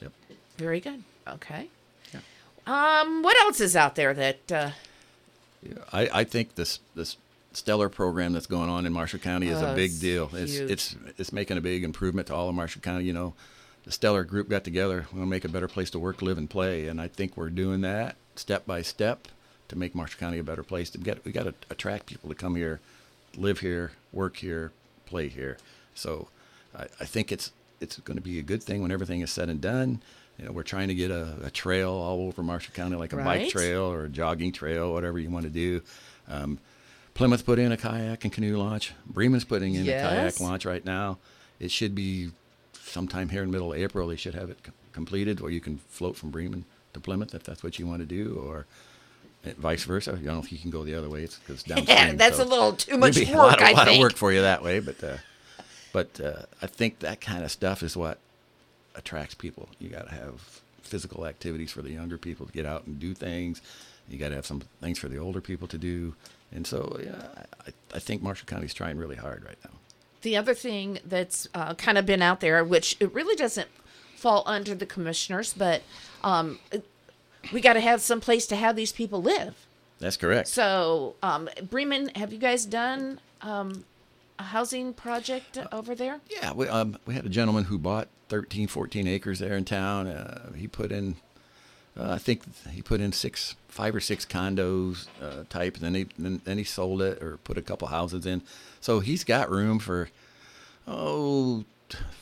Yep. 0.02 0.12
Very 0.58 0.80
good. 0.80 1.04
Okay. 1.28 1.68
Um, 2.68 3.24
what 3.24 3.36
else 3.40 3.60
is 3.60 3.76
out 3.76 3.96
there 3.96 4.14
that? 4.14 4.52
Uh, 4.52 4.72
I, 5.92 6.10
I 6.14 6.24
think 6.24 6.56
this 6.56 6.80
this 6.96 7.18
stellar 7.54 7.90
program 7.90 8.34
that's 8.34 8.46
going 8.46 8.70
on 8.70 8.86
in 8.86 8.94
Marshall 8.94 9.20
County 9.20 9.48
is 9.48 9.62
Oh, 9.62 9.72
a 9.72 9.76
big 9.76 10.00
deal. 10.00 10.30
It's 10.34 10.54
huge. 10.54 10.72
it's 10.72 10.96
it's 11.18 11.34
making 11.34 11.58
a 11.58 11.62
big 11.62 11.84
improvement 11.84 12.28
to 12.28 12.36
all 12.36 12.50
of 12.50 12.56
Marshall 12.56 12.82
County. 12.82 13.06
You 13.06 13.14
know, 13.14 13.34
the 13.84 13.92
stellar 13.92 14.24
group 14.24 14.48
got 14.48 14.64
together. 14.64 15.08
We'll 15.12 15.26
make 15.26 15.44
a 15.44 15.50
better 15.50 15.68
place 15.68 15.90
to 15.92 16.00
work, 16.00 16.22
live, 16.22 16.38
and 16.38 16.50
play, 16.50 16.88
and 16.88 17.02
I 17.02 17.08
think 17.08 17.36
we're 17.36 17.50
doing 17.50 17.82
that 17.82 18.16
step 18.36 18.66
by 18.68 18.84
step 18.84 19.28
to 19.68 19.76
make 19.78 19.96
Marshall 19.96 20.20
County 20.20 20.38
a 20.38 20.44
better 20.44 20.64
place. 20.64 20.90
To 20.92 20.98
get 21.00 21.26
we 21.26 21.32
got 21.32 21.44
to 21.46 21.54
attract 21.72 22.06
people 22.06 22.30
to 22.30 22.36
come 22.36 22.56
here, 22.56 22.80
live 23.36 23.60
here, 23.60 23.92
work 24.14 24.38
here, 24.38 24.72
play 25.08 25.30
here. 25.30 25.58
So 25.96 26.28
I, 26.78 26.84
I 27.00 27.06
think 27.06 27.32
it's 27.32 27.52
it's 27.80 27.98
going 27.98 28.18
to 28.18 28.24
be 28.24 28.38
a 28.38 28.44
good 28.44 28.62
thing 28.62 28.84
when 28.84 28.92
everything 28.92 29.22
is 29.22 29.32
said 29.32 29.50
and 29.50 29.60
done. 29.60 30.02
You 30.42 30.48
know, 30.48 30.54
we're 30.54 30.64
trying 30.64 30.88
to 30.88 30.96
get 30.96 31.12
a, 31.12 31.38
a 31.44 31.52
trail 31.52 31.92
all 31.92 32.26
over 32.28 32.42
Marshall 32.42 32.74
County, 32.74 32.96
like 32.96 33.14
a 33.14 33.18
Right. 33.18 33.42
bike 33.44 33.50
trail 33.52 33.84
or 33.84 34.06
a 34.06 34.10
jogging 34.10 34.52
trail, 34.52 34.92
whatever 34.92 35.20
you 35.20 35.30
want 35.30 35.44
to 35.46 35.52
do. 35.52 35.82
Um, 36.28 36.58
Plymouth 37.14 37.46
put 37.46 37.60
in 37.60 37.72
a 37.72 37.78
kayak 37.78 38.24
and 38.24 38.34
canoe 38.34 38.58
launch. 38.58 38.94
Bremen's 39.06 39.44
putting 39.46 39.76
in 39.76 39.84
a 39.88 39.92
kayak 39.92 40.40
launch 40.40 40.66
right 40.66 40.84
now. 40.84 41.20
It 41.60 41.70
should 41.70 41.94
be 41.94 42.32
sometime 42.74 43.30
here 43.30 43.44
in 43.44 43.50
the 43.50 43.52
middle 43.52 43.72
of 43.74 43.78
April. 43.80 44.08
They 44.08 44.16
should 44.16 44.34
have 44.34 44.50
it 44.50 44.58
c- 44.66 44.72
completed, 44.94 45.42
where 45.42 45.52
you 45.52 45.62
can 45.62 45.78
float 45.90 46.16
from 46.16 46.32
Bremen 46.32 46.66
to 46.94 47.00
Plymouth 47.00 47.36
if 47.36 47.44
that's 47.44 47.64
what 47.64 47.78
you 47.78 47.86
want 47.86 48.00
to 48.00 48.06
do, 48.08 48.42
or 48.44 48.66
vice 49.58 49.84
versa. 49.84 50.12
I 50.12 50.16
don't 50.16 50.26
know 50.26 50.40
if 50.40 50.52
you 50.52 50.58
can 50.58 50.72
go 50.72 50.84
the 50.84 50.96
other 50.96 51.10
way. 51.10 51.24
It's 51.24 51.38
because 51.38 51.62
downstream. 51.72 52.18
that's 52.18 52.38
so 52.38 52.44
a 52.44 52.46
little 52.46 52.74
too 52.74 52.98
much 52.98 53.18
work. 53.20 53.28
A 53.30 53.34
lot, 53.38 53.62
of, 53.62 53.68
I 53.68 53.72
lot 53.74 53.86
think. 53.88 53.98
of 54.00 54.02
work 54.02 54.16
for 54.16 54.32
you 54.32 54.42
that 54.42 54.64
way, 54.64 54.80
but 54.80 55.04
uh, 55.04 55.18
but 55.94 56.20
uh, 56.20 56.44
I 56.64 56.68
think 56.68 57.00
that 57.00 57.22
kind 57.22 57.44
of 57.44 57.52
stuff 57.52 57.84
is 57.84 57.96
what 57.96 58.18
attracts 58.96 59.36
people. 59.36 59.70
You 59.80 59.90
got 59.90 60.08
to 60.08 60.16
have 60.16 60.62
physical 60.82 61.26
activities 61.26 61.72
for 61.72 61.82
the 61.82 61.92
younger 61.92 62.18
people 62.18 62.46
to 62.46 62.52
get 62.52 62.66
out 62.66 62.86
and 62.86 63.00
do 63.00 63.14
things. 63.14 63.62
You 64.10 64.18
got 64.18 64.30
to 64.30 64.36
have 64.36 64.46
some 64.46 64.62
things 64.82 65.00
for 65.00 65.08
the 65.08 65.18
older 65.18 65.42
people 65.42 65.68
to 65.70 65.78
do. 65.78 66.16
And 66.52 66.68
so, 66.68 67.00
yeah, 67.02 67.44
I, 67.66 67.72
I 67.96 68.00
think 68.00 68.22
Marshall 68.22 68.48
County's 68.48 68.74
trying 68.74 68.98
really 68.98 69.16
hard 69.16 69.46
right 69.46 69.58
now. 69.64 69.72
The 70.22 70.36
other 70.38 70.54
thing 70.54 71.00
that's 71.06 71.48
uh, 71.54 71.74
kind 71.76 71.98
of 71.98 72.06
been 72.06 72.22
out 72.22 72.42
there, 72.42 72.64
which 72.64 72.98
it 73.00 73.14
really 73.14 73.36
doesn't 73.36 73.70
fall 74.16 74.44
under 74.46 74.76
the 74.76 74.86
commissioners, 74.86 75.54
but 75.54 75.82
um, 76.24 76.60
we 77.52 77.62
got 77.62 77.74
to 77.74 77.80
have 77.80 78.02
some 78.02 78.22
place 78.22 78.46
to 78.48 78.56
have 78.56 78.76
these 78.76 78.92
people 78.92 79.22
live. 79.22 79.66
That's 80.00 80.18
correct. 80.18 80.48
So, 80.48 81.16
um, 81.24 81.50
Bremen, 81.70 82.10
have 82.16 82.34
you 82.34 82.40
guys 82.40 82.66
done 82.66 83.20
um, 83.42 83.86
a 84.38 84.44
housing 84.44 84.94
project 84.94 85.58
over 85.72 85.96
there? 85.96 86.20
Yeah, 86.30 86.54
we 86.54 86.68
um 86.68 86.98
we 87.06 87.14
had 87.14 87.26
a 87.26 87.30
gentleman 87.30 87.66
who 87.66 87.78
bought 87.78 88.08
13, 88.32 88.68
14 88.68 89.08
acres 89.10 89.40
there 89.40 89.58
in 89.58 89.66
town. 89.66 90.08
Uh, 90.08 90.54
he 90.54 90.66
put 90.66 90.90
in, 90.90 91.18
uh, 92.00 92.14
I 92.14 92.18
think 92.18 92.44
he 92.70 92.82
put 92.82 93.02
in 93.02 93.12
six, 93.12 93.56
five 93.68 93.94
or 93.94 94.00
six 94.00 94.26
condos 94.26 95.08
uh, 95.22 95.44
type. 95.50 95.76
And 95.76 95.84
then 95.84 95.96
he 95.96 96.08
then, 96.18 96.42
then 96.46 96.58
he 96.58 96.64
sold 96.64 97.02
it 97.02 97.22
or 97.22 97.36
put 97.44 97.58
a 97.58 97.62
couple 97.62 97.90
houses 97.90 98.26
in. 98.26 98.42
So 98.80 99.02
he's 99.02 99.26
got 99.26 99.52
room 99.52 99.80
for 99.80 100.10
oh 100.88 101.66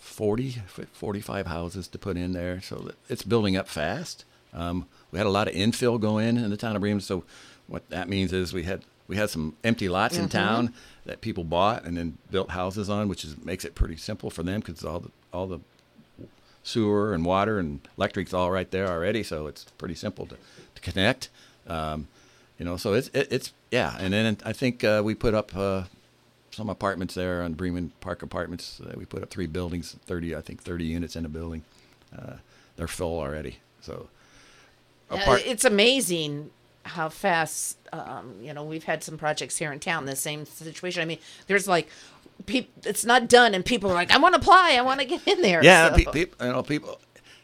40, 0.02 0.64
45 0.94 1.46
houses 1.46 1.88
to 1.90 2.00
put 2.00 2.18
in 2.18 2.34
there. 2.34 2.60
So 2.60 2.90
it's 3.08 3.22
building 3.22 3.56
up 3.56 3.68
fast. 3.68 4.26
Um, 4.52 4.88
we 5.12 5.20
had 5.20 5.28
a 5.28 5.30
lot 5.30 5.48
of 5.48 5.54
infill 5.54 6.02
go 6.02 6.18
in 6.18 6.40
in 6.40 6.50
the 6.50 6.58
town 6.58 6.76
of 6.76 6.82
Bremen. 6.82 7.02
So 7.02 7.24
what 7.68 7.88
that 7.92 8.10
means 8.10 8.34
is 8.34 8.52
we 8.52 8.64
had 8.64 8.82
we 9.08 9.16
had 9.16 9.30
some 9.30 9.56
empty 9.64 9.88
lots 9.90 10.18
in 10.18 10.28
town 10.28 10.74
that 11.06 11.22
people 11.22 11.44
bought 11.44 11.84
and 11.84 11.96
then 11.96 12.18
built 12.32 12.50
houses 12.50 12.90
on, 12.90 13.08
which 13.08 13.24
is 13.24 13.38
makes 13.46 13.64
it 13.64 13.76
pretty 13.76 13.96
simple 13.96 14.32
for 14.32 14.42
them 14.42 14.60
because 14.60 14.84
all 14.84 15.02
the 15.02 15.12
all 15.32 15.46
the 15.46 15.60
sewer 16.64 17.14
and 17.14 17.26
water 17.26 17.60
and 17.60 17.82
electric's 17.98 18.34
all 18.34 18.52
right 18.52 18.70
there 18.72 18.88
already. 18.88 19.24
So 19.24 19.48
it's 19.48 19.66
pretty 19.78 19.96
simple 19.96 20.26
to, 20.28 20.36
to 20.76 20.82
connect. 20.82 21.30
Um, 21.68 22.08
you 22.58 22.66
know, 22.66 22.78
so 22.78 22.94
it's 22.94 23.10
it, 23.10 23.28
it's 23.32 23.54
yeah. 23.72 23.96
And 24.00 24.14
then 24.14 24.38
I 24.46 24.54
think 24.54 24.84
uh, 24.84 25.02
we 25.04 25.16
put 25.16 25.34
up 25.34 25.56
uh, 25.56 25.84
some 26.52 26.70
apartments 26.70 27.14
there 27.14 27.42
on 27.42 27.54
Bremen 27.54 27.92
Park 28.02 28.22
Apartments. 28.22 28.82
Uh, 28.84 28.94
we 28.98 29.06
put 29.06 29.24
up 29.24 29.30
three 29.30 29.48
buildings, 29.48 29.96
thirty 30.06 30.36
I 30.36 30.42
think 30.42 30.62
thirty 30.62 30.86
units 30.86 31.16
in 31.16 31.26
a 31.26 31.30
building. 31.30 31.64
Uh, 32.18 32.34
they're 32.76 32.88
full 32.88 33.20
already. 33.20 33.60
So 33.82 34.10
apart- 35.10 35.44
it's 35.46 35.66
amazing 35.66 36.50
how 36.84 37.10
fast, 37.10 37.78
um, 37.94 38.34
you 38.42 38.54
know, 38.54 38.64
we've 38.64 38.86
had 38.86 39.04
some 39.04 39.18
projects 39.18 39.58
here 39.58 39.72
in 39.72 39.80
town, 39.80 40.06
the 40.06 40.16
same 40.16 40.46
situation. 40.46 41.02
I 41.02 41.06
mean, 41.06 41.20
there's 41.46 41.68
like, 41.68 41.88
peop- 42.46 42.72
it's 42.86 43.06
not 43.06 43.28
done, 43.28 43.54
and 43.54 43.64
people 43.66 43.90
are 43.90 43.94
like, 43.94 44.12
I 44.12 44.18
want 44.18 44.36
to 44.36 44.42
apply, 44.42 44.76
I 44.78 44.82
want 44.82 45.00
to 45.00 45.06
get 45.06 45.28
in 45.28 45.42
there. 45.42 45.64
Yeah, 45.64 45.90
So- 45.90 45.96
pe- 45.96 46.12
peop- 46.12 46.36
you 46.42 46.48
know, 46.48 46.64
people 46.64 47.00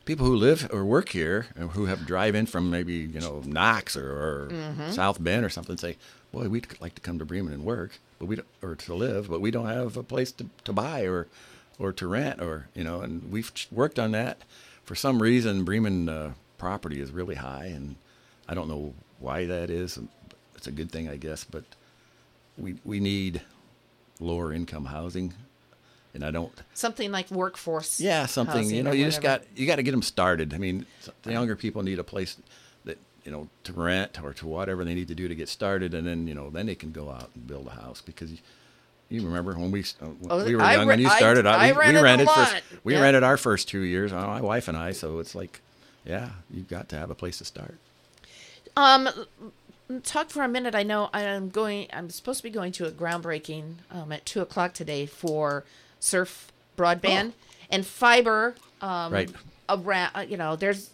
people 0.05 0.25
who 0.27 0.35
live 0.35 0.69
or 0.71 0.85
work 0.85 1.09
here 1.09 1.47
and 1.55 1.71
who 1.71 1.85
have 1.87 2.05
drive 2.05 2.35
in 2.35 2.45
from 2.45 2.69
maybe 2.69 2.93
you 2.93 3.19
know 3.19 3.41
Knox 3.45 3.95
or, 3.97 4.11
or 4.11 4.47
Mm-hmm. 4.51 4.91
South 4.91 5.23
Bend 5.23 5.43
or 5.45 5.49
something 5.49 5.77
say, 5.77 5.97
"Boy, 6.31 6.47
we'd 6.47 6.67
like 6.79 6.93
to 6.95 7.01
come 7.01 7.17
to 7.19 7.25
Bremen 7.25 7.53
and 7.53 7.63
work, 7.65 7.99
but 8.19 8.25
we 8.27 8.35
don't, 8.35 8.47
or 8.61 8.75
to 8.75 8.93
live, 8.93 9.29
but 9.29 9.41
we 9.41 9.49
don't 9.51 9.67
have 9.67 9.97
a 9.97 10.03
place 10.03 10.31
to, 10.33 10.45
to 10.65 10.73
buy 10.73 11.01
or 11.07 11.27
or 11.79 11.91
to 11.93 12.07
rent 12.07 12.39
or 12.41 12.67
you 12.75 12.83
know." 12.83 13.01
And 13.01 13.31
we've 13.31 13.51
worked 13.71 13.97
on 13.99 14.11
that. 14.11 14.37
For 14.83 14.93
some 14.95 15.21
reason, 15.21 15.63
Bremen 15.63 16.07
uh, 16.07 16.33
property 16.59 17.01
is 17.01 17.09
really 17.11 17.35
high, 17.35 17.65
and 17.65 17.95
I 18.47 18.53
don't 18.53 18.67
know 18.67 18.93
why 19.19 19.45
that 19.47 19.69
is. 19.71 19.97
It's 20.55 20.67
a 20.67 20.71
good 20.71 20.91
thing, 20.91 21.09
I 21.09 21.17
guess, 21.17 21.43
but 21.43 21.63
we 22.57 22.75
we 22.85 22.99
need 22.99 23.41
lower 24.19 24.53
income 24.53 24.85
housing, 24.85 25.33
and 26.13 26.23
I 26.23 26.31
don't. 26.31 26.51
something 26.73 27.11
like 27.11 27.29
workforce. 27.31 27.99
Yeah, 27.99 28.25
something. 28.25 28.69
You 28.69 28.83
know, 28.83 28.91
you 28.91 29.05
just 29.05 29.21
got 29.21 29.43
you 29.55 29.67
got 29.67 29.75
to 29.77 29.83
get 29.83 29.91
them 29.91 30.01
started. 30.01 30.53
I 30.53 30.57
mean, 30.57 30.85
the 31.23 31.31
younger 31.31 31.55
people 31.55 31.83
need 31.83 31.99
a 31.99 32.03
place 32.03 32.37
that 32.85 32.97
you 33.23 33.31
know 33.31 33.47
to 33.65 33.73
rent 33.73 34.21
or 34.23 34.33
to 34.33 34.47
whatever 34.47 34.83
they 34.85 34.93
need 34.95 35.07
to 35.09 35.15
do 35.15 35.27
to 35.27 35.35
get 35.35 35.49
started, 35.49 35.93
and 35.93 36.05
then 36.07 36.27
you 36.27 36.33
know 36.35 36.49
then 36.49 36.65
they 36.65 36.75
can 36.75 36.91
go 36.91 37.09
out 37.09 37.29
and 37.35 37.45
build 37.47 37.67
a 37.67 37.71
house 37.71 38.01
because. 38.01 38.31
You, 38.31 38.37
you 39.07 39.21
remember 39.23 39.53
when 39.53 39.69
we 39.69 39.81
uh, 40.01 40.05
when 40.07 40.31
Oh, 40.31 40.43
we 40.43 40.55
were 40.55 40.63
I 40.63 40.73
young 40.77 40.87
re- 40.87 40.97
you 40.97 41.07
started 41.11 41.45
out? 41.45 41.59
I 41.59 41.71
we, 41.73 41.77
rented 41.77 41.95
we 41.97 42.01
rented 42.01 42.27
for 42.27 42.39
lot. 42.39 42.61
we 42.83 42.93
Yeah. 42.95 43.01
rented 43.01 43.21
our 43.23 43.37
first 43.37 43.67
two 43.67 43.81
years. 43.81 44.11
uh, 44.11 44.15
My 44.25 44.41
wife 44.41 44.67
and 44.67 44.75
I. 44.75 44.93
So 44.93 45.19
it's 45.19 45.35
like, 45.35 45.61
yeah, 46.05 46.29
you've 46.49 46.67
got 46.67 46.89
to 46.89 46.95
have 46.97 47.11
a 47.11 47.15
place 47.15 47.37
to 47.37 47.45
start. 47.45 47.75
Um, 48.75 49.07
talk 50.03 50.29
for 50.29 50.43
a 50.43 50.47
minute. 50.47 50.75
I 50.75 50.83
know 50.83 51.09
I'm 51.13 51.49
going. 51.49 51.87
I'm 51.93 52.09
supposed 52.09 52.39
to 52.39 52.43
be 52.43 52.49
going 52.49 52.71
to 52.73 52.85
a 52.85 52.91
groundbreaking 52.91 53.75
um, 53.91 54.11
at 54.11 54.25
two 54.25 54.41
o'clock 54.41 54.73
today 54.73 55.05
for 55.05 55.63
surf 55.99 56.51
broadband 56.77 57.33
and 57.69 57.85
fiber. 57.85 58.55
Um, 58.81 59.13
Right. 59.13 59.31
Around, 59.67 60.11
uh, 60.15 60.19
you 60.19 60.37
know, 60.37 60.55
there's 60.55 60.91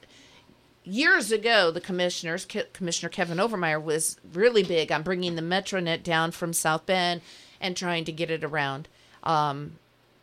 years 0.85 1.31
ago 1.31 1.71
the 1.71 1.81
commissioners, 1.81 2.45
Commissioner 2.73 3.09
Kevin 3.09 3.37
Overmyer 3.37 3.81
was 3.83 4.17
really 4.33 4.63
big 4.63 4.91
on 4.91 5.03
bringing 5.03 5.35
the 5.35 5.41
MetroNet 5.41 6.03
down 6.03 6.31
from 6.31 6.53
South 6.53 6.85
Bend 6.85 7.21
and 7.59 7.75
trying 7.75 8.05
to 8.05 8.11
get 8.13 8.31
it 8.31 8.43
around. 8.43 8.87
Um, 9.23 9.73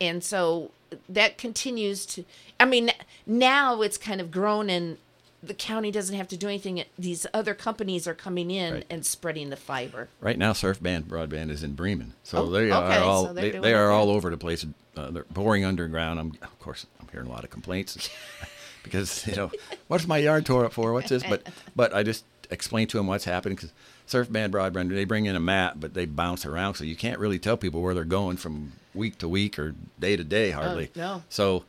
and 0.01 0.23
so 0.23 0.71
that 1.07 1.37
continues 1.37 2.05
to. 2.07 2.25
I 2.59 2.65
mean, 2.65 2.91
now 3.27 3.81
it's 3.81 3.97
kind 3.97 4.21
of 4.21 4.31
grown 4.31 4.69
and. 4.69 4.97
The 5.41 5.53
county 5.53 5.89
doesn't 5.91 6.15
have 6.15 6.27
to 6.29 6.37
do 6.37 6.47
anything. 6.47 6.83
These 6.97 7.25
other 7.33 7.53
companies 7.53 8.07
are 8.07 8.13
coming 8.13 8.51
in 8.51 8.73
Right. 8.73 8.85
and 8.89 9.05
spreading 9.05 9.49
the 9.49 9.55
fiber. 9.55 10.09
Right 10.19 10.37
now, 10.37 10.51
Surfband 10.51 11.03
Broadband 11.03 11.49
is 11.49 11.63
in 11.63 11.73
Bremen, 11.75 12.13
so 12.23 12.39
Oh, 12.39 12.45
they 12.49 12.71
are 12.71 12.99
all 13.03 13.27
so 13.27 13.33
they, 13.33 13.51
they 13.51 13.73
are 13.73 13.89
all 13.91 14.09
over 14.09 14.29
the 14.29 14.37
place. 14.37 14.65
Uh, 14.97 15.11
they're 15.11 15.25
boring 15.29 15.63
underground. 15.63 16.19
I'm 16.19 16.33
of 16.41 16.59
course 16.59 16.85
I'm 16.99 17.07
hearing 17.09 17.27
a 17.27 17.29
lot 17.29 17.43
of 17.45 17.49
complaints 17.49 18.09
because 18.83 19.25
you 19.27 19.35
know 19.35 19.51
what's 19.87 20.07
my 20.07 20.17
yard 20.17 20.45
tore 20.45 20.65
up 20.65 20.73
for? 20.73 20.91
What's 20.93 21.09
this? 21.09 21.23
But 21.23 21.47
but 21.75 21.93
I 21.95 22.03
just 22.03 22.25
explain 22.49 22.87
to 22.87 22.97
them 22.97 23.07
what's 23.07 23.25
happening 23.25 23.55
because 23.55 23.71
Surfband 24.07 24.49
Broadband 24.51 24.89
they 24.89 25.05
bring 25.05 25.25
in 25.25 25.35
a 25.37 25.39
map, 25.39 25.75
but 25.79 25.93
they 25.93 26.05
bounce 26.05 26.45
around, 26.45 26.73
so 26.75 26.83
you 26.83 26.95
can't 26.97 27.19
really 27.19 27.39
tell 27.39 27.55
people 27.55 27.81
where 27.81 27.93
they're 27.93 28.03
going 28.03 28.35
from 28.37 28.73
week 28.93 29.17
to 29.19 29.29
week 29.29 29.57
or 29.57 29.73
day 29.99 30.17
to 30.17 30.23
day 30.25 30.51
hardly. 30.51 30.89
Oh, 30.97 30.99
no. 30.99 31.23
So 31.29 31.63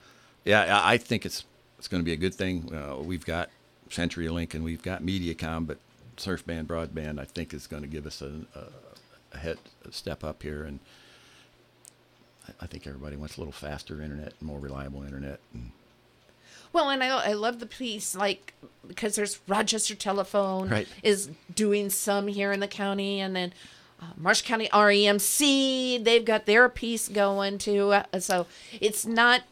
yeah, 0.45 0.81
I 0.83 0.95
I 0.95 0.99
think 0.99 1.25
it's 1.25 1.45
it's 1.79 1.87
going 1.87 2.03
to 2.03 2.05
be 2.05 2.13
a 2.13 2.17
good 2.17 2.35
thing. 2.35 2.75
Uh, 2.75 2.97
we've 3.01 3.25
got 3.25 3.49
CenturyLink 3.91 4.55
and 4.55 4.65
we've 4.65 4.83
got 4.83 5.03
MediaCom, 5.03 5.67
but 5.67 5.79
Surfband 6.17 6.67
Broadband 6.67 7.19
I 7.21 7.25
think 7.25 7.53
is 7.55 7.67
going 7.67 7.83
to 7.83 7.89
give 7.89 8.07
us 8.07 8.23
a, 8.23 8.31
a, 8.55 8.65
a 9.33 9.39
head 9.39 9.59
a 9.89 9.93
step 9.93 10.23
up 10.25 10.43
here, 10.43 10.65
and 10.65 10.81
I- 12.49 12.65
I 12.65 12.67
think 12.67 12.87
everybody 12.87 13.17
wants 13.17 13.37
a 13.37 13.41
little 13.41 13.53
faster 13.53 14.01
internet, 14.03 14.41
more 14.43 14.59
reliable 14.59 15.03
internet. 15.03 15.41
And 15.55 15.73
Well, 16.73 16.91
and 16.91 17.03
I, 17.03 17.09
I 17.09 17.33
love 17.33 17.59
the 17.59 17.67
piece, 17.67 18.15
like, 18.15 18.55
because 18.87 19.15
there's 19.17 19.41
Rochester 19.49 19.95
Telephone 19.95 20.69
Right. 20.69 20.89
is 21.03 21.31
doing 21.55 21.91
some 21.91 22.29
here 22.29 22.53
in 22.53 22.61
the 22.61 22.69
county, 22.69 23.21
and 23.21 23.35
then 23.35 23.53
uh, 24.01 24.07
Marsh 24.17 24.43
County 24.43 24.69
REMC, 24.73 26.03
they've 26.05 26.25
got 26.25 26.47
their 26.47 26.69
piece 26.69 27.09
going 27.09 27.59
too. 27.59 27.91
Uh, 27.93 28.21
so 28.21 28.47
it's 28.81 29.05
not 29.05 29.43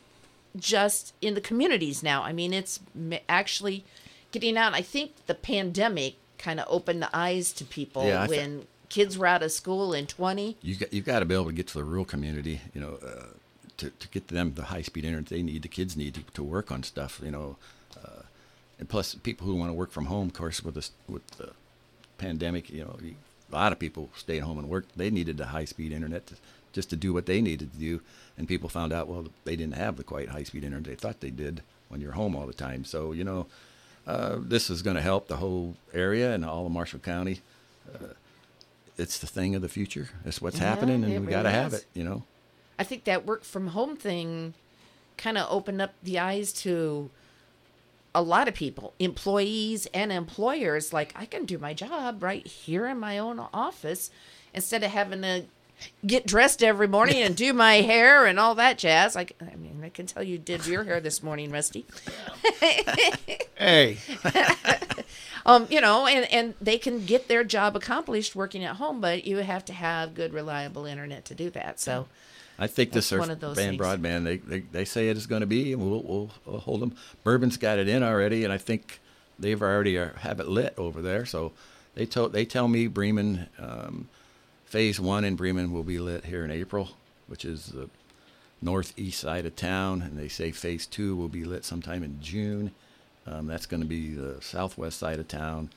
just 0.56 1.12
in 1.20 1.34
the 1.34 1.40
communities 1.40 2.02
now. 2.02 2.22
I 2.22 2.32
mean, 2.32 2.52
it's 2.54 2.80
actually 3.28 3.84
getting 4.32 4.56
out. 4.56 4.74
I 4.74 4.82
think 4.82 5.12
the 5.26 5.34
pandemic 5.34 6.14
kind 6.38 6.60
of 6.60 6.66
opened 6.68 7.02
the 7.02 7.10
eyes 7.16 7.52
to 7.52 7.64
people 7.64 8.06
Yeah, 8.06 8.26
when 8.28 8.66
kids 8.88 9.18
were 9.18 9.26
out 9.26 9.42
of 9.42 9.50
school 9.52 9.92
in 9.92 10.06
20. 10.06 10.56
you 10.62 10.76
got 10.76 10.92
you've 10.92 11.04
got 11.04 11.18
to 11.20 11.24
be 11.24 11.34
able 11.34 11.46
to 11.46 11.52
get 11.52 11.66
to 11.68 11.74
the 11.78 11.84
rural 11.84 12.04
community, 12.04 12.60
you 12.74 12.80
know, 12.80 12.98
uh, 13.04 13.26
to 13.78 13.90
to 13.90 14.08
get 14.08 14.28
them 14.28 14.54
the 14.54 14.64
high 14.64 14.82
speed 14.82 15.04
internet 15.04 15.26
they 15.28 15.42
need. 15.42 15.62
The 15.62 15.68
kids 15.68 15.96
need 15.96 16.14
to, 16.14 16.22
to 16.34 16.42
work 16.42 16.70
on 16.72 16.82
stuff, 16.82 17.20
you 17.24 17.30
know, 17.30 17.56
uh, 18.02 18.22
and 18.78 18.88
plus 18.88 19.14
people 19.14 19.46
who 19.46 19.54
want 19.56 19.70
to 19.70 19.74
work 19.74 19.90
from 19.90 20.06
home, 20.06 20.28
of 20.28 20.34
course, 20.34 20.62
with 20.64 20.74
this 20.74 20.90
with 21.08 21.26
the 21.38 21.50
pandemic, 22.18 22.70
you 22.70 22.84
know, 22.84 22.96
you- 23.02 23.16
a 23.50 23.54
lot 23.54 23.72
of 23.72 23.78
people 23.78 24.10
stayed 24.14 24.40
home 24.40 24.58
and 24.58 24.68
worked. 24.68 24.96
They 24.98 25.08
needed 25.10 25.38
the 25.38 25.46
high 25.46 25.64
speed 25.64 25.90
internet 25.90 26.26
to, 26.26 26.34
just 26.74 26.90
to 26.90 26.96
do 26.96 27.14
what 27.14 27.24
they 27.24 27.40
needed 27.40 27.72
to 27.72 27.78
do, 27.78 28.00
and 28.36 28.46
people 28.46 28.68
found 28.68 28.92
out 28.92 29.08
well 29.08 29.26
they 29.44 29.56
didn't 29.56 29.74
have 29.74 29.96
the 29.96 30.04
quite 30.04 30.28
high 30.28 30.42
speed 30.42 30.64
internet 30.64 30.84
they 30.84 30.94
thought 30.94 31.20
they 31.20 31.30
did 31.30 31.62
when 31.88 32.00
you're 32.02 32.12
home 32.12 32.36
all 32.36 32.46
the 32.46 32.52
time. 32.52 32.84
So 32.84 33.12
you 33.12 33.24
know, 33.24 33.46
uh, 34.08 34.36
this 34.40 34.70
is 34.70 34.82
going 34.82 34.96
to 34.96 35.02
help 35.02 35.28
the 35.28 35.36
whole 35.36 35.76
area 35.92 36.32
and 36.32 36.44
all 36.44 36.66
of 36.66 36.72
Marshall 36.72 36.98
County. 36.98 37.40
Uh, 37.94 38.14
it's 38.96 39.18
the 39.18 39.26
thing 39.26 39.54
of 39.54 39.62
the 39.62 39.68
future. 39.68 40.08
It's 40.24 40.40
what's 40.40 40.58
Yeah, 40.58 40.70
happening, 40.70 41.04
and 41.04 41.24
we 41.24 41.30
got 41.30 41.42
to 41.42 41.50
have 41.50 41.74
it. 41.74 41.84
You 41.94 42.02
know. 42.04 42.24
I 42.78 42.84
think 42.84 43.04
that 43.04 43.26
work 43.26 43.44
from 43.44 43.68
home 43.68 43.96
thing 43.96 44.54
kind 45.16 45.36
of 45.38 45.46
opened 45.50 45.82
up 45.82 45.94
the 46.02 46.18
eyes 46.18 46.52
to 46.54 47.10
a 48.14 48.22
lot 48.22 48.48
of 48.48 48.54
people, 48.54 48.94
employees 48.98 49.86
and 49.92 50.10
employers. 50.10 50.92
Like, 50.92 51.12
I 51.14 51.26
can 51.26 51.44
do 51.44 51.58
my 51.58 51.74
job 51.74 52.22
right 52.22 52.46
here 52.46 52.86
in 52.86 52.98
my 52.98 53.18
own 53.18 53.38
office 53.52 54.10
instead 54.54 54.82
of 54.82 54.90
having 54.90 55.22
to 55.22 55.44
get 56.06 56.26
dressed 56.26 56.62
every 56.62 56.88
morning 56.88 57.22
and 57.22 57.36
do 57.36 57.52
my 57.52 57.76
hair 57.76 58.26
and 58.26 58.38
all 58.38 58.54
that 58.54 58.78
jazz. 58.78 59.14
Like, 59.14 59.36
I 59.40 59.56
mean, 59.56 59.80
I 59.82 59.88
can 59.88 60.06
tell 60.06 60.22
you 60.22 60.38
did 60.38 60.66
your 60.66 60.84
hair 60.84 61.00
this 61.00 61.22
morning, 61.22 61.50
Rusty. 61.50 61.86
Hey, 63.58 63.98
um, 65.46 65.66
you 65.68 65.80
know, 65.80 66.06
and, 66.06 66.32
and 66.32 66.54
they 66.60 66.78
can 66.78 67.04
get 67.04 67.26
their 67.26 67.42
job 67.42 67.74
accomplished 67.74 68.36
working 68.36 68.62
at 68.62 68.76
home, 68.76 69.00
but 69.00 69.24
you 69.24 69.38
have 69.38 69.64
to 69.64 69.72
have 69.72 70.14
good, 70.14 70.32
reliable 70.32 70.86
internet 70.86 71.24
to 71.24 71.34
do 71.34 71.50
that. 71.50 71.80
So, 71.80 72.06
I 72.56 72.68
think 72.68 72.92
this 72.92 73.08
surf 73.08 73.18
one 73.18 73.30
of 73.30 73.40
those 73.40 73.56
band 73.56 73.78
things. 73.78 73.82
broadband 73.82 74.24
they, 74.24 74.36
they 74.36 74.60
they 74.60 74.84
say 74.84 75.08
it 75.08 75.16
is 75.16 75.26
going 75.26 75.40
to 75.40 75.46
be, 75.46 75.72
and 75.72 75.82
we'll, 75.82 76.02
we'll 76.02 76.30
we'll 76.46 76.60
hold 76.60 76.80
them. 76.80 76.94
Bourbon's 77.24 77.56
got 77.56 77.80
it 77.80 77.88
in 77.88 78.04
already, 78.04 78.44
and 78.44 78.52
I 78.52 78.58
think 78.58 79.00
they've 79.38 79.60
already 79.60 79.98
uh, 79.98 80.10
have 80.20 80.38
it 80.38 80.46
lit 80.46 80.74
over 80.76 81.02
there. 81.02 81.26
So 81.26 81.50
they 81.94 82.06
told 82.06 82.32
they 82.32 82.44
tell 82.44 82.68
me 82.68 82.86
Bremen 82.86 83.48
um, 83.58 84.08
phase 84.68 85.00
one 85.00 85.24
in 85.24 85.34
Bremen 85.34 85.72
will 85.72 85.82
be 85.82 85.98
lit 85.98 86.26
here 86.26 86.44
in 86.44 86.50
April, 86.50 86.90
which 87.26 87.44
is 87.44 87.66
the 87.66 87.88
northeast 88.60 89.20
side 89.20 89.46
of 89.46 89.56
town, 89.56 90.02
and 90.02 90.18
they 90.18 90.28
say 90.28 90.50
phase 90.50 90.86
two 90.86 91.16
will 91.16 91.28
be 91.28 91.44
lit 91.44 91.64
sometime 91.64 92.02
in 92.02 92.20
June. 92.20 92.72
Um, 93.26 93.46
that's 93.46 93.66
going 93.66 93.82
to 93.82 93.86
be 93.86 94.14
the 94.14 94.40
southwest 94.40 94.98
side 94.98 95.18
of 95.18 95.28
town. 95.28 95.70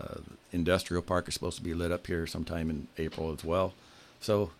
Uh, 0.00 0.20
industrial 0.52 1.02
park 1.02 1.28
is 1.28 1.34
supposed 1.34 1.58
to 1.58 1.62
be 1.62 1.74
lit 1.74 1.92
up 1.92 2.06
here 2.06 2.26
sometime 2.26 2.70
in 2.70 2.88
April 2.96 3.32
as 3.32 3.44
well. 3.44 3.74
So 4.20 4.50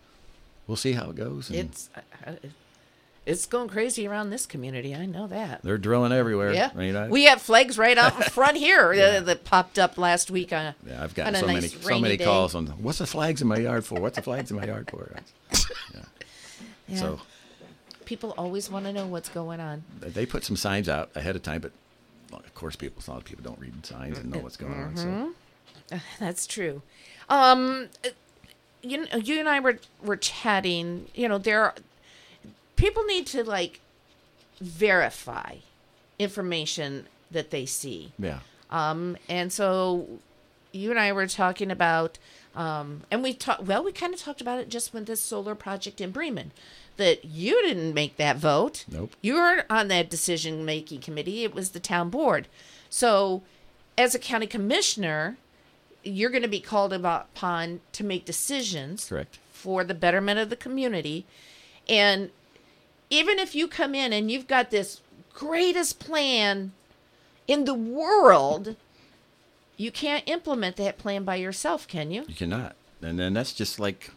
we'll 0.67 0.77
see 0.77 0.93
how 0.93 1.09
it 1.09 1.15
goes. 1.15 1.49
It's 1.49 1.89
uh, 1.95 2.31
uh, 2.31 2.33
it's 3.25 3.45
going 3.45 3.67
crazy 3.69 4.07
around 4.07 4.29
this 4.31 4.45
community. 4.45 4.95
I 4.95 5.05
know 5.05 5.27
that. 5.27 5.61
they're 5.61 5.77
drilling 5.77 6.11
everywhere. 6.11 6.53
Yeah, 6.53 6.71
I 6.73 6.77
mean, 6.77 6.95
I, 6.95 7.07
we 7.09 7.25
have 7.25 7.41
flags 7.41 7.77
right 7.77 7.97
out 7.97 8.15
in 8.15 8.21
front 8.31 8.57
here 8.57 8.91
uh, 8.93 9.19
that 9.21 9.43
popped 9.43 9.77
up 9.77 9.97
last 9.97 10.31
week 10.31 10.51
on. 10.53 10.73
yeah, 10.85 11.03
I've 11.03 11.13
gotten 11.13 11.35
a 11.35 11.39
so 11.39 11.45
nice 11.47 11.55
many 11.55 11.67
so 11.67 11.99
many 11.99 12.17
day. 12.17 12.25
calls 12.25 12.55
on 12.55 12.67
what's 12.67 12.97
the 12.99 13.07
flags 13.07 13.41
in 13.41 13.47
my 13.47 13.57
yard 13.57 13.85
for? 13.85 13.99
What's 13.99 14.15
the 14.15 14.21
flags 14.23 14.51
in 14.51 14.57
my 14.57 14.65
yard 14.65 14.89
for? 14.89 15.11
Yeah. 15.93 16.01
Yeah. 16.87 16.97
So 16.99 17.21
People 18.05 18.33
always 18.39 18.71
want 18.71 18.85
to 18.85 18.93
know 18.93 19.05
what's 19.05 19.29
going 19.29 19.59
on. 19.59 19.83
they 19.99 20.25
put 20.25 20.43
some 20.43 20.55
signs 20.55 20.89
out 20.89 21.11
ahead 21.13 21.35
of 21.35 21.43
time, 21.43 21.61
but 21.61 21.71
of 22.33 22.55
course, 22.55 22.75
people 22.75 23.03
a 23.07 23.11
lot 23.11 23.17
of 23.17 23.25
people 23.25 23.43
don't 23.43 23.59
read 23.59 23.85
signs 23.85 24.17
and 24.17 24.31
know 24.31 24.39
what's 24.39 24.57
going 24.57 24.73
on. 24.73 24.97
So 24.97 25.99
That's 26.19 26.47
true. 26.47 26.81
Um, 27.29 27.89
uh, 28.03 28.09
you 28.81 29.05
you 29.21 29.39
and 29.39 29.47
I 29.49 29.59
were 29.59 29.77
were 30.03 30.17
chatting. 30.17 31.07
You 31.13 31.27
know, 31.29 31.37
there 31.37 31.63
are, 31.65 31.75
people 32.79 33.03
need 33.03 33.27
to 33.27 33.43
like 33.43 33.81
verify 34.59 35.55
information 36.17 37.07
that 37.31 37.51
they 37.51 37.65
see. 37.65 38.11
yeah, 38.17 38.39
Um, 38.71 39.17
and 39.27 39.53
so 39.53 40.07
you 40.71 40.89
and 40.89 40.99
I 40.99 41.11
were 41.11 41.27
talking 41.27 41.71
about, 41.71 42.17
um, 42.55 43.03
and 43.11 43.21
we 43.21 43.33
talked, 43.33 43.63
well, 43.63 43.83
we 43.83 43.91
kind 43.91 44.13
of 44.13 44.19
talked 44.19 44.41
about 44.41 44.59
it 44.59 44.69
just 44.69 44.93
with 44.93 45.05
this 45.05 45.21
solar 45.21 45.55
project 45.55 46.01
in 46.01 46.11
Bremen, 46.11 46.51
that 46.97 47.25
you 47.25 47.61
didn't 47.63 47.93
make 47.93 48.17
that 48.17 48.37
vote. 48.37 48.85
Nope. 48.91 49.11
You 49.21 49.35
weren't 49.35 49.65
on 49.69 49.87
that 49.89 50.09
decision 50.09 50.65
making 50.65 51.01
committee. 51.01 51.43
It 51.43 51.53
was 51.53 51.69
the 51.71 51.79
town 51.79 52.09
board. 52.09 52.47
So 52.89 53.43
as 53.97 54.15
a 54.15 54.19
county 54.19 54.47
commissioner, 54.47 55.37
you're 56.03 56.29
going 56.29 56.43
to 56.43 56.49
be 56.49 56.59
called 56.59 56.93
upon 56.93 57.81
to 57.93 58.03
make 58.03 58.25
decisions 58.25 59.07
correct. 59.07 59.37
for 59.51 59.83
the 59.83 59.93
betterment 59.93 60.39
of 60.39 60.49
the 60.49 60.55
community. 60.55 61.25
And 61.87 62.31
even 63.09 63.39
if 63.39 63.55
you 63.55 63.67
come 63.67 63.95
in 63.95 64.13
and 64.13 64.31
you've 64.31 64.47
got 64.47 64.71
this 64.71 65.01
greatest 65.33 65.99
plan 65.99 66.71
in 67.47 67.65
the 67.65 67.73
world, 67.73 68.75
you 69.77 69.91
can't 69.91 70.27
implement 70.27 70.75
that 70.75 70.97
plan 70.97 71.23
by 71.23 71.35
yourself, 71.35 71.87
can 71.87 72.11
you? 72.11 72.25
You 72.27 72.35
cannot, 72.35 72.75
and 73.01 73.17
then 73.17 73.33
that's 73.33 73.53
just 73.53 73.79
like 73.79 74.11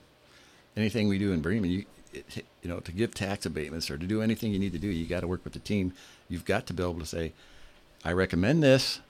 anything 0.77 1.09
we 1.09 1.19
do 1.19 1.32
in 1.32 1.40
Bremen. 1.40 1.70
You 1.70 1.85
it, 2.12 2.44
you 2.62 2.69
know 2.69 2.81
to 2.81 2.93
give 2.93 3.14
tax 3.14 3.47
abatements 3.47 3.90
or 3.90 3.97
to 3.97 4.06
do 4.06 4.23
anything 4.23 4.52
you 4.52 4.59
need 4.59 4.73
to 4.73 4.78
do, 4.78 4.89
you 4.89 5.06
got 5.06 5.20
to 5.20 5.28
work 5.28 5.44
with 5.44 5.52
the 5.52 5.59
team. 5.59 5.93
You've 6.28 6.44
got 6.44 6.66
to 6.66 6.74
be 6.74 6.82
able 6.82 6.98
to 6.98 7.06
say, 7.06 7.32
I 8.05 8.12
recommend 8.12 8.62
this. 8.62 9.01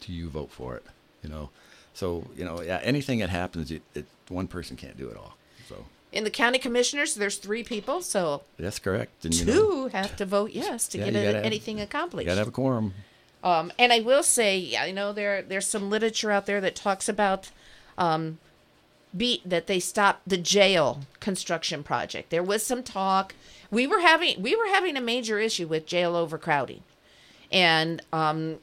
Do 0.00 0.12
you 0.12 0.28
vote 0.28 0.50
for 0.50 0.76
it? 0.76 0.84
You 1.22 1.30
know, 1.30 1.50
so 1.94 2.24
you 2.36 2.44
know, 2.44 2.62
yeah, 2.62 2.80
anything 2.82 3.18
that 3.20 3.30
happens, 3.30 3.70
it, 3.70 3.82
it 3.94 4.06
one 4.28 4.46
person 4.48 4.76
can't 4.76 4.96
do 4.96 5.08
it 5.08 5.16
all. 5.16 5.35
In 6.16 6.24
the 6.24 6.30
county 6.30 6.58
commissioners, 6.58 7.14
there's 7.14 7.36
three 7.36 7.62
people, 7.62 8.00
so 8.00 8.42
that's 8.58 8.78
correct. 8.78 9.24
And 9.26 9.34
you 9.34 9.44
two 9.44 9.52
know, 9.52 9.88
have 9.88 10.16
to 10.16 10.24
vote 10.24 10.52
yes 10.52 10.88
to 10.88 10.98
Yeah, 10.98 11.10
get 11.10 11.14
you 11.14 11.34
have- 11.34 11.44
anything 11.44 11.76
you 11.76 11.84
accomplished. 11.84 12.26
got 12.26 12.32
to 12.32 12.38
have 12.38 12.48
a 12.48 12.52
quorum. 12.52 12.94
Um, 13.44 13.70
and 13.78 13.92
I 13.92 14.00
will 14.00 14.22
say, 14.22 14.74
I 14.78 14.90
know 14.92 15.12
there 15.12 15.42
there's 15.42 15.66
some 15.66 15.90
literature 15.90 16.30
out 16.30 16.46
there 16.46 16.60
that 16.62 16.74
talks 16.74 17.08
about 17.08 17.50
um, 17.98 18.38
be 19.16 19.42
that 19.44 19.66
they 19.66 19.78
stopped 19.78 20.26
the 20.26 20.38
jail 20.38 21.02
construction 21.20 21.82
project. 21.82 22.30
There 22.30 22.42
was 22.42 22.64
some 22.64 22.82
talk. 22.82 23.34
We 23.70 23.86
were 23.86 24.00
having 24.00 24.40
we 24.42 24.56
were 24.56 24.66
having 24.68 24.96
a 24.96 25.00
major 25.02 25.38
issue 25.38 25.66
with 25.66 25.84
jail 25.86 26.16
overcrowding, 26.16 26.82
and 27.52 28.00
um, 28.12 28.56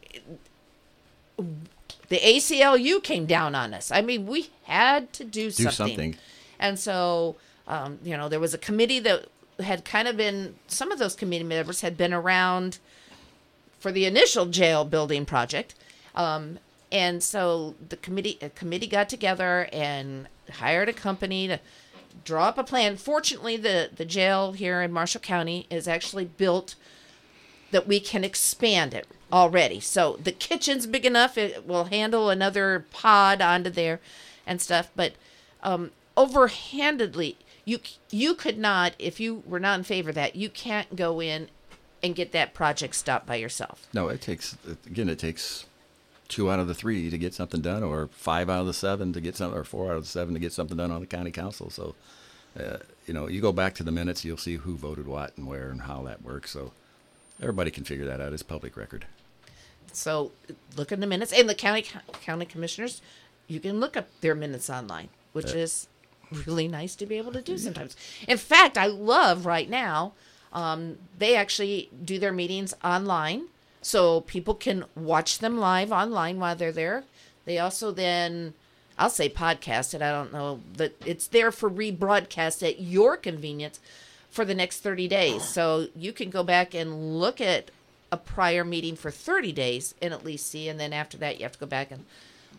the 1.38 2.18
ACLU 2.20 3.02
came 3.04 3.26
down 3.26 3.54
on 3.56 3.74
us. 3.76 3.92
I 3.92 4.02
mean, 4.02 4.26
we 4.26 4.50
had 4.64 5.14
to 5.14 5.24
do 5.24 5.52
something. 5.52 5.72
something. 5.72 6.16
And 6.60 6.80
so, 6.80 7.36
um, 7.68 8.00
you 8.04 8.16
know, 8.16 8.30
there 8.30 8.40
was 8.40 8.54
a 8.54 8.58
committee 8.58 9.00
that 9.00 9.28
had 9.60 9.86
kind 9.86 10.08
of 10.08 10.18
been. 10.18 10.56
Some 10.68 10.92
of 10.92 11.00
those 11.00 11.16
committee 11.16 11.44
members 11.44 11.82
had 11.82 11.98
been 11.98 12.14
around 12.14 12.80
for 13.80 13.92
the 13.92 14.06
initial 14.06 14.46
jail 14.46 14.86
building 14.86 15.26
project. 15.26 15.76
Um, 16.16 16.60
and 16.92 17.24
so 17.24 17.76
the 17.90 17.98
committee 17.98 18.40
committee 18.56 18.88
got 18.88 19.10
together 19.10 19.68
and 19.74 20.28
hired 20.50 20.90
a 20.90 20.94
company 20.94 21.48
to 21.48 21.60
draw 22.24 22.46
up 22.46 22.58
a 22.58 22.64
plan. 22.64 22.98
Fortunately, 22.98 23.58
the 23.58 23.90
the 23.94 24.06
jail 24.06 24.54
here 24.54 24.82
in 24.82 24.92
Marshall 24.92 25.22
County 25.22 25.66
is 25.70 25.88
actually 25.88 26.26
built 26.26 26.76
that 27.72 27.88
we 27.88 28.00
can 28.00 28.24
expand 28.24 28.94
it 28.94 29.08
already. 29.32 29.80
So 29.80 30.20
the 30.24 30.32
kitchen's 30.32 30.86
big 30.86 31.06
enough; 31.06 31.38
it 31.38 31.68
will 31.68 31.86
handle 31.86 32.30
another 32.30 32.86
pod 32.92 33.42
onto 33.42 33.72
there 33.72 34.00
and 34.46 34.62
stuff. 34.62 34.92
But 34.96 35.14
um, 35.64 35.92
overhandedly, 36.18 37.36
you 37.66 37.80
you 38.12 38.36
could 38.36 38.58
not, 38.58 38.94
if 39.00 39.20
you 39.20 39.44
were 39.46 39.60
not 39.60 39.80
in 39.80 39.84
favor 39.84 40.10
of 40.10 40.16
that, 40.16 40.36
you 40.36 40.50
can't 40.50 40.96
go 40.96 41.22
in 41.22 41.50
and 42.02 42.16
get 42.16 42.32
that 42.34 42.54
project 42.54 42.96
stopped 42.96 43.26
by 43.26 43.36
yourself. 43.36 43.88
No, 43.94 44.10
it 44.10 44.22
takes 44.22 44.58
again. 44.86 45.10
It 45.10 45.20
takes 45.20 45.66
two 46.28 46.52
out 46.52 46.60
of 46.60 46.68
the 46.68 46.74
three 46.74 47.10
to 47.10 47.18
get 47.18 47.34
something 47.34 47.62
done, 47.62 47.84
or 47.84 48.08
five 48.08 48.50
out 48.50 48.62
of 48.62 48.68
the 48.68 48.74
seven 48.74 49.14
to 49.14 49.22
get 49.22 49.36
something, 49.36 49.58
or 49.58 49.64
four 49.64 49.92
out 49.92 49.98
of 49.98 50.04
the 50.04 50.10
seven 50.10 50.34
to 50.34 50.40
get 50.40 50.52
something 50.52 50.78
done 50.78 50.92
on 50.92 51.02
the 51.02 51.08
county 51.08 51.32
council. 51.32 51.70
So, 51.70 51.96
uh, 52.60 52.78
you 53.08 53.14
know, 53.14 53.28
you 53.28 53.40
go 53.42 53.52
back 53.52 53.74
to 53.76 53.84
the 53.84 53.92
minutes, 53.92 54.26
you'll 54.26 54.38
see 54.38 54.56
who 54.56 54.76
voted 54.76 55.08
what 55.08 55.38
and 55.38 55.48
where 55.48 55.70
and 55.70 55.82
how 55.82 56.04
that 56.04 56.22
works. 56.22 56.52
So, 56.52 56.72
everybody 57.42 57.72
can 57.72 57.84
figure 57.84 58.06
that 58.06 58.20
out. 58.20 58.34
It's 58.34 58.44
public 58.44 58.76
record. 58.76 59.06
So 59.92 60.32
look 60.76 60.92
in 60.92 61.00
the 61.00 61.08
minutes, 61.08 61.32
and 61.32 61.48
the 61.48 61.56
county 61.56 61.86
county 62.22 62.46
commissioners, 62.46 63.02
you 63.48 63.60
can 63.60 63.80
look 63.80 63.96
up 63.96 64.08
their 64.22 64.36
minutes 64.36 64.70
online, 64.70 65.10
which 65.34 65.54
is 65.54 65.88
really 66.46 66.68
nice 66.68 66.96
to 66.96 67.06
be 67.06 67.18
able 67.18 67.32
to 67.34 67.42
do 67.42 67.58
sometimes. 67.58 67.96
In 68.28 68.38
fact, 68.38 68.78
I 68.78 68.88
love 68.88 69.46
right 69.46 69.70
now. 69.70 70.14
Um, 70.52 70.98
they 71.18 71.36
actually 71.36 71.90
do 72.04 72.20
their 72.20 72.32
meetings 72.32 72.74
online, 72.84 73.46
so 73.82 74.22
people 74.22 74.54
can 74.54 74.86
watch 74.96 75.40
them 75.40 75.58
live 75.58 75.92
online 75.92 76.40
while 76.40 76.56
they're 76.56 76.72
there. 76.72 77.04
They 77.46 77.60
also 77.60 77.92
then, 77.92 78.54
I'll 78.98 79.10
say 79.10 79.30
podcast 79.30 79.94
it. 79.94 80.02
I 80.02 80.12
don't 80.12 80.32
know 80.32 80.62
that 80.78 80.96
it's 81.06 81.28
there 81.28 81.52
for 81.52 81.70
rebroadcast 81.70 82.68
at 82.68 82.80
your 82.80 83.18
convenience 83.18 83.80
for 84.30 84.46
the 84.46 84.56
next 84.56 84.80
30 84.80 85.08
days. 85.08 85.44
So 85.44 85.88
you 85.96 86.14
can 86.14 86.30
go 86.30 86.44
back 86.44 86.74
and 86.74 87.20
look 87.20 87.42
at 87.42 87.70
a 88.12 88.18
prior 88.18 88.64
meeting 88.64 88.96
for 88.96 89.12
30 89.12 89.52
days 89.52 89.96
and 90.02 90.14
at 90.14 90.26
least 90.26 90.48
see. 90.48 90.70
And 90.70 90.80
then 90.80 90.94
after 90.94 91.18
that, 91.18 91.38
you 91.38 91.44
have 91.44 91.54
to 91.54 91.60
go 91.60 91.66
back 91.66 91.92
and 91.92 92.06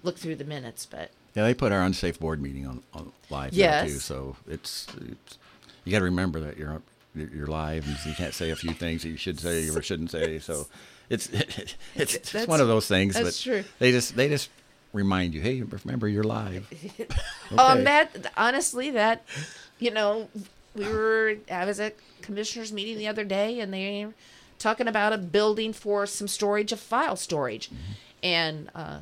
look 0.02 0.18
through 0.18 0.36
the 0.36 0.44
minutes. 0.44 0.84
But 0.86 1.10
Yeah, 1.34 1.42
they 1.44 1.54
put 1.54 1.72
our 1.72 1.82
unsafe 1.82 2.18
board 2.20 2.40
meeting 2.40 2.66
on, 2.66 2.82
on 2.92 3.12
live 3.30 3.56
now 3.56 3.82
too. 3.84 3.98
So 3.98 4.36
it's, 4.46 4.86
it's 5.10 5.38
you 5.84 5.92
got 5.92 5.98
to 5.98 6.04
remember 6.04 6.40
that 6.40 6.56
you're 6.56 6.80
you're 7.14 7.46
live 7.46 7.86
and 7.86 7.96
you 8.06 8.14
can't 8.14 8.34
say 8.34 8.50
a 8.50 8.56
few 8.56 8.72
things 8.72 9.02
that 9.02 9.08
you 9.08 9.16
should 9.16 9.38
say 9.38 9.68
or 9.68 9.82
shouldn't 9.82 10.10
say. 10.10 10.38
So 10.38 10.66
it's 11.10 11.28
it's, 11.32 11.74
it's 11.94 12.32
That's- 12.32 12.48
one 12.48 12.60
of 12.60 12.68
those 12.68 12.86
things. 12.88 13.14
that's 13.14 13.44
but 13.44 13.50
true. 13.50 13.64
They 13.78 13.90
just 13.90 14.16
they 14.16 14.28
just 14.28 14.50
remind 14.92 15.34
you, 15.34 15.40
hey, 15.40 15.60
remember 15.62 16.08
you're 16.08 16.24
live. 16.24 16.68
um, 17.58 17.84
that 17.84 18.32
honestly, 18.36 18.90
that 18.92 19.24
you 19.78 19.90
know, 19.90 20.28
we 20.74 20.88
were 20.88 21.36
I 21.50 21.64
was 21.64 21.80
at 21.80 21.94
commissioners 22.22 22.72
meeting 22.72 22.96
the 22.98 23.08
other 23.08 23.24
day, 23.24 23.60
and 23.60 23.72
they 23.74 24.06
were 24.06 24.14
talking 24.58 24.88
about 24.88 25.12
a 25.12 25.18
building 25.18 25.72
for 25.72 26.06
some 26.06 26.28
storage 26.28 26.72
of 26.72 26.80
file 26.80 27.16
storage, 27.16 27.70
and 28.22 28.70
uh, 28.74 29.00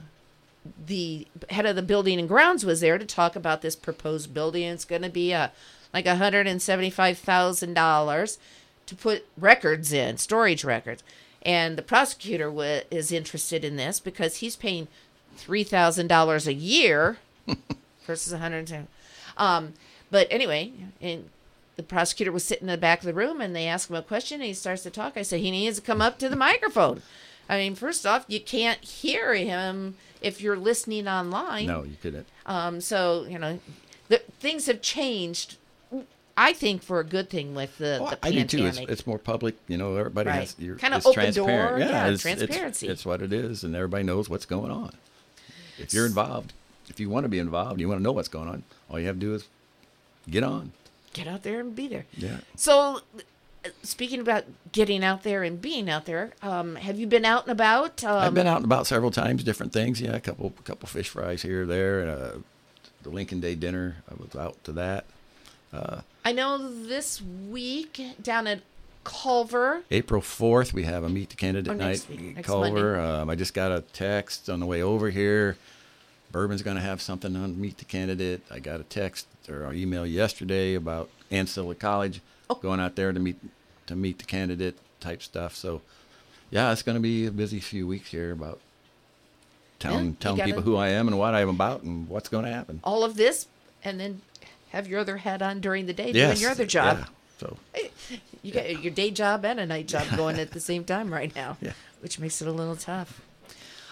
the 0.86 1.26
head 1.51 1.66
of 1.66 1.76
the 1.76 1.82
building 1.82 2.18
and 2.18 2.28
grounds 2.28 2.64
was 2.64 2.80
there 2.80 2.98
to 2.98 3.05
talk 3.05 3.36
about 3.36 3.62
this 3.62 3.76
proposed 3.76 4.32
building. 4.32 4.64
It's 4.64 4.84
going 4.84 5.02
to 5.02 5.10
be 5.10 5.32
a 5.32 5.52
like 5.93 6.06
a 6.06 6.16
hundred 6.16 6.47
and 6.47 6.62
seventy 6.62 6.90
five 6.90 7.18
thousand 7.18 7.74
dollars 7.74 8.39
to 8.86 8.94
put 8.94 9.26
records 9.36 9.93
in, 9.93 10.18
storage 10.18 10.64
records. 10.64 11.02
And 11.44 11.76
the 11.76 11.82
prosecutor 11.82 12.51
wa- 12.51 12.80
is 12.90 13.10
interested 13.10 13.64
in 13.64 13.76
this 13.76 13.98
because 14.01 14.36
he's 14.36 14.56
paying 14.56 14.89
three 15.36 15.64
thousand 15.64 16.06
dollars 16.06 16.47
a 16.47 16.55
year 16.55 17.18
versus 18.06 18.32
110. 18.32 18.86
Um, 19.36 19.74
but 20.10 20.26
anyway, 20.30 20.72
and 21.01 21.30
the 21.76 21.82
prosecutor 21.82 22.30
was 22.30 22.44
sitting 22.44 22.68
in 22.68 22.72
the 22.72 22.78
back 22.78 23.01
of 23.01 23.06
the 23.06 23.14
room, 23.14 23.40
and 23.40 23.56
they 23.56 23.66
asked 23.66 23.90
him 23.90 23.97
a 23.97 24.02
question, 24.02 24.40
and 24.40 24.47
he 24.47 24.55
starts 24.55 24.82
to 24.82 24.90
talk. 24.90 25.16
I 25.16 25.22
said 25.22 25.40
he 25.40 25.51
needs 25.51 25.80
to 25.80 25.84
come 25.84 26.02
up 26.02 26.18
to 26.18 26.28
the 26.28 26.36
microphone. 26.36 27.02
I 27.48 27.59
mean, 27.59 27.74
first 27.74 28.06
off, 28.06 28.24
you 28.28 28.40
can't 28.40 28.82
hear 28.84 29.34
him 29.34 29.97
if 30.23 30.40
you're 30.40 30.57
listening 30.57 31.07
online. 31.09 31.66
no, 31.66 31.82
you 31.85 31.97
couldn't. 32.01 32.27
Um, 32.47 32.81
so 32.81 33.27
you 33.28 33.39
know, 33.39 33.59
the, 34.09 34.19
things 34.40 34.66
have 34.66 34.81
changed. 34.82 35.57
I 36.35 36.55
think 36.55 36.82
for 36.82 36.99
a 36.99 37.05
good 37.05 37.28
thing 37.28 37.55
with 37.55 37.77
the, 37.77 37.99
Well, 38.01 38.11
the 38.12 38.19
I 38.27 38.31
do 38.31 38.44
too. 38.44 38.65
It's, 38.65 38.78
it's 38.78 39.07
more 39.07 39.19
public. 39.19 39.55
You 39.69 39.77
know, 39.77 39.97
everybody 39.97 40.31
Right. 40.31 40.40
has 40.40 40.57
you're, 40.59 40.77
Kinda 40.77 40.97
open 40.99 41.12
transparent. 41.12 41.70
door, 41.77 41.78
Yeah, 41.78 41.90
yeah, 41.90 42.09
it's, 42.09 42.24
it's- 42.24 42.39
transparency. 42.39 42.89
It's, 42.89 43.05
what 43.05 43.20
it 43.20 43.35
is, 43.35 43.62
and 43.65 43.77
everybody 43.77 44.03
knows 44.05 44.31
what's 44.31 44.47
going 44.47 44.70
on. 44.70 44.93
If 45.78 45.93
you're 45.93 46.07
involved, 46.07 46.55
if 46.89 46.99
you 46.99 47.11
want 47.11 47.24
to 47.24 47.28
be 47.28 47.39
involved, 47.39 47.81
you 47.81 47.89
want 47.89 47.99
to 48.01 48.03
know 48.03 48.12
what's 48.12 48.28
going 48.28 48.49
on. 48.49 48.62
All 48.90 48.99
you 48.99 49.07
have 49.07 49.16
to 49.16 49.20
do 49.20 49.35
is 49.35 49.47
get 50.31 50.43
on. 50.43 50.73
Get 51.12 51.27
out 51.27 51.43
there 51.43 51.61
and 51.61 51.77
be 51.77 51.86
there. 51.86 52.07
Yeah. 52.16 52.39
So 52.57 53.03
speaking 53.82 54.20
about 54.20 54.44
getting 54.72 55.05
out 55.05 55.22
there 55.22 55.43
and 55.43 55.60
being 55.60 55.89
out 55.89 56.05
there, 56.06 56.32
um, 56.43 56.76
have 56.76 56.98
you 56.98 57.06
been 57.06 57.24
out 57.24 57.44
and 57.44 57.52
about? 57.52 58.02
Um, 58.05 58.18
I've 58.18 58.34
been 58.34 58.47
out 58.47 58.56
and 58.56 58.64
about 58.64 58.86
several 58.86 59.10
times, 59.10 59.44
different 59.44 59.72
things. 59.72 60.01
Yeah, 60.01 60.14
a 60.14 60.20
couple 60.20 60.51
couple 60.64 60.89
fish 60.89 61.09
fries 61.09 61.43
here 61.43 61.62
or 61.62 61.66
there, 61.66 62.01
and 62.01 62.10
uh, 62.10 62.30
the 63.02 63.10
Lincoln 63.10 63.40
Day 63.40 63.55
dinner. 63.55 63.97
I 64.10 64.14
was 64.20 64.34
out 64.36 64.62
to 64.64 64.72
that. 64.72 65.05
I 66.24 66.32
know 66.32 66.59
this 66.59 67.20
week 67.22 68.01
down 68.22 68.47
at 68.47 68.60
Culver. 69.05 69.82
April 69.90 70.22
4th, 70.22 70.72
we 70.72 70.84
have 70.84 71.02
a 71.02 71.09
Meet 71.09 71.30
the 71.30 71.36
Candidate 71.36 71.76
night 71.76 72.06
week, 72.09 72.43
Culver. 72.44 73.01
Um, 73.01 73.28
I 73.28 73.34
just 73.34 73.55
got 73.55 73.72
a 73.72 73.80
text 73.80 74.48
on 74.48 74.60
the 74.60 74.66
way 74.66 74.82
over 74.82 75.10
here. 75.10 75.56
Bourbon's 76.30 76.62
going 76.62 76.76
to 76.76 76.82
have 76.82 77.02
something 77.02 77.34
on 77.36 77.60
Meet 77.60 77.78
the 77.78 77.84
Candidate. 77.84 78.43
I 78.51 78.59
got 78.59 78.80
a 78.80 78.84
text 78.84 79.26
or 79.48 79.64
an 79.64 79.76
email 79.76 80.06
yesterday 80.06 80.74
about 80.74 81.10
Ancilla 81.30 81.78
College 81.78 82.20
Oh. 82.51 82.55
going 82.56 82.81
out 82.81 82.97
there 82.97 83.12
to 83.12 83.20
meet 83.20 83.36
to 83.86 83.97
meet 83.97 84.19
the 84.19 84.24
candidate 84.24 84.77
type 85.01 85.23
stuff. 85.23 85.55
So, 85.56 85.81
yeah, 86.51 86.70
it's 86.73 86.82
going 86.82 86.97
to 86.97 87.01
be 87.02 87.27
a 87.27 87.31
busy 87.31 87.60
few 87.60 87.86
weeks 87.86 88.10
here 88.10 88.32
about 88.32 88.60
telling 89.78 90.06
you 90.06 90.16
telling 90.20 90.39
gotta- 90.39 90.48
people 90.48 90.62
who 90.62 90.77
I 90.77 90.89
am 90.89 91.09
and 91.09 91.19
what 91.19 91.35
I 91.35 91.40
am 91.40 91.48
about 91.48 91.82
and 91.82 92.09
what's 92.09 92.28
going 92.28 92.44
to 92.44 92.51
happen. 92.52 92.81
All 92.85 93.05
of 93.05 93.16
this, 93.16 93.47
and 93.85 93.98
then 93.98 94.20
have 94.70 94.86
your 94.86 95.01
other 95.01 95.19
hat 95.19 95.43
on 95.43 95.60
during 95.60 95.86
the 95.86 95.93
day 95.93 96.12
doing 96.12 96.36
your 96.39 96.51
other 96.51 96.66
job. 96.66 96.98
yeah. 97.01 97.06
So 97.39 97.56
You 98.43 98.52
got 98.52 98.82
your 98.82 98.93
day 98.93 99.10
job 99.10 99.44
and 99.44 99.59
a 99.59 99.66
night 99.66 99.89
job 99.89 100.06
going 100.16 100.39
at 100.39 100.52
the 100.52 100.60
same 100.70 100.85
time 100.85 101.12
right 101.12 101.35
now, 101.35 101.56
Yeah. 101.60 101.73
which 102.01 102.19
makes 102.20 102.40
it 102.40 102.47
a 102.48 102.52
little 102.52 102.77
tough. 102.77 103.20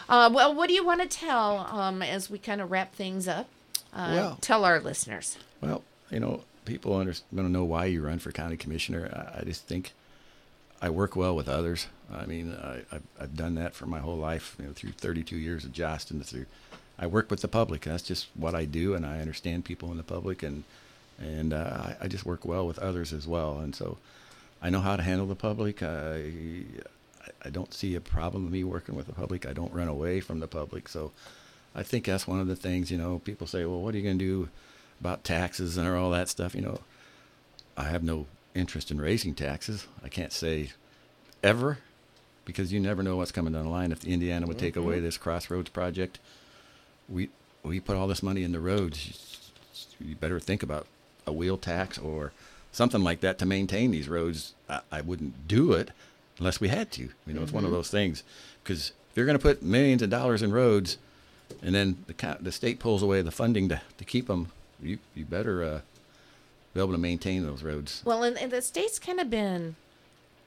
Uh, 0.09 0.31
well, 0.32 0.55
what 0.55 0.68
do 0.68 0.74
you 0.74 0.85
want 0.85 1.01
to 1.02 1.09
tell 1.09 1.59
um, 1.70 2.02
as 2.02 2.31
we 2.31 2.39
kind 2.39 2.60
of 2.60 2.70
wrap 2.70 2.94
things 2.94 3.27
up? 3.28 3.48
Uh, 3.93 4.12
Well- 4.14 4.39
tell 4.40 4.64
our 4.64 4.78
listeners. 4.81 5.36
Well, 5.60 5.82
you 6.10 6.20
know, 6.20 6.43
people 6.65 6.95
are 6.95 7.05
to 7.05 7.49
know 7.49 7.65
why 7.65 7.87
you 7.87 8.03
run 8.03 8.19
for 8.19 8.32
county 8.32 8.57
commissioner. 8.57 9.11
I, 9.12 9.41
I 9.41 9.45
just 9.45 9.66
think 9.66 9.93
I 10.82 10.91
work 10.91 11.16
well 11.16 11.37
with 11.37 11.49
others. 11.49 11.89
I 12.12 12.27
mean, 12.27 12.55
I, 12.55 12.82
I've, 12.93 13.03
I've 13.20 13.37
done 13.37 13.55
that 13.57 13.74
for 13.74 13.87
my 13.87 13.99
whole 13.99 14.16
life, 14.16 14.57
you 14.59 14.66
know, 14.66 14.73
through 14.73 14.93
32 14.93 15.37
years 15.37 15.65
of 15.65 15.73
Jostin. 15.73 16.24
Through, 16.24 16.47
I 16.99 17.07
work 17.07 17.31
with 17.31 17.43
the 17.43 17.49
public. 17.49 17.82
That's 17.82 18.03
just 18.03 18.28
what 18.35 18.55
I 18.55 18.65
do, 18.65 18.95
and 18.95 19.05
I 19.05 19.20
understand 19.20 19.65
people 19.65 19.91
in 19.91 19.97
the 19.97 20.03
public, 20.03 20.43
and 20.43 20.65
and 21.19 21.53
uh, 21.53 21.57
I, 22.01 22.05
I 22.05 22.09
just 22.09 22.24
work 22.24 22.45
well 22.45 22.66
with 22.66 22.78
others 22.78 23.12
as 23.12 23.27
well. 23.27 23.59
And 23.59 23.74
so, 23.74 23.99
I 24.62 24.70
know 24.70 24.81
how 24.81 24.97
to 24.97 25.03
handle 25.03 25.27
the 25.27 25.35
public. 25.35 25.82
I 25.82 26.32
I 27.45 27.51
don't 27.51 27.74
see 27.74 27.95
a 27.95 28.01
problem 28.01 28.45
with 28.45 28.53
me 28.53 28.65
working 28.65 28.97
with 28.97 29.07
the 29.07 29.12
public. 29.12 29.47
I 29.47 29.53
don't 29.53 29.73
run 29.73 29.89
away 29.89 30.20
from 30.20 30.41
the 30.41 30.49
public. 30.49 30.89
So, 30.89 31.12
I 31.74 31.82
think 31.82 32.07
that's 32.07 32.27
one 32.27 32.41
of 32.41 32.47
the 32.47 32.57
things. 32.57 32.91
You 32.91 32.99
know, 32.99 33.19
people 33.19 33.47
say, 33.47 33.65
"Well, 33.66 33.81
what 33.81 33.95
are 33.95 33.99
you 33.99 34.05
going 34.05 34.19
to 34.19 34.24
do 34.24 34.49
about 35.01 35.24
taxes 35.24 35.77
and 35.77 35.89
all 35.89 36.10
that 36.10 36.28
stuff?" 36.28 36.55
You 36.55 36.62
know, 36.62 36.81
I 37.77 37.85
have 37.85 38.02
no 38.02 38.27
interest 38.55 38.90
in 38.90 39.01
raising 39.01 39.35
taxes. 39.35 39.86
I 40.05 40.09
can't 40.09 40.32
say 40.32 40.70
ever 41.43 41.78
because 42.44 42.72
you 42.72 42.81
never 42.81 43.02
know 43.02 43.16
what's 43.16 43.32
coming 43.32 43.52
down 43.52 43.64
the 43.64 43.70
line. 43.70 43.93
If 43.93 44.05
Indiana 44.05 44.47
would 44.47 44.59
take 44.59 44.77
away 44.77 44.97
mm-hmm. 44.97 45.05
this 45.05 45.16
crossroads 45.16 45.70
project, 45.70 46.18
we 47.09 47.31
we 47.62 47.81
put 47.81 47.97
all 47.97 48.06
this 48.06 48.22
money 48.22 48.43
in 48.43 48.52
the 48.52 48.60
roads. 48.60 49.51
You 50.01 50.14
better 50.16 50.40
think 50.40 50.62
about 50.62 50.86
a 51.27 51.32
wheel 51.32 51.56
tax 51.56 51.98
or 51.98 52.32
something 52.72 53.02
like 53.02 53.20
that 53.20 53.39
to 53.39 53.47
maintain 53.47 53.90
these 53.90 54.09
roads. 54.09 54.55
I, 54.68 54.81
I 54.90 55.01
wouldn't 55.01 55.47
do 55.47 55.72
it 55.72 55.90
unless 56.39 56.60
we 56.60 56.68
had 56.68 56.90
to. 56.93 57.10
You 57.27 57.35
know, 57.35 57.43
it's 57.43 57.52
one 57.52 57.64
of 57.64 57.68
mm-hmm. 57.68 57.77
those 57.77 57.90
things 57.90 58.22
because 58.62 58.93
if 59.10 59.16
you're 59.16 59.27
going 59.27 59.39
to 59.39 59.43
put 59.43 59.62
millions 59.62 60.02
of 60.02 60.10
dollars 60.10 60.43
in 60.43 60.52
roads, 60.52 60.98
and 61.62 61.74
then 61.74 62.05
the 62.06 62.39
the 62.40 62.52
state 62.52 62.78
pulls 62.78 63.02
away 63.02 63.22
the 63.22 63.31
funding 63.31 63.68
to, 63.68 63.81
to 63.98 64.05
keep 64.05 64.27
them, 64.27 64.51
you 64.82 64.98
you 65.15 65.24
better 65.24 65.62
uh, 65.62 65.81
be 66.74 66.81
able 66.81 66.93
to 66.93 66.98
maintain 66.98 67.44
those 67.44 67.62
roads. 67.62 68.02
Well, 68.05 68.23
and, 68.23 68.36
and 68.39 68.51
the 68.51 68.62
state's 68.62 68.98
kind 68.98 69.20
of 69.20 69.31
been 69.31 69.77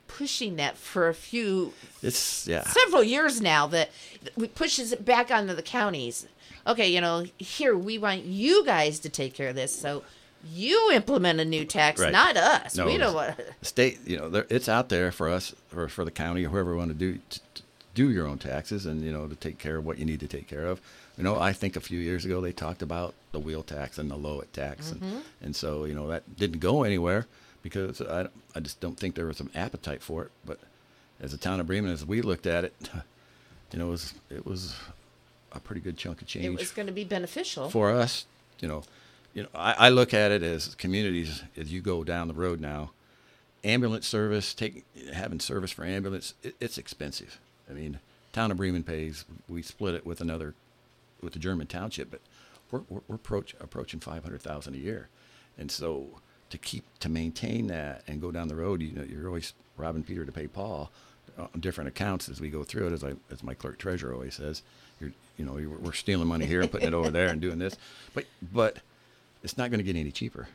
pushing 0.08 0.56
that 0.58 0.78
for 0.78 1.08
a 1.08 1.14
few 1.14 1.74
It's 2.02 2.48
yeah. 2.48 2.64
several 2.64 3.04
years 3.04 3.42
now 3.42 3.68
that 3.68 3.90
that 4.36 4.56
pushes 4.56 4.92
it 4.92 5.04
back 5.06 5.32
onto 5.32 5.54
the 5.54 5.62
counties. 5.64 6.28
Okay, 6.66 6.88
you 6.90 7.02
know, 7.02 7.26
here 7.38 7.76
we 7.76 7.98
want 7.98 8.24
you 8.24 8.64
guys 8.66 9.00
to 9.00 9.10
take 9.10 9.34
care 9.34 9.50
of 9.50 9.56
this, 9.56 9.76
so 9.76 10.04
you 10.54 10.92
implement 10.94 11.40
a 11.40 11.46
new 11.46 11.66
tax, 11.66 12.00
Right. 12.02 12.12
not 12.12 12.38
us. 12.38 12.76
No, 12.76 12.86
we 12.86 12.98
don't 12.98 13.14
want. 13.14 13.36
State, 13.62 14.00
you 14.06 14.18
know, 14.18 14.44
it's 14.50 14.70
out 14.70 14.90
there 14.90 15.12
for 15.12 15.30
us 15.30 15.54
or 15.76 15.88
for 15.88 16.06
the 16.06 16.12
county 16.12 16.46
or 16.46 16.50
whoever 16.50 16.76
want 16.76 16.90
to 16.90 16.94
do 16.96 17.20
to, 17.30 17.40
to 17.56 17.64
do 17.96 18.10
your 18.12 18.28
own 18.28 18.38
taxes 18.38 18.86
and 18.86 19.02
you 19.02 19.12
know 19.12 19.28
to 19.28 19.36
take 19.36 19.58
care 19.58 19.78
of 19.78 19.86
what 19.86 19.98
you 19.98 20.06
need 20.06 20.20
to 20.20 20.28
take 20.28 20.48
care 20.48 20.66
of. 20.66 20.80
You 21.18 21.24
know, 21.24 21.40
I 21.40 21.54
think 21.54 21.76
a 21.76 21.82
few 21.82 22.00
years 22.00 22.26
ago 22.26 22.42
they 22.42 22.52
talked 22.52 22.82
about 22.82 23.14
the 23.32 23.40
wheel 23.40 23.62
tax 23.62 23.98
and 23.98 24.10
the 24.10 24.16
low 24.16 24.38
LOIT 24.38 24.54
tax, 24.54 24.92
and, 24.92 25.02
mm-hmm. 25.02 25.20
and 25.42 25.56
so 25.56 25.86
you 25.86 25.94
know 25.94 26.08
that 26.08 26.38
didn't 26.38 26.60
go 26.60 26.84
anywhere 26.84 27.28
because 27.62 28.02
I, 28.02 28.28
I 28.56 28.60
just 28.60 28.80
don't 28.80 29.00
think 29.00 29.16
there 29.16 29.26
was 29.26 29.38
some 29.38 29.50
appetite 29.56 30.02
for 30.02 30.24
it. 30.24 30.32
But 30.46 30.60
as 31.20 31.34
a 31.34 31.38
town 31.38 31.60
of 31.60 31.68
Bremen, 31.68 31.92
as 31.92 32.06
we 32.06 32.22
looked 32.22 32.46
at 32.46 32.64
it, 32.66 32.74
you 33.72 33.80
know, 33.80 33.88
it 33.88 33.92
was 33.92 34.14
it 34.30 34.46
was 34.46 34.76
a 35.52 35.60
pretty 35.60 35.82
good 35.82 35.98
chunk 35.98 36.22
of 36.22 36.28
change 36.28 36.46
It 36.46 36.58
was 36.58 36.72
going 36.72 36.88
to 36.88 36.94
be 36.94 37.04
beneficial. 37.04 37.70
for 37.70 37.92
us, 37.92 38.26
you 38.60 38.68
know, 38.68 38.84
you 39.34 39.44
know, 39.44 39.50
I, 39.56 39.74
I 39.74 39.90
look 39.90 40.14
at 40.14 40.32
it 40.32 40.44
as 40.44 40.76
communities 40.76 41.44
as 41.58 41.72
you 41.72 41.82
go 41.82 42.04
down 42.04 42.28
the 42.28 42.34
road 42.34 42.60
now. 42.60 42.92
Ambulance 43.64 44.06
service, 44.06 44.54
take 44.54 44.84
having 45.14 45.40
service 45.40 45.72
for 45.72 45.86
ambulance, 45.86 46.34
it, 46.44 46.56
it's 46.60 46.78
expensive. 46.78 47.40
I 47.70 47.74
mean, 47.74 48.00
town 48.34 48.52
of 48.52 48.58
Bremen 48.58 48.84
pays. 48.84 49.24
We 49.48 49.62
split 49.62 49.96
it 49.96 50.06
with 50.06 50.20
another, 50.20 50.54
with 51.24 51.34
the 51.34 51.40
German 51.40 51.68
township, 51.68 52.12
but 52.12 52.22
we're 52.72 52.82
we're, 52.90 53.02
we're 53.08 53.16
approach, 53.16 53.56
approaching 53.60 54.00
five 54.00 54.24
hundred 54.24 54.42
thousand 54.42 54.76
a 54.76 54.78
year, 54.78 55.10
and 55.58 55.72
so 55.72 56.08
to 56.50 56.58
keep 56.58 56.84
to 57.00 57.10
maintain 57.10 57.68
that 57.68 58.04
and 58.08 58.22
go 58.22 58.32
down 58.32 58.48
the 58.48 58.56
road, 58.56 58.82
you 58.82 58.92
know, 58.92 59.04
you're 59.04 59.28
always 59.28 59.54
robbing 59.78 60.04
Peter 60.04 60.26
to 60.26 60.32
pay 60.32 60.48
Paul 60.48 60.92
on 61.38 61.60
different 61.60 61.88
accounts 61.88 62.30
as 62.30 62.40
we 62.40 62.50
go 62.50 62.64
through 62.64 62.88
it. 62.88 62.94
As 62.94 63.04
I 63.04 63.14
as 63.32 63.42
my 63.42 63.54
clerk 63.54 63.80
treasurer 63.80 64.14
always 64.14 64.36
says, 64.36 64.62
you're 65.00 65.12
you 65.38 65.46
know 65.46 65.58
you're, 65.58 65.78
we're 65.78 65.94
stealing 65.94 66.28
money 66.28 66.46
here 66.46 66.62
and 66.62 66.72
putting 66.72 66.90
it 66.90 66.94
over 66.94 67.10
there 67.10 67.30
and 67.30 67.42
doing 67.42 67.60
this, 67.60 67.76
but 68.14 68.26
but 68.42 68.78
it's 69.44 69.58
not 69.58 69.72
going 69.72 69.80
to 69.80 69.84
get 69.84 69.96
any 70.00 70.12
cheaper, 70.12 70.48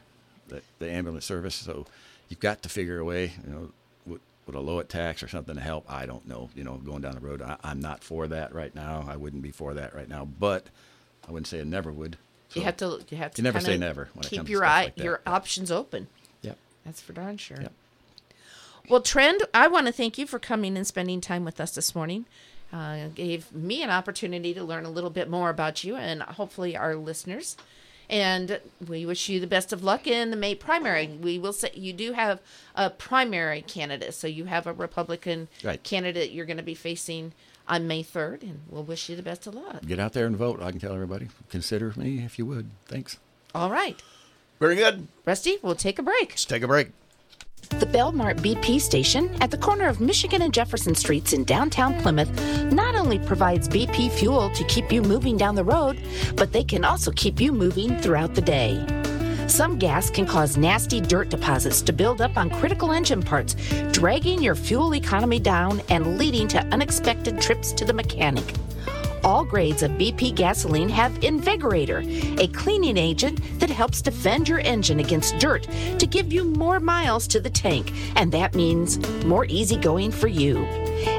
the, 0.49 0.62
the 0.78 0.90
ambulance 0.90 1.24
service. 1.27 1.55
So 1.55 1.86
you've 2.28 2.40
got 2.40 2.62
to 2.62 2.69
figure 2.69 2.99
a 2.99 3.05
way, 3.05 3.32
you 3.45 3.53
know, 3.53 3.70
with, 4.49 4.57
a 4.57 4.61
low 4.61 4.83
tax 4.83 5.23
or 5.23 5.29
something 5.29 5.55
to 5.55 5.61
help. 5.61 5.91
I 5.91 6.07
don't 6.07 6.27
know, 6.27 6.51
you 6.57 6.65
know, 6.65 6.75
going 6.77 7.03
down 7.03 7.15
the 7.15 7.20
road. 7.20 7.43
I, 7.43 7.57
I'm 7.62 7.81
not 7.81 8.03
for 8.03 8.27
that 8.27 8.55
right 8.55 8.75
now. 8.75 9.07
I 9.09 9.16
wouldn't 9.16 9.43
be 9.43 9.53
for 9.53 9.75
that 9.75 9.95
right 9.95 10.09
now, 10.09 10.25
but 10.25 10.66
I 11.29 11.31
wouldn't 11.31 11.47
say 11.47 11.61
I 11.61 11.65
never 11.65 11.93
would. 11.93 12.16
you 12.55 12.62
have 12.62 12.77
to. 12.79 13.01
You 13.11 13.19
have 13.19 13.35
to. 13.35 13.43
You 13.43 13.45
never 13.45 13.61
say 13.61 13.77
never 13.77 14.09
when 14.15 14.25
it 14.25 14.31
keep 14.31 14.49
your 14.49 14.65
eye, 14.65 14.85
like 14.85 14.99
your 14.99 15.20
options 15.27 15.70
open. 15.70 16.09
Yep. 16.43 16.57
That's 16.85 17.01
for 17.01 17.12
darn 17.12 17.37
sure. 17.37 17.61
Yep. 17.61 17.73
Well, 18.89 19.03
Trent, 19.03 19.43
I 19.53 19.69
want 19.69 19.87
to 19.87 19.93
thank 19.93 20.16
you 20.16 20.27
for 20.27 20.39
coming 20.39 20.77
and 20.77 20.87
spending 20.87 21.20
time 21.20 21.45
with 21.45 21.61
us 21.61 21.73
this 21.75 21.95
morning. 21.95 22.25
Uh, 22.73 23.09
gave 23.15 23.53
me 23.53 23.83
an 23.83 23.91
opportunity 23.91 24.53
to 24.55 24.62
learn 24.65 24.85
a 24.85 24.91
little 24.91 25.11
bit 25.11 25.29
more 25.29 25.49
about 25.51 25.85
you 25.85 25.97
and 25.97 26.23
hopefully 26.23 26.77
our 26.77 26.97
listeners. 26.97 27.57
And 28.11 28.61
we 28.89 29.05
wish 29.05 29.29
you 29.29 29.39
the 29.39 29.47
best 29.47 29.73
of 29.73 29.85
luck 29.85 30.07
in 30.07 30.31
the 30.31 30.37
May 30.37 30.55
primary. 30.55 31.07
We 31.09 31.39
will 31.39 31.53
say 31.53 31.71
you 31.75 31.93
do 31.93 32.13
have 32.13 32.41
a 32.75 32.89
primary 32.89 33.61
candidate, 33.63 34.15
so 34.15 34.27
you 34.27 34.47
have 34.47 34.67
a 34.67 34.73
Republican 34.73 35.49
Right. 35.63 35.83
candidate 35.83 36.31
you're 36.31 36.47
going 36.47 36.57
to 36.57 36.63
be 36.63 36.75
facing 36.75 37.33
on 37.67 37.87
May 37.87 38.03
3rd, 38.03 38.43
and 38.43 38.61
we'll 38.71 38.83
wish 38.83 39.11
you 39.11 39.17
the 39.17 39.23
best 39.23 39.47
of 39.47 39.55
luck. 39.55 39.85
Get 39.87 39.99
out 39.99 40.15
there 40.15 40.25
and 40.27 40.37
vote. 40.37 40.63
I 40.63 40.71
can 40.71 40.81
tell 40.81 40.95
everybody. 40.95 41.29
Consider 41.51 41.93
me 41.97 42.25
if 42.25 42.39
you 42.39 42.47
would. 42.47 42.71
Thanks. 42.87 43.19
All 43.55 43.71
right. 43.71 44.01
Very 44.59 44.77
good. 44.77 45.07
Rusty, 45.27 45.59
we'll 45.63 45.75
take 45.75 45.99
a 45.99 46.03
break. 46.03 46.31
Let's 46.31 46.45
take 46.47 46.63
a 46.63 46.67
break. 46.67 46.89
The 47.70 47.86
Belmart 47.86 48.39
BP 48.39 48.81
station 48.81 49.31
at 49.40 49.51
the 49.51 49.59
corner 49.59 49.89
of 49.89 50.01
Michigan 50.01 50.43
and 50.43 50.53
Jefferson 50.53 50.95
Streets 50.95 51.32
in 51.32 51.45
downtown 51.45 52.01
Plymouth 52.01 52.31
not 52.73 52.95
only 52.95 53.19
provides 53.19 53.69
BP 53.69 54.11
fuel 54.11 54.51
to 54.51 54.65
keep 54.65 54.90
you 54.90 55.03
moving 55.03 55.36
down 55.36 55.55
the 55.55 55.62
road, 55.62 56.01
but 56.35 56.53
they 56.53 56.65
can 56.65 56.85
also 56.85 57.12
keep 57.12 57.40
you 57.40 57.53
moving 57.53 57.97
throughout 57.99 58.35
the 58.35 58.40
day. 58.40 58.85
Some 59.47 59.78
gas 59.78 60.11
can 60.11 60.27
cause 60.27 60.57
nasty 60.57 61.01
dirt 61.01 61.28
deposits 61.28 61.81
to 61.82 61.93
build 61.93 62.20
up 62.20 62.36
on 62.36 62.51
critical 62.51 62.93
engine 62.93 63.23
parts, 63.23 63.55
dragging 63.93 64.43
your 64.43 64.55
fuel 64.55 64.95
economy 64.95 65.39
down 65.39 65.81
and 65.89 66.19
leading 66.19 66.49
to 66.49 66.61
unexpected 66.66 67.40
trips 67.40 67.73
to 67.73 67.85
the 67.85 67.93
mechanic. 67.93 68.45
All 69.24 69.45
grades 69.45 69.82
of 69.82 69.93
BP 69.93 70.35
gasoline 70.35 70.89
have 70.89 71.23
Invigorate, 71.23 72.39
a 72.40 72.49
cleaning 72.49 72.97
agent 72.97 73.40
that 73.61 73.70
helps 73.70 74.01
defend 74.01 74.49
your 74.49 74.61
engine 74.61 75.01
against 75.01 75.39
dirt 75.39 75.66
to 75.99 76.07
give 76.07 76.32
you 76.32 76.45
more 76.45 76.81
miles 76.81 77.27
to 77.28 77.40
the 77.40 77.51
tank, 77.51 77.93
and 78.16 78.32
that 78.32 78.55
means 78.55 78.99
more 79.24 79.45
easy 79.49 79.77
going 79.77 80.11
for 80.11 80.28
you. 80.28 80.59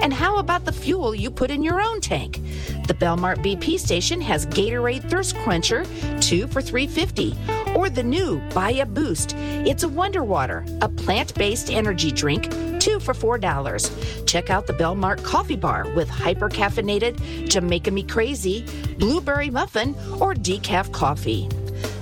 And 0.01 0.13
how 0.13 0.37
about 0.37 0.65
the 0.65 0.71
fuel 0.71 1.13
you 1.13 1.29
put 1.29 1.51
in 1.51 1.63
your 1.63 1.81
own 1.81 2.01
tank? 2.01 2.41
The 2.87 2.93
Belmart 2.93 3.43
BP 3.43 3.79
station 3.79 4.21
has 4.21 4.45
Gatorade 4.47 5.09
Thirst 5.09 5.35
Quencher, 5.37 5.85
2 6.21 6.47
for 6.47 6.61
350, 6.61 7.35
or 7.79 7.89
the 7.89 8.03
new 8.03 8.41
Buy 8.53 8.71
a 8.71 8.85
Boost. 8.85 9.35
It's 9.37 9.83
a 9.83 9.87
Wonder 9.87 10.21
Water, 10.21 10.65
a 10.81 10.89
plant-based 10.89 11.71
energy 11.71 12.11
drink, 12.11 12.51
2 12.81 12.99
for 12.99 13.13
$4. 13.13 14.27
Check 14.27 14.49
out 14.49 14.67
the 14.67 14.73
Belmart 14.73 15.23
Coffee 15.23 15.55
Bar 15.55 15.87
with 15.95 16.09
hyper 16.09 16.49
caffeinated 16.49 17.47
Jamaica 17.47 17.91
Me 17.91 18.03
Crazy, 18.03 18.65
blueberry 18.97 19.49
muffin, 19.49 19.95
or 20.19 20.33
decaf 20.33 20.91
coffee. 20.91 21.47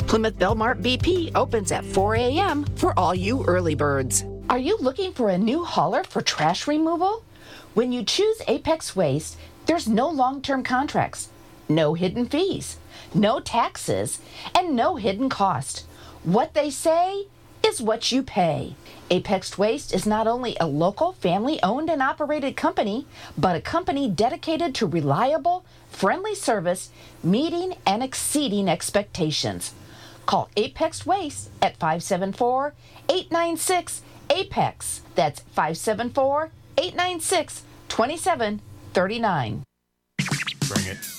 Plymouth 0.07 0.39
Belmart 0.39 0.81
BP 0.81 1.31
opens 1.35 1.71
at 1.71 1.85
4 1.85 2.15
a.m. 2.15 2.65
for 2.75 2.97
all 2.97 3.13
you 3.13 3.45
early 3.45 3.75
birds. 3.75 4.25
Are 4.49 4.57
you 4.57 4.77
looking 4.79 5.13
for 5.13 5.29
a 5.29 5.37
new 5.37 5.63
hauler 5.63 6.03
for 6.03 6.23
trash 6.23 6.65
removal? 6.65 7.23
When 7.75 7.91
you 7.91 8.03
choose 8.03 8.41
Apex 8.47 8.95
Waste, 8.95 9.37
there's 9.67 9.87
no 9.87 10.09
long 10.09 10.41
term 10.41 10.63
contracts, 10.63 11.29
no 11.69 11.93
hidden 11.93 12.25
fees, 12.25 12.77
no 13.13 13.39
taxes, 13.39 14.19
and 14.55 14.75
no 14.75 14.95
hidden 14.95 15.29
cost. 15.29 15.85
What 16.23 16.53
they 16.53 16.69
say 16.69 17.27
is 17.65 17.81
what 17.81 18.11
you 18.11 18.23
pay. 18.23 18.75
Apex 19.09 19.57
Waste 19.57 19.93
is 19.93 20.05
not 20.05 20.27
only 20.27 20.55
a 20.59 20.67
local, 20.67 21.13
family 21.13 21.61
owned 21.63 21.89
and 21.89 22.01
operated 22.01 22.55
company, 22.55 23.07
but 23.37 23.55
a 23.55 23.61
company 23.61 24.09
dedicated 24.09 24.75
to 24.75 24.85
reliable, 24.85 25.65
friendly 25.89 26.35
service, 26.35 26.89
meeting 27.23 27.75
and 27.85 28.03
exceeding 28.03 28.67
expectations. 28.67 29.73
Call 30.25 30.49
Apex 30.57 31.05
Waste 31.05 31.49
at 31.61 31.77
574 31.77 32.73
896 33.09 34.01
APEX. 34.29 35.01
That's 35.15 35.39
574 35.39 36.51
896 36.77 37.63
2739. 37.87 39.63
Bring 40.67 40.85
it. 40.85 41.16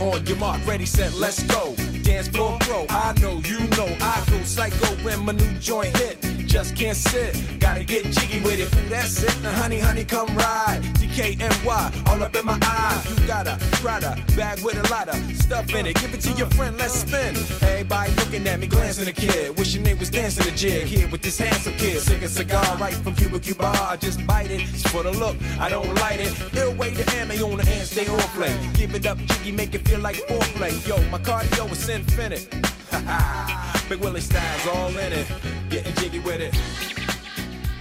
On 0.00 0.26
your 0.26 0.36
mark, 0.38 0.66
ready, 0.66 0.86
set, 0.86 1.14
let's 1.14 1.44
go. 1.44 1.89
Dance 2.10 2.26
floor 2.26 2.58
I 2.88 3.14
know, 3.20 3.40
you 3.44 3.60
know, 3.76 3.86
I 4.00 4.24
go 4.28 4.42
psycho 4.42 4.88
when 5.04 5.24
my 5.24 5.32
new 5.32 5.52
joint 5.60 5.96
hit. 5.96 6.18
Just 6.50 6.74
can't 6.74 6.96
sit, 6.96 7.40
gotta 7.60 7.84
get 7.84 8.04
jiggy 8.06 8.40
with 8.40 8.58
it. 8.58 8.68
That's 8.90 9.22
it, 9.22 9.40
now 9.40 9.52
honey, 9.52 9.78
honey, 9.78 10.04
come 10.04 10.26
ride. 10.34 10.80
DKNY, 10.98 12.08
all 12.08 12.22
up 12.22 12.34
in 12.34 12.44
my 12.44 12.58
eye. 12.60 13.00
You 13.08 13.26
got 13.26 13.46
a 13.46 13.56
Prada 13.80 14.20
bag 14.36 14.60
with 14.64 14.76
a 14.76 14.92
lot 14.92 15.08
of 15.08 15.14
stuff 15.36 15.72
in 15.72 15.86
it. 15.86 15.94
Give 16.00 16.12
it 16.12 16.20
to 16.22 16.32
your 16.32 16.48
friend, 16.48 16.76
let's 16.76 16.94
spin. 16.94 17.36
Everybody 17.62 18.12
looking 18.14 18.46
at 18.48 18.58
me, 18.58 18.66
glancing 18.66 19.06
a 19.06 19.12
kid. 19.12 19.56
Wishing 19.56 19.84
they 19.84 19.94
was 19.94 20.10
dancing 20.10 20.46
a 20.52 20.56
jig 20.56 20.86
here 20.86 21.08
with 21.08 21.22
this 21.22 21.38
handsome 21.38 21.74
kid. 21.74 22.00
Sick 22.00 22.22
a 22.22 22.28
cigar 22.28 22.76
right 22.78 22.94
from 22.94 23.14
Cuba 23.14 23.38
Cuba. 23.38 23.66
I 23.66 23.96
just 23.96 24.26
bite 24.26 24.50
it, 24.50 24.62
it's 24.62 24.82
for 24.90 25.04
the 25.04 25.12
look, 25.12 25.36
I 25.60 25.68
don't 25.68 25.94
light 25.96 26.18
it. 26.18 26.34
Ill 26.56 26.74
way 26.74 26.92
to 26.92 27.16
ammo 27.16 27.34
on 27.50 27.58
the 27.58 27.66
hand, 27.66 27.86
stay 27.86 28.08
on 28.08 28.18
play. 28.34 28.54
Give 28.74 28.92
it 28.94 29.06
up, 29.06 29.18
jiggy, 29.18 29.52
make 29.52 29.74
it 29.74 29.86
feel 29.86 30.00
like 30.00 30.16
foreplay. 30.26 30.74
Yo, 30.88 30.96
my 31.10 31.18
cardio 31.18 31.70
is 31.70 31.78
infinite. 32.00 32.50
Big 33.88 34.00
Willie 34.00 34.20
style's 34.20 34.66
all 34.68 34.88
in 34.88 35.12
it. 35.12 35.26
Getting 35.68 35.94
jiggy 35.94 36.18
with 36.20 36.40
it. 36.40 36.54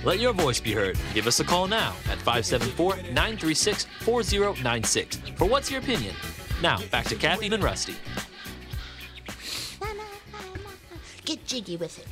Let 0.03 0.19
your 0.19 0.33
voice 0.33 0.59
be 0.59 0.73
heard. 0.73 0.97
Give 1.13 1.25
us 1.27 1.39
a 1.39 1.43
call 1.43 1.67
now 1.67 1.93
at 2.09 2.17
574 2.19 2.97
936 3.13 3.87
4096 4.01 5.17
for 5.35 5.45
What's 5.45 5.71
Your 5.71 5.79
Opinion? 5.81 6.15
Now, 6.61 6.79
back 6.91 7.05
to 7.05 7.15
Kathy 7.15 7.47
and 7.47 7.63
Rusty. 7.63 7.95
Get 11.25 11.45
jiggy 11.45 11.77
with 11.77 11.99
it. 11.99 12.07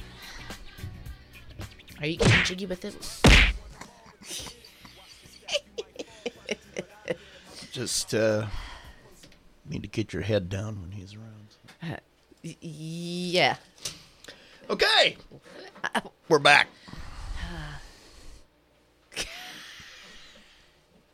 Are 2.00 2.08
you 2.08 2.18
getting 2.18 2.44
jiggy 2.44 2.66
with 2.68 2.86
it? 2.86 2.96
Just 7.72 8.14
uh, 8.14 8.46
need 9.68 9.82
to 9.82 9.90
get 9.90 10.14
your 10.14 10.22
head 10.22 10.50
down 10.50 10.82
when 10.82 10.92
he's 10.92 11.16
around. 11.16 11.27
Uh, 11.82 11.96
yeah. 12.62 13.58
Okay, 14.70 15.18
we're 16.28 16.40
back. 16.40 16.68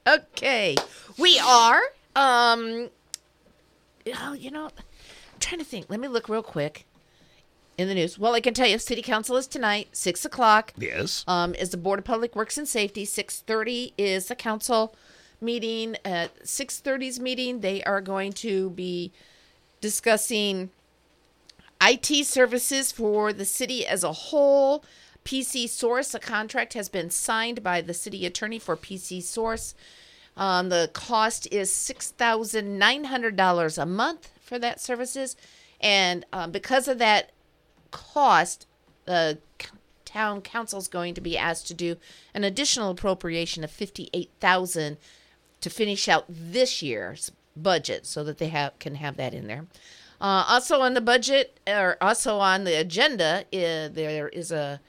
Okay. 0.05 0.75
We 1.17 1.39
are. 1.39 1.81
Um. 2.15 2.89
Oh, 4.19 4.33
you 4.33 4.51
know, 4.51 4.65
I'm 4.65 5.39
trying 5.39 5.59
to 5.59 5.65
think. 5.65 5.89
Let 5.89 5.99
me 5.99 6.07
look 6.07 6.27
real 6.27 6.43
quick 6.43 6.85
in 7.77 7.87
the 7.87 7.95
news. 7.95 8.19
Well, 8.19 8.33
I 8.33 8.41
can 8.41 8.53
tell 8.53 8.67
you, 8.67 8.77
City 8.79 9.01
Council 9.01 9.37
is 9.37 9.47
tonight, 9.47 9.89
six 9.93 10.25
o'clock. 10.25 10.73
Yes. 10.77 11.23
Um, 11.27 11.55
is 11.55 11.69
the 11.69 11.77
Board 11.77 11.99
of 11.99 12.05
Public 12.05 12.35
Works 12.35 12.57
and 12.57 12.67
Safety. 12.67 13.05
Six 13.05 13.39
thirty 13.41 13.93
is 13.97 14.27
the 14.27 14.35
council 14.35 14.95
meeting. 15.39 15.95
At 16.03 16.47
six 16.47 16.81
30's 16.83 17.19
meeting, 17.19 17.61
they 17.61 17.83
are 17.83 18.01
going 18.01 18.33
to 18.33 18.71
be 18.71 19.11
discussing 19.83 20.69
IT 21.81 22.25
services 22.25 22.93
for 22.93 23.33
the 23.33 23.43
city 23.43 23.85
as 23.85 24.01
a 24.01 24.13
whole. 24.13 24.85
PC 25.25 25.67
Source, 25.67 26.13
a 26.13 26.19
contract 26.19 26.73
has 26.73 26.87
been 26.87 27.09
signed 27.09 27.61
by 27.61 27.81
the 27.81 27.93
city 27.93 28.25
attorney 28.25 28.59
for 28.59 28.77
PC 28.77 29.21
Source. 29.21 29.75
Um, 30.37 30.69
the 30.69 30.89
cost 30.93 31.49
is 31.51 31.71
six 31.71 32.11
thousand 32.11 32.79
nine 32.79 33.05
hundred 33.05 33.35
dollars 33.35 33.77
a 33.77 33.85
month 33.85 34.31
for 34.41 34.57
that 34.57 34.79
services, 34.79 35.35
and 35.81 36.25
um, 36.31 36.51
because 36.51 36.87
of 36.87 36.97
that 36.99 37.31
cost, 37.91 38.65
the 39.03 39.37
town 40.05 40.41
council 40.41 40.79
is 40.79 40.87
going 40.87 41.13
to 41.13 41.21
be 41.21 41.37
asked 41.37 41.67
to 41.67 41.73
do 41.73 41.97
an 42.33 42.45
additional 42.45 42.89
appropriation 42.89 43.65
of 43.65 43.71
fifty-eight 43.71 44.31
thousand 44.39 44.97
to 45.59 45.69
finish 45.69 46.07
out 46.07 46.25
this 46.29 46.81
year's 46.81 47.31
budget, 47.55 48.05
so 48.05 48.23
that 48.23 48.37
they 48.37 48.49
have 48.49 48.77
can 48.79 48.95
have 48.95 49.17
that 49.17 49.33
in 49.33 49.47
there. 49.47 49.65
Uh, 50.21 50.45
also 50.47 50.79
on 50.79 50.93
the 50.93 51.01
budget, 51.01 51.59
or 51.67 51.97
also 51.99 52.37
on 52.39 52.63
the 52.63 52.79
agenda, 52.79 53.45
uh, 53.53 53.89
there 53.93 54.29
is 54.29 54.51
a 54.51 54.79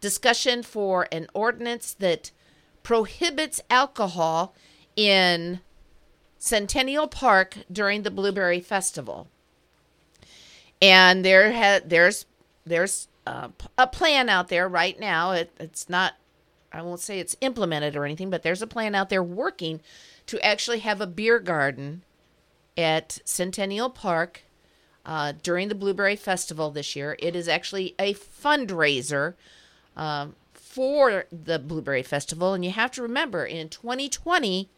discussion 0.00 0.62
for 0.62 1.08
an 1.10 1.26
ordinance 1.34 1.94
that 1.94 2.30
prohibits 2.84 3.60
alcohol 3.70 4.54
in 4.94 5.60
Centennial 6.38 7.08
Park 7.08 7.56
during 7.72 8.02
the 8.02 8.10
Blueberry 8.10 8.60
Festival. 8.60 9.26
And 10.80 11.24
there 11.24 11.52
ha- 11.52 11.80
there's 11.84 12.26
there's 12.64 13.08
uh, 13.26 13.48
a 13.76 13.86
plan 13.86 14.28
out 14.28 14.48
there 14.48 14.68
right 14.68 15.00
now. 15.00 15.32
It, 15.32 15.50
it's 15.58 15.88
not 15.88 16.14
I 16.72 16.82
won't 16.82 17.00
say 17.00 17.18
it's 17.18 17.36
implemented 17.40 17.96
or 17.96 18.04
anything, 18.04 18.30
but 18.30 18.42
there's 18.42 18.62
a 18.62 18.66
plan 18.66 18.94
out 18.94 19.08
there 19.08 19.22
working 19.22 19.80
to 20.26 20.40
actually 20.44 20.80
have 20.80 21.00
a 21.00 21.06
beer 21.06 21.40
garden 21.40 22.03
at 22.76 23.18
Centennial 23.24 23.90
Park 23.90 24.42
uh, 25.06 25.32
during 25.42 25.68
the 25.68 25.74
Blueberry 25.74 26.16
Festival 26.16 26.70
this 26.70 26.96
year. 26.96 27.16
It 27.18 27.36
is 27.36 27.48
actually 27.48 27.94
a 27.98 28.14
fundraiser 28.14 29.34
um, 29.96 30.34
for 30.52 31.24
the 31.30 31.58
Blueberry 31.58 32.02
Festival. 32.02 32.54
And 32.54 32.64
you 32.64 32.70
have 32.72 32.90
to 32.92 33.02
remember, 33.02 33.44
in 33.44 33.68
2020, 33.68 34.68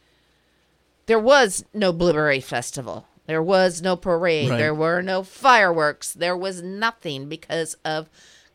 there 1.06 1.18
was 1.18 1.64
no 1.72 1.92
Blueberry 1.92 2.40
Festival. 2.40 3.06
There 3.26 3.42
was 3.42 3.82
no 3.82 3.96
parade. 3.96 4.50
Right. 4.50 4.58
There 4.58 4.74
were 4.74 5.02
no 5.02 5.22
fireworks. 5.22 6.12
There 6.12 6.36
was 6.36 6.62
nothing 6.62 7.28
because 7.28 7.76
of 7.84 8.08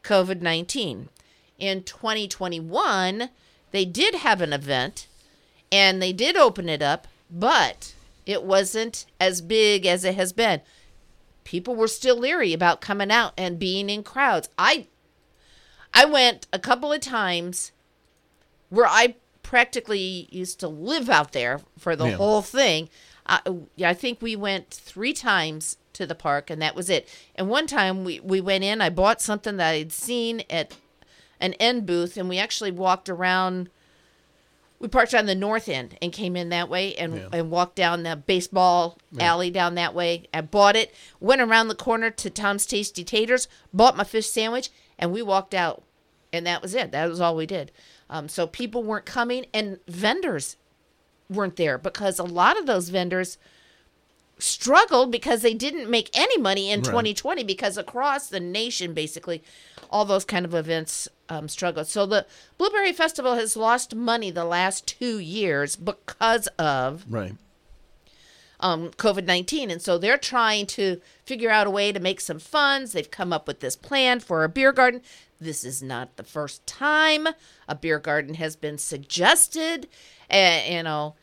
COVID 0.03 0.41
19. 0.41 1.09
In 1.59 1.83
2021, 1.83 3.29
they 3.71 3.85
did 3.85 4.15
have 4.15 4.41
an 4.41 4.53
event 4.53 5.07
and 5.71 6.01
they 6.01 6.11
did 6.11 6.35
open 6.35 6.67
it 6.67 6.81
up, 6.81 7.07
but 7.29 7.93
it 8.31 8.43
wasn't 8.43 9.05
as 9.19 9.41
big 9.41 9.85
as 9.85 10.03
it 10.03 10.15
has 10.15 10.33
been. 10.33 10.61
People 11.43 11.75
were 11.75 11.87
still 11.87 12.17
leery 12.17 12.53
about 12.53 12.81
coming 12.81 13.11
out 13.11 13.33
and 13.37 13.59
being 13.59 13.89
in 13.89 14.03
crowds. 14.03 14.49
I 14.57 14.87
I 15.93 16.05
went 16.05 16.47
a 16.53 16.59
couple 16.59 16.91
of 16.93 17.01
times 17.01 17.71
where 18.69 18.87
I 18.87 19.15
practically 19.43 20.27
used 20.31 20.59
to 20.61 20.67
live 20.67 21.09
out 21.09 21.33
there 21.33 21.59
for 21.77 21.95
the 21.95 22.05
Yeah. 22.05 22.15
whole 22.15 22.41
thing. 22.41 22.89
I, 23.25 23.41
yeah, 23.75 23.89
I 23.89 23.93
think 23.93 24.21
we 24.21 24.35
went 24.35 24.69
three 24.71 25.13
times 25.13 25.77
to 25.93 26.05
the 26.05 26.15
park, 26.15 26.49
and 26.49 26.61
that 26.61 26.75
was 26.75 26.89
it. 26.89 27.07
And 27.35 27.49
one 27.49 27.67
time 27.67 28.03
we, 28.05 28.19
we 28.21 28.39
went 28.39 28.63
in, 28.63 28.79
I 28.81 28.89
bought 28.89 29.21
something 29.21 29.57
that 29.57 29.71
I'd 29.71 29.91
seen 29.91 30.43
at 30.49 30.75
an 31.41 31.53
end 31.55 31.85
booth, 31.85 32.15
and 32.17 32.29
we 32.29 32.37
actually 32.37 32.71
walked 32.71 33.09
around. 33.09 33.69
We 34.81 34.87
parked 34.87 35.13
on 35.13 35.27
the 35.27 35.35
north 35.35 35.69
end 35.69 35.95
and 36.01 36.11
came 36.11 36.35
in 36.35 36.49
that 36.49 36.67
way 36.67 36.95
and, 36.95 37.15
Yeah. 37.15 37.27
and 37.31 37.51
walked 37.51 37.75
down 37.75 38.01
the 38.01 38.15
baseball 38.15 38.97
Yeah. 39.11 39.25
alley 39.25 39.51
down 39.51 39.75
that 39.75 39.93
way. 39.93 40.27
I 40.33 40.41
bought 40.41 40.75
it, 40.75 40.91
went 41.19 41.39
around 41.39 41.67
the 41.67 41.75
corner 41.75 42.09
to 42.09 42.29
Tom's 42.31 42.65
Tasty 42.65 43.03
Taters, 43.03 43.47
bought 43.71 43.95
my 43.95 44.03
fish 44.03 44.27
sandwich, 44.27 44.69
and 44.97 45.11
we 45.13 45.21
walked 45.21 45.53
out. 45.53 45.83
And 46.33 46.47
that 46.47 46.61
was 46.63 46.73
it. 46.73 46.91
That 46.91 47.07
was 47.09 47.21
all 47.21 47.35
we 47.35 47.45
did. 47.45 47.71
Um, 48.09 48.27
so 48.27 48.47
people 48.47 48.81
weren't 48.83 49.05
coming, 49.05 49.45
and 49.53 49.77
vendors 49.87 50.55
weren't 51.29 51.57
there 51.57 51.77
because 51.77 52.17
a 52.17 52.23
lot 52.23 52.57
of 52.57 52.65
those 52.65 52.89
vendors 52.89 53.37
struggled 54.39 55.11
because 55.11 55.43
they 55.43 55.53
didn't 55.53 55.89
make 55.89 56.09
any 56.13 56.37
money 56.39 56.71
in 56.71 56.79
Right. 56.79 56.85
2020 56.89 57.43
because 57.43 57.77
across 57.77 58.27
the 58.27 58.39
nation 58.39 58.93
basically 58.95 59.43
all 59.91 60.05
those 60.05 60.25
kind 60.25 60.45
of 60.45 60.53
events 60.55 61.07
um, 61.29 61.47
struggled 61.47 61.87
so 61.87 62.05
the 62.05 62.25
blueberry 62.57 62.93
festival 62.93 63.35
has 63.35 63.55
lost 63.55 63.93
money 63.95 64.31
the 64.31 64.45
last 64.45 64.87
two 64.87 65.19
years 65.19 65.75
because 65.75 66.47
of 66.57 67.05
Right. 67.09 67.33
um, 68.59 68.89
COVID 68.91 69.25
19. 69.25 69.71
And 69.71 69.81
so 69.81 69.97
they're 69.97 70.17
trying 70.17 70.65
to 70.67 71.01
figure 71.25 71.49
out 71.49 71.67
a 71.67 71.71
way 71.71 71.91
to 71.91 71.99
make 71.99 72.21
some 72.21 72.39
funds. 72.39 72.91
They've 72.91 73.09
come 73.09 73.33
up 73.33 73.47
with 73.47 73.59
this 73.59 73.75
plan 73.75 74.19
for 74.19 74.43
a 74.43 74.49
beer 74.49 74.71
garden. 74.71 75.01
This 75.39 75.63
is 75.63 75.81
not 75.81 76.17
the 76.17 76.23
first 76.23 76.65
time 76.67 77.27
a 77.67 77.75
beer 77.75 77.97
garden 77.99 78.35
has 78.35 78.55
been 78.55 78.77
suggested, 78.77 79.87
and, 80.29 80.73
you 80.75 80.83
know, 80.83 81.15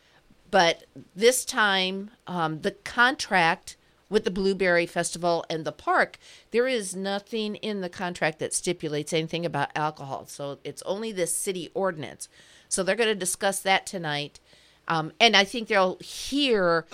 but 0.50 0.84
this 1.14 1.44
time 1.44 2.10
um, 2.26 2.62
the 2.62 2.72
contract 2.72 3.76
with 4.08 4.24
the 4.24 4.30
Blueberry 4.30 4.86
Festival 4.86 5.44
and 5.50 5.64
the 5.64 5.72
park, 5.72 6.18
there 6.50 6.66
is 6.66 6.96
nothing 6.96 7.56
in 7.56 7.80
the 7.80 7.88
contract 7.88 8.38
that 8.38 8.54
stipulates 8.54 9.12
anything 9.12 9.44
about 9.44 9.70
alcohol. 9.74 10.26
So 10.26 10.58
it's 10.64 10.82
only 10.82 11.12
this 11.12 11.34
city 11.34 11.70
ordinance. 11.74 12.28
So 12.68 12.82
they're 12.82 12.96
going 12.96 13.08
to 13.08 13.14
discuss 13.14 13.60
that 13.60 13.86
tonight. 13.86 14.40
Um, 14.86 15.12
and 15.20 15.36
I 15.36 15.44
think 15.44 15.68
they'll 15.68 15.98
hear 16.00 16.86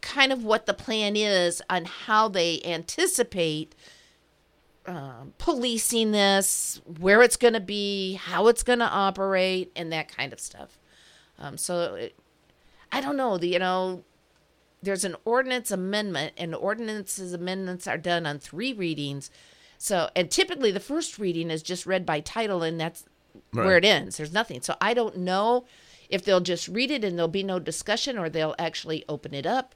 kind 0.00 0.32
of 0.32 0.44
what 0.44 0.66
the 0.66 0.74
plan 0.74 1.14
is 1.16 1.62
on 1.70 1.84
how 1.84 2.28
they 2.28 2.60
anticipate 2.64 3.74
um, 4.86 5.34
policing 5.38 6.10
this, 6.10 6.80
where 6.98 7.22
it's 7.22 7.36
going 7.36 7.54
to 7.54 7.60
be, 7.60 8.14
how 8.14 8.48
it's 8.48 8.62
going 8.62 8.78
to 8.78 8.88
operate, 8.88 9.70
and 9.76 9.92
that 9.92 10.14
kind 10.14 10.32
of 10.32 10.40
stuff. 10.40 10.78
Um, 11.38 11.56
so 11.56 11.94
it, 11.94 12.16
I 12.90 13.00
don't 13.00 13.16
know. 13.16 13.38
The, 13.38 13.46
you 13.46 13.58
know, 13.58 14.02
there's 14.82 15.04
an 15.04 15.16
ordinance 15.24 15.70
amendment, 15.70 16.34
and 16.36 16.54
ordinances 16.54 17.32
amendments 17.32 17.86
are 17.86 17.98
done 17.98 18.26
on 18.26 18.38
three 18.38 18.72
readings. 18.72 19.30
So, 19.78 20.10
and 20.14 20.30
typically 20.30 20.70
the 20.70 20.80
first 20.80 21.18
reading 21.18 21.50
is 21.50 21.62
just 21.62 21.86
read 21.86 22.04
by 22.04 22.20
title, 22.20 22.62
and 22.62 22.80
that's 22.80 23.04
where 23.52 23.76
it 23.76 23.84
ends. 23.84 24.16
There's 24.16 24.32
nothing. 24.32 24.62
So 24.62 24.76
I 24.80 24.94
don't 24.94 25.18
know 25.18 25.64
if 26.08 26.24
they'll 26.24 26.40
just 26.40 26.68
read 26.68 26.90
it 26.90 27.04
and 27.04 27.16
there'll 27.16 27.28
be 27.28 27.42
no 27.42 27.58
discussion, 27.58 28.18
or 28.18 28.28
they'll 28.28 28.56
actually 28.58 29.04
open 29.08 29.34
it 29.34 29.46
up 29.46 29.74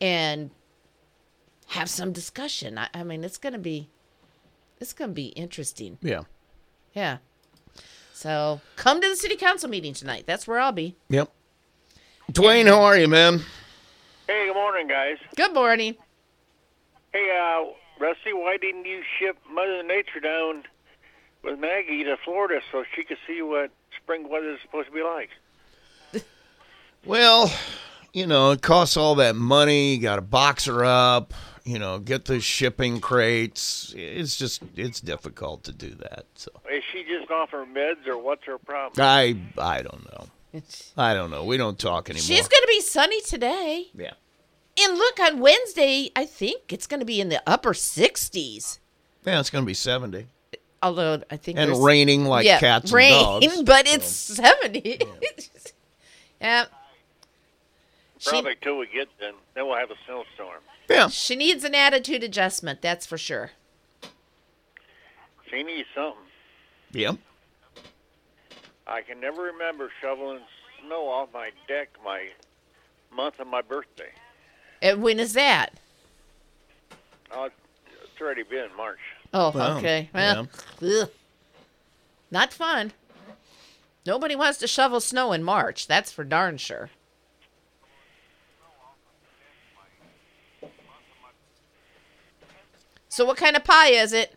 and 0.00 0.50
have 1.68 1.88
some 1.90 2.12
discussion. 2.12 2.78
I, 2.78 2.88
I 2.94 3.02
mean, 3.04 3.24
it's 3.24 3.38
gonna 3.38 3.58
be, 3.58 3.88
it's 4.80 4.92
gonna 4.92 5.12
be 5.12 5.28
interesting. 5.28 5.98
Yeah. 6.02 6.22
Yeah. 6.94 7.18
So 8.12 8.60
come 8.76 9.00
to 9.00 9.08
the 9.08 9.16
city 9.16 9.36
council 9.36 9.70
meeting 9.70 9.94
tonight. 9.94 10.24
That's 10.26 10.48
where 10.48 10.58
I'll 10.58 10.72
be. 10.72 10.96
Yep. 11.08 11.30
Dwayne, 12.32 12.66
how 12.66 12.82
are 12.82 12.98
you, 12.98 13.08
man? 13.08 13.42
Hey, 14.28 14.46
good 14.46 14.54
morning, 14.54 14.88
guys. 14.88 15.16
Good 15.36 15.54
morning. 15.54 15.96
Hey, 17.14 17.34
uh, 17.34 17.64
Rusty, 17.98 18.34
why 18.34 18.58
didn't 18.60 18.84
you 18.84 19.02
ship 19.18 19.38
Mother 19.50 19.82
Nature 19.82 20.20
down 20.20 20.64
with 21.42 21.58
Maggie 21.58 22.04
to 22.04 22.18
Florida 22.22 22.60
so 22.70 22.84
she 22.94 23.04
could 23.04 23.16
see 23.26 23.40
what 23.40 23.70
spring 23.96 24.28
weather 24.28 24.50
is 24.52 24.58
supposed 24.60 24.88
to 24.88 24.92
be 24.92 25.02
like? 25.02 25.30
Well, 27.06 27.50
you 28.12 28.26
know, 28.26 28.50
it 28.50 28.60
costs 28.60 28.98
all 28.98 29.14
that 29.14 29.34
money. 29.34 29.94
You 29.94 30.02
got 30.02 30.16
to 30.16 30.22
box 30.22 30.66
her 30.66 30.84
up. 30.84 31.32
You 31.64 31.78
know, 31.78 31.98
get 31.98 32.26
the 32.26 32.38
shipping 32.40 33.00
crates. 33.00 33.94
It's 33.96 34.36
just 34.36 34.62
it's 34.76 35.00
difficult 35.00 35.64
to 35.64 35.72
do 35.72 35.94
that. 36.00 36.26
So 36.34 36.50
Is 36.70 36.82
she 36.92 37.04
just 37.04 37.30
off 37.30 37.50
her 37.50 37.64
meds, 37.64 38.06
or 38.06 38.18
what's 38.18 38.44
her 38.44 38.58
problem? 38.58 38.92
I 39.02 39.36
I 39.56 39.80
don't 39.80 40.04
know. 40.12 40.26
I 40.96 41.14
don't 41.14 41.30
know. 41.30 41.44
We 41.44 41.56
don't 41.56 41.78
talk 41.78 42.08
anymore. 42.10 42.22
She's 42.22 42.48
gonna 42.48 42.66
be 42.66 42.80
sunny 42.80 43.20
today. 43.22 43.88
Yeah. 43.94 44.12
And 44.80 44.96
look, 44.96 45.18
on 45.20 45.40
Wednesday, 45.40 46.10
I 46.14 46.24
think 46.24 46.72
it's 46.72 46.86
gonna 46.86 47.04
be 47.04 47.20
in 47.20 47.28
the 47.28 47.42
upper 47.46 47.74
sixties. 47.74 48.80
yeah, 49.24 49.40
it's 49.40 49.50
gonna 49.50 49.66
be 49.66 49.74
seventy 49.74 50.26
Although 50.80 51.22
I 51.28 51.36
think 51.36 51.58
and 51.58 51.82
raining 51.82 52.24
like 52.24 52.46
yeah, 52.46 52.60
cats 52.60 52.92
rain, 52.92 53.12
and 53.12 53.42
dogs. 53.42 53.62
but 53.66 53.86
it's 53.88 54.06
seventy. 54.06 55.00
Yeah. 56.40 56.66
She, 58.20 58.30
Probably 58.30 58.56
till 58.60 58.78
we 58.78 58.88
get 58.88 59.06
then. 59.20 59.34
Then 59.54 59.66
we'll 59.68 59.76
have 59.76 59.92
a 59.92 59.94
snowstorm. 60.04 60.60
Yeah. 60.90 61.06
she 61.06 61.36
needs 61.36 61.62
an 61.62 61.76
attitude 61.76 62.24
adjustment. 62.24 62.82
That's 62.82 63.06
for 63.06 63.16
sure. 63.16 63.52
She 65.48 65.62
needs 65.62 65.86
something. 65.94 66.20
Yeah. 66.90 67.12
I 68.88 69.02
can 69.02 69.20
never 69.20 69.42
remember 69.42 69.90
shoveling 70.00 70.40
snow 70.84 71.08
off 71.08 71.28
my 71.32 71.50
deck 71.66 71.88
my 72.04 72.28
month 73.14 73.38
of 73.40 73.46
my 73.46 73.62
birthday. 73.62 74.10
And 74.80 75.02
when 75.02 75.18
is 75.20 75.32
that? 75.34 75.74
Oh, 77.30 77.44
it's 77.44 78.20
already 78.20 78.42
been 78.44 78.68
March. 78.76 78.98
Oh, 79.34 79.50
Wow. 79.54 79.76
okay. 79.78 80.08
Well, 80.14 80.48
ugh. 80.82 81.10
not 82.30 82.52
fun. 82.52 82.92
Nobody 84.06 84.34
wants 84.34 84.58
to 84.60 84.66
shovel 84.66 85.00
snow 85.00 85.32
in 85.32 85.42
March. 85.42 85.86
That's 85.86 86.10
for 86.10 86.24
darn 86.24 86.56
sure. 86.56 86.88
So, 93.08 93.24
what 93.24 93.36
kind 93.36 93.56
of 93.56 93.64
pie 93.64 93.88
is 93.90 94.12
it? 94.12 94.34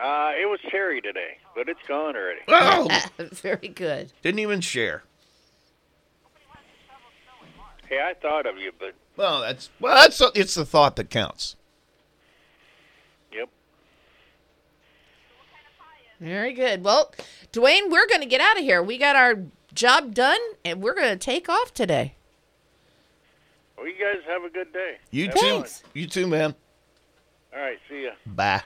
Uh, 0.00 0.32
it 0.40 0.46
was 0.48 0.60
cherry 0.70 1.00
today, 1.00 1.38
but 1.56 1.68
it's 1.68 1.80
gone 1.88 2.14
already. 2.16 2.40
Oh, 2.48 2.88
Very 3.32 3.68
good. 3.68 4.12
didn't 4.22 4.38
even 4.38 4.60
share. 4.60 5.02
Hey, 7.88 8.00
I 8.00 8.14
thought 8.14 8.46
of 8.46 8.58
you, 8.58 8.70
but 8.78 8.94
Well, 9.16 9.40
that's 9.40 9.70
well, 9.80 9.94
that's 9.96 10.20
it's 10.36 10.54
the 10.54 10.64
thought 10.66 10.96
that 10.96 11.10
counts. 11.10 11.56
yep. 13.32 13.48
Very 16.20 16.52
good. 16.52 16.84
Well, 16.84 17.12
Dwayne, 17.52 17.90
we're 17.90 18.06
going 18.06 18.20
to 18.20 18.26
get 18.26 18.40
out 18.40 18.58
of 18.58 18.62
here. 18.62 18.82
We 18.82 18.98
got 18.98 19.16
our 19.16 19.36
job 19.74 20.14
done, 20.14 20.38
and 20.64 20.82
we're 20.82 20.94
going 20.94 21.10
to 21.10 21.16
take 21.16 21.48
off 21.48 21.72
today. 21.72 22.14
Well, 23.76 23.86
you 23.86 23.94
guys 23.94 24.22
have 24.28 24.44
a 24.44 24.50
good 24.50 24.72
day. 24.72 24.98
You 25.10 25.26
Have 25.26 25.34
too. 25.34 25.60
fun. 25.62 25.66
You 25.94 26.06
too, 26.06 26.26
man. 26.26 26.54
All 27.54 27.60
right, 27.60 27.78
see 27.88 28.04
ya. 28.04 28.10
Bye. 28.26 28.62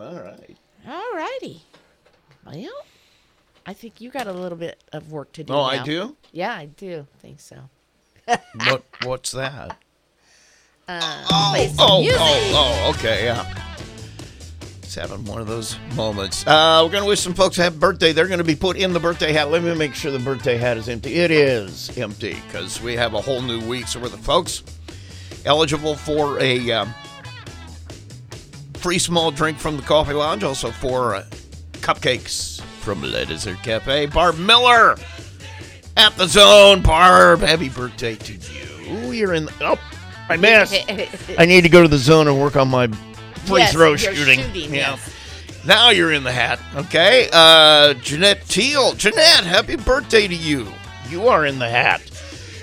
All 0.00 0.20
right. 0.20 0.56
All 0.88 1.12
righty. 1.14 1.62
Well, 2.46 2.70
I 3.66 3.74
think 3.74 4.00
you 4.00 4.10
got 4.10 4.26
a 4.26 4.32
little 4.32 4.56
bit 4.58 4.82
of 4.92 5.12
work 5.12 5.32
to 5.32 5.44
do. 5.44 5.52
Oh, 5.52 5.60
I 5.60 5.82
do? 5.82 6.16
Yeah, 6.32 6.54
I 6.54 6.66
do 6.66 7.06
think 7.20 7.40
so. 7.40 7.56
What 8.66 8.84
what's 9.04 9.32
that? 9.32 9.76
Uh, 10.88 11.24
Oh, 11.30 11.52
music. 12.00 12.18
oh, 12.18 12.84
oh, 12.86 12.90
okay, 12.96 13.24
yeah. 13.24 13.54
It's 14.82 14.94
having 14.94 15.24
one 15.24 15.40
of 15.40 15.46
those 15.46 15.76
moments. 15.94 16.44
Uh, 16.46 16.82
we're 16.84 16.90
going 16.90 17.04
to 17.04 17.08
wish 17.08 17.20
some 17.20 17.34
folks 17.34 17.58
a 17.58 17.62
happy 17.64 17.76
birthday. 17.76 18.12
They're 18.12 18.26
going 18.26 18.38
to 18.38 18.44
be 18.44 18.56
put 18.56 18.76
in 18.76 18.92
the 18.92 18.98
birthday 18.98 19.32
hat. 19.32 19.50
Let 19.50 19.62
me 19.62 19.72
make 19.76 19.94
sure 19.94 20.10
the 20.10 20.18
birthday 20.18 20.56
hat 20.56 20.76
is 20.78 20.88
empty. 20.88 21.14
It 21.14 21.30
is 21.30 21.96
empty 21.96 22.36
because 22.46 22.80
we 22.80 22.94
have 22.96 23.14
a 23.14 23.20
whole 23.20 23.40
new 23.42 23.60
week's 23.68 23.94
worth 23.96 24.14
of 24.14 24.20
folks 24.20 24.64
eligible 25.44 25.94
for 25.94 26.40
a 26.40 26.70
um, 26.72 26.92
free 28.80 28.98
small 28.98 29.30
drink 29.30 29.58
from 29.58 29.76
the 29.76 29.82
Coffee 29.82 30.14
Lounge, 30.14 30.42
also 30.42 30.70
four 30.70 31.14
uh, 31.14 31.24
cupcakes 31.74 32.60
from 32.80 33.02
Le 33.02 33.26
Dessert 33.26 33.58
Cafe. 33.62 34.06
Barb 34.06 34.38
Miller 34.38 34.96
at 35.96 36.16
the 36.16 36.26
zone. 36.26 36.82
Barb, 36.82 37.40
happy 37.40 37.68
birthday 37.68 38.16
to 38.16 38.32
you. 38.34 39.12
You're 39.12 39.34
in. 39.34 39.44
The, 39.46 39.54
oh, 39.60 39.78
I 40.28 40.36
missed. 40.36 40.74
I 41.38 41.44
need 41.44 41.62
to 41.62 41.68
go 41.68 41.82
to 41.82 41.88
the 41.88 41.98
zone 41.98 42.26
and 42.26 42.40
work 42.40 42.56
on 42.56 42.68
my 42.68 42.86
free 43.46 43.58
Yes, 43.60 43.72
throw 43.72 43.96
shooting. 43.96 44.40
shooting, 44.40 44.74
yeah. 44.74 44.92
yes. 44.96 45.16
Now 45.66 45.90
you're 45.90 46.12
in 46.12 46.24
the 46.24 46.32
hat. 46.32 46.58
Okay. 46.74 47.28
Uh, 47.32 47.92
Jeanette 47.94 48.46
Teal. 48.48 48.94
Jeanette, 48.94 49.44
happy 49.44 49.76
birthday 49.76 50.26
to 50.26 50.34
you. 50.34 50.66
You 51.10 51.28
are 51.28 51.44
in 51.44 51.58
the 51.58 51.68
hat. 51.68 52.00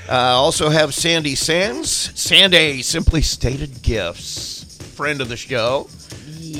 Uh, 0.10 0.14
also 0.14 0.70
have 0.70 0.96
Sandy 0.96 1.36
Sands. 1.36 1.92
Sandy, 2.20 2.82
Simply 2.82 3.22
Stated 3.22 3.84
Gifts. 3.84 4.78
Friend 4.96 5.22
of 5.22 5.30
the 5.30 5.38
show. 5.38 5.90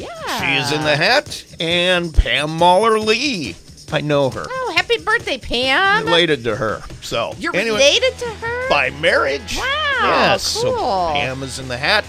Yeah. 0.02 0.40
She 0.40 0.62
is 0.62 0.72
in 0.72 0.84
the 0.84 0.96
hat. 0.96 1.44
And 1.60 2.14
Pam 2.14 2.58
Mahler 2.58 3.00
Lee. 3.00 3.56
I 3.92 4.02
know 4.02 4.30
her. 4.30 4.46
Oh, 4.48 4.74
happy 4.76 4.98
birthday, 4.98 5.38
Pam. 5.38 6.06
Related 6.06 6.44
to 6.44 6.56
her. 6.56 6.82
So 7.02 7.34
You're 7.40 7.56
anyway, 7.56 7.78
related 7.78 8.18
to 8.20 8.26
her? 8.26 8.70
by 8.70 8.90
marriage. 8.92 9.58
Wow, 9.58 9.64
Yes. 10.02 10.44
So 10.44 10.76
cool. 10.76 11.12
Pam 11.14 11.42
is 11.44 11.60
in 11.60 11.68
the 11.68 11.78
hat. 11.78 12.06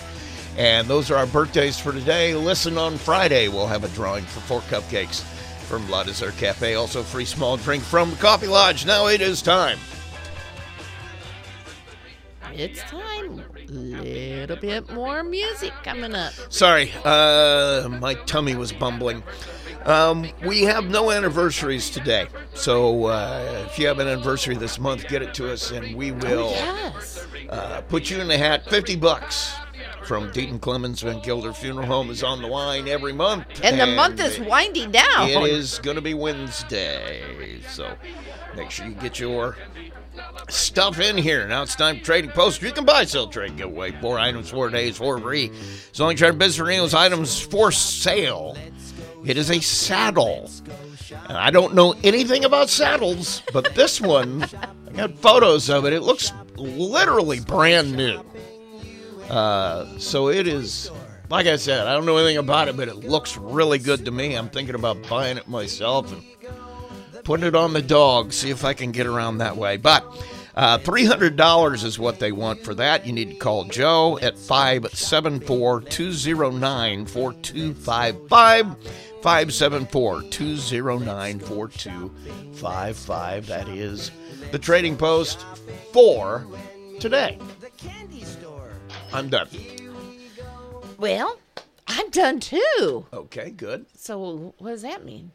And 0.56 0.88
those 0.88 1.08
are 1.12 1.16
our 1.16 1.26
birthdays 1.26 1.78
for 1.78 1.92
today. 1.92 2.34
Listen 2.34 2.76
on 2.78 2.98
Friday. 2.98 3.46
We'll 3.46 3.68
have 3.68 3.84
a 3.84 3.88
drawing 3.90 4.24
for 4.24 4.40
four 4.40 4.60
cupcakes 4.62 5.22
from 5.68 5.88
La 5.88 6.02
Dessert 6.02 6.36
Cafe. 6.36 6.74
Also, 6.74 7.04
free 7.04 7.24
small 7.24 7.56
drink 7.56 7.84
from 7.84 8.16
Coffee 8.16 8.48
Lodge. 8.48 8.84
Now 8.84 9.06
it 9.06 9.20
is 9.20 9.40
time. 9.40 9.78
It's 12.54 12.80
time. 12.82 13.44
Little 13.68 14.56
bit 14.56 14.90
more 14.92 15.22
music 15.22 15.72
coming 15.84 16.14
up. 16.14 16.32
Sorry, 16.48 16.90
uh, 17.04 17.88
my 18.00 18.14
tummy 18.14 18.54
was 18.56 18.72
bumbling. 18.72 19.22
Um, 19.84 20.26
we 20.44 20.62
have 20.62 20.88
no 20.90 21.10
anniversaries 21.10 21.90
today. 21.90 22.28
So 22.54 23.06
uh, 23.06 23.64
if 23.68 23.78
you 23.78 23.86
have 23.86 23.98
an 23.98 24.08
anniversary 24.08 24.56
this 24.56 24.78
month, 24.78 25.06
get 25.08 25.22
it 25.22 25.34
to 25.34 25.52
us 25.52 25.70
and 25.70 25.94
we 25.96 26.12
will 26.12 26.50
Yes. 26.50 27.26
uh, 27.48 27.82
put 27.82 28.10
you 28.10 28.20
in 28.20 28.28
the 28.28 28.36
hat. 28.38 28.68
50 28.68 28.96
bucks 28.96 29.54
from 30.04 30.30
Deaton 30.32 30.60
Clemens 30.60 31.02
Van 31.02 31.20
Gilder 31.22 31.52
Funeral 31.52 31.86
Home 31.86 32.10
is 32.10 32.22
on 32.22 32.40
the 32.42 32.48
line 32.48 32.88
every 32.88 33.12
month. 33.12 33.46
And 33.62 33.78
the 33.78 33.86
month 33.86 34.20
is 34.20 34.40
winding 34.40 34.90
down. 34.90 35.28
It 35.28 35.42
is 35.50 35.78
going 35.78 35.96
to 35.96 36.02
be 36.02 36.14
Wednesday. 36.14 37.60
So 37.68 37.94
make 38.56 38.70
sure 38.70 38.86
you 38.86 38.94
get 38.94 39.20
your 39.20 39.56
stuff 40.48 40.98
in 41.00 41.16
here. 41.16 41.46
Now 41.46 41.62
it's 41.62 41.74
time 41.74 41.98
for 41.98 42.04
Trading 42.04 42.30
Post. 42.30 42.62
You 42.62 42.72
can 42.72 42.84
buy, 42.84 43.04
sell, 43.04 43.26
trade, 43.26 43.56
give 43.56 43.68
away. 43.68 43.92
Four 44.00 44.18
items, 44.18 44.50
four 44.50 44.70
days, 44.70 44.96
four 44.96 45.18
free. 45.20 45.50
It's 45.88 46.00
only 46.00 46.14
trying 46.14 46.32
to 46.32 46.38
business 46.38 46.56
for 46.56 46.74
those 46.74 46.94
items 46.94 47.40
for 47.40 47.72
sale. 47.72 48.56
It 49.24 49.36
is 49.36 49.50
a 49.50 49.60
saddle. 49.60 50.50
And 51.28 51.36
I 51.36 51.50
don't 51.50 51.74
know 51.74 51.94
anything 52.04 52.44
about 52.44 52.70
saddles, 52.70 53.42
but 53.52 53.74
this 53.74 54.00
one, 54.00 54.44
I 54.88 54.92
got 54.92 55.18
photos 55.18 55.68
of 55.68 55.84
it. 55.84 55.92
It 55.92 56.02
looks 56.02 56.32
literally 56.56 57.40
brand 57.40 57.96
new. 57.96 58.22
Uh, 59.28 59.86
so 59.98 60.28
it 60.28 60.46
is, 60.46 60.90
like 61.28 61.46
I 61.46 61.56
said, 61.56 61.86
I 61.86 61.92
don't 61.92 62.06
know 62.06 62.16
anything 62.16 62.38
about 62.38 62.68
it, 62.68 62.76
but 62.76 62.88
it 62.88 62.96
looks 62.96 63.36
really 63.36 63.78
good 63.78 64.04
to 64.06 64.10
me. 64.10 64.34
I'm 64.34 64.48
thinking 64.48 64.74
about 64.74 65.06
buying 65.08 65.36
it 65.36 65.48
myself 65.48 66.12
and 66.12 66.22
putting 67.28 67.46
it 67.46 67.54
on 67.54 67.74
the 67.74 67.82
dog, 67.82 68.32
see 68.32 68.48
if 68.48 68.64
I 68.64 68.72
can 68.72 68.90
get 68.90 69.06
around 69.06 69.36
that 69.36 69.54
way. 69.54 69.76
But 69.76 70.02
uh, 70.54 70.78
$300 70.78 71.84
is 71.84 71.98
what 71.98 72.18
they 72.18 72.32
want 72.32 72.64
for 72.64 72.74
that. 72.76 73.06
You 73.06 73.12
need 73.12 73.28
to 73.28 73.34
call 73.34 73.64
Joe 73.64 74.18
at 74.22 74.38
574 74.38 75.82
209 75.82 77.04
4255. 77.04 78.66
574 79.20 80.22
209 80.22 81.40
4255. 81.40 83.46
That 83.46 83.68
is 83.68 84.10
the 84.50 84.58
trading 84.58 84.96
post 84.96 85.44
for 85.92 86.46
today. 86.98 87.38
I'm 89.12 89.28
done. 89.28 89.48
Well, 90.96 91.38
I'm 91.86 92.08
done 92.08 92.40
too. 92.40 93.04
Okay, 93.12 93.50
good. 93.50 93.84
So 93.94 94.54
what 94.56 94.70
does 94.70 94.80
that 94.80 95.04
mean? 95.04 95.32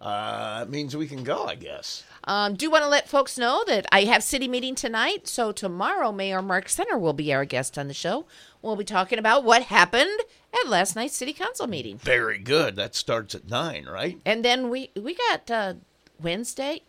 Uh, 0.00 0.60
it 0.62 0.70
means 0.70 0.96
we 0.96 1.08
can 1.08 1.24
go, 1.24 1.44
I 1.44 1.56
guess. 1.56 2.04
Um, 2.24 2.54
do 2.54 2.70
want 2.70 2.84
to 2.84 2.88
let 2.88 3.08
folks 3.08 3.38
know 3.38 3.64
that 3.66 3.86
I 3.90 4.04
have 4.04 4.22
city 4.22 4.46
meeting 4.48 4.74
tonight. 4.74 5.26
So 5.26 5.50
tomorrow, 5.50 6.12
Mayor 6.12 6.42
Mark 6.42 6.66
Senter 6.66 7.00
will 7.00 7.12
be 7.12 7.32
our 7.32 7.44
guest 7.44 7.78
on 7.78 7.88
the 7.88 7.94
show. 7.94 8.26
We'll 8.62 8.76
be 8.76 8.84
talking 8.84 9.18
about 9.18 9.44
what 9.44 9.62
happened 9.64 10.20
at 10.52 10.68
last 10.68 10.94
night's 10.94 11.16
city 11.16 11.32
council 11.32 11.66
meeting. 11.66 11.98
Very 11.98 12.38
good. 12.38 12.76
That 12.76 12.94
starts 12.94 13.34
at 13.34 13.48
nine, 13.48 13.86
right? 13.86 14.20
And 14.24 14.44
then 14.44 14.68
we 14.70 14.90
we 14.94 15.14
got 15.14 15.50
uh, 15.50 15.74
Wednesday. 16.20 16.82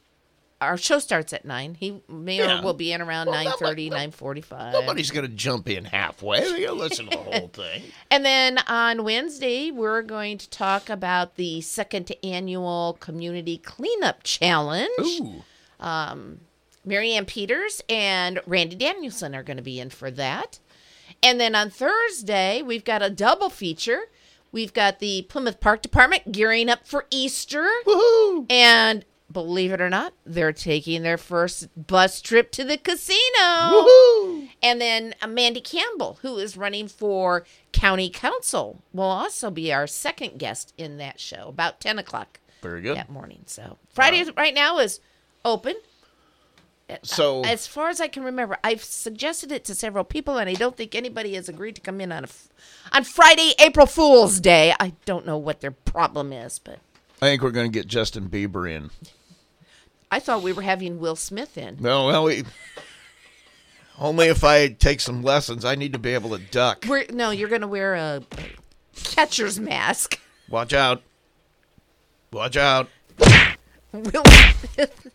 Our 0.62 0.76
show 0.76 1.00
starts 1.00 1.32
at 1.32 1.46
nine. 1.46 1.76
He 1.80 2.02
mayor 2.10 2.44
Yeah. 2.46 2.62
will 2.62 2.74
be 2.74 2.92
in 2.92 3.02
around 3.02 3.28
Well, 3.28 3.36
nine 3.36 3.46
nobody- 3.46 3.66
thirty, 3.66 3.90
nine 3.90 4.12
forty-five. 4.12 4.74
Nobody's 4.74 5.10
going 5.10 5.26
to 5.26 5.32
jump 5.34 5.70
in 5.70 5.86
halfway. 5.86 6.42
They're 6.42 6.50
going 6.52 6.68
to 6.68 6.74
listen 6.74 7.06
to 7.08 7.12
the 7.18 7.24
whole 7.24 7.48
thing. 7.54 7.84
And 8.12 8.26
then 8.26 8.58
on 8.68 9.06
Wednesday, 9.06 9.72
we're 9.72 10.02
going 10.02 10.38
to 10.38 10.50
talk 10.50 10.90
about 10.90 11.36
the 11.38 11.62
second 11.62 12.12
annual 12.24 12.98
community 13.00 13.58
cleanup 13.58 14.24
challenge. 14.24 14.90
Ooh. 15.00 15.44
Um, 15.80 16.42
Marianne 16.84 17.26
Peters 17.26 17.82
and 17.88 18.40
Randy 18.46 18.76
Danielson 18.76 19.34
are 19.36 19.44
going 19.44 19.58
to 19.58 19.64
be 19.64 19.80
in 19.80 19.90
for 19.90 20.12
that. 20.12 20.60
And 21.24 21.40
then 21.40 21.56
on 21.56 21.70
Thursday, 21.70 22.62
we've 22.62 22.84
got 22.84 23.02
a 23.02 23.10
double 23.10 23.50
feature. 23.50 24.04
We've 24.52 24.74
got 24.74 25.00
the 25.00 25.22
Plymouth 25.30 25.60
Park 25.62 25.82
Department 25.82 26.32
gearing 26.34 26.70
up 26.70 26.88
for 26.88 27.06
Easter. 27.12 27.68
Woohoo! 27.86 28.52
And 28.52 29.06
believe 29.32 29.72
it 29.72 29.82
or 29.82 29.90
not, 29.90 30.14
they're 30.26 30.54
taking 30.54 31.04
their 31.04 31.18
first 31.18 31.68
bus 31.88 32.22
trip 32.22 32.52
to 32.52 32.64
the 32.64 32.78
casino. 32.78 33.18
Woohoo! 33.40 34.50
And 34.62 34.82
then 34.82 35.14
Mandy 35.28 35.62
Campbell, 35.62 36.20
who 36.22 36.38
is 36.38 36.58
running 36.58 36.88
for 36.88 37.46
county 37.72 38.10
council, 38.10 38.82
will 38.94 39.04
also 39.04 39.50
be 39.52 39.72
our 39.72 39.88
second 39.88 40.38
guest 40.40 40.74
in 40.78 40.98
that 40.98 41.20
show 41.20 41.48
about 41.48 41.80
10 41.80 42.00
o'clock 42.00 42.40
Very 42.62 42.82
good. 42.82 42.98
that 42.98 43.10
morning. 43.10 43.44
So 43.46 43.78
Friday 43.94 44.26
right 44.36 44.54
now 44.54 44.80
is 44.80 45.00
open. 45.46 45.76
Uh, 46.90 46.94
uh, 46.94 46.98
so- 47.04 47.44
as 47.44 47.68
far 47.68 47.90
as 47.90 48.02
I 48.02 48.08
can 48.08 48.24
remember, 48.24 48.58
I've 48.64 48.84
suggested 48.84 49.52
it 49.52 49.64
to 49.66 49.76
several 49.76 50.04
people, 50.04 50.38
and 50.38 50.50
I 50.50 50.54
don't 50.56 50.76
think 50.76 50.96
anybody 50.96 51.36
has 51.36 51.48
agreed 51.48 51.76
to 51.76 51.82
come 51.82 52.02
in 52.02 52.12
on 52.12 52.26
a 52.26 52.28
on 52.92 53.04
Friday, 53.04 53.54
April 53.60 53.86
Fool's 53.86 54.40
Day. 54.40 54.74
I 54.80 54.94
don't 55.06 55.26
know 55.26 55.38
what 55.38 55.62
their 55.62 55.72
problem 55.72 56.34
is, 56.34 56.58
but 56.58 56.80
I 57.22 57.28
think 57.28 57.42
we're 57.44 57.52
going 57.52 57.72
to 57.72 57.78
get 57.78 57.88
Justin 57.88 58.30
Bieber 58.30 58.70
in. 58.70 58.90
I 60.12 60.20
thought 60.20 60.42
we 60.42 60.54
were 60.54 60.62
having 60.62 61.00
Will 61.00 61.16
Smith 61.16 61.58
in. 61.58 61.78
No, 61.80 62.08
well, 62.08 62.24
we, 62.24 62.44
only 64.00 64.28
if 64.28 64.44
I 64.44 64.70
take 64.70 65.02
some 65.02 65.22
lessons. 65.22 65.66
I 65.66 65.76
need 65.76 65.94
to 65.94 66.00
be 66.00 66.14
able 66.14 66.32
to 66.32 66.40
duck. 66.40 66.86
We're, 66.88 67.06
no, 67.12 67.32
you're 67.32 67.50
going 67.50 67.62
to 67.62 67.68
wear 67.68 67.96
a 67.96 68.24
catcher's 69.04 69.60
mask. 69.60 70.20
Watch 70.50 70.74
out. 70.74 71.04
Watch 72.32 72.58
out. 72.58 72.90
Will 73.92 74.24
Smith, 74.26 75.12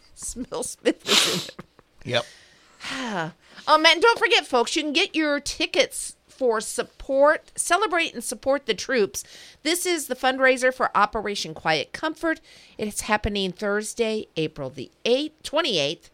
Will 0.50 0.62
Smith 0.62 1.08
is 1.08 1.28
in 1.28 1.40
it. 1.40 1.56
Yep. 2.04 3.32
Um, 3.66 3.86
and 3.86 4.02
don't 4.02 4.18
forget, 4.18 4.46
folks, 4.46 4.76
you 4.76 4.82
can 4.82 4.92
get 4.92 5.16
your 5.16 5.40
tickets 5.40 6.13
for 6.36 6.60
support, 6.60 7.52
celebrate 7.56 8.14
and 8.14 8.24
support 8.24 8.66
the 8.66 8.74
troops. 8.74 9.24
This 9.62 9.86
is 9.86 10.06
the 10.06 10.16
fundraiser 10.16 10.72
for 10.72 10.96
Operation 10.96 11.54
Quiet 11.54 11.92
Comfort. 11.92 12.40
It's 12.76 13.02
happening 13.02 13.52
Thursday, 13.52 14.26
April 14.36 14.70
the 14.70 14.90
8th, 15.04 15.32
28th 15.42 16.10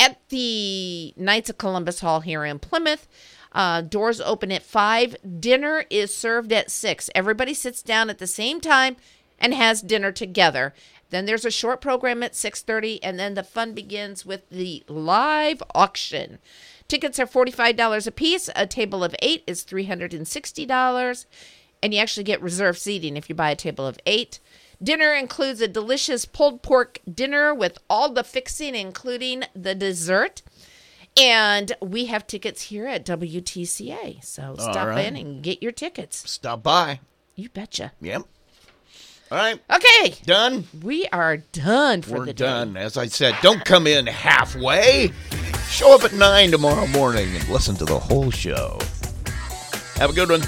at 0.00 0.18
the 0.28 1.14
Knights 1.16 1.50
of 1.50 1.58
Columbus 1.58 2.00
Hall 2.00 2.20
here 2.20 2.44
in 2.44 2.58
Plymouth. 2.58 3.06
Uh, 3.52 3.80
doors 3.82 4.20
open 4.20 4.50
at 4.50 4.62
5. 4.62 5.16
Dinner 5.40 5.84
is 5.88 6.14
served 6.14 6.52
at 6.52 6.70
6. 6.70 7.10
Everybody 7.14 7.54
sits 7.54 7.82
down 7.82 8.10
at 8.10 8.18
the 8.18 8.26
same 8.26 8.60
time 8.60 8.96
and 9.38 9.54
has 9.54 9.80
dinner 9.82 10.10
together. 10.10 10.74
Then 11.10 11.26
there's 11.26 11.44
a 11.44 11.50
short 11.50 11.80
program 11.80 12.22
at 12.22 12.34
6:30 12.34 12.98
and 13.02 13.18
then 13.18 13.34
the 13.34 13.44
fun 13.44 13.72
begins 13.72 14.26
with 14.26 14.48
the 14.50 14.82
live 14.88 15.62
auction. 15.74 16.38
Tickets 16.88 17.18
are 17.18 17.26
$45 17.26 18.06
a 18.06 18.10
piece. 18.10 18.50
A 18.54 18.66
table 18.66 19.02
of 19.02 19.14
8 19.20 19.44
is 19.46 19.64
$360 19.64 21.26
and 21.82 21.92
you 21.92 22.00
actually 22.00 22.24
get 22.24 22.40
reserved 22.42 22.78
seating 22.78 23.16
if 23.16 23.28
you 23.28 23.34
buy 23.34 23.50
a 23.50 23.56
table 23.56 23.86
of 23.86 23.98
8. 24.06 24.40
Dinner 24.82 25.12
includes 25.14 25.60
a 25.60 25.68
delicious 25.68 26.24
pulled 26.24 26.62
pork 26.62 26.98
dinner 27.12 27.54
with 27.54 27.78
all 27.88 28.12
the 28.12 28.24
fixing 28.24 28.74
including 28.74 29.44
the 29.54 29.74
dessert. 29.74 30.42
And 31.16 31.72
we 31.80 32.06
have 32.06 32.26
tickets 32.26 32.62
here 32.62 32.86
at 32.86 33.06
WTCA. 33.06 34.24
So 34.24 34.56
stop 34.58 34.88
right. 34.88 35.06
in 35.06 35.16
and 35.16 35.42
get 35.42 35.62
your 35.62 35.72
tickets. 35.72 36.28
Stop 36.28 36.62
by. 36.62 37.00
You 37.36 37.48
betcha. 37.50 37.92
Yep. 38.00 38.22
All 39.30 39.38
right. 39.38 39.60
Okay. 39.72 40.16
Done. 40.24 40.64
We 40.82 41.06
are 41.06 41.38
done 41.38 42.02
for 42.02 42.18
We're 42.18 42.26
the 42.26 42.34
day. 42.34 42.44
done. 42.44 42.76
As 42.76 42.96
I 42.96 43.06
said, 43.06 43.36
don't 43.42 43.64
come 43.64 43.86
in 43.86 44.06
halfway. 44.06 45.12
Show 45.68 45.94
up 45.94 46.04
at 46.04 46.12
9 46.12 46.50
tomorrow 46.50 46.86
morning 46.86 47.34
and 47.34 47.48
listen 47.48 47.74
to 47.76 47.84
the 47.84 47.98
whole 47.98 48.30
show. 48.30 48.78
Have 49.96 50.10
a 50.10 50.12
good 50.12 50.30
one. 50.30 50.42